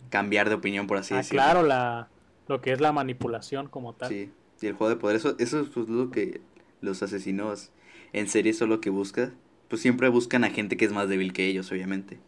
cambiar 0.08 0.48
de 0.48 0.54
opinión, 0.54 0.86
por 0.86 0.98
así 0.98 1.14
ah, 1.14 1.18
decirlo. 1.18 1.42
Claro, 1.42 1.62
la, 1.62 2.08
lo 2.46 2.60
que 2.60 2.72
es 2.72 2.80
la 2.80 2.92
manipulación 2.92 3.68
como 3.68 3.92
tal. 3.94 4.08
Sí, 4.08 4.30
y 4.60 4.66
el 4.66 4.74
juego 4.74 4.90
de 4.90 4.96
poder, 4.96 5.16
eso, 5.16 5.36
eso 5.38 5.60
es 5.60 5.68
pues, 5.68 5.88
lo 5.88 6.10
que 6.10 6.40
los 6.80 7.02
asesinos 7.02 7.70
en 8.12 8.28
serie 8.28 8.52
son 8.52 8.70
lo 8.70 8.80
que 8.80 8.90
buscan. 8.90 9.34
Pues 9.68 9.82
siempre 9.82 10.08
buscan 10.08 10.44
a 10.44 10.50
gente 10.50 10.76
que 10.76 10.84
es 10.84 10.92
más 10.92 11.08
débil 11.08 11.32
que 11.32 11.46
ellos, 11.46 11.70
obviamente. 11.72 12.18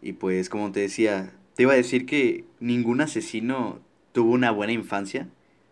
Y 0.00 0.12
pues, 0.12 0.48
como 0.48 0.70
te 0.70 0.80
decía, 0.80 1.32
te 1.54 1.64
iba 1.64 1.72
a 1.72 1.76
decir 1.76 2.06
que 2.06 2.44
ningún 2.60 3.00
asesino 3.00 3.80
tuvo 4.12 4.32
una 4.32 4.52
buena 4.52 4.72
infancia, 4.72 5.28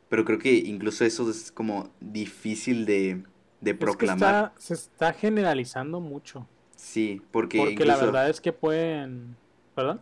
pero 0.08 0.24
creo 0.24 0.38
que 0.38 0.54
incluso 0.54 1.04
eso 1.04 1.30
es 1.30 1.52
como 1.52 1.90
difícil 2.00 2.86
de, 2.86 3.22
de 3.60 3.74
proclamar. 3.74 4.52
se 4.58 4.74
está 4.74 5.12
generalizando 5.12 6.00
mucho. 6.00 6.46
Sí, 6.74 7.22
porque... 7.30 7.58
Porque 7.58 7.84
la 7.84 7.96
verdad 7.96 8.28
es 8.28 8.40
que 8.40 8.52
pueden... 8.52 9.36
¿Perdón? 9.74 10.00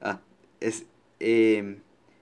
Ah, 0.00 0.20
es... 0.58 0.86
Eh, 1.20 1.80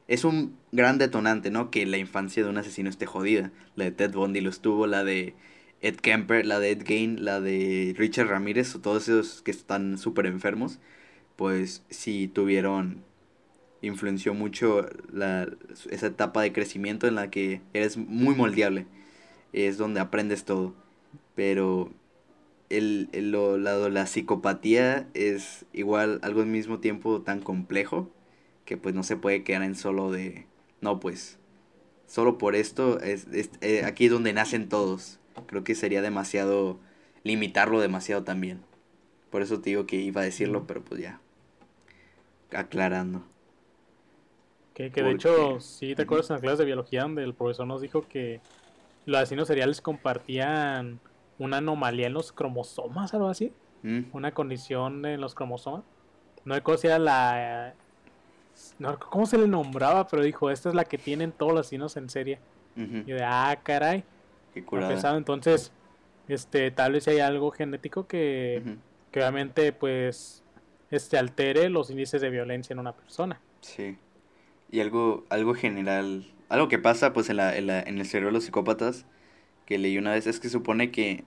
es 0.08 0.24
un 0.24 0.56
gran 0.72 0.98
detonante, 0.98 1.50
¿no? 1.50 1.70
Que 1.70 1.86
la 1.86 1.98
infancia 1.98 2.42
de 2.42 2.48
un 2.48 2.58
asesino 2.58 2.90
esté 2.90 3.06
jodida. 3.06 3.52
La 3.76 3.84
de 3.84 3.92
Ted 3.92 4.12
Bundy 4.12 4.40
lo 4.40 4.50
estuvo, 4.50 4.86
la 4.86 5.04
de 5.04 5.34
Ed 5.82 5.96
Kemper, 5.96 6.46
la 6.46 6.58
de 6.58 6.70
Ed 6.70 6.82
Gain, 6.84 7.24
la 7.24 7.40
de 7.40 7.94
Richard 7.96 8.28
Ramírez, 8.28 8.74
o 8.74 8.80
todos 8.80 9.08
esos 9.08 9.42
que 9.42 9.50
están 9.50 9.98
súper 9.98 10.26
enfermos, 10.26 10.80
pues 11.36 11.84
sí 11.90 12.28
tuvieron, 12.28 13.04
influenció 13.82 14.34
mucho 14.34 14.86
la, 15.12 15.48
esa 15.90 16.06
etapa 16.08 16.42
de 16.42 16.52
crecimiento 16.52 17.06
en 17.06 17.14
la 17.14 17.30
que 17.30 17.60
eres 17.74 17.96
muy 17.98 18.34
moldeable. 18.34 18.86
Es 19.52 19.78
donde 19.78 20.00
aprendes 20.00 20.44
todo. 20.44 20.74
Pero 21.34 21.92
el, 22.70 23.08
el 23.12 23.30
lo, 23.30 23.58
la, 23.58 23.76
la 23.90 24.06
psicopatía 24.06 25.08
es 25.14 25.66
igual 25.72 26.18
algo 26.22 26.40
al 26.42 26.48
mismo 26.48 26.80
tiempo 26.80 27.22
tan 27.22 27.40
complejo 27.40 28.10
que 28.68 28.76
pues 28.76 28.94
no 28.94 29.02
se 29.02 29.16
puede 29.16 29.44
quedar 29.44 29.62
en 29.62 29.74
solo 29.74 30.10
de, 30.10 30.44
no 30.82 31.00
pues, 31.00 31.38
solo 32.06 32.36
por 32.36 32.54
esto, 32.54 33.00
es, 33.00 33.26
eh, 33.62 33.82
aquí 33.86 34.04
es 34.04 34.10
donde 34.10 34.34
nacen 34.34 34.68
todos. 34.68 35.20
Creo 35.46 35.64
que 35.64 35.74
sería 35.74 36.02
demasiado, 36.02 36.78
limitarlo 37.22 37.80
demasiado 37.80 38.24
también. 38.24 38.60
Por 39.30 39.40
eso 39.40 39.62
te 39.62 39.70
digo 39.70 39.86
que 39.86 39.96
iba 39.96 40.20
a 40.20 40.24
decirlo, 40.24 40.66
pero 40.66 40.84
pues 40.84 41.00
ya, 41.00 41.18
aclarando. 42.52 43.22
Que, 44.74 44.90
que 44.90 45.02
de 45.02 45.12
hecho, 45.12 45.60
si 45.60 45.94
te 45.94 46.02
acuerdas 46.02 46.28
en 46.28 46.36
la 46.36 46.42
clase 46.42 46.58
de 46.58 46.66
biología 46.66 47.04
donde 47.04 47.24
el 47.24 47.32
profesor 47.32 47.66
nos 47.66 47.80
dijo 47.80 48.06
que 48.06 48.42
los 49.06 49.18
asesinos 49.18 49.48
seriales 49.48 49.80
compartían 49.80 51.00
una 51.38 51.56
anomalía 51.56 52.08
en 52.08 52.12
los 52.12 52.32
cromosomas, 52.32 53.14
algo 53.14 53.28
así. 53.28 53.50
Mm. 53.82 54.00
Una 54.12 54.32
condición 54.32 55.06
en 55.06 55.22
los 55.22 55.34
cromosomas. 55.34 55.84
No 56.44 56.54
sé 56.54 56.62
si 56.76 56.86
era 56.86 56.98
la 56.98 57.74
no, 58.78 58.98
¿Cómo 58.98 59.26
se 59.26 59.38
le 59.38 59.48
nombraba? 59.48 60.06
Pero 60.06 60.22
dijo, 60.22 60.50
esta 60.50 60.68
es 60.68 60.74
la 60.74 60.84
que 60.84 60.98
tienen 60.98 61.32
todos 61.32 61.52
los 61.52 61.60
asesinos 61.60 61.96
en 61.96 62.08
serie. 62.08 62.38
Y 62.76 63.10
de, 63.10 63.24
ah, 63.24 63.58
caray. 63.62 64.04
Qué 64.54 64.64
curado. 64.64 65.16
Entonces, 65.16 65.72
este, 66.28 66.70
tal 66.70 66.92
vez 66.92 67.08
hay 67.08 67.18
algo 67.18 67.50
genético 67.50 68.06
que, 68.06 68.62
que 69.10 69.18
obviamente, 69.18 69.72
pues, 69.72 70.44
este, 70.90 71.18
altere 71.18 71.70
los 71.70 71.90
índices 71.90 72.20
de 72.20 72.30
violencia 72.30 72.72
en 72.74 72.78
una 72.78 72.92
persona. 72.92 73.40
Sí. 73.62 73.98
Y 74.70 74.78
algo, 74.78 75.24
algo 75.28 75.54
general, 75.54 76.30
algo 76.48 76.68
que 76.68 76.78
pasa, 76.78 77.12
pues, 77.12 77.30
en, 77.30 77.38
la, 77.38 77.56
en, 77.56 77.66
la, 77.66 77.80
en 77.80 77.98
el 77.98 78.06
cerebro 78.06 78.28
de 78.28 78.34
los 78.34 78.44
psicópatas, 78.44 79.06
que 79.66 79.78
leí 79.78 79.98
una 79.98 80.12
vez, 80.12 80.28
es 80.28 80.38
que 80.38 80.48
supone 80.48 80.92
que, 80.92 81.24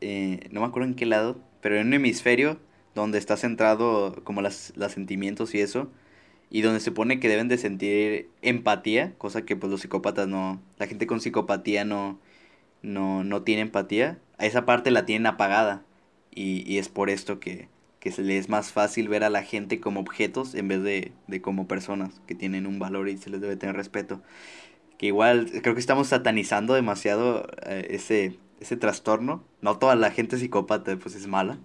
eh, 0.00 0.48
no 0.52 0.60
me 0.60 0.66
acuerdo 0.66 0.88
en 0.88 0.94
qué 0.94 1.06
lado, 1.06 1.38
pero 1.60 1.76
en 1.76 1.88
un 1.88 1.94
hemisferio 1.94 2.58
donde 2.94 3.18
está 3.18 3.36
centrado 3.36 4.14
como 4.24 4.42
las, 4.42 4.72
los 4.76 4.92
sentimientos 4.92 5.54
y 5.54 5.60
eso, 5.60 5.90
y 6.50 6.62
donde 6.62 6.80
se 6.80 6.92
pone 6.92 7.20
que 7.20 7.28
deben 7.28 7.48
de 7.48 7.58
sentir 7.58 8.30
empatía, 8.42 9.14
cosa 9.18 9.44
que 9.44 9.56
pues 9.56 9.70
los 9.70 9.80
psicópatas 9.80 10.28
no, 10.28 10.60
la 10.78 10.86
gente 10.86 11.06
con 11.06 11.20
psicopatía 11.20 11.84
no, 11.84 12.18
no, 12.82 13.24
no 13.24 13.42
tiene 13.42 13.62
empatía, 13.62 14.18
a 14.38 14.46
esa 14.46 14.64
parte 14.64 14.90
la 14.90 15.06
tienen 15.06 15.26
apagada 15.26 15.84
y, 16.34 16.70
y 16.72 16.78
es 16.78 16.88
por 16.88 17.10
esto 17.10 17.40
que, 17.40 17.68
que 18.00 18.12
se 18.12 18.22
les 18.22 18.44
es 18.44 18.48
más 18.48 18.72
fácil 18.72 19.08
ver 19.08 19.24
a 19.24 19.30
la 19.30 19.42
gente 19.42 19.80
como 19.80 20.00
objetos 20.00 20.54
en 20.54 20.68
vez 20.68 20.82
de, 20.82 21.12
de 21.26 21.40
como 21.40 21.66
personas 21.68 22.20
que 22.26 22.34
tienen 22.34 22.66
un 22.66 22.78
valor 22.78 23.08
y 23.08 23.18
se 23.18 23.30
les 23.30 23.40
debe 23.40 23.56
tener 23.56 23.76
respeto. 23.76 24.22
Que 24.98 25.06
igual 25.06 25.50
creo 25.62 25.74
que 25.74 25.80
estamos 25.80 26.08
satanizando 26.08 26.74
demasiado 26.74 27.48
eh, 27.66 27.88
ese, 27.90 28.38
ese 28.60 28.76
trastorno. 28.76 29.44
No 29.62 29.78
toda 29.78 29.96
la 29.96 30.10
gente 30.10 30.38
psicópata 30.38 30.96
pues 30.96 31.14
es 31.14 31.26
mala. 31.26 31.58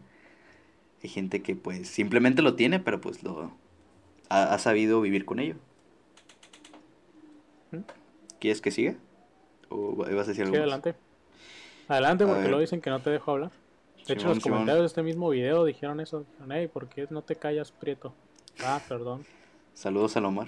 Hay 1.03 1.09
gente 1.09 1.41
que 1.41 1.55
pues 1.55 1.87
simplemente 1.87 2.41
lo 2.41 2.55
tiene, 2.55 2.79
pero 2.79 3.01
pues 3.01 3.23
lo, 3.23 3.51
ha, 4.33 4.57
sabido 4.57 5.01
vivir 5.01 5.25
con 5.25 5.39
ello. 5.39 5.55
¿Quieres 8.39 8.61
que 8.61 8.71
siga? 8.71 8.95
¿O 9.69 9.95
vas 9.95 10.09
a 10.09 10.31
decir 10.31 10.43
algo? 10.43 10.55
Sí, 10.55 10.59
adelante. 10.59 10.95
Adelante, 11.87 12.25
porque 12.25 12.47
lo 12.47 12.59
dicen 12.59 12.81
que 12.81 12.89
no 12.89 13.01
te 13.01 13.09
dejo 13.09 13.31
hablar. 13.31 13.51
De 14.07 14.13
hecho, 14.13 14.27
los 14.27 14.39
comentarios 14.39 14.81
de 14.81 14.87
este 14.87 15.03
mismo 15.03 15.29
video 15.29 15.63
dijeron 15.65 15.99
eso. 15.99 16.25
Dijeron, 16.31 16.51
hey, 16.51 16.69
¿por 16.71 16.87
qué 16.87 17.07
no 17.09 17.21
te 17.21 17.35
callas, 17.35 17.71
Prieto? 17.71 18.13
Ah, 18.63 18.81
perdón. 18.87 19.25
Saludos 19.73 20.17
a 20.17 20.19
Omar. 20.19 20.47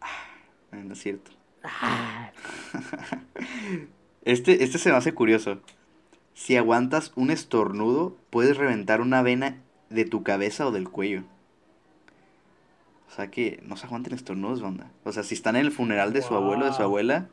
Ah, 0.00 0.76
no 0.82 0.92
es 0.92 1.00
cierto. 1.00 1.30
Ah. 1.62 2.32
este, 4.22 4.64
este 4.64 4.78
se 4.78 4.90
me 4.90 4.96
hace 4.96 5.12
curioso. 5.12 5.58
Si 6.34 6.56
aguantas 6.56 7.12
un 7.14 7.30
estornudo, 7.30 8.16
puedes 8.30 8.56
reventar 8.56 9.00
una 9.00 9.22
vena 9.22 9.60
de 9.90 10.04
tu 10.04 10.22
cabeza 10.22 10.66
o 10.66 10.72
del 10.72 10.88
cuello. 10.88 11.24
O 13.08 13.10
sea 13.10 13.30
que 13.30 13.60
no 13.64 13.76
se 13.76 13.86
aguanten 13.86 14.14
estornudos, 14.14 14.60
banda. 14.60 14.90
O 15.04 15.12
sea, 15.12 15.22
si 15.22 15.34
están 15.34 15.56
en 15.56 15.64
el 15.64 15.72
funeral 15.72 16.12
de 16.12 16.22
su 16.22 16.34
abuelo 16.34 16.66
o 16.66 16.68
de 16.68 16.74
su 16.74 16.82
abuela, 16.82 17.28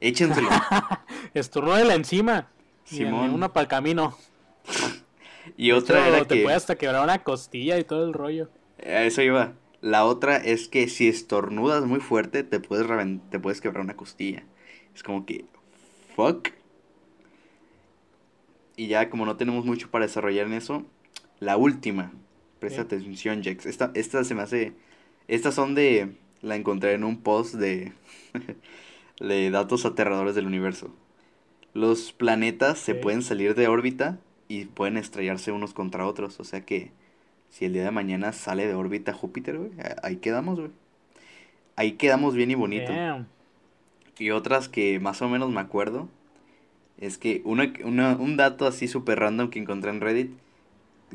échenselo. 0.00 0.48
la 1.34 1.94
encima. 1.94 2.48
Simón. 2.84 3.34
Una 3.34 3.52
para 3.52 3.62
el 3.62 3.68
camino. 3.68 4.16
y 5.56 5.72
otra 5.72 6.06
era 6.06 6.24
te 6.24 6.42
puede 6.42 6.56
hasta 6.56 6.76
quebrar 6.76 7.02
una 7.02 7.22
costilla 7.24 7.78
y 7.78 7.84
todo 7.84 8.06
el 8.06 8.12
rollo. 8.12 8.48
A 8.78 9.02
eso 9.02 9.22
iba. 9.22 9.54
La 9.80 10.04
otra 10.04 10.36
es 10.36 10.68
que 10.68 10.88
si 10.88 11.08
estornudas 11.08 11.84
muy 11.84 12.00
fuerte, 12.00 12.44
te 12.44 12.60
puedes, 12.60 12.86
te 13.30 13.40
puedes 13.40 13.60
quebrar 13.60 13.82
una 13.82 13.96
costilla. 13.96 14.44
Es 14.94 15.02
como 15.02 15.26
que, 15.26 15.44
fuck. 16.14 16.50
Y 18.76 18.86
ya 18.86 19.10
como 19.10 19.26
no 19.26 19.36
tenemos 19.36 19.64
mucho 19.64 19.90
para 19.90 20.06
desarrollar 20.06 20.46
en 20.46 20.52
eso, 20.52 20.84
la 21.40 21.56
última 21.56 22.12
Presta 22.60 22.82
atención, 22.82 23.42
Jax. 23.42 23.66
Esta, 23.66 23.90
esta 23.94 24.24
se 24.24 24.34
me 24.34 24.42
hace. 24.42 24.72
Estas 25.28 25.54
son 25.54 25.74
de. 25.74 26.14
La 26.42 26.56
encontré 26.56 26.94
en 26.94 27.04
un 27.04 27.20
post 27.20 27.54
de. 27.54 27.92
de 29.20 29.50
datos 29.50 29.84
aterradores 29.84 30.34
del 30.34 30.46
universo. 30.46 30.94
Los 31.74 32.12
planetas 32.12 32.78
se 32.78 32.94
pueden 32.94 33.22
salir 33.22 33.54
de 33.54 33.68
órbita 33.68 34.18
y 34.48 34.66
pueden 34.66 34.96
estrellarse 34.96 35.52
unos 35.52 35.74
contra 35.74 36.06
otros. 36.06 36.40
O 36.40 36.44
sea 36.44 36.62
que. 36.62 36.92
Si 37.50 37.64
el 37.64 37.72
día 37.72 37.84
de 37.84 37.90
mañana 37.90 38.32
sale 38.32 38.66
de 38.66 38.74
órbita 38.74 39.12
Júpiter, 39.12 39.56
güey, 39.56 39.70
ahí 40.02 40.16
quedamos, 40.16 40.58
güey. 40.58 40.72
Ahí 41.76 41.92
quedamos 41.92 42.34
bien 42.34 42.50
y 42.50 42.54
bonito. 42.54 42.92
Y 44.18 44.30
otras 44.30 44.68
que 44.68 44.98
más 44.98 45.22
o 45.22 45.28
menos 45.28 45.50
me 45.50 45.60
acuerdo. 45.60 46.08
Es 46.98 47.18
que 47.18 47.42
una, 47.44 47.72
una, 47.84 48.16
un 48.16 48.36
dato 48.36 48.66
así 48.66 48.88
súper 48.88 49.20
random 49.20 49.50
que 49.50 49.58
encontré 49.58 49.90
en 49.90 50.00
Reddit 50.00 50.30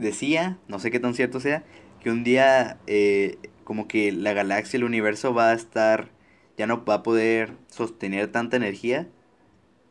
decía, 0.01 0.57
no 0.67 0.79
sé 0.79 0.91
qué 0.91 0.99
tan 0.99 1.13
cierto 1.13 1.39
sea, 1.39 1.63
que 2.01 2.09
un 2.09 2.23
día 2.23 2.77
eh, 2.87 3.37
como 3.63 3.87
que 3.87 4.11
la 4.11 4.33
galaxia, 4.33 4.77
el 4.77 4.83
universo 4.83 5.33
va 5.33 5.51
a 5.51 5.53
estar, 5.53 6.09
ya 6.57 6.67
no 6.67 6.83
va 6.83 6.95
a 6.95 7.03
poder 7.03 7.53
sostener 7.67 8.31
tanta 8.31 8.57
energía 8.57 9.07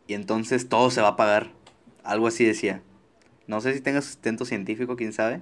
y 0.07 0.15
entonces 0.15 0.69
todo 0.69 0.91
se 0.91 1.01
va 1.01 1.09
a 1.09 1.13
apagar. 1.13 1.53
Algo 2.05 2.27
así 2.27 2.45
decía. 2.45 2.83
No 3.47 3.61
sé 3.61 3.75
si 3.75 3.81
tenga 3.81 4.01
sustento 4.01 4.45
científico, 4.45 4.97
quién 4.97 5.13
sabe, 5.13 5.41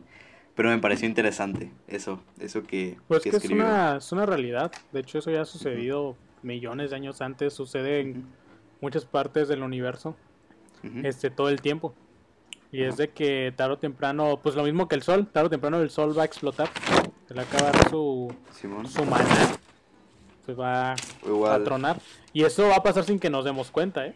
Pero 0.55 0.71
me 0.71 0.79
pareció 0.79 1.07
interesante 1.07 1.71
eso, 1.89 2.23
eso 2.41 2.63
que, 2.63 2.97
pues 3.07 3.23
que, 3.23 3.29
es, 3.29 3.45
una, 3.51 3.97
es 3.99 4.13
una 4.13 4.25
realidad. 4.25 4.73
De 4.93 5.01
hecho, 5.01 5.19
eso 5.19 5.31
ya 5.31 5.43
ha 5.43 5.45
sucedido 5.45 6.17
millones 6.43 6.91
de 6.91 6.97
años 6.97 7.21
antes. 7.21 7.53
Sucede 7.53 8.01
en 8.01 8.27
muchas 8.81 9.05
partes 9.05 9.49
del 9.49 9.63
universo. 9.63 10.17
Este, 11.03 11.29
todo 11.31 11.49
el 11.49 11.61
tiempo. 11.61 11.95
Y 12.71 12.83
es 12.83 12.97
de 12.99 13.09
que 13.09 13.53
tarde 13.57 13.75
o 13.75 13.79
temprano, 13.79 14.39
pues 14.43 14.55
lo 14.55 14.63
mismo 14.63 14.89
que 14.89 14.95
el 14.95 15.03
sol, 15.03 15.27
tarde 15.27 15.47
o 15.47 15.51
temprano 15.51 15.81
el 15.81 15.91
sol 15.91 16.17
va 16.17 16.23
a 16.23 16.27
explotar. 16.27 16.69
Se 17.27 17.35
le 17.35 17.41
acaba 17.41 17.73
su, 17.89 18.33
su 18.53 19.05
maná. 19.05 19.57
Pues 20.45 20.59
va 20.59 20.93
a 20.93 21.65
tronar. 21.65 21.99
Y 22.33 22.45
eso 22.45 22.69
va 22.69 22.77
a 22.77 22.83
pasar 22.83 23.05
sin 23.05 23.19
que 23.19 23.31
nos 23.31 23.45
demos 23.45 23.71
cuenta, 23.71 24.07
¿eh? 24.07 24.15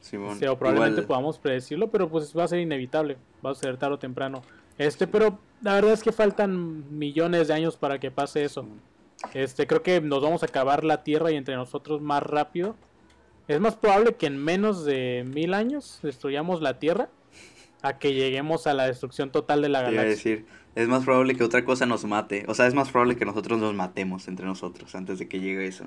Simón. 0.00 0.38
o 0.48 0.56
probablemente 0.56 1.02
podamos 1.02 1.38
predecirlo, 1.38 1.88
pero 1.88 2.08
pues 2.08 2.36
va 2.36 2.44
a 2.44 2.48
ser 2.48 2.60
inevitable. 2.60 3.16
Va 3.44 3.50
a 3.50 3.54
ser 3.54 3.76
tarde 3.76 3.94
o 3.94 3.98
temprano. 3.98 4.42
Este, 4.78 5.06
pero 5.06 5.38
la 5.62 5.74
verdad 5.74 5.92
es 5.92 6.02
que 6.02 6.12
faltan 6.12 6.96
millones 6.96 7.48
de 7.48 7.54
años 7.54 7.76
para 7.76 7.98
que 7.98 8.10
pase 8.10 8.44
eso. 8.44 8.66
Este, 9.32 9.66
creo 9.66 9.82
que 9.82 10.00
nos 10.00 10.22
vamos 10.22 10.42
a 10.42 10.46
acabar 10.46 10.84
la 10.84 11.02
Tierra 11.02 11.30
y 11.30 11.36
entre 11.36 11.56
nosotros 11.56 12.00
más 12.00 12.22
rápido. 12.22 12.76
Es 13.48 13.60
más 13.60 13.76
probable 13.76 14.14
que 14.14 14.26
en 14.26 14.36
menos 14.36 14.84
de 14.84 15.24
mil 15.26 15.54
años 15.54 16.00
destruyamos 16.02 16.60
la 16.60 16.78
Tierra 16.78 17.08
a 17.82 17.98
que 17.98 18.14
lleguemos 18.14 18.66
a 18.66 18.74
la 18.74 18.86
destrucción 18.86 19.30
total 19.30 19.62
de 19.62 19.68
la 19.68 19.82
galaxia. 19.82 20.08
decir, 20.08 20.46
es 20.74 20.88
más 20.88 21.04
probable 21.04 21.36
que 21.36 21.44
otra 21.44 21.64
cosa 21.64 21.86
nos 21.86 22.04
mate. 22.04 22.44
O 22.48 22.54
sea, 22.54 22.66
es 22.66 22.74
más 22.74 22.90
probable 22.90 23.16
que 23.16 23.24
nosotros 23.24 23.58
nos 23.58 23.74
matemos 23.74 24.28
entre 24.28 24.46
nosotros 24.46 24.94
antes 24.94 25.18
de 25.18 25.28
que 25.28 25.40
llegue 25.40 25.66
eso. 25.66 25.86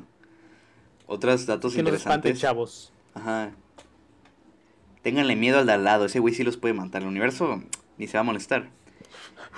Otros 1.07 1.45
datos 1.45 1.73
que 1.73 1.79
interesantes. 1.79 2.33
Nos 2.33 2.41
chavos. 2.41 2.93
Ajá. 3.13 3.51
Ténganle 5.01 5.35
miedo 5.35 5.59
al 5.59 5.65
de 5.65 5.73
al 5.73 5.83
lado, 5.83 6.05
ese 6.05 6.19
güey 6.19 6.33
sí 6.33 6.43
los 6.43 6.57
puede 6.57 6.73
matar. 6.73 7.01
El 7.01 7.07
universo 7.07 7.63
ni 7.97 8.07
se 8.07 8.17
va 8.17 8.21
a 8.21 8.23
molestar. 8.23 8.69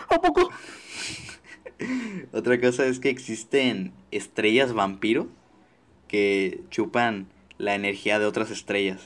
¿A 0.10 0.22
poco? 0.22 0.50
Otra 2.32 2.60
cosa 2.60 2.86
es 2.86 3.00
que 3.00 3.10
existen 3.10 3.94
estrellas 4.12 4.74
vampiro 4.74 5.28
que 6.08 6.62
chupan 6.70 7.28
la 7.58 7.76
energía 7.76 8.20
de 8.20 8.26
otras 8.26 8.52
estrellas. 8.52 9.02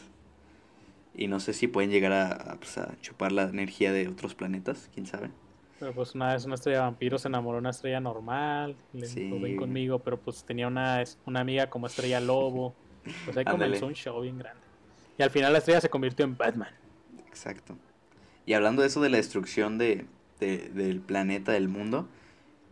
Y 1.18 1.28
no 1.28 1.39
sé 1.39 1.53
si 1.53 1.68
pueden 1.68 1.91
llegar 1.91 2.11
a, 2.13 2.57
pues, 2.57 2.80
chupar 3.01 3.32
la 3.32 3.43
energía 3.43 3.91
de 3.91 4.07
otros 4.07 4.36
planetas, 4.36 4.89
quién 4.93 5.05
sabe. 5.05 5.30
Pero 5.80 5.93
pues 5.93 6.16
una 6.16 6.34
vez 6.34 6.45
una 6.45 6.55
estrella 6.55 6.82
vampiro 6.82 7.18
se 7.18 7.28
enamoró 7.28 7.55
de 7.57 7.59
una 7.61 7.70
estrella 7.72 7.99
normal, 7.99 8.76
le 8.93 9.05
sí. 9.05 9.30
conmigo, 9.57 9.99
pero 9.99 10.18
pues 10.18 10.43
tenía 10.43 10.68
una, 10.68 11.03
una 11.26 11.41
amiga 11.41 11.70
como 11.70 11.88
estrella 11.88 12.20
lobo. 12.20 12.74
Pues 13.26 13.36
ahí 13.38 13.45
comenzó 13.45 13.88
un 13.88 13.93
show 13.93 14.22
bien 14.22 14.38
grande. 14.38 14.61
Y 15.18 15.24
al 15.24 15.30
final 15.30 15.51
la 15.51 15.59
estrella 15.59 15.82
se 15.82 15.89
convirtió 15.89 16.26
en 16.26 16.38
Batman. 16.38 16.70
Exacto. 17.28 17.76
Y 18.45 18.53
hablando 18.53 18.82
de 18.82 18.88
eso 18.88 19.01
de 19.01 19.09
la 19.09 19.18
destrucción 19.18 19.78
de, 19.78 20.05
del 20.39 21.01
planeta, 21.01 21.51
del 21.51 21.68
mundo, 21.68 22.07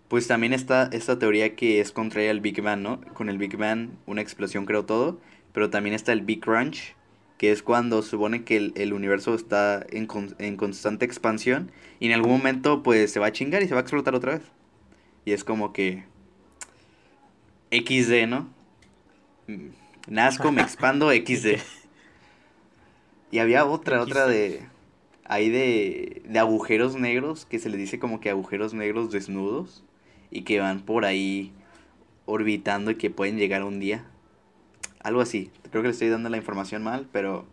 pues 0.07 0.27
también 0.27 0.53
está 0.53 0.89
esta 0.91 1.17
teoría 1.17 1.55
que 1.55 1.79
es 1.79 1.91
contraria 1.91 2.31
al 2.31 2.39
Big 2.39 2.61
Bang, 2.61 2.81
¿no? 2.81 3.01
Con 3.13 3.29
el 3.29 3.37
Big 3.37 3.57
Bang 3.57 3.89
una 4.05 4.21
explosión 4.21 4.65
creó 4.65 4.85
todo, 4.85 5.19
pero 5.53 5.69
también 5.69 5.95
está 5.95 6.13
el 6.13 6.21
Big 6.21 6.41
Crunch, 6.41 6.95
que 7.37 7.51
es 7.51 7.63
cuando 7.63 8.01
se 8.01 8.11
supone 8.11 8.43
que 8.43 8.71
el, 8.75 8.93
universo 8.93 9.33
está 9.33 9.85
en, 9.89 10.07
en, 10.39 10.55
constante 10.55 11.05
expansión 11.05 11.71
y 11.99 12.07
en 12.07 12.13
algún 12.13 12.31
momento 12.31 12.83
pues 12.83 13.11
se 13.11 13.19
va 13.19 13.27
a 13.27 13.31
chingar 13.31 13.63
y 13.63 13.67
se 13.67 13.73
va 13.73 13.79
a 13.79 13.83
explotar 13.83 14.15
otra 14.15 14.33
vez. 14.33 14.43
Y 15.25 15.31
es 15.31 15.43
como 15.43 15.73
que 15.73 16.03
XD, 17.71 18.27
¿no? 18.27 18.49
Mm, 19.47 19.69
nazco, 20.07 20.51
me 20.51 20.61
expando, 20.61 21.11
XD. 21.11 21.59
Y 23.31 23.39
había 23.39 23.65
otra, 23.65 24.01
otra 24.01 24.27
de 24.27 24.63
hay 25.25 25.49
de, 25.49 26.21
de 26.25 26.39
agujeros 26.39 26.95
negros, 26.95 27.45
que 27.45 27.59
se 27.59 27.69
les 27.69 27.79
dice 27.79 27.99
como 27.99 28.19
que 28.19 28.29
agujeros 28.29 28.73
negros 28.73 29.11
desnudos, 29.11 29.83
y 30.29 30.41
que 30.41 30.59
van 30.59 30.81
por 30.81 31.05
ahí 31.05 31.51
orbitando 32.25 32.91
y 32.91 32.95
que 32.95 33.09
pueden 33.09 33.37
llegar 33.37 33.63
un 33.63 33.79
día. 33.79 34.05
Algo 35.03 35.21
así. 35.21 35.51
Creo 35.69 35.83
que 35.83 35.89
le 35.89 35.93
estoy 35.93 36.09
dando 36.09 36.29
la 36.29 36.37
información 36.37 36.83
mal, 36.83 37.07
pero, 37.11 37.45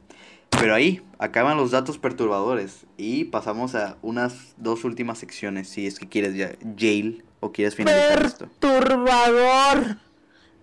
pero 0.51 0.75
ahí 0.75 1.03
acaban 1.19 1.57
los 1.57 1.71
datos 1.73 1.99
perturbadores. 1.99 2.87
Y 2.97 3.25
pasamos 3.25 3.75
a 3.75 3.97
unas 4.03 4.55
dos 4.57 4.85
últimas 4.85 5.19
secciones, 5.19 5.69
si 5.69 5.87
es 5.87 5.99
que 5.99 6.09
quieres 6.09 6.35
ya, 6.35 6.53
jail, 6.79 7.25
o 7.41 7.53
quieres 7.53 7.75
finalizar 7.75 8.25
esto. 8.25 8.49
Perturbador. 8.61 9.97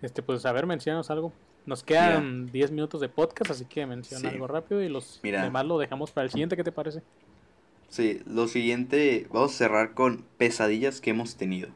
Este, 0.01 0.21
pues 0.21 0.45
a 0.45 0.51
ver, 0.51 0.65
mencionanos 0.65 1.09
algo. 1.09 1.33
Nos 1.65 1.83
quedan 1.83 2.49
10 2.49 2.71
minutos 2.71 3.01
de 3.01 3.09
podcast, 3.09 3.51
así 3.51 3.65
que 3.65 3.85
menciona 3.85 4.29
algo 4.29 4.47
rápido 4.47 4.81
y 4.81 4.87
los 4.87 5.19
demás 5.21 5.65
lo 5.65 5.77
dejamos 5.77 6.11
para 6.11 6.23
el 6.23 6.31
siguiente. 6.31 6.55
¿Qué 6.55 6.63
te 6.63 6.71
parece? 6.71 7.01
Sí, 7.89 8.21
lo 8.25 8.47
siguiente, 8.47 9.27
vamos 9.31 9.53
a 9.53 9.57
cerrar 9.57 9.93
con 9.93 10.23
pesadillas 10.37 11.01
que 11.01 11.09
hemos 11.09 11.35
tenido. 11.35 11.69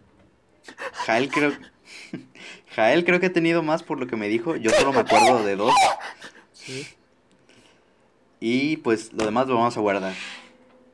Jael 1.05 1.29
creo, 1.29 1.51
Jael 2.75 3.05
creo 3.05 3.19
que 3.19 3.27
ha 3.27 3.33
tenido 3.33 3.63
más 3.63 3.83
por 3.83 3.99
lo 3.99 4.07
que 4.07 4.15
me 4.15 4.27
dijo. 4.27 4.55
Yo 4.55 4.71
solo 4.71 4.93
me 4.93 4.99
acuerdo 4.99 5.43
de 5.43 5.55
dos. 5.55 5.73
Sí. 6.53 6.87
Y 8.39 8.77
pues 8.77 9.13
lo 9.13 9.25
demás 9.25 9.47
lo 9.47 9.55
vamos 9.55 9.77
a 9.77 9.81
guardar. 9.81 10.13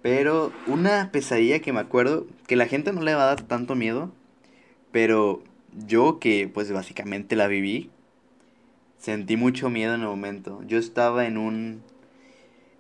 Pero 0.02 0.52
una 0.68 1.12
pesadilla 1.12 1.60
que 1.60 1.74
me 1.74 1.80
acuerdo, 1.80 2.28
que 2.48 2.56
la 2.56 2.68
gente 2.68 2.94
no 2.94 3.02
le 3.02 3.16
va 3.16 3.24
a 3.24 3.28
dar 3.28 3.42
tanto 3.42 3.76
miedo, 3.76 4.12
pero 4.92 5.44
yo 5.88 6.20
que 6.20 6.50
pues 6.54 6.72
básicamente 6.72 7.36
la 7.36 7.48
viví, 7.48 7.90
Sentí 8.98 9.38
mucho 9.38 9.70
miedo 9.70 9.94
en 9.94 10.02
el 10.02 10.08
momento. 10.08 10.62
Yo 10.68 10.78
estaba 10.80 11.26
en 11.28 11.38
un. 11.38 11.84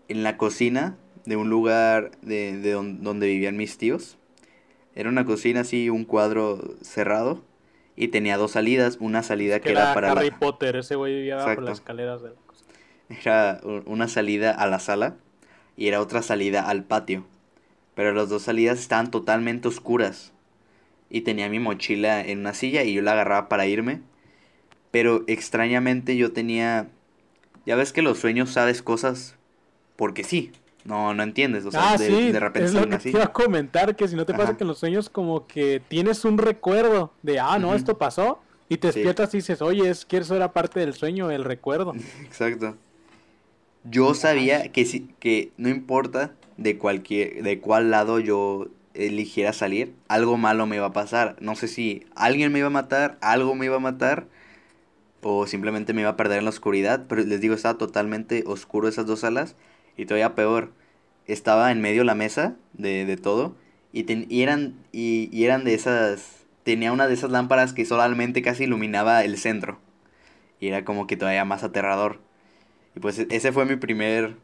en 0.08 0.24
la 0.24 0.38
cocina 0.38 0.98
de 1.26 1.36
un 1.36 1.50
lugar 1.50 2.12
de, 2.22 2.58
de 2.58 2.72
donde 2.72 3.28
vivían 3.28 3.58
mis 3.58 3.78
tíos. 3.78 4.18
Era 4.96 5.10
una 5.10 5.26
cocina 5.26 5.62
así, 5.62 5.90
un 5.90 6.06
cuadro 6.06 6.76
cerrado. 6.82 7.44
Y 7.98 8.08
tenía 8.08 8.38
dos 8.38 8.52
salidas. 8.52 8.98
Una 9.02 9.24
salida 9.24 9.60
que, 9.60 9.72
era, 9.72 9.94
para. 9.94 10.14
Harry 10.14 10.32
Potter, 10.32 10.78
ese 10.78 10.96
güey 10.96 11.14
vivía 11.14 11.36
bajo 11.36 11.60
las 11.60 11.80
escaleras 11.80 12.22
de 12.22 12.30
la 12.30 12.36
cocina. 12.46 12.70
Era 13.10 13.60
una 13.86 14.08
salida 14.08 14.52
a 14.52 14.68
la 14.68 14.80
sala. 14.80 15.16
Y 15.76 15.90
era 15.90 16.00
otra 16.00 16.22
salida 16.22 16.70
al 16.70 16.86
patio. 16.86 17.26
Pero 17.96 18.14
las 18.14 18.30
dos 18.30 18.44
salidas 18.44 18.80
estaban 18.80 19.12
totalmente 19.12 19.68
oscuras. 19.68 20.32
Y 21.10 21.22
tenía 21.22 21.50
mi 21.50 21.60
mochila 21.60 22.22
en 22.22 22.40
una 22.40 22.54
silla 22.54 22.84
y 22.84 22.94
yo 22.94 23.02
la 23.02 23.12
agarraba 23.12 23.50
para 23.50 23.66
irme 23.66 24.02
pero 24.92 25.24
extrañamente 25.28 26.18
yo 26.18 26.32
tenía... 26.32 26.90
Ya 27.66 27.76
ves 27.76 27.94
que 27.94 28.02
los 28.02 28.18
sueños 28.18 28.52
sabes 28.52 28.82
cosas 28.82 29.36
porque 29.96 30.24
sí. 30.24 30.52
No, 30.88 31.14
no 31.14 31.22
entiendes. 31.22 31.66
O 31.66 31.72
sea, 31.72 31.92
ah, 31.92 31.98
de, 31.98 32.32
de, 32.32 32.40
repente 32.40 32.70
es 32.70 32.74
lo 32.74 32.88
que 32.88 32.96
así. 32.96 33.12
te 33.12 33.18
iba 33.18 33.26
a 33.26 33.34
comentar 33.34 33.94
que 33.98 34.08
si 34.08 34.16
no 34.16 34.26
te 34.26 34.34
pasa 34.34 34.56
que 34.56 34.64
en 34.64 34.70
los 34.70 34.80
sueños 34.80 35.10
como 35.10 35.46
que 35.46 35.82
tienes 35.86 36.24
un 36.24 36.38
recuerdo 36.38 37.12
de, 37.24 37.42
ah, 37.42 37.60
no, 37.60 37.76
esto 37.76 37.98
pasó. 37.98 38.40
Y 38.70 38.78
te 38.78 38.88
despiertas 38.88 39.34
y 39.34 39.40
dices, 39.40 39.62
oye, 39.62 39.90
es 39.90 40.06
que 40.06 40.18
eso 40.18 40.34
era 40.34 40.54
parte 40.54 40.80
del 40.80 40.94
sueño, 40.94 41.30
el 41.30 41.44
recuerdo. 41.44 41.94
Exacto. 42.24 42.78
Yo 43.84 44.14
sabía 44.14 44.72
que, 44.72 44.86
si, 44.86 45.10
que 45.20 45.52
no 45.58 45.68
importa 45.68 46.32
de, 46.56 46.78
cualquier, 46.78 47.44
de 47.44 47.60
cuál 47.60 47.92
lado 47.92 48.22
yo 48.22 48.68
eligiera 48.94 49.52
salir, 49.52 49.94
algo 50.08 50.38
malo 50.38 50.68
me 50.68 50.78
iba 50.78 50.86
a 50.86 50.94
pasar. 50.94 51.36
No 51.42 51.56
sé 51.56 51.68
si 51.68 52.06
alguien 52.16 52.54
me 52.54 52.60
iba 52.60 52.68
a 52.68 52.72
matar, 52.72 53.18
algo 53.20 53.56
me 53.56 53.66
iba 53.66 53.76
a 53.76 53.80
matar, 53.80 54.28
o 55.22 55.48
simplemente 55.48 55.92
me 55.92 56.02
iba 56.02 56.12
a 56.12 56.18
perder 56.18 56.40
en 56.40 56.46
la 56.46 56.50
oscuridad, 56.50 57.08
pero 57.10 57.24
les 57.24 57.42
digo, 57.42 57.56
estaba 57.56 57.78
totalmente 57.78 58.46
oscuro 58.48 58.88
esas 58.88 59.06
dos 59.06 59.20
salas 59.20 59.58
y 59.98 60.06
todavía 60.06 60.36
peor, 60.36 60.72
estaba 61.26 61.72
en 61.72 61.82
medio 61.82 62.04
la 62.04 62.16
mesa 62.16 62.56
de, 62.74 63.06
de 63.06 63.18
todo 63.18 63.56
y, 63.92 64.06
y 64.34 64.44
eran, 64.44 64.76
y, 64.92 65.30
y, 65.32 65.44
eran 65.44 65.64
de 65.64 65.74
esas, 65.74 66.46
tenía 66.64 66.92
una 66.92 67.08
de 67.08 67.14
esas 67.14 67.32
lámparas 67.32 67.74
que 67.74 67.86
solamente 67.86 68.42
casi 68.42 68.64
iluminaba 68.66 69.24
el 69.24 69.38
centro 69.38 69.80
y 70.60 70.68
era 70.68 70.86
como 70.86 71.08
que 71.08 71.18
todavía 71.18 71.46
más 71.46 71.64
aterrador. 71.64 72.20
Y 72.96 73.00
pues 73.00 73.20
e, 73.20 73.28
ese 73.30 73.52
fue 73.52 73.66
mi 73.66 73.76
primer, 73.76 74.36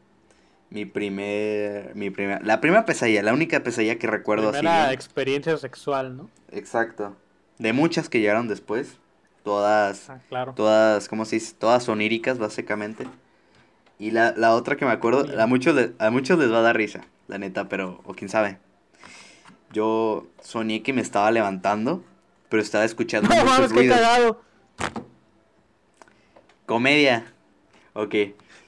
mi 0.70 0.84
primer, 0.84 1.94
mi 1.94 2.10
primer, 2.10 2.44
la 2.44 2.60
primera 2.60 2.84
pesadilla, 2.84 3.22
la 3.22 3.32
única 3.32 3.62
pesadilla 3.62 3.98
que 3.98 4.06
recuerdo 4.06 4.50
Primera 4.50 4.92
experiencia 4.92 5.56
sexual, 5.56 6.16
¿no? 6.16 6.30
Exacto. 6.50 7.16
De 7.58 7.72
muchas 7.72 8.08
que 8.08 8.20
llegaron 8.20 8.48
después 8.48 8.98
todas, 9.44 10.10
ah, 10.10 10.52
todas, 10.56 11.08
¿cómo 11.08 11.24
se 11.24 11.36
dice? 11.36 11.54
Todas 11.56 11.88
oníricas, 11.88 12.38
básicamente. 12.38 13.06
Y 13.98 14.10
la, 14.10 14.34
la 14.36 14.54
otra 14.54 14.76
que 14.76 14.84
me 14.84 14.92
acuerdo, 14.92 15.40
a 15.40 15.46
muchos, 15.46 15.90
a 15.98 16.10
muchos 16.10 16.38
les 16.38 16.50
va 16.50 16.58
a 16.58 16.62
dar 16.62 16.76
risa, 16.76 17.04
la 17.28 17.38
neta, 17.38 17.68
pero, 17.68 18.00
o 18.04 18.14
quién 18.14 18.28
sabe. 18.28 18.58
Yo 19.72 20.26
soñé 20.42 20.82
que 20.82 20.92
me 20.92 21.00
estaba 21.00 21.30
levantando, 21.30 22.04
pero 22.48 22.62
estaba 22.62 22.84
escuchando 22.84 23.28
no, 23.34 23.44
muchos 23.44 23.72
ruidos. 23.72 23.98
Comedia. 26.66 27.32
Ok. 27.92 28.14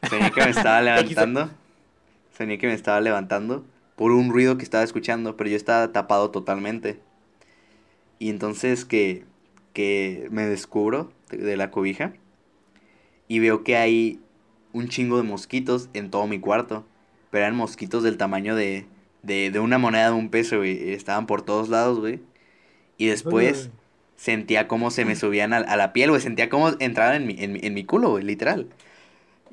Soñé 0.08 0.30
que 0.30 0.44
me 0.44 0.50
estaba 0.50 0.80
levantando. 0.82 1.50
soñé 2.36 2.58
que 2.58 2.66
me 2.66 2.74
estaba 2.74 3.00
levantando 3.00 3.64
por 3.96 4.12
un 4.12 4.30
ruido 4.30 4.58
que 4.58 4.64
estaba 4.64 4.84
escuchando, 4.84 5.36
pero 5.36 5.50
yo 5.50 5.56
estaba 5.56 5.92
tapado 5.92 6.30
totalmente. 6.30 7.00
Y 8.18 8.30
entonces 8.30 8.84
que 8.84 9.24
que 9.76 10.28
me 10.30 10.46
descubro 10.46 11.12
de, 11.28 11.54
la 11.58 11.70
cobija 11.70 12.14
y 13.28 13.40
veo 13.40 13.62
que 13.62 13.76
hay 13.76 14.20
un 14.76 14.88
chingo 14.88 15.16
de 15.16 15.22
mosquitos 15.24 15.88
en 15.94 16.10
todo 16.10 16.26
mi 16.26 16.38
cuarto. 16.40 16.84
Pero 17.30 17.44
eran 17.44 17.56
mosquitos 17.56 18.02
del 18.02 18.16
tamaño 18.18 18.54
de, 18.54 18.86
de, 19.22 19.50
de 19.50 19.58
una 19.60 19.78
moneda 19.78 20.06
de 20.08 20.14
un 20.14 20.30
peso, 20.30 20.58
güey. 20.58 20.92
Estaban 20.92 21.26
por 21.26 21.42
todos 21.42 21.68
lados, 21.68 21.98
güey. 21.98 22.20
Y 22.98 23.06
después 23.06 23.70
sentía 24.16 24.68
cómo 24.68 24.90
se 24.90 25.04
me 25.04 25.16
subían 25.22 25.52
a, 25.52 25.58
a 25.58 25.76
la 25.76 25.92
piel, 25.92 26.10
güey. 26.10 26.22
Sentía 26.22 26.48
cómo 26.48 26.70
entraban 26.78 27.16
en 27.22 27.26
mi, 27.26 27.36
en, 27.38 27.52
mi- 27.54 27.60
en 27.62 27.74
mi 27.74 27.84
culo, 27.84 28.10
güey, 28.10 28.24
literal. 28.24 28.68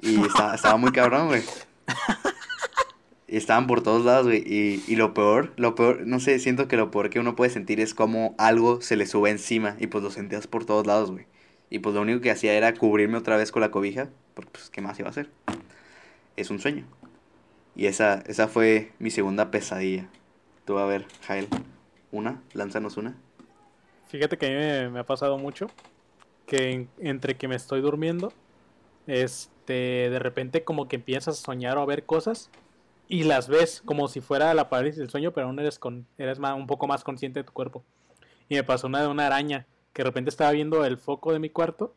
Y 0.01 0.21
estaba, 0.21 0.55
estaba 0.55 0.77
muy 0.77 0.91
cabrón, 0.91 1.27
güey. 1.27 1.41
Estaban 3.27 3.67
por 3.67 3.81
todos 3.81 4.05
lados, 4.05 4.27
güey. 4.27 4.43
Y, 4.45 4.83
y 4.87 4.95
lo 4.95 5.13
peor, 5.13 5.53
lo 5.57 5.75
peor, 5.75 6.05
no 6.05 6.19
sé, 6.19 6.37
siento 6.39 6.67
que 6.67 6.77
lo 6.77 6.91
peor 6.91 7.09
que 7.09 7.19
uno 7.19 7.35
puede 7.35 7.49
sentir 7.51 7.79
es 7.79 7.93
como 7.93 8.35
algo 8.37 8.81
se 8.81 8.95
le 8.95 9.07
sube 9.07 9.29
encima. 9.31 9.75
Y 9.79 9.87
pues 9.87 10.03
lo 10.03 10.11
sentías 10.11 10.45
por 10.47 10.65
todos 10.65 10.85
lados, 10.85 11.11
güey. 11.11 11.25
Y 11.69 11.79
pues 11.79 11.95
lo 11.95 12.01
único 12.01 12.21
que 12.21 12.31
hacía 12.31 12.53
era 12.53 12.73
cubrirme 12.73 13.17
otra 13.17 13.37
vez 13.37 13.51
con 13.51 13.61
la 13.61 13.71
cobija. 13.71 14.09
Porque 14.33 14.51
pues, 14.51 14.69
¿qué 14.69 14.81
más 14.81 14.99
iba 14.99 15.07
a 15.07 15.11
hacer? 15.11 15.29
Es 16.35 16.49
un 16.49 16.59
sueño. 16.59 16.85
Y 17.75 17.87
esa, 17.87 18.23
esa 18.27 18.47
fue 18.47 18.91
mi 18.99 19.09
segunda 19.09 19.51
pesadilla. 19.51 20.07
Tú, 20.65 20.77
a 20.77 20.85
ver, 20.85 21.05
Jael. 21.25 21.47
¿Una? 22.11 22.41
Lánzanos 22.53 22.97
una. 22.97 23.15
Fíjate 24.07 24.37
que 24.37 24.45
a 24.45 24.49
mí 24.85 24.91
me, 24.91 24.99
ha 24.99 25.05
pasado 25.05 25.37
mucho 25.37 25.67
que 26.45 26.71
en- 26.71 26.89
entre 26.99 27.35
que 27.35 27.47
me 27.47 27.55
estoy 27.55 27.81
durmiendo, 27.81 28.31
este, 29.07 30.09
de 30.09 30.19
repente 30.19 30.63
como 30.63 30.87
que 30.87 30.97
empiezas 30.97 31.39
a 31.39 31.43
soñar 31.43 31.77
o 31.77 31.81
a 31.81 31.85
ver 31.85 32.05
cosas 32.05 32.49
y 33.07 33.23
las 33.23 33.47
ves 33.47 33.81
como 33.83 34.07
si 34.07 34.21
fuera 34.21 34.53
la 34.53 34.69
parálisis 34.69 34.99
del 34.99 35.09
sueño, 35.09 35.31
pero 35.31 35.47
aún 35.47 35.59
eres 35.59 35.79
con, 35.79 36.05
eres 36.17 36.39
más, 36.39 36.55
un 36.55 36.67
poco 36.67 36.87
más 36.87 37.03
consciente 37.03 37.39
de 37.39 37.43
tu 37.43 37.53
cuerpo. 37.53 37.83
Y 38.49 38.55
me 38.55 38.63
pasó 38.63 38.87
una 38.87 39.01
de 39.01 39.07
una 39.07 39.25
araña 39.25 39.65
que 39.93 40.01
de 40.01 40.09
repente 40.09 40.29
estaba 40.29 40.51
viendo 40.51 40.83
el 40.83 40.97
foco 40.97 41.31
de 41.31 41.39
mi 41.39 41.49
cuarto 41.49 41.95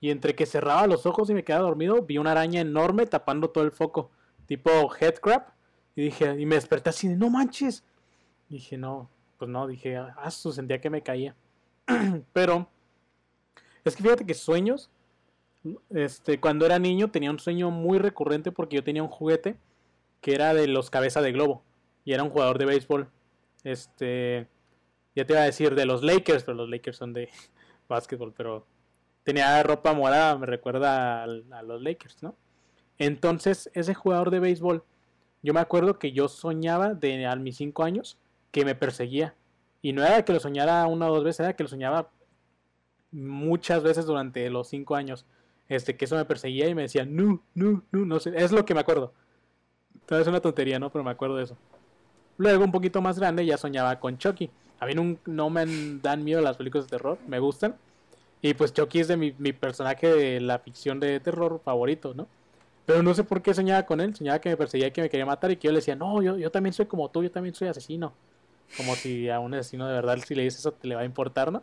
y 0.00 0.10
entre 0.10 0.34
que 0.34 0.46
cerraba 0.46 0.86
los 0.86 1.06
ojos 1.06 1.30
y 1.30 1.34
me 1.34 1.44
quedaba 1.44 1.64
dormido, 1.64 2.02
vi 2.02 2.18
una 2.18 2.32
araña 2.32 2.60
enorme 2.60 3.06
tapando 3.06 3.50
todo 3.50 3.64
el 3.64 3.70
foco, 3.70 4.10
tipo 4.46 4.70
headcrab, 4.98 5.52
y 5.94 6.02
dije, 6.02 6.40
y 6.40 6.46
me 6.46 6.54
desperté 6.54 6.90
así 6.90 7.08
de, 7.08 7.16
no 7.16 7.30
manches. 7.30 7.84
Dije, 8.48 8.78
no, 8.78 9.10
pues 9.38 9.50
no, 9.50 9.66
dije, 9.66 9.96
ah, 9.96 10.30
sentía 10.30 10.80
que 10.80 10.90
me 10.90 11.02
caía. 11.02 11.34
Pero 12.32 12.68
es 13.84 13.94
que 13.94 14.02
fíjate 14.02 14.26
que 14.26 14.34
sueños, 14.34 14.90
este, 15.90 16.40
cuando 16.40 16.64
era 16.64 16.78
niño 16.78 17.10
tenía 17.10 17.30
un 17.30 17.38
sueño 17.38 17.70
muy 17.70 17.98
recurrente 17.98 18.52
porque 18.52 18.76
yo 18.76 18.84
tenía 18.84 19.02
un 19.02 19.08
juguete 19.08 19.56
que 20.20 20.34
era 20.34 20.54
de 20.54 20.66
los 20.66 20.90
cabeza 20.90 21.20
de 21.20 21.32
globo 21.32 21.62
y 22.04 22.12
era 22.12 22.22
un 22.22 22.30
jugador 22.30 22.58
de 22.58 22.66
béisbol. 22.66 23.08
Este, 23.64 24.48
ya 25.14 25.24
te 25.24 25.32
iba 25.32 25.42
a 25.42 25.46
decir 25.46 25.74
de 25.74 25.86
los 25.86 26.02
Lakers, 26.02 26.44
pero 26.44 26.56
los 26.56 26.68
Lakers 26.68 26.96
son 26.96 27.12
de 27.12 27.28
básquetbol, 27.88 28.32
pero 28.36 28.66
tenía 29.22 29.62
ropa 29.62 29.92
morada, 29.92 30.38
me 30.38 30.46
recuerda 30.46 31.22
a, 31.24 31.26
los 31.26 31.82
Lakers, 31.82 32.22
¿no? 32.22 32.36
Entonces, 32.98 33.70
ese 33.74 33.94
jugador 33.94 34.30
de 34.30 34.40
béisbol, 34.40 34.84
yo 35.42 35.54
me 35.54 35.60
acuerdo 35.60 35.98
que 35.98 36.12
yo 36.12 36.28
soñaba 36.28 36.94
de 36.94 37.26
a 37.26 37.34
mis 37.36 37.56
5 37.56 37.82
años 37.82 38.18
que 38.50 38.64
me 38.64 38.74
perseguía. 38.74 39.34
Y 39.82 39.92
no 39.92 40.04
era 40.04 40.22
que 40.24 40.34
lo 40.34 40.40
soñara 40.40 40.86
una 40.86 41.08
o 41.08 41.14
dos 41.14 41.24
veces, 41.24 41.40
era 41.40 41.56
que 41.56 41.62
lo 41.62 41.68
soñaba 41.68 42.10
muchas 43.10 43.82
veces 43.82 44.04
durante 44.04 44.48
los 44.50 44.68
5 44.68 44.94
años. 44.94 45.24
Este, 45.68 45.96
que 45.96 46.04
eso 46.04 46.16
me 46.16 46.24
perseguía 46.24 46.68
y 46.68 46.74
me 46.74 46.82
decía, 46.82 47.06
no, 47.06 47.42
no, 47.54 47.84
no, 47.90 48.04
no 48.04 48.20
sé, 48.20 48.32
es 48.36 48.52
lo 48.52 48.64
que 48.64 48.74
me 48.74 48.80
acuerdo. 48.80 49.14
Entonces 49.94 50.22
es 50.22 50.28
una 50.28 50.40
tontería, 50.40 50.78
¿no? 50.78 50.90
Pero 50.90 51.04
me 51.04 51.12
acuerdo 51.12 51.36
de 51.36 51.44
eso. 51.44 51.56
Luego, 52.36 52.64
un 52.64 52.72
poquito 52.72 53.00
más 53.00 53.18
grande, 53.18 53.46
ya 53.46 53.56
soñaba 53.56 54.00
con 54.00 54.18
Chucky. 54.18 54.50
A 54.80 54.86
mí 54.86 54.94
nun- 54.94 55.18
no 55.26 55.50
me 55.50 55.64
dan 56.02 56.24
miedo 56.24 56.40
las 56.40 56.56
películas 56.56 56.86
de 56.86 56.90
terror, 56.96 57.18
me 57.28 57.38
gustan. 57.38 57.76
Y 58.42 58.54
pues 58.54 58.72
Chucky 58.72 59.00
es 59.00 59.08
de 59.08 59.16
mi, 59.16 59.34
mi 59.38 59.52
personaje 59.52 60.08
de 60.12 60.40
la 60.40 60.58
ficción 60.58 60.98
de 60.98 61.20
terror 61.20 61.60
favorito, 61.64 62.14
¿no? 62.14 62.26
Pero 62.86 63.02
no 63.02 63.12
sé 63.14 63.22
por 63.22 63.42
qué 63.42 63.52
soñaba 63.54 63.84
con 63.84 64.00
él. 64.00 64.16
Soñaba 64.16 64.40
que 64.40 64.48
me 64.48 64.56
perseguía 64.56 64.86
y 64.88 64.90
que 64.90 65.02
me 65.02 65.10
quería 65.10 65.26
matar 65.26 65.50
y 65.50 65.56
que 65.56 65.68
yo 65.68 65.72
le 65.72 65.78
decía, 65.80 65.94
no, 65.94 66.22
yo, 66.22 66.38
yo 66.38 66.50
también 66.50 66.72
soy 66.72 66.86
como 66.86 67.08
tú, 67.10 67.22
yo 67.22 67.30
también 67.30 67.54
soy 67.54 67.68
asesino. 67.68 68.12
Como 68.76 68.94
si 68.96 69.28
a 69.28 69.38
un 69.40 69.52
asesino 69.54 69.86
de 69.86 69.92
verdad, 69.94 70.18
si 70.26 70.34
le 70.34 70.42
dices 70.44 70.60
eso, 70.60 70.72
te 70.72 70.88
le 70.88 70.94
va 70.94 71.02
a 71.02 71.04
importar, 71.04 71.52
¿no? 71.52 71.62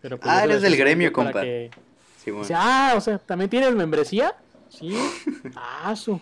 Pero 0.00 0.18
pues, 0.18 0.30
Ah, 0.32 0.44
eres 0.44 0.62
del 0.62 0.76
gremio, 0.76 1.12
compa. 1.12 1.42
que- 1.42 1.70
Sí, 2.16 2.30
bueno. 2.30 2.42
Dice, 2.42 2.54
ah, 2.56 2.94
o 2.96 3.00
sea, 3.00 3.18
¿también 3.18 3.48
tienes 3.48 3.74
membresía? 3.74 4.34
Sí. 4.68 4.92
Ah, 5.56 5.94
su. 5.96 6.20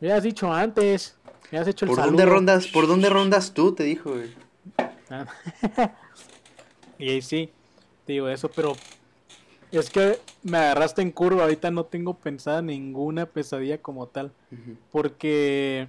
Me 0.00 0.10
has 0.12 0.22
dicho 0.22 0.50
antes. 0.52 1.16
Me 1.52 1.58
has 1.58 1.68
hecho 1.68 1.84
el 1.84 1.90
¿Por 1.90 1.96
saludo. 1.98 2.12
dónde 2.16 2.24
rondas, 2.26 2.66
por 2.68 2.86
dónde 2.88 3.08
rondas 3.10 3.52
tú? 3.54 3.72
Te 3.74 3.84
dijo, 3.84 4.12
güey. 4.14 4.30
Ah. 5.10 5.26
y 6.98 7.10
ahí 7.10 7.22
sí, 7.22 7.50
te 8.04 8.14
digo 8.14 8.28
eso, 8.28 8.50
pero 8.50 8.74
es 9.72 9.90
que 9.90 10.18
me 10.42 10.58
agarraste 10.58 11.02
en 11.02 11.10
curva. 11.10 11.42
Ahorita 11.42 11.70
no 11.70 11.84
tengo 11.84 12.14
pensada 12.14 12.62
ninguna 12.62 13.26
pesadilla 13.26 13.78
como 13.78 14.06
tal. 14.06 14.32
Porque, 14.90 15.88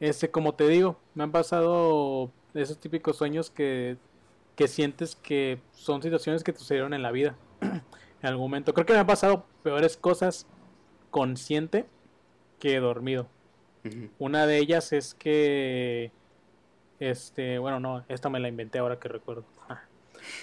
este, 0.00 0.30
como 0.30 0.54
te 0.54 0.68
digo, 0.68 0.96
me 1.14 1.24
han 1.24 1.32
pasado 1.32 2.30
esos 2.54 2.78
típicos 2.78 3.16
sueños 3.16 3.50
que, 3.50 3.96
que 4.56 4.68
sientes 4.68 5.16
que 5.16 5.60
son 5.72 6.02
situaciones 6.02 6.42
que 6.44 6.52
te 6.52 6.58
sucedieron 6.58 6.94
en 6.94 7.02
la 7.02 7.10
vida. 7.10 7.36
en 8.22 8.28
algún 8.28 8.44
momento. 8.44 8.72
Creo 8.72 8.86
que 8.86 8.92
me 8.92 9.00
han 9.00 9.06
pasado 9.06 9.44
peores 9.62 9.96
cosas 9.96 10.46
consciente 11.10 11.86
que 12.58 12.78
dormido. 12.78 13.26
Una 14.20 14.46
de 14.46 14.58
ellas 14.58 14.92
es 14.92 15.12
que, 15.12 16.12
este, 17.10 17.58
bueno, 17.58 17.80
no, 17.80 18.04
esta 18.08 18.28
me 18.28 18.38
la 18.38 18.48
inventé 18.48 18.78
ahora 18.78 18.98
que 18.98 19.08
recuerdo. 19.08 19.44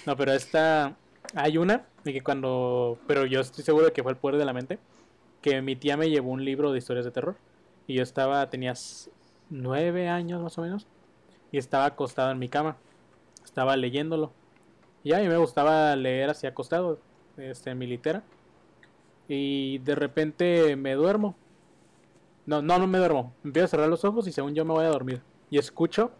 No, 0.04 0.14
pero 0.14 0.32
esta, 0.32 0.94
hay 1.34 1.56
una, 1.56 1.86
de 2.04 2.12
que 2.12 2.20
cuando, 2.20 2.98
pero 3.06 3.24
yo 3.24 3.40
estoy 3.40 3.64
seguro 3.64 3.86
de 3.86 3.92
que 3.92 4.02
fue 4.02 4.12
el 4.12 4.18
poder 4.18 4.36
de 4.38 4.44
la 4.44 4.52
mente, 4.52 4.78
que 5.40 5.62
mi 5.62 5.74
tía 5.74 5.96
me 5.96 6.10
llevó 6.10 6.30
un 6.30 6.44
libro 6.44 6.70
de 6.70 6.78
historias 6.78 7.06
de 7.06 7.12
terror 7.12 7.36
y 7.86 7.94
yo 7.94 8.02
estaba, 8.02 8.48
tenía 8.50 8.74
nueve 9.48 10.08
años 10.08 10.42
más 10.42 10.58
o 10.58 10.62
menos 10.62 10.86
y 11.50 11.56
estaba 11.56 11.86
acostado 11.86 12.30
en 12.30 12.38
mi 12.38 12.50
cama, 12.50 12.76
estaba 13.42 13.74
leyéndolo 13.76 14.30
y 15.02 15.14
a 15.14 15.18
mí 15.20 15.28
me 15.28 15.38
gustaba 15.38 15.96
leer 15.96 16.28
así 16.28 16.46
acostado, 16.46 16.98
este, 17.38 17.70
en 17.70 17.78
mi 17.78 17.86
litera 17.86 18.22
y 19.28 19.78
de 19.78 19.94
repente 19.94 20.76
me 20.76 20.92
duermo 20.92 21.36
no, 22.46 22.62
no, 22.62 22.78
no 22.78 22.86
me 22.88 22.98
duermo. 22.98 23.32
Empiezo 23.44 23.66
a 23.66 23.68
cerrar 23.68 23.88
los 23.88 24.04
ojos 24.04 24.26
y 24.26 24.32
según 24.32 24.54
yo 24.54 24.64
me 24.64 24.72
voy 24.72 24.84
a 24.84 24.88
dormir. 24.88 25.22
Y 25.50 25.58
escucho 25.58 26.10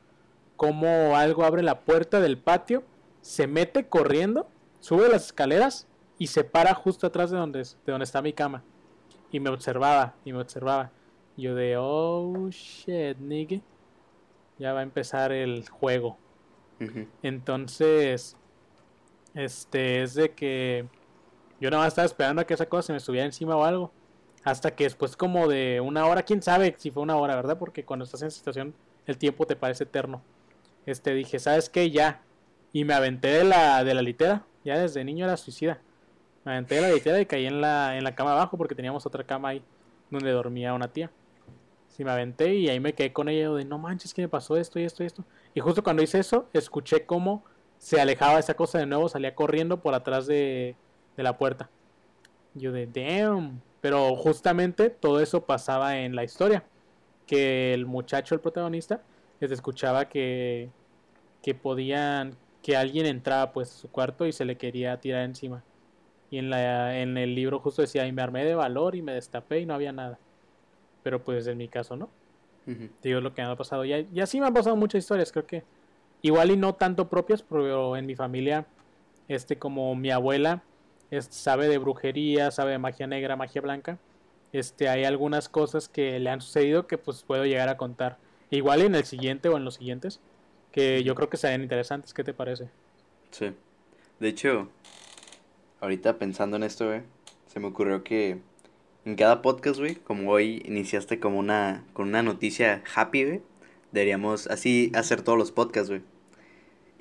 como 0.60 1.16
algo 1.16 1.44
abre 1.44 1.62
la 1.62 1.80
puerta 1.80 2.20
del 2.20 2.36
patio, 2.36 2.84
se 3.22 3.46
mete 3.46 3.88
corriendo, 3.88 4.46
sube 4.80 5.08
las 5.08 5.24
escaleras 5.24 5.88
y 6.18 6.26
se 6.26 6.44
para 6.44 6.74
justo 6.74 7.06
atrás 7.06 7.30
de 7.30 7.38
donde, 7.38 7.60
de 7.60 7.78
donde 7.86 8.04
está 8.04 8.20
mi 8.20 8.34
cama. 8.34 8.62
Y 9.32 9.40
me 9.40 9.48
observaba, 9.48 10.16
y 10.22 10.34
me 10.34 10.38
observaba. 10.38 10.90
Y 11.34 11.44
yo 11.44 11.54
de, 11.54 11.78
oh 11.78 12.50
shit, 12.50 13.16
nigga. 13.16 13.62
Ya 14.58 14.74
va 14.74 14.80
a 14.80 14.82
empezar 14.82 15.32
el 15.32 15.66
juego. 15.66 16.18
Entonces, 17.22 18.36
este 19.32 20.02
es 20.02 20.12
de 20.12 20.32
que 20.34 20.86
yo 21.58 21.70
nada 21.70 21.84
más 21.84 21.94
estaba 21.94 22.04
esperando 22.04 22.42
a 22.42 22.44
que 22.44 22.52
esa 22.52 22.66
cosa 22.66 22.88
se 22.88 22.92
me 22.92 23.00
subiera 23.00 23.24
encima 23.24 23.56
o 23.56 23.64
algo. 23.64 23.92
Hasta 24.44 24.74
que 24.74 24.84
después 24.84 25.16
como 25.16 25.48
de 25.48 25.80
una 25.80 26.04
hora, 26.04 26.22
quién 26.22 26.42
sabe 26.42 26.74
si 26.76 26.90
fue 26.90 27.02
una 27.02 27.16
hora, 27.16 27.34
¿verdad? 27.34 27.56
Porque 27.56 27.86
cuando 27.86 28.04
estás 28.04 28.20
en 28.20 28.28
esa 28.28 28.36
situación 28.36 28.74
el 29.06 29.16
tiempo 29.16 29.46
te 29.46 29.56
parece 29.56 29.84
eterno. 29.84 30.22
Este 30.86 31.14
dije, 31.14 31.38
¿sabes 31.38 31.68
qué? 31.68 31.90
Ya. 31.90 32.22
Y 32.72 32.84
me 32.84 32.94
aventé 32.94 33.28
de 33.28 33.44
la, 33.44 33.84
de 33.84 33.94
la 33.94 34.02
litera. 34.02 34.44
Ya 34.64 34.78
desde 34.78 35.04
niño 35.04 35.24
era 35.24 35.36
suicida. 35.36 35.80
Me 36.44 36.52
aventé 36.52 36.76
de 36.76 36.80
la 36.82 36.90
litera 36.90 37.20
y 37.20 37.26
caí 37.26 37.46
en 37.46 37.60
la, 37.60 37.96
en 37.96 38.04
la 38.04 38.14
cama 38.14 38.32
abajo 38.32 38.56
porque 38.56 38.74
teníamos 38.74 39.06
otra 39.06 39.24
cama 39.24 39.50
ahí 39.50 39.62
donde 40.10 40.30
dormía 40.30 40.74
una 40.74 40.88
tía. 40.88 41.10
Sí, 41.88 42.04
me 42.04 42.10
aventé 42.10 42.54
y 42.54 42.68
ahí 42.68 42.80
me 42.80 42.94
quedé 42.94 43.12
con 43.12 43.28
ella 43.28 43.50
de 43.50 43.64
no 43.64 43.78
manches, 43.78 44.14
¿qué 44.14 44.22
me 44.22 44.28
pasó 44.28 44.56
esto 44.56 44.78
y 44.78 44.84
esto 44.84 45.02
y 45.02 45.06
esto? 45.06 45.24
Y 45.54 45.60
justo 45.60 45.82
cuando 45.82 46.02
hice 46.02 46.18
eso, 46.20 46.48
escuché 46.52 47.04
cómo 47.04 47.44
se 47.78 48.00
alejaba 48.00 48.38
esa 48.38 48.54
cosa 48.54 48.78
de 48.78 48.86
nuevo, 48.86 49.08
salía 49.08 49.34
corriendo 49.34 49.80
por 49.80 49.94
atrás 49.94 50.26
de, 50.26 50.76
de 51.16 51.22
la 51.22 51.36
puerta. 51.36 51.68
Yo 52.54 52.72
de 52.72 52.86
damn. 52.86 53.60
Pero 53.80 54.14
justamente 54.14 54.90
todo 54.90 55.20
eso 55.20 55.46
pasaba 55.46 55.98
en 55.98 56.14
la 56.14 56.24
historia. 56.24 56.64
Que 57.26 57.72
el 57.72 57.86
muchacho, 57.86 58.34
el 58.34 58.40
protagonista, 58.40 59.02
les 59.40 59.50
escuchaba 59.50 60.08
que, 60.08 60.68
que 61.42 61.54
podían, 61.54 62.36
que 62.62 62.76
alguien 62.76 63.06
entraba 63.06 63.52
pues 63.52 63.70
a 63.70 63.78
su 63.78 63.90
cuarto 63.90 64.26
y 64.26 64.32
se 64.32 64.44
le 64.44 64.56
quería 64.56 65.00
tirar 65.00 65.24
encima. 65.24 65.62
Y 66.30 66.38
en, 66.38 66.50
la, 66.50 67.00
en 67.00 67.16
el 67.16 67.34
libro 67.34 67.58
justo 67.58 67.82
decía, 67.82 68.06
y 68.06 68.12
me 68.12 68.22
armé 68.22 68.44
de 68.44 68.54
valor 68.54 68.94
y 68.94 69.02
me 69.02 69.12
destapé 69.14 69.60
y 69.60 69.66
no 69.66 69.74
había 69.74 69.92
nada. 69.92 70.18
Pero 71.02 71.24
pues 71.24 71.46
en 71.46 71.58
mi 71.58 71.68
caso 71.68 71.96
no. 71.96 72.08
Te 73.00 73.08
digo 73.08 73.20
lo 73.20 73.34
que 73.34 73.42
me 73.42 73.48
ha 73.48 73.56
pasado. 73.56 73.84
Y, 73.84 74.06
y 74.12 74.20
así 74.20 74.38
me 74.40 74.46
han 74.46 74.54
pasado 74.54 74.76
muchas 74.76 75.00
historias, 75.00 75.32
creo 75.32 75.46
que. 75.46 75.64
Igual 76.22 76.50
y 76.50 76.56
no 76.56 76.74
tanto 76.74 77.08
propias, 77.08 77.42
pero 77.42 77.96
en 77.96 78.04
mi 78.04 78.14
familia, 78.14 78.66
este, 79.26 79.56
como 79.56 79.94
mi 79.94 80.10
abuela 80.10 80.62
es- 81.10 81.28
sabe 81.30 81.66
de 81.66 81.78
brujería, 81.78 82.50
sabe 82.50 82.72
de 82.72 82.78
magia 82.78 83.06
negra, 83.06 83.36
magia 83.36 83.62
blanca. 83.62 83.98
Este, 84.52 84.88
hay 84.90 85.04
algunas 85.04 85.48
cosas 85.48 85.88
que 85.88 86.20
le 86.20 86.28
han 86.28 86.42
sucedido 86.42 86.86
que 86.86 86.98
pues 86.98 87.22
puedo 87.22 87.46
llegar 87.46 87.70
a 87.70 87.78
contar. 87.78 88.18
Igual 88.50 88.82
en 88.82 88.94
el 88.94 89.04
siguiente 89.04 89.48
o 89.48 89.56
en 89.56 89.64
los 89.64 89.74
siguientes, 89.74 90.20
que 90.72 91.02
yo 91.04 91.14
creo 91.14 91.28
que 91.28 91.36
serían 91.36 91.62
interesantes. 91.62 92.14
¿Qué 92.14 92.24
te 92.24 92.34
parece? 92.34 92.68
Sí. 93.30 93.52
De 94.18 94.28
hecho, 94.28 94.68
ahorita 95.80 96.18
pensando 96.18 96.56
en 96.56 96.64
esto, 96.64 96.86
güey, 96.86 97.02
se 97.46 97.60
me 97.60 97.68
ocurrió 97.68 98.04
que 98.04 98.38
en 99.04 99.16
cada 99.16 99.40
podcast, 99.42 99.78
güey, 99.78 99.94
como 99.94 100.30
hoy 100.30 100.62
iniciaste 100.66 101.20
como 101.20 101.38
una, 101.38 101.84
con 101.92 102.08
una 102.08 102.22
noticia 102.22 102.82
happy, 102.94 103.24
güey, 103.24 103.42
Deberíamos 103.92 104.46
así 104.46 104.92
hacer 104.94 105.22
todos 105.22 105.36
los 105.36 105.50
podcasts, 105.50 105.88
güey. 105.88 106.02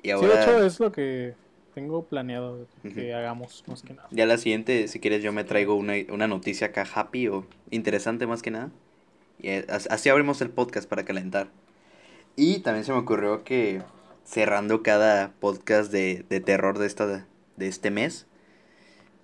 Y 0.02 0.08
Sí, 0.08 0.26
de 0.26 0.42
hecho 0.42 0.64
es 0.64 0.80
lo 0.80 0.90
que 0.90 1.34
tengo 1.74 2.04
planeado 2.04 2.66
que 2.82 3.14
hagamos 3.14 3.62
más 3.68 3.82
que 3.82 3.94
nada. 3.94 4.08
Ya 4.10 4.26
la 4.26 4.38
siguiente, 4.38 4.88
si 4.88 4.98
quieres, 4.98 5.22
yo 5.22 5.32
me 5.32 5.44
traigo 5.44 5.76
una, 5.76 5.94
una 6.10 6.26
noticia 6.26 6.68
acá 6.68 6.86
happy 6.92 7.28
o 7.28 7.46
interesante 7.70 8.26
más 8.26 8.42
que 8.42 8.50
nada. 8.50 8.70
Y 9.42 9.48
eh, 9.48 9.66
así 9.68 10.08
abrimos 10.08 10.40
el 10.40 10.50
podcast 10.50 10.88
para 10.88 11.04
calentar. 11.04 11.48
Y 12.36 12.60
también 12.60 12.84
se 12.84 12.92
me 12.92 12.98
ocurrió 12.98 13.44
que 13.44 13.82
cerrando 14.24 14.82
cada 14.82 15.32
podcast 15.40 15.90
de, 15.90 16.24
de 16.28 16.40
terror 16.40 16.78
de, 16.78 16.86
esta, 16.86 17.26
de 17.56 17.66
este 17.66 17.90
mes, 17.90 18.26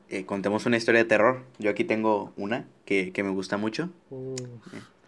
eh, 0.09 0.25
contemos 0.25 0.67
una 0.67 0.77
historia 0.77 1.03
de 1.03 1.09
terror. 1.09 1.45
Yo 1.59 1.71
aquí 1.71 1.85
tengo 1.85 2.33
una 2.37 2.67
que, 2.85 3.13
que 3.13 3.23
me 3.23 3.31
gusta 3.31 3.57
mucho. 3.57 3.91
Uh, 4.11 4.35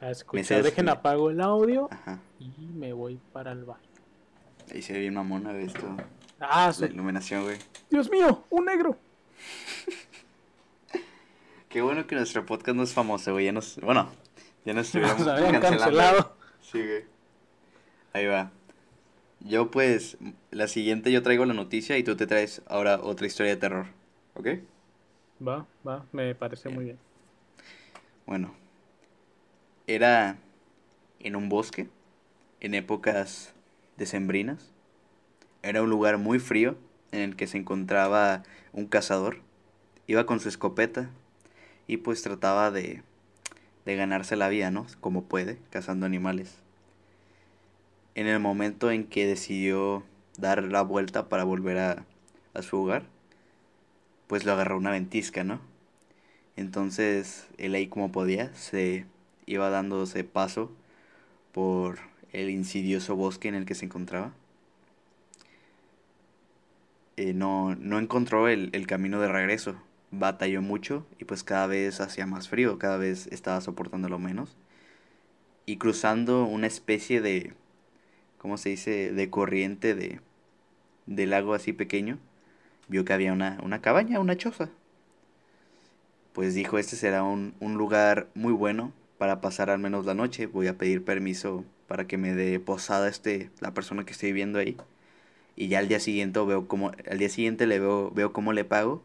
a 0.01 0.11
escuchar, 0.11 0.63
dejen 0.63 0.89
apago 0.89 1.31
el 1.31 1.41
audio 1.41 1.89
y 2.39 2.51
me 2.75 2.93
voy 2.93 3.19
para 3.33 3.53
el 3.53 3.65
baño. 3.65 3.81
Ahí 4.73 4.83
se 4.83 4.93
ve 4.93 5.01
bien 5.01 5.15
mamona, 5.15 5.53
¿ves? 5.53 5.75
Esto. 5.75 5.97
Ah, 6.41 6.73
La 6.79 6.87
iluminación, 6.87 7.45
güey. 7.45 7.57
Dios 7.91 8.11
mío, 8.11 8.45
un 8.51 8.67
negro. 8.67 8.97
Qué 11.69 11.83
bueno 11.83 12.07
que 12.07 12.15
nuestro 12.15 12.47
podcast 12.47 12.77
no 12.77 12.83
es 12.83 12.93
famoso, 12.93 13.33
güey. 13.33 13.47
Ya 13.47 13.53
nos, 13.53 13.79
bueno, 13.81 14.11
ya 14.69 14.75
nos 14.75 14.87
estuviéramos 14.95 15.61
cancelado. 15.63 16.37
Sí, 16.61 16.79
güey. 16.79 17.05
Ahí 18.13 18.27
va. 18.27 18.51
Yo 19.41 19.71
pues, 19.71 20.19
la 20.51 20.69
siguiente 20.69 21.11
yo 21.11 21.23
traigo 21.23 21.47
la 21.47 21.55
noticia 21.55 21.97
y 21.97 22.03
tú 22.03 22.17
te 22.17 22.27
traes 22.27 22.61
ahora 22.67 23.01
otra 23.03 23.27
historia 23.27 23.55
de 23.55 23.61
terror. 23.61 23.87
¿Ok? 24.35 24.49
Va, 25.47 25.67
va, 25.87 26.05
me 26.13 26.35
parece 26.35 26.69
muy 26.69 26.85
bien. 26.85 26.99
Bueno, 28.27 28.55
era 29.87 30.37
en 31.21 31.35
un 31.35 31.49
bosque, 31.49 31.89
en 32.61 32.75
épocas 32.75 33.55
decembrinas. 33.97 34.71
Era 35.63 35.81
un 35.81 35.89
lugar 35.89 36.19
muy 36.19 36.41
frío 36.41 36.77
en 37.11 37.21
el 37.21 37.37
que 37.37 37.47
se 37.47 37.57
encontraba 37.57 38.43
un 38.75 38.87
cazador. 38.87 39.39
Iba 40.07 40.27
con 40.27 40.41
su 40.41 40.51
escopeta 40.51 41.09
y 41.87 41.97
pues 41.99 42.23
trataba 42.23 42.71
de, 42.71 43.03
de 43.89 43.97
ganarse 43.97 44.37
la 44.37 44.51
vida, 44.51 44.71
¿no? 44.71 44.87
Como 45.01 45.25
puede, 45.25 45.57
cazando 45.71 46.05
animales. 46.05 46.59
En 48.15 48.27
el 48.27 48.39
momento 48.39 48.91
en 48.91 49.05
que 49.05 49.27
decidió 49.27 50.05
dar 50.37 50.63
la 50.63 50.83
vuelta 50.83 51.31
para 51.31 51.45
volver 51.45 51.79
a, 51.79 52.05
su 52.61 52.83
hogar, 52.83 53.05
pues 54.27 54.45
lo 54.45 54.53
agarró 54.53 54.77
una 54.77 54.91
ventisca, 54.91 55.43
¿no? 55.43 55.59
Entonces 56.57 57.49
él 57.57 57.75
ahí 57.75 57.87
como 57.87 58.13
podía 58.13 58.55
se 58.55 59.07
iba 59.47 59.71
dándose 59.71 60.23
paso 60.23 60.71
por 61.53 61.99
el 62.35 62.51
insidioso 62.51 63.17
bosque 63.17 63.49
en 63.49 63.55
el 63.55 63.65
que 63.65 63.75
se 63.75 63.87
encontraba. 63.87 64.35
Eh, 67.17 67.33
no, 67.33 67.75
no 67.77 67.99
encontró 67.99 68.49
el 68.49 68.87
camino 68.87 69.19
de 69.19 69.29
regreso, 69.29 69.77
batalló 70.11 70.63
mucho 70.63 71.07
y 71.19 71.25
pues 71.25 71.45
cada 71.45 71.67
vez 71.67 72.01
hacía 72.01 72.27
más 72.27 72.49
frío, 72.49 72.79
cada 72.79 72.97
vez 72.97 73.27
estaba 73.29 73.61
soportándolo 73.61 74.19
menos. 74.19 74.57
Y 75.67 75.77
cruzando 75.77 76.45
una 76.45 76.67
especie 76.67 77.21
de, 77.21 77.53
¿cómo 78.39 78.57
se 78.57 78.71
dice?, 78.71 79.13
de 79.13 79.31
corriente 79.31 79.95
de, 79.95 80.21
de 81.07 81.27
lago 81.27 81.55
así 81.55 81.73
pequeño, 81.73 82.19
vio 82.89 83.05
que 83.05 83.13
había 83.13 83.33
una, 83.33 83.59
una 83.63 83.81
cabaña, 83.83 84.21
una 84.21 84.37
choza. 84.37 84.71
Pues 86.33 86.55
dijo, 86.55 86.79
este 86.79 86.97
será 86.97 87.23
un, 87.23 87.55
un 87.61 87.75
lugar 87.75 88.29
muy 88.35 88.53
bueno 88.53 88.93
para 89.19 89.41
pasar 89.41 89.71
al 89.71 89.79
menos 89.79 90.07
la 90.07 90.15
noche. 90.15 90.47
Voy 90.47 90.69
a 90.69 90.79
pedir 90.79 91.05
permiso 91.05 91.65
para 91.87 92.07
que 92.07 92.17
me 92.17 92.35
dé 92.35 92.61
posada 92.61 93.09
este, 93.09 93.51
la 93.61 93.75
persona 93.75 94.05
que 94.05 94.13
estoy 94.13 94.33
viendo 94.33 94.59
ahí. 94.59 94.77
Y 95.57 95.69
ya 95.69 95.81
al 95.81 95.89
día 95.89 96.01
siguiente 96.01 96.41
veo 96.41 96.69
cómo, 96.69 96.93
al 97.11 97.19
día 97.19 97.29
siguiente 97.29 97.67
le 97.67 97.81
veo, 97.81 98.11
veo 98.13 98.33
cómo 98.33 98.53
le 98.53 98.65
pago 98.65 99.03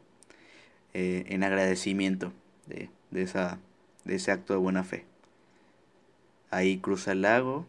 eh, 0.93 1.25
en 1.29 1.43
agradecimiento 1.43 2.31
de, 2.67 2.89
de, 3.11 3.21
esa, 3.21 3.59
de 4.05 4.15
ese 4.15 4.31
acto 4.31 4.53
de 4.53 4.59
buena 4.59 4.83
fe. 4.83 5.05
Ahí 6.51 6.77
cruza 6.77 7.13
el 7.13 7.21
lago, 7.21 7.65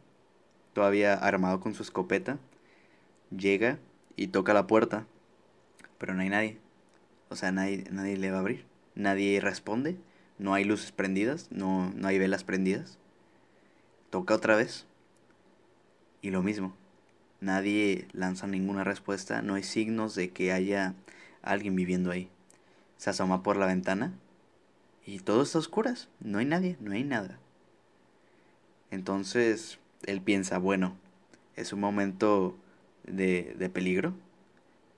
todavía 0.73 1.15
armado 1.15 1.61
con 1.61 1.75
su 1.75 1.83
escopeta, 1.83 2.39
llega 3.31 3.79
y 4.17 4.29
toca 4.29 4.53
la 4.55 4.67
puerta 4.67 5.07
pero 6.05 6.13
no 6.13 6.21
hay 6.21 6.29
nadie. 6.29 6.59
O 7.31 7.37
sea, 7.37 7.51
nadie, 7.51 7.85
nadie 7.91 8.19
le 8.19 8.31
va 8.31 8.37
a 8.37 8.41
abrir. 8.41 8.67
Nadie 8.95 9.41
responde. 9.41 9.97
No 10.39 10.53
hay 10.53 10.65
luces 10.65 10.93
prendidas. 10.93 11.49
No, 11.51 11.91
no 11.95 12.09
hay 12.09 12.19
velas 12.19 12.45
prendidas. 12.45 12.99
Toca 14.11 14.35
otra 14.35 14.55
vez. 14.55 14.87
Y 16.21 16.31
lo 16.31 16.43
mismo. 16.43 16.75
Nadie 17.41 18.07
lanza 18.13 18.47
ninguna 18.47 18.85
respuesta. 18.85 19.41
No 19.41 19.55
hay 19.55 19.63
signos 19.63 20.15
de 20.15 20.31
que 20.31 20.53
haya 20.53 20.95
alguien 21.41 21.75
viviendo 21.75 22.11
ahí. 22.11 22.29
Se 22.97 23.11
asoma 23.11 23.43
por 23.43 23.57
la 23.57 23.67
ventana. 23.67 24.13
Y 25.07 25.21
todo 25.21 25.43
está 25.43 25.59
a 25.59 25.61
oscuras. 25.61 26.09
No 26.21 26.39
hay 26.39 26.47
nadie. 26.47 26.77
No 26.81 26.93
hay 26.93 27.05
nada. 27.05 27.39
Entonces 28.91 29.79
él 30.07 30.21
piensa, 30.21 30.59
bueno, 30.59 30.97
es 31.57 31.73
un 31.73 31.81
momento 31.81 32.57
de, 33.05 33.55
de 33.59 33.69
peligro 33.69 34.15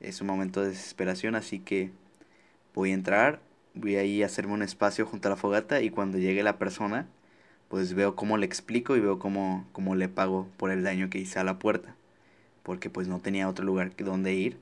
es 0.01 0.21
un 0.21 0.27
momento 0.27 0.63
de 0.63 0.69
desesperación, 0.69 1.35
así 1.35 1.59
que 1.59 1.91
voy 2.75 2.91
a 2.91 2.95
entrar, 2.95 3.41
voy 3.75 3.97
a 3.97 4.05
ir 4.05 4.23
a 4.23 4.27
hacerme 4.27 4.53
un 4.53 4.63
espacio 4.63 5.07
junto 5.07 5.29
a 5.29 5.31
la 5.31 5.37
fogata 5.37 5.81
y 5.83 5.91
cuando 5.91 6.19
llegue 6.19 6.43
la 6.43 6.59
persona, 6.59 7.07
pues 7.69 7.95
veo 7.95 8.15
cómo 8.17 8.37
le 8.39 8.47
explico 8.47 8.97
y 8.97 9.01
veo 9.01 9.19
cómo, 9.19 9.67
cómo 9.73 9.95
le 9.95 10.09
pago 10.09 10.49
por 10.57 10.71
el 10.71 10.83
daño 10.83 11.11
que 11.11 11.19
hice 11.19 11.39
a 11.39 11.45
la 11.45 11.59
puerta, 11.59 11.97
porque 12.63 12.91
pues 12.91 13.09
no 13.09 13.21
tenía 13.21 13.49
otro 13.49 13.65
lugar 13.65 13.97
donde 13.97 14.35
ir 14.35 14.59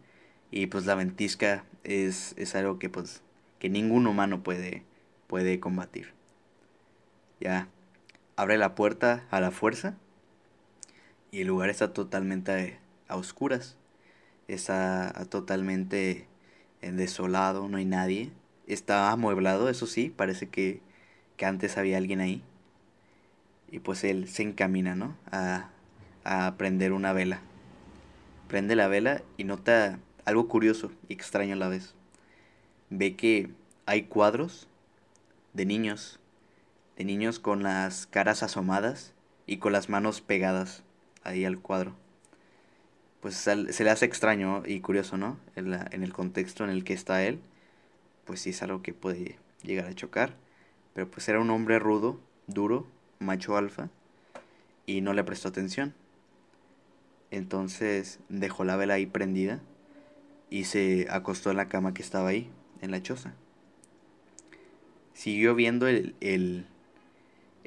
y 0.51 0.66
pues 0.66 0.87
la 0.87 0.95
ventisca 0.95 1.64
es, 1.85 2.35
es 2.37 2.55
algo 2.55 2.78
que 2.78 2.91
pues 2.91 3.22
que 3.59 3.70
ningún 3.70 4.07
humano 4.07 4.43
puede, 4.43 4.82
puede 5.26 5.61
combatir. 5.61 6.12
Ya, 7.41 7.68
abre 8.37 8.59
la 8.59 8.74
puerta 8.74 9.24
a 9.30 9.41
la 9.41 9.51
fuerza 9.51 9.97
y 11.30 11.43
el 11.43 11.47
lugar 11.49 11.70
está 11.70 11.93
totalmente 11.93 12.78
a 13.09 13.16
oscuras 13.16 13.77
está 14.48 15.12
totalmente 15.28 16.27
eh, 16.82 16.93
desolado, 16.93 17.69
no 17.69 17.78
hay 17.78 17.85
nadie. 17.85 18.31
Está 18.66 19.11
amueblado, 19.11 19.69
eso 19.69 19.86
sí, 19.86 20.12
parece 20.15 20.48
que, 20.48 20.81
que 21.36 21.47
antes 21.47 21.77
había 21.78 21.98
alguien 21.98 22.20
ahí. 22.20 22.43
Y 23.70 23.81
pues 23.81 24.05
él 24.05 24.28
se 24.28 24.43
encamina, 24.43 24.94
¿no? 24.94 25.16
A, 25.31 25.70
a 26.24 26.55
prender 26.56 26.93
una 26.93 27.12
vela. 27.12 27.40
Prende 28.48 28.77
la 28.77 28.89
vela 28.89 29.23
y 29.36 29.44
nota 29.44 29.98
algo 30.24 30.48
curioso 30.48 30.90
y 31.09 31.14
extraño 31.14 31.55
a 31.55 31.59
la 31.59 31.68
vez. 31.68 31.94
Ve 32.90 33.16
que 33.16 33.51
hay 33.86 34.05
cuadros 34.05 34.68
de 35.52 35.66
niños, 35.66 36.20
de 36.96 37.05
niños 37.05 37.38
con 37.38 37.62
las 37.62 38.06
caras 38.06 38.42
asomadas 38.42 39.12
y 39.46 39.59
con 39.59 39.72
las 39.72 39.88
manos 39.88 40.20
pegadas 40.20 40.82
ahí 41.22 41.44
al 41.44 41.59
cuadro 41.59 41.94
pues 43.24 43.36
se 43.36 43.84
le 43.84 43.90
hace 43.90 44.05
extraño 44.05 44.64
y 44.66 44.80
curioso, 44.80 45.16
¿no? 45.16 45.38
En, 45.56 45.70
la, 45.70 45.88
en 45.92 46.02
el 46.02 46.12
contexto 46.12 46.62
en 46.62 46.68
el 46.68 46.84
que 46.84 46.92
está 46.92 47.24
él, 47.24 47.40
pues 48.26 48.42
sí 48.42 48.51
es 48.51 48.62
algo 48.62 48.82
que 48.82 48.92
puede 48.92 49.38
llegar 49.62 49.86
a 49.86 49.94
chocar. 49.94 50.34
Pero 50.92 51.10
pues 51.10 51.26
era 51.30 51.40
un 51.40 51.48
hombre 51.48 51.78
rudo, 51.78 52.20
duro, 52.48 52.86
macho 53.20 53.56
alfa, 53.56 53.88
y 54.84 55.01
no 55.01 55.14
le 55.14 55.24
prestó 55.24 55.48
atención. 55.48 55.94
Entonces 57.30 58.18
dejó 58.28 58.62
la 58.64 58.76
vela 58.76 58.92
ahí 58.92 59.06
prendida 59.06 59.62
y 60.50 60.64
se 60.64 61.06
acostó 61.10 61.50
en 61.50 61.56
la 61.56 61.68
cama 61.68 61.94
que 61.94 62.02
estaba 62.02 62.28
ahí, 62.28 62.50
en 62.80 62.90
la 62.90 63.02
choza. 63.02 63.34
Siguió 65.12 65.54
viendo 65.54 65.86
el, 65.86 66.14
el, 66.20 66.66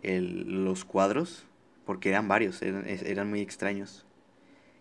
el 0.03 0.63
los 0.65 0.85
cuadros, 0.85 1.45
porque 1.85 2.09
eran 2.09 2.27
varios, 2.27 2.61
eran, 2.61 2.85
eran 2.87 3.29
muy 3.29 3.41
extraños 3.41 4.05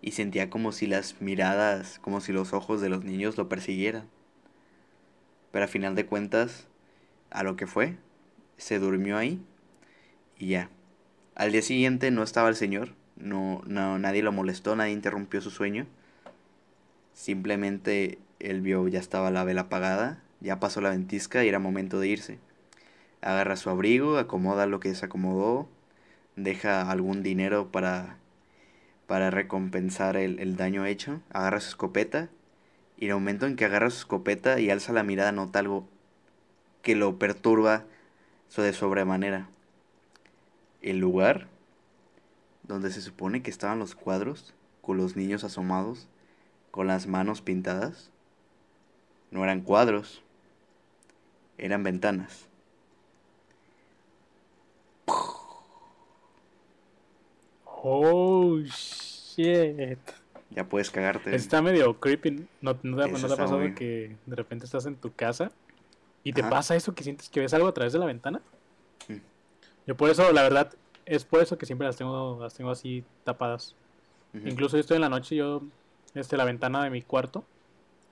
y 0.06 0.12
sentía 0.12 0.51
como 0.51 0.73
si 0.73 0.86
las 0.86 1.20
miradas, 1.20 1.98
como 1.98 2.20
si 2.20 2.32
los 2.32 2.52
ojos 2.52 2.81
de 2.81 2.89
los 2.89 3.05
niños 3.05 3.36
lo 3.36 3.48
persiguieran. 3.48 4.09
Pero 5.51 5.64
a 5.64 5.68
final 5.68 5.94
de 5.94 6.06
cuentas, 6.06 6.68
a 7.31 7.43
lo 7.43 7.56
que 7.56 7.66
fue, 7.66 7.97
se 8.56 8.78
durmió 8.78 9.16
ahí 9.16 9.40
y 10.39 10.48
ya. 10.48 10.70
Al 11.35 11.52
día 11.52 11.62
siguiente 11.62 12.10
no 12.10 12.23
estaba 12.23 12.48
el 12.48 12.56
señor, 12.56 12.94
no, 13.16 13.62
no 13.66 13.98
nadie 13.98 14.23
lo 14.23 14.32
molestó, 14.32 14.77
nadie 14.77 14.93
interrumpió 14.93 15.40
su 15.40 15.51
sueño. 15.51 15.86
Simplemente 17.17 18.19
él 18.41 18.61
vio 18.61 18.87
ya 18.89 19.01
estaba 19.01 19.31
la 19.31 19.43
vela 19.43 19.63
apagada, 19.63 20.23
ya 20.41 20.61
pasó 20.61 20.83
la 20.83 20.91
ventisca 20.91 21.43
y 21.43 21.49
era 21.49 21.59
momento 21.59 21.99
de 21.99 22.09
irse. 22.09 22.39
Agarra 23.23 23.57
su 23.57 23.71
abrigo, 23.71 24.19
acomoda 24.19 24.67
lo 24.67 24.81
que 24.81 24.95
se 24.95 25.07
acomodó, 25.07 25.67
deja 26.37 26.91
algún 26.91 27.23
dinero 27.23 27.73
para 27.73 28.19
para 29.07 29.31
recompensar 29.31 30.17
el, 30.17 30.57
daño 30.57 30.85
hecho, 30.85 31.23
agarra 31.31 31.61
su 31.61 31.71
escopeta 31.71 32.29
y 32.99 33.07
el 33.07 33.15
momento 33.15 33.47
en 33.47 33.57
que 33.57 33.65
agarra 33.65 33.89
su 33.89 34.01
escopeta 34.01 34.61
y 34.61 34.69
alza 34.69 34.93
la 34.93 35.05
mirada 35.05 35.33
nota 35.33 35.61
algo 35.61 35.89
que 36.83 36.97
lo 36.97 37.19
perturba 37.19 37.85
de 38.57 38.73
sobremanera. 38.75 39.49
El 40.83 40.99
lugar 40.99 41.47
donde 42.65 42.91
se 42.91 43.01
supone 43.01 43.43
que 43.43 43.51
estaban 43.51 43.79
los 43.79 43.95
cuadros, 43.95 44.55
con 44.83 44.99
los 44.99 45.17
niños 45.17 45.45
asomados, 45.45 46.09
con 46.77 46.86
las 46.89 47.07
manos 47.07 47.40
pintadas, 47.40 48.11
no 49.31 49.43
eran 49.43 49.62
cuadros, 49.62 50.23
eran 51.57 51.82
ventanas. 51.82 52.51
Oh, 57.65 58.59
shit. 58.59 59.98
Ya 60.51 60.65
puedes 60.69 60.90
cagarte. 60.90 61.35
Está 61.35 61.62
medio 61.62 61.98
creepy. 61.98 62.47
¿No, 62.61 62.77
no 62.82 62.97
te, 62.98 63.11
Eso 63.11 63.19
no 63.23 63.28
te 63.28 63.32
ha 63.32 63.36
pasado 63.39 63.59
muy- 63.61 63.74
que 63.74 64.15
de 64.27 64.36
repente 64.36 64.66
estás 64.66 64.85
en 64.85 64.97
tu 64.97 65.15
casa 65.15 65.51
y 66.24 66.35
te 66.35 66.43
Ajá. 66.43 66.51
pasa 66.51 66.77
eso 66.77 66.94
que 66.94 67.05
sientes 67.05 67.31
que 67.31 67.40
ves 67.40 67.55
algo 67.55 67.69
a 67.69 67.73
través 67.73 67.94
de 67.94 67.98
la 68.01 68.05
ventana? 68.07 68.43
Mm. 69.09 69.15
Yo 69.86 69.97
por 69.97 70.11
eso, 70.11 70.31
la 70.31 70.43
verdad, 70.43 70.74
es 71.07 71.24
por 71.24 71.40
eso 71.40 71.57
que 71.57 71.65
siempre 71.65 71.86
las 71.86 71.97
tengo, 71.97 72.39
las 72.39 72.53
tengo 72.53 72.70
así 72.70 73.03
tapadas. 73.24 73.74
Incluso 74.44 74.77
estoy 74.77 74.97
en 74.97 75.01
la 75.01 75.09
noche, 75.09 75.36
yo, 75.36 75.62
este, 76.17 76.37
la 76.37 76.45
ventana 76.45 76.85
de 76.85 76.91
mi 76.91 77.03
cuarto, 77.03 77.45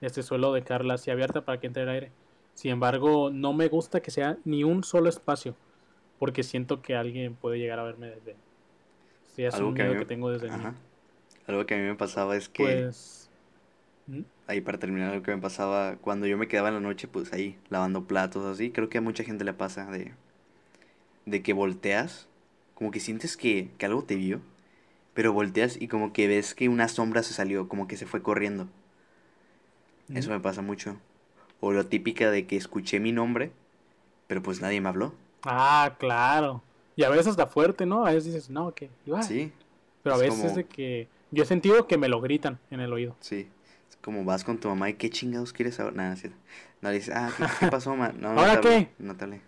este 0.01 0.23
suelo 0.23 0.53
dejarla 0.53 0.95
así 0.95 1.11
abierta 1.11 1.45
para 1.45 1.61
que 1.61 1.67
entre 1.69 1.85
el 1.85 1.89
aire. 1.91 2.13
Sin 2.55 2.71
embargo, 2.73 3.31
no 3.31 3.53
me 3.53 3.69
gusta 3.69 4.01
que 4.03 4.11
sea 4.13 4.39
ni 4.45 4.65
un 4.65 4.85
solo 4.85 5.09
espacio, 5.09 5.57
porque 6.19 6.43
siento 6.43 6.83
que 6.83 6.97
alguien 6.97 7.35
puede 7.37 7.59
llegar 7.59 7.79
a 7.81 7.85
verme 7.85 8.09
desde. 8.09 8.37
Sí, 9.35 9.45
es 9.45 9.55
Algo 9.55 9.69
un 9.69 9.75
que 9.75 9.83
miedo 9.83 9.95
me- 9.95 9.99
que 10.01 10.07
tengo 10.07 10.31
desde 10.31 10.51
niño. 10.51 10.75
Algo 11.47 11.67
que 11.67 11.75
a 11.75 11.79
mí 11.79 11.85
me 11.85 11.95
pasaba 11.95 12.37
es 12.37 12.49
que, 12.49 12.63
Pues. 12.65 13.31
¿Mm? 14.07 14.23
ahí 14.47 14.61
para 14.61 14.79
terminar, 14.79 15.11
algo 15.13 15.23
que 15.23 15.35
me 15.35 15.41
pasaba 15.43 15.97
cuando 15.97 16.27
yo 16.27 16.39
me 16.39 16.49
quedaba 16.49 16.69
en 16.69 16.75
la 16.75 16.81
noche, 16.81 17.09
pues 17.09 17.33
ahí, 17.33 17.59
lavando 17.69 18.07
platos, 18.07 18.45
así. 18.47 18.71
Creo 18.71 18.89
que 18.89 18.99
a 18.99 19.01
mucha 19.03 19.25
gente 19.25 19.45
le 19.45 19.53
pasa 19.55 19.87
de, 19.91 20.13
de 21.27 21.43
que 21.43 21.53
volteas, 21.53 22.29
como 22.75 22.91
que 22.91 23.01
sientes 23.01 23.37
que, 23.37 23.71
que 23.79 23.87
algo 23.87 24.05
te 24.05 24.17
vio, 24.17 24.41
pero 25.15 25.33
volteas 25.33 25.81
y 25.81 25.89
como 25.89 26.13
que 26.13 26.27
ves 26.29 26.55
que 26.55 26.69
una 26.69 26.89
sombra 26.89 27.23
se 27.23 27.33
salió, 27.35 27.69
como 27.69 27.87
que 27.89 27.97
se 27.97 28.07
fue 28.07 28.23
corriendo. 28.23 28.69
Eso 30.13 30.31
me 30.31 30.41
pasa 30.41 30.61
mucho. 30.61 30.97
O 31.61 31.73
lo 31.73 31.87
típica 31.87 32.31
de 32.31 32.47
que 32.47 32.57
escuché 32.57 33.01
mi 33.01 33.13
nombre, 33.13 33.53
pero 34.27 34.43
pues 34.43 34.61
nadie 34.61 34.81
me 34.81 34.89
habló. 34.91 35.15
Ah, 35.45 35.95
claro. 35.99 36.63
Y 36.97 37.05
a 37.05 37.09
veces 37.09 37.29
hasta 37.29 37.47
fuerte, 37.47 37.87
¿no? 37.87 38.05
A 38.07 38.11
veces 38.11 38.27
dices, 38.27 38.51
no, 38.51 38.75
que 38.75 38.91
igual. 39.07 39.23
Sí, 39.25 39.51
Pero 40.03 40.17
a 40.17 40.19
es 40.19 40.25
veces 40.25 40.43
como- 40.45 40.57
de 40.57 40.65
que. 40.65 41.09
Yo 41.31 41.43
he 41.43 41.47
sentido 41.47 41.87
que 41.89 41.97
me 41.99 42.09
lo 42.09 42.21
gritan 42.21 42.59
en 42.71 42.81
el 42.81 42.93
oído. 42.93 43.17
sí. 43.21 43.49
Es 43.89 43.97
como 43.97 44.25
vas 44.25 44.45
con 44.45 44.59
tu 44.59 44.69
mamá 44.69 44.89
y 44.91 44.95
qué 44.95 45.09
chingados 45.11 45.53
quieres 45.53 45.81
ahora. 45.81 45.97
Nada, 45.97 46.17
sí. 46.17 46.29
No 46.83 46.91
le 46.91 46.97
dices, 46.97 47.15
ah, 47.17 47.31
¿qué, 47.37 47.45
qué 47.61 47.67
pasó, 47.69 47.97
ma? 47.97 48.09
No, 48.11 48.33
no 48.35 48.41
¿Ahora 48.41 48.61
te 48.61 48.69
hablé, 48.69 48.87
qué? 48.87 48.93
No 48.99 49.17
te 49.17 49.25
hablé. 49.25 49.41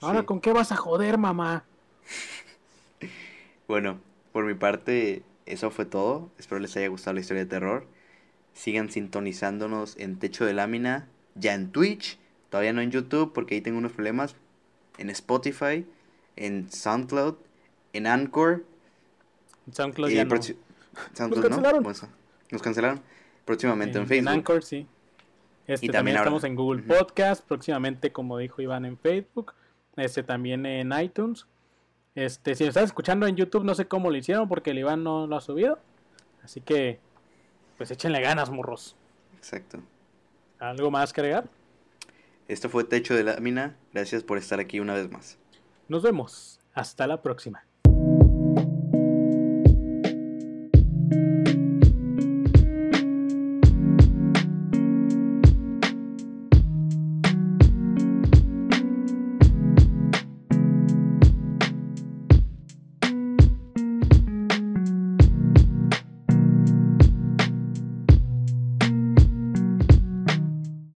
Ahora, 0.00 0.20
Sí. 0.20 0.26
¿con 0.26 0.40
qué 0.40 0.52
vas 0.52 0.72
a 0.72 0.76
joder, 0.76 1.18
mamá? 1.18 1.64
Bueno, 3.68 3.98
por 4.34 4.44
mi 4.44 4.54
parte, 4.54 5.22
eso 5.46 5.70
fue 5.70 5.84
todo. 5.84 6.28
Espero 6.38 6.60
les 6.60 6.76
haya 6.76 6.88
gustado 6.88 7.14
la 7.14 7.20
historia 7.20 7.44
de 7.44 7.48
terror. 7.48 7.86
Sigan 8.52 8.90
sintonizándonos 8.90 9.96
en 9.96 10.18
Techo 10.18 10.44
de 10.44 10.52
Lámina, 10.52 11.06
ya 11.36 11.54
en 11.54 11.70
Twitch, 11.70 12.18
todavía 12.50 12.72
no 12.72 12.80
en 12.80 12.90
YouTube 12.90 13.32
porque 13.32 13.54
ahí 13.54 13.60
tengo 13.60 13.78
unos 13.78 13.92
problemas. 13.92 14.34
En 14.98 15.08
Spotify, 15.10 15.86
en 16.34 16.68
SoundCloud, 16.68 17.36
en 17.92 18.08
Anchor. 18.08 18.64
SoundCloud 19.70 20.10
y 20.10 20.14
ya 20.16 20.24
no. 20.24 20.42
SoundCloud, 20.42 21.36
¿no? 21.36 21.48
cancelaron. 21.50 21.82
Bueno, 21.84 21.96
eso. 21.96 22.08
Nos 22.50 22.60
cancelaron. 22.60 23.00
Próximamente 23.44 23.98
en, 23.98 24.08
Facebook. 24.08 24.32
Anchor, 24.32 24.64
sí. 24.64 24.88
Este, 25.68 25.86
Y 25.86 25.90
también 25.90 26.16
estamos 26.16 26.42
en 26.42 26.56
Google. 26.56 26.82
Podcast, 26.82 27.46
próximamente, 27.46 28.10
como 28.10 28.36
dijo 28.38 28.60
Iván, 28.60 28.84
en 28.84 28.98
Facebook, 28.98 29.54
este 29.94 30.24
también 30.24 30.66
en 30.66 30.92
iTunes. 31.00 31.46
Este, 32.14 32.54
si 32.54 32.64
lo 32.64 32.68
estás 32.68 32.84
escuchando 32.84 33.26
en 33.26 33.36
YouTube, 33.36 33.64
no 33.64 33.74
sé 33.74 33.86
cómo 33.86 34.10
lo 34.10 34.16
hicieron 34.16 34.48
porque 34.48 34.70
el 34.70 34.78
Iván 34.78 35.02
no 35.02 35.26
lo 35.26 35.36
ha 35.36 35.40
subido. 35.40 35.78
Así 36.42 36.60
que, 36.60 37.00
pues 37.76 37.90
échenle 37.90 38.20
ganas, 38.20 38.50
morros. 38.50 38.96
Exacto. 39.36 39.80
¿Algo 40.58 40.90
más 40.90 41.12
que 41.12 41.20
agregar? 41.20 41.48
Esto 42.46 42.68
fue 42.68 42.84
Techo 42.84 43.14
de 43.14 43.24
Lámina. 43.24 43.76
Gracias 43.92 44.22
por 44.22 44.38
estar 44.38 44.60
aquí 44.60 44.80
una 44.80 44.94
vez 44.94 45.10
más. 45.10 45.38
Nos 45.88 46.02
vemos. 46.02 46.60
Hasta 46.74 47.06
la 47.06 47.22
próxima. 47.22 47.64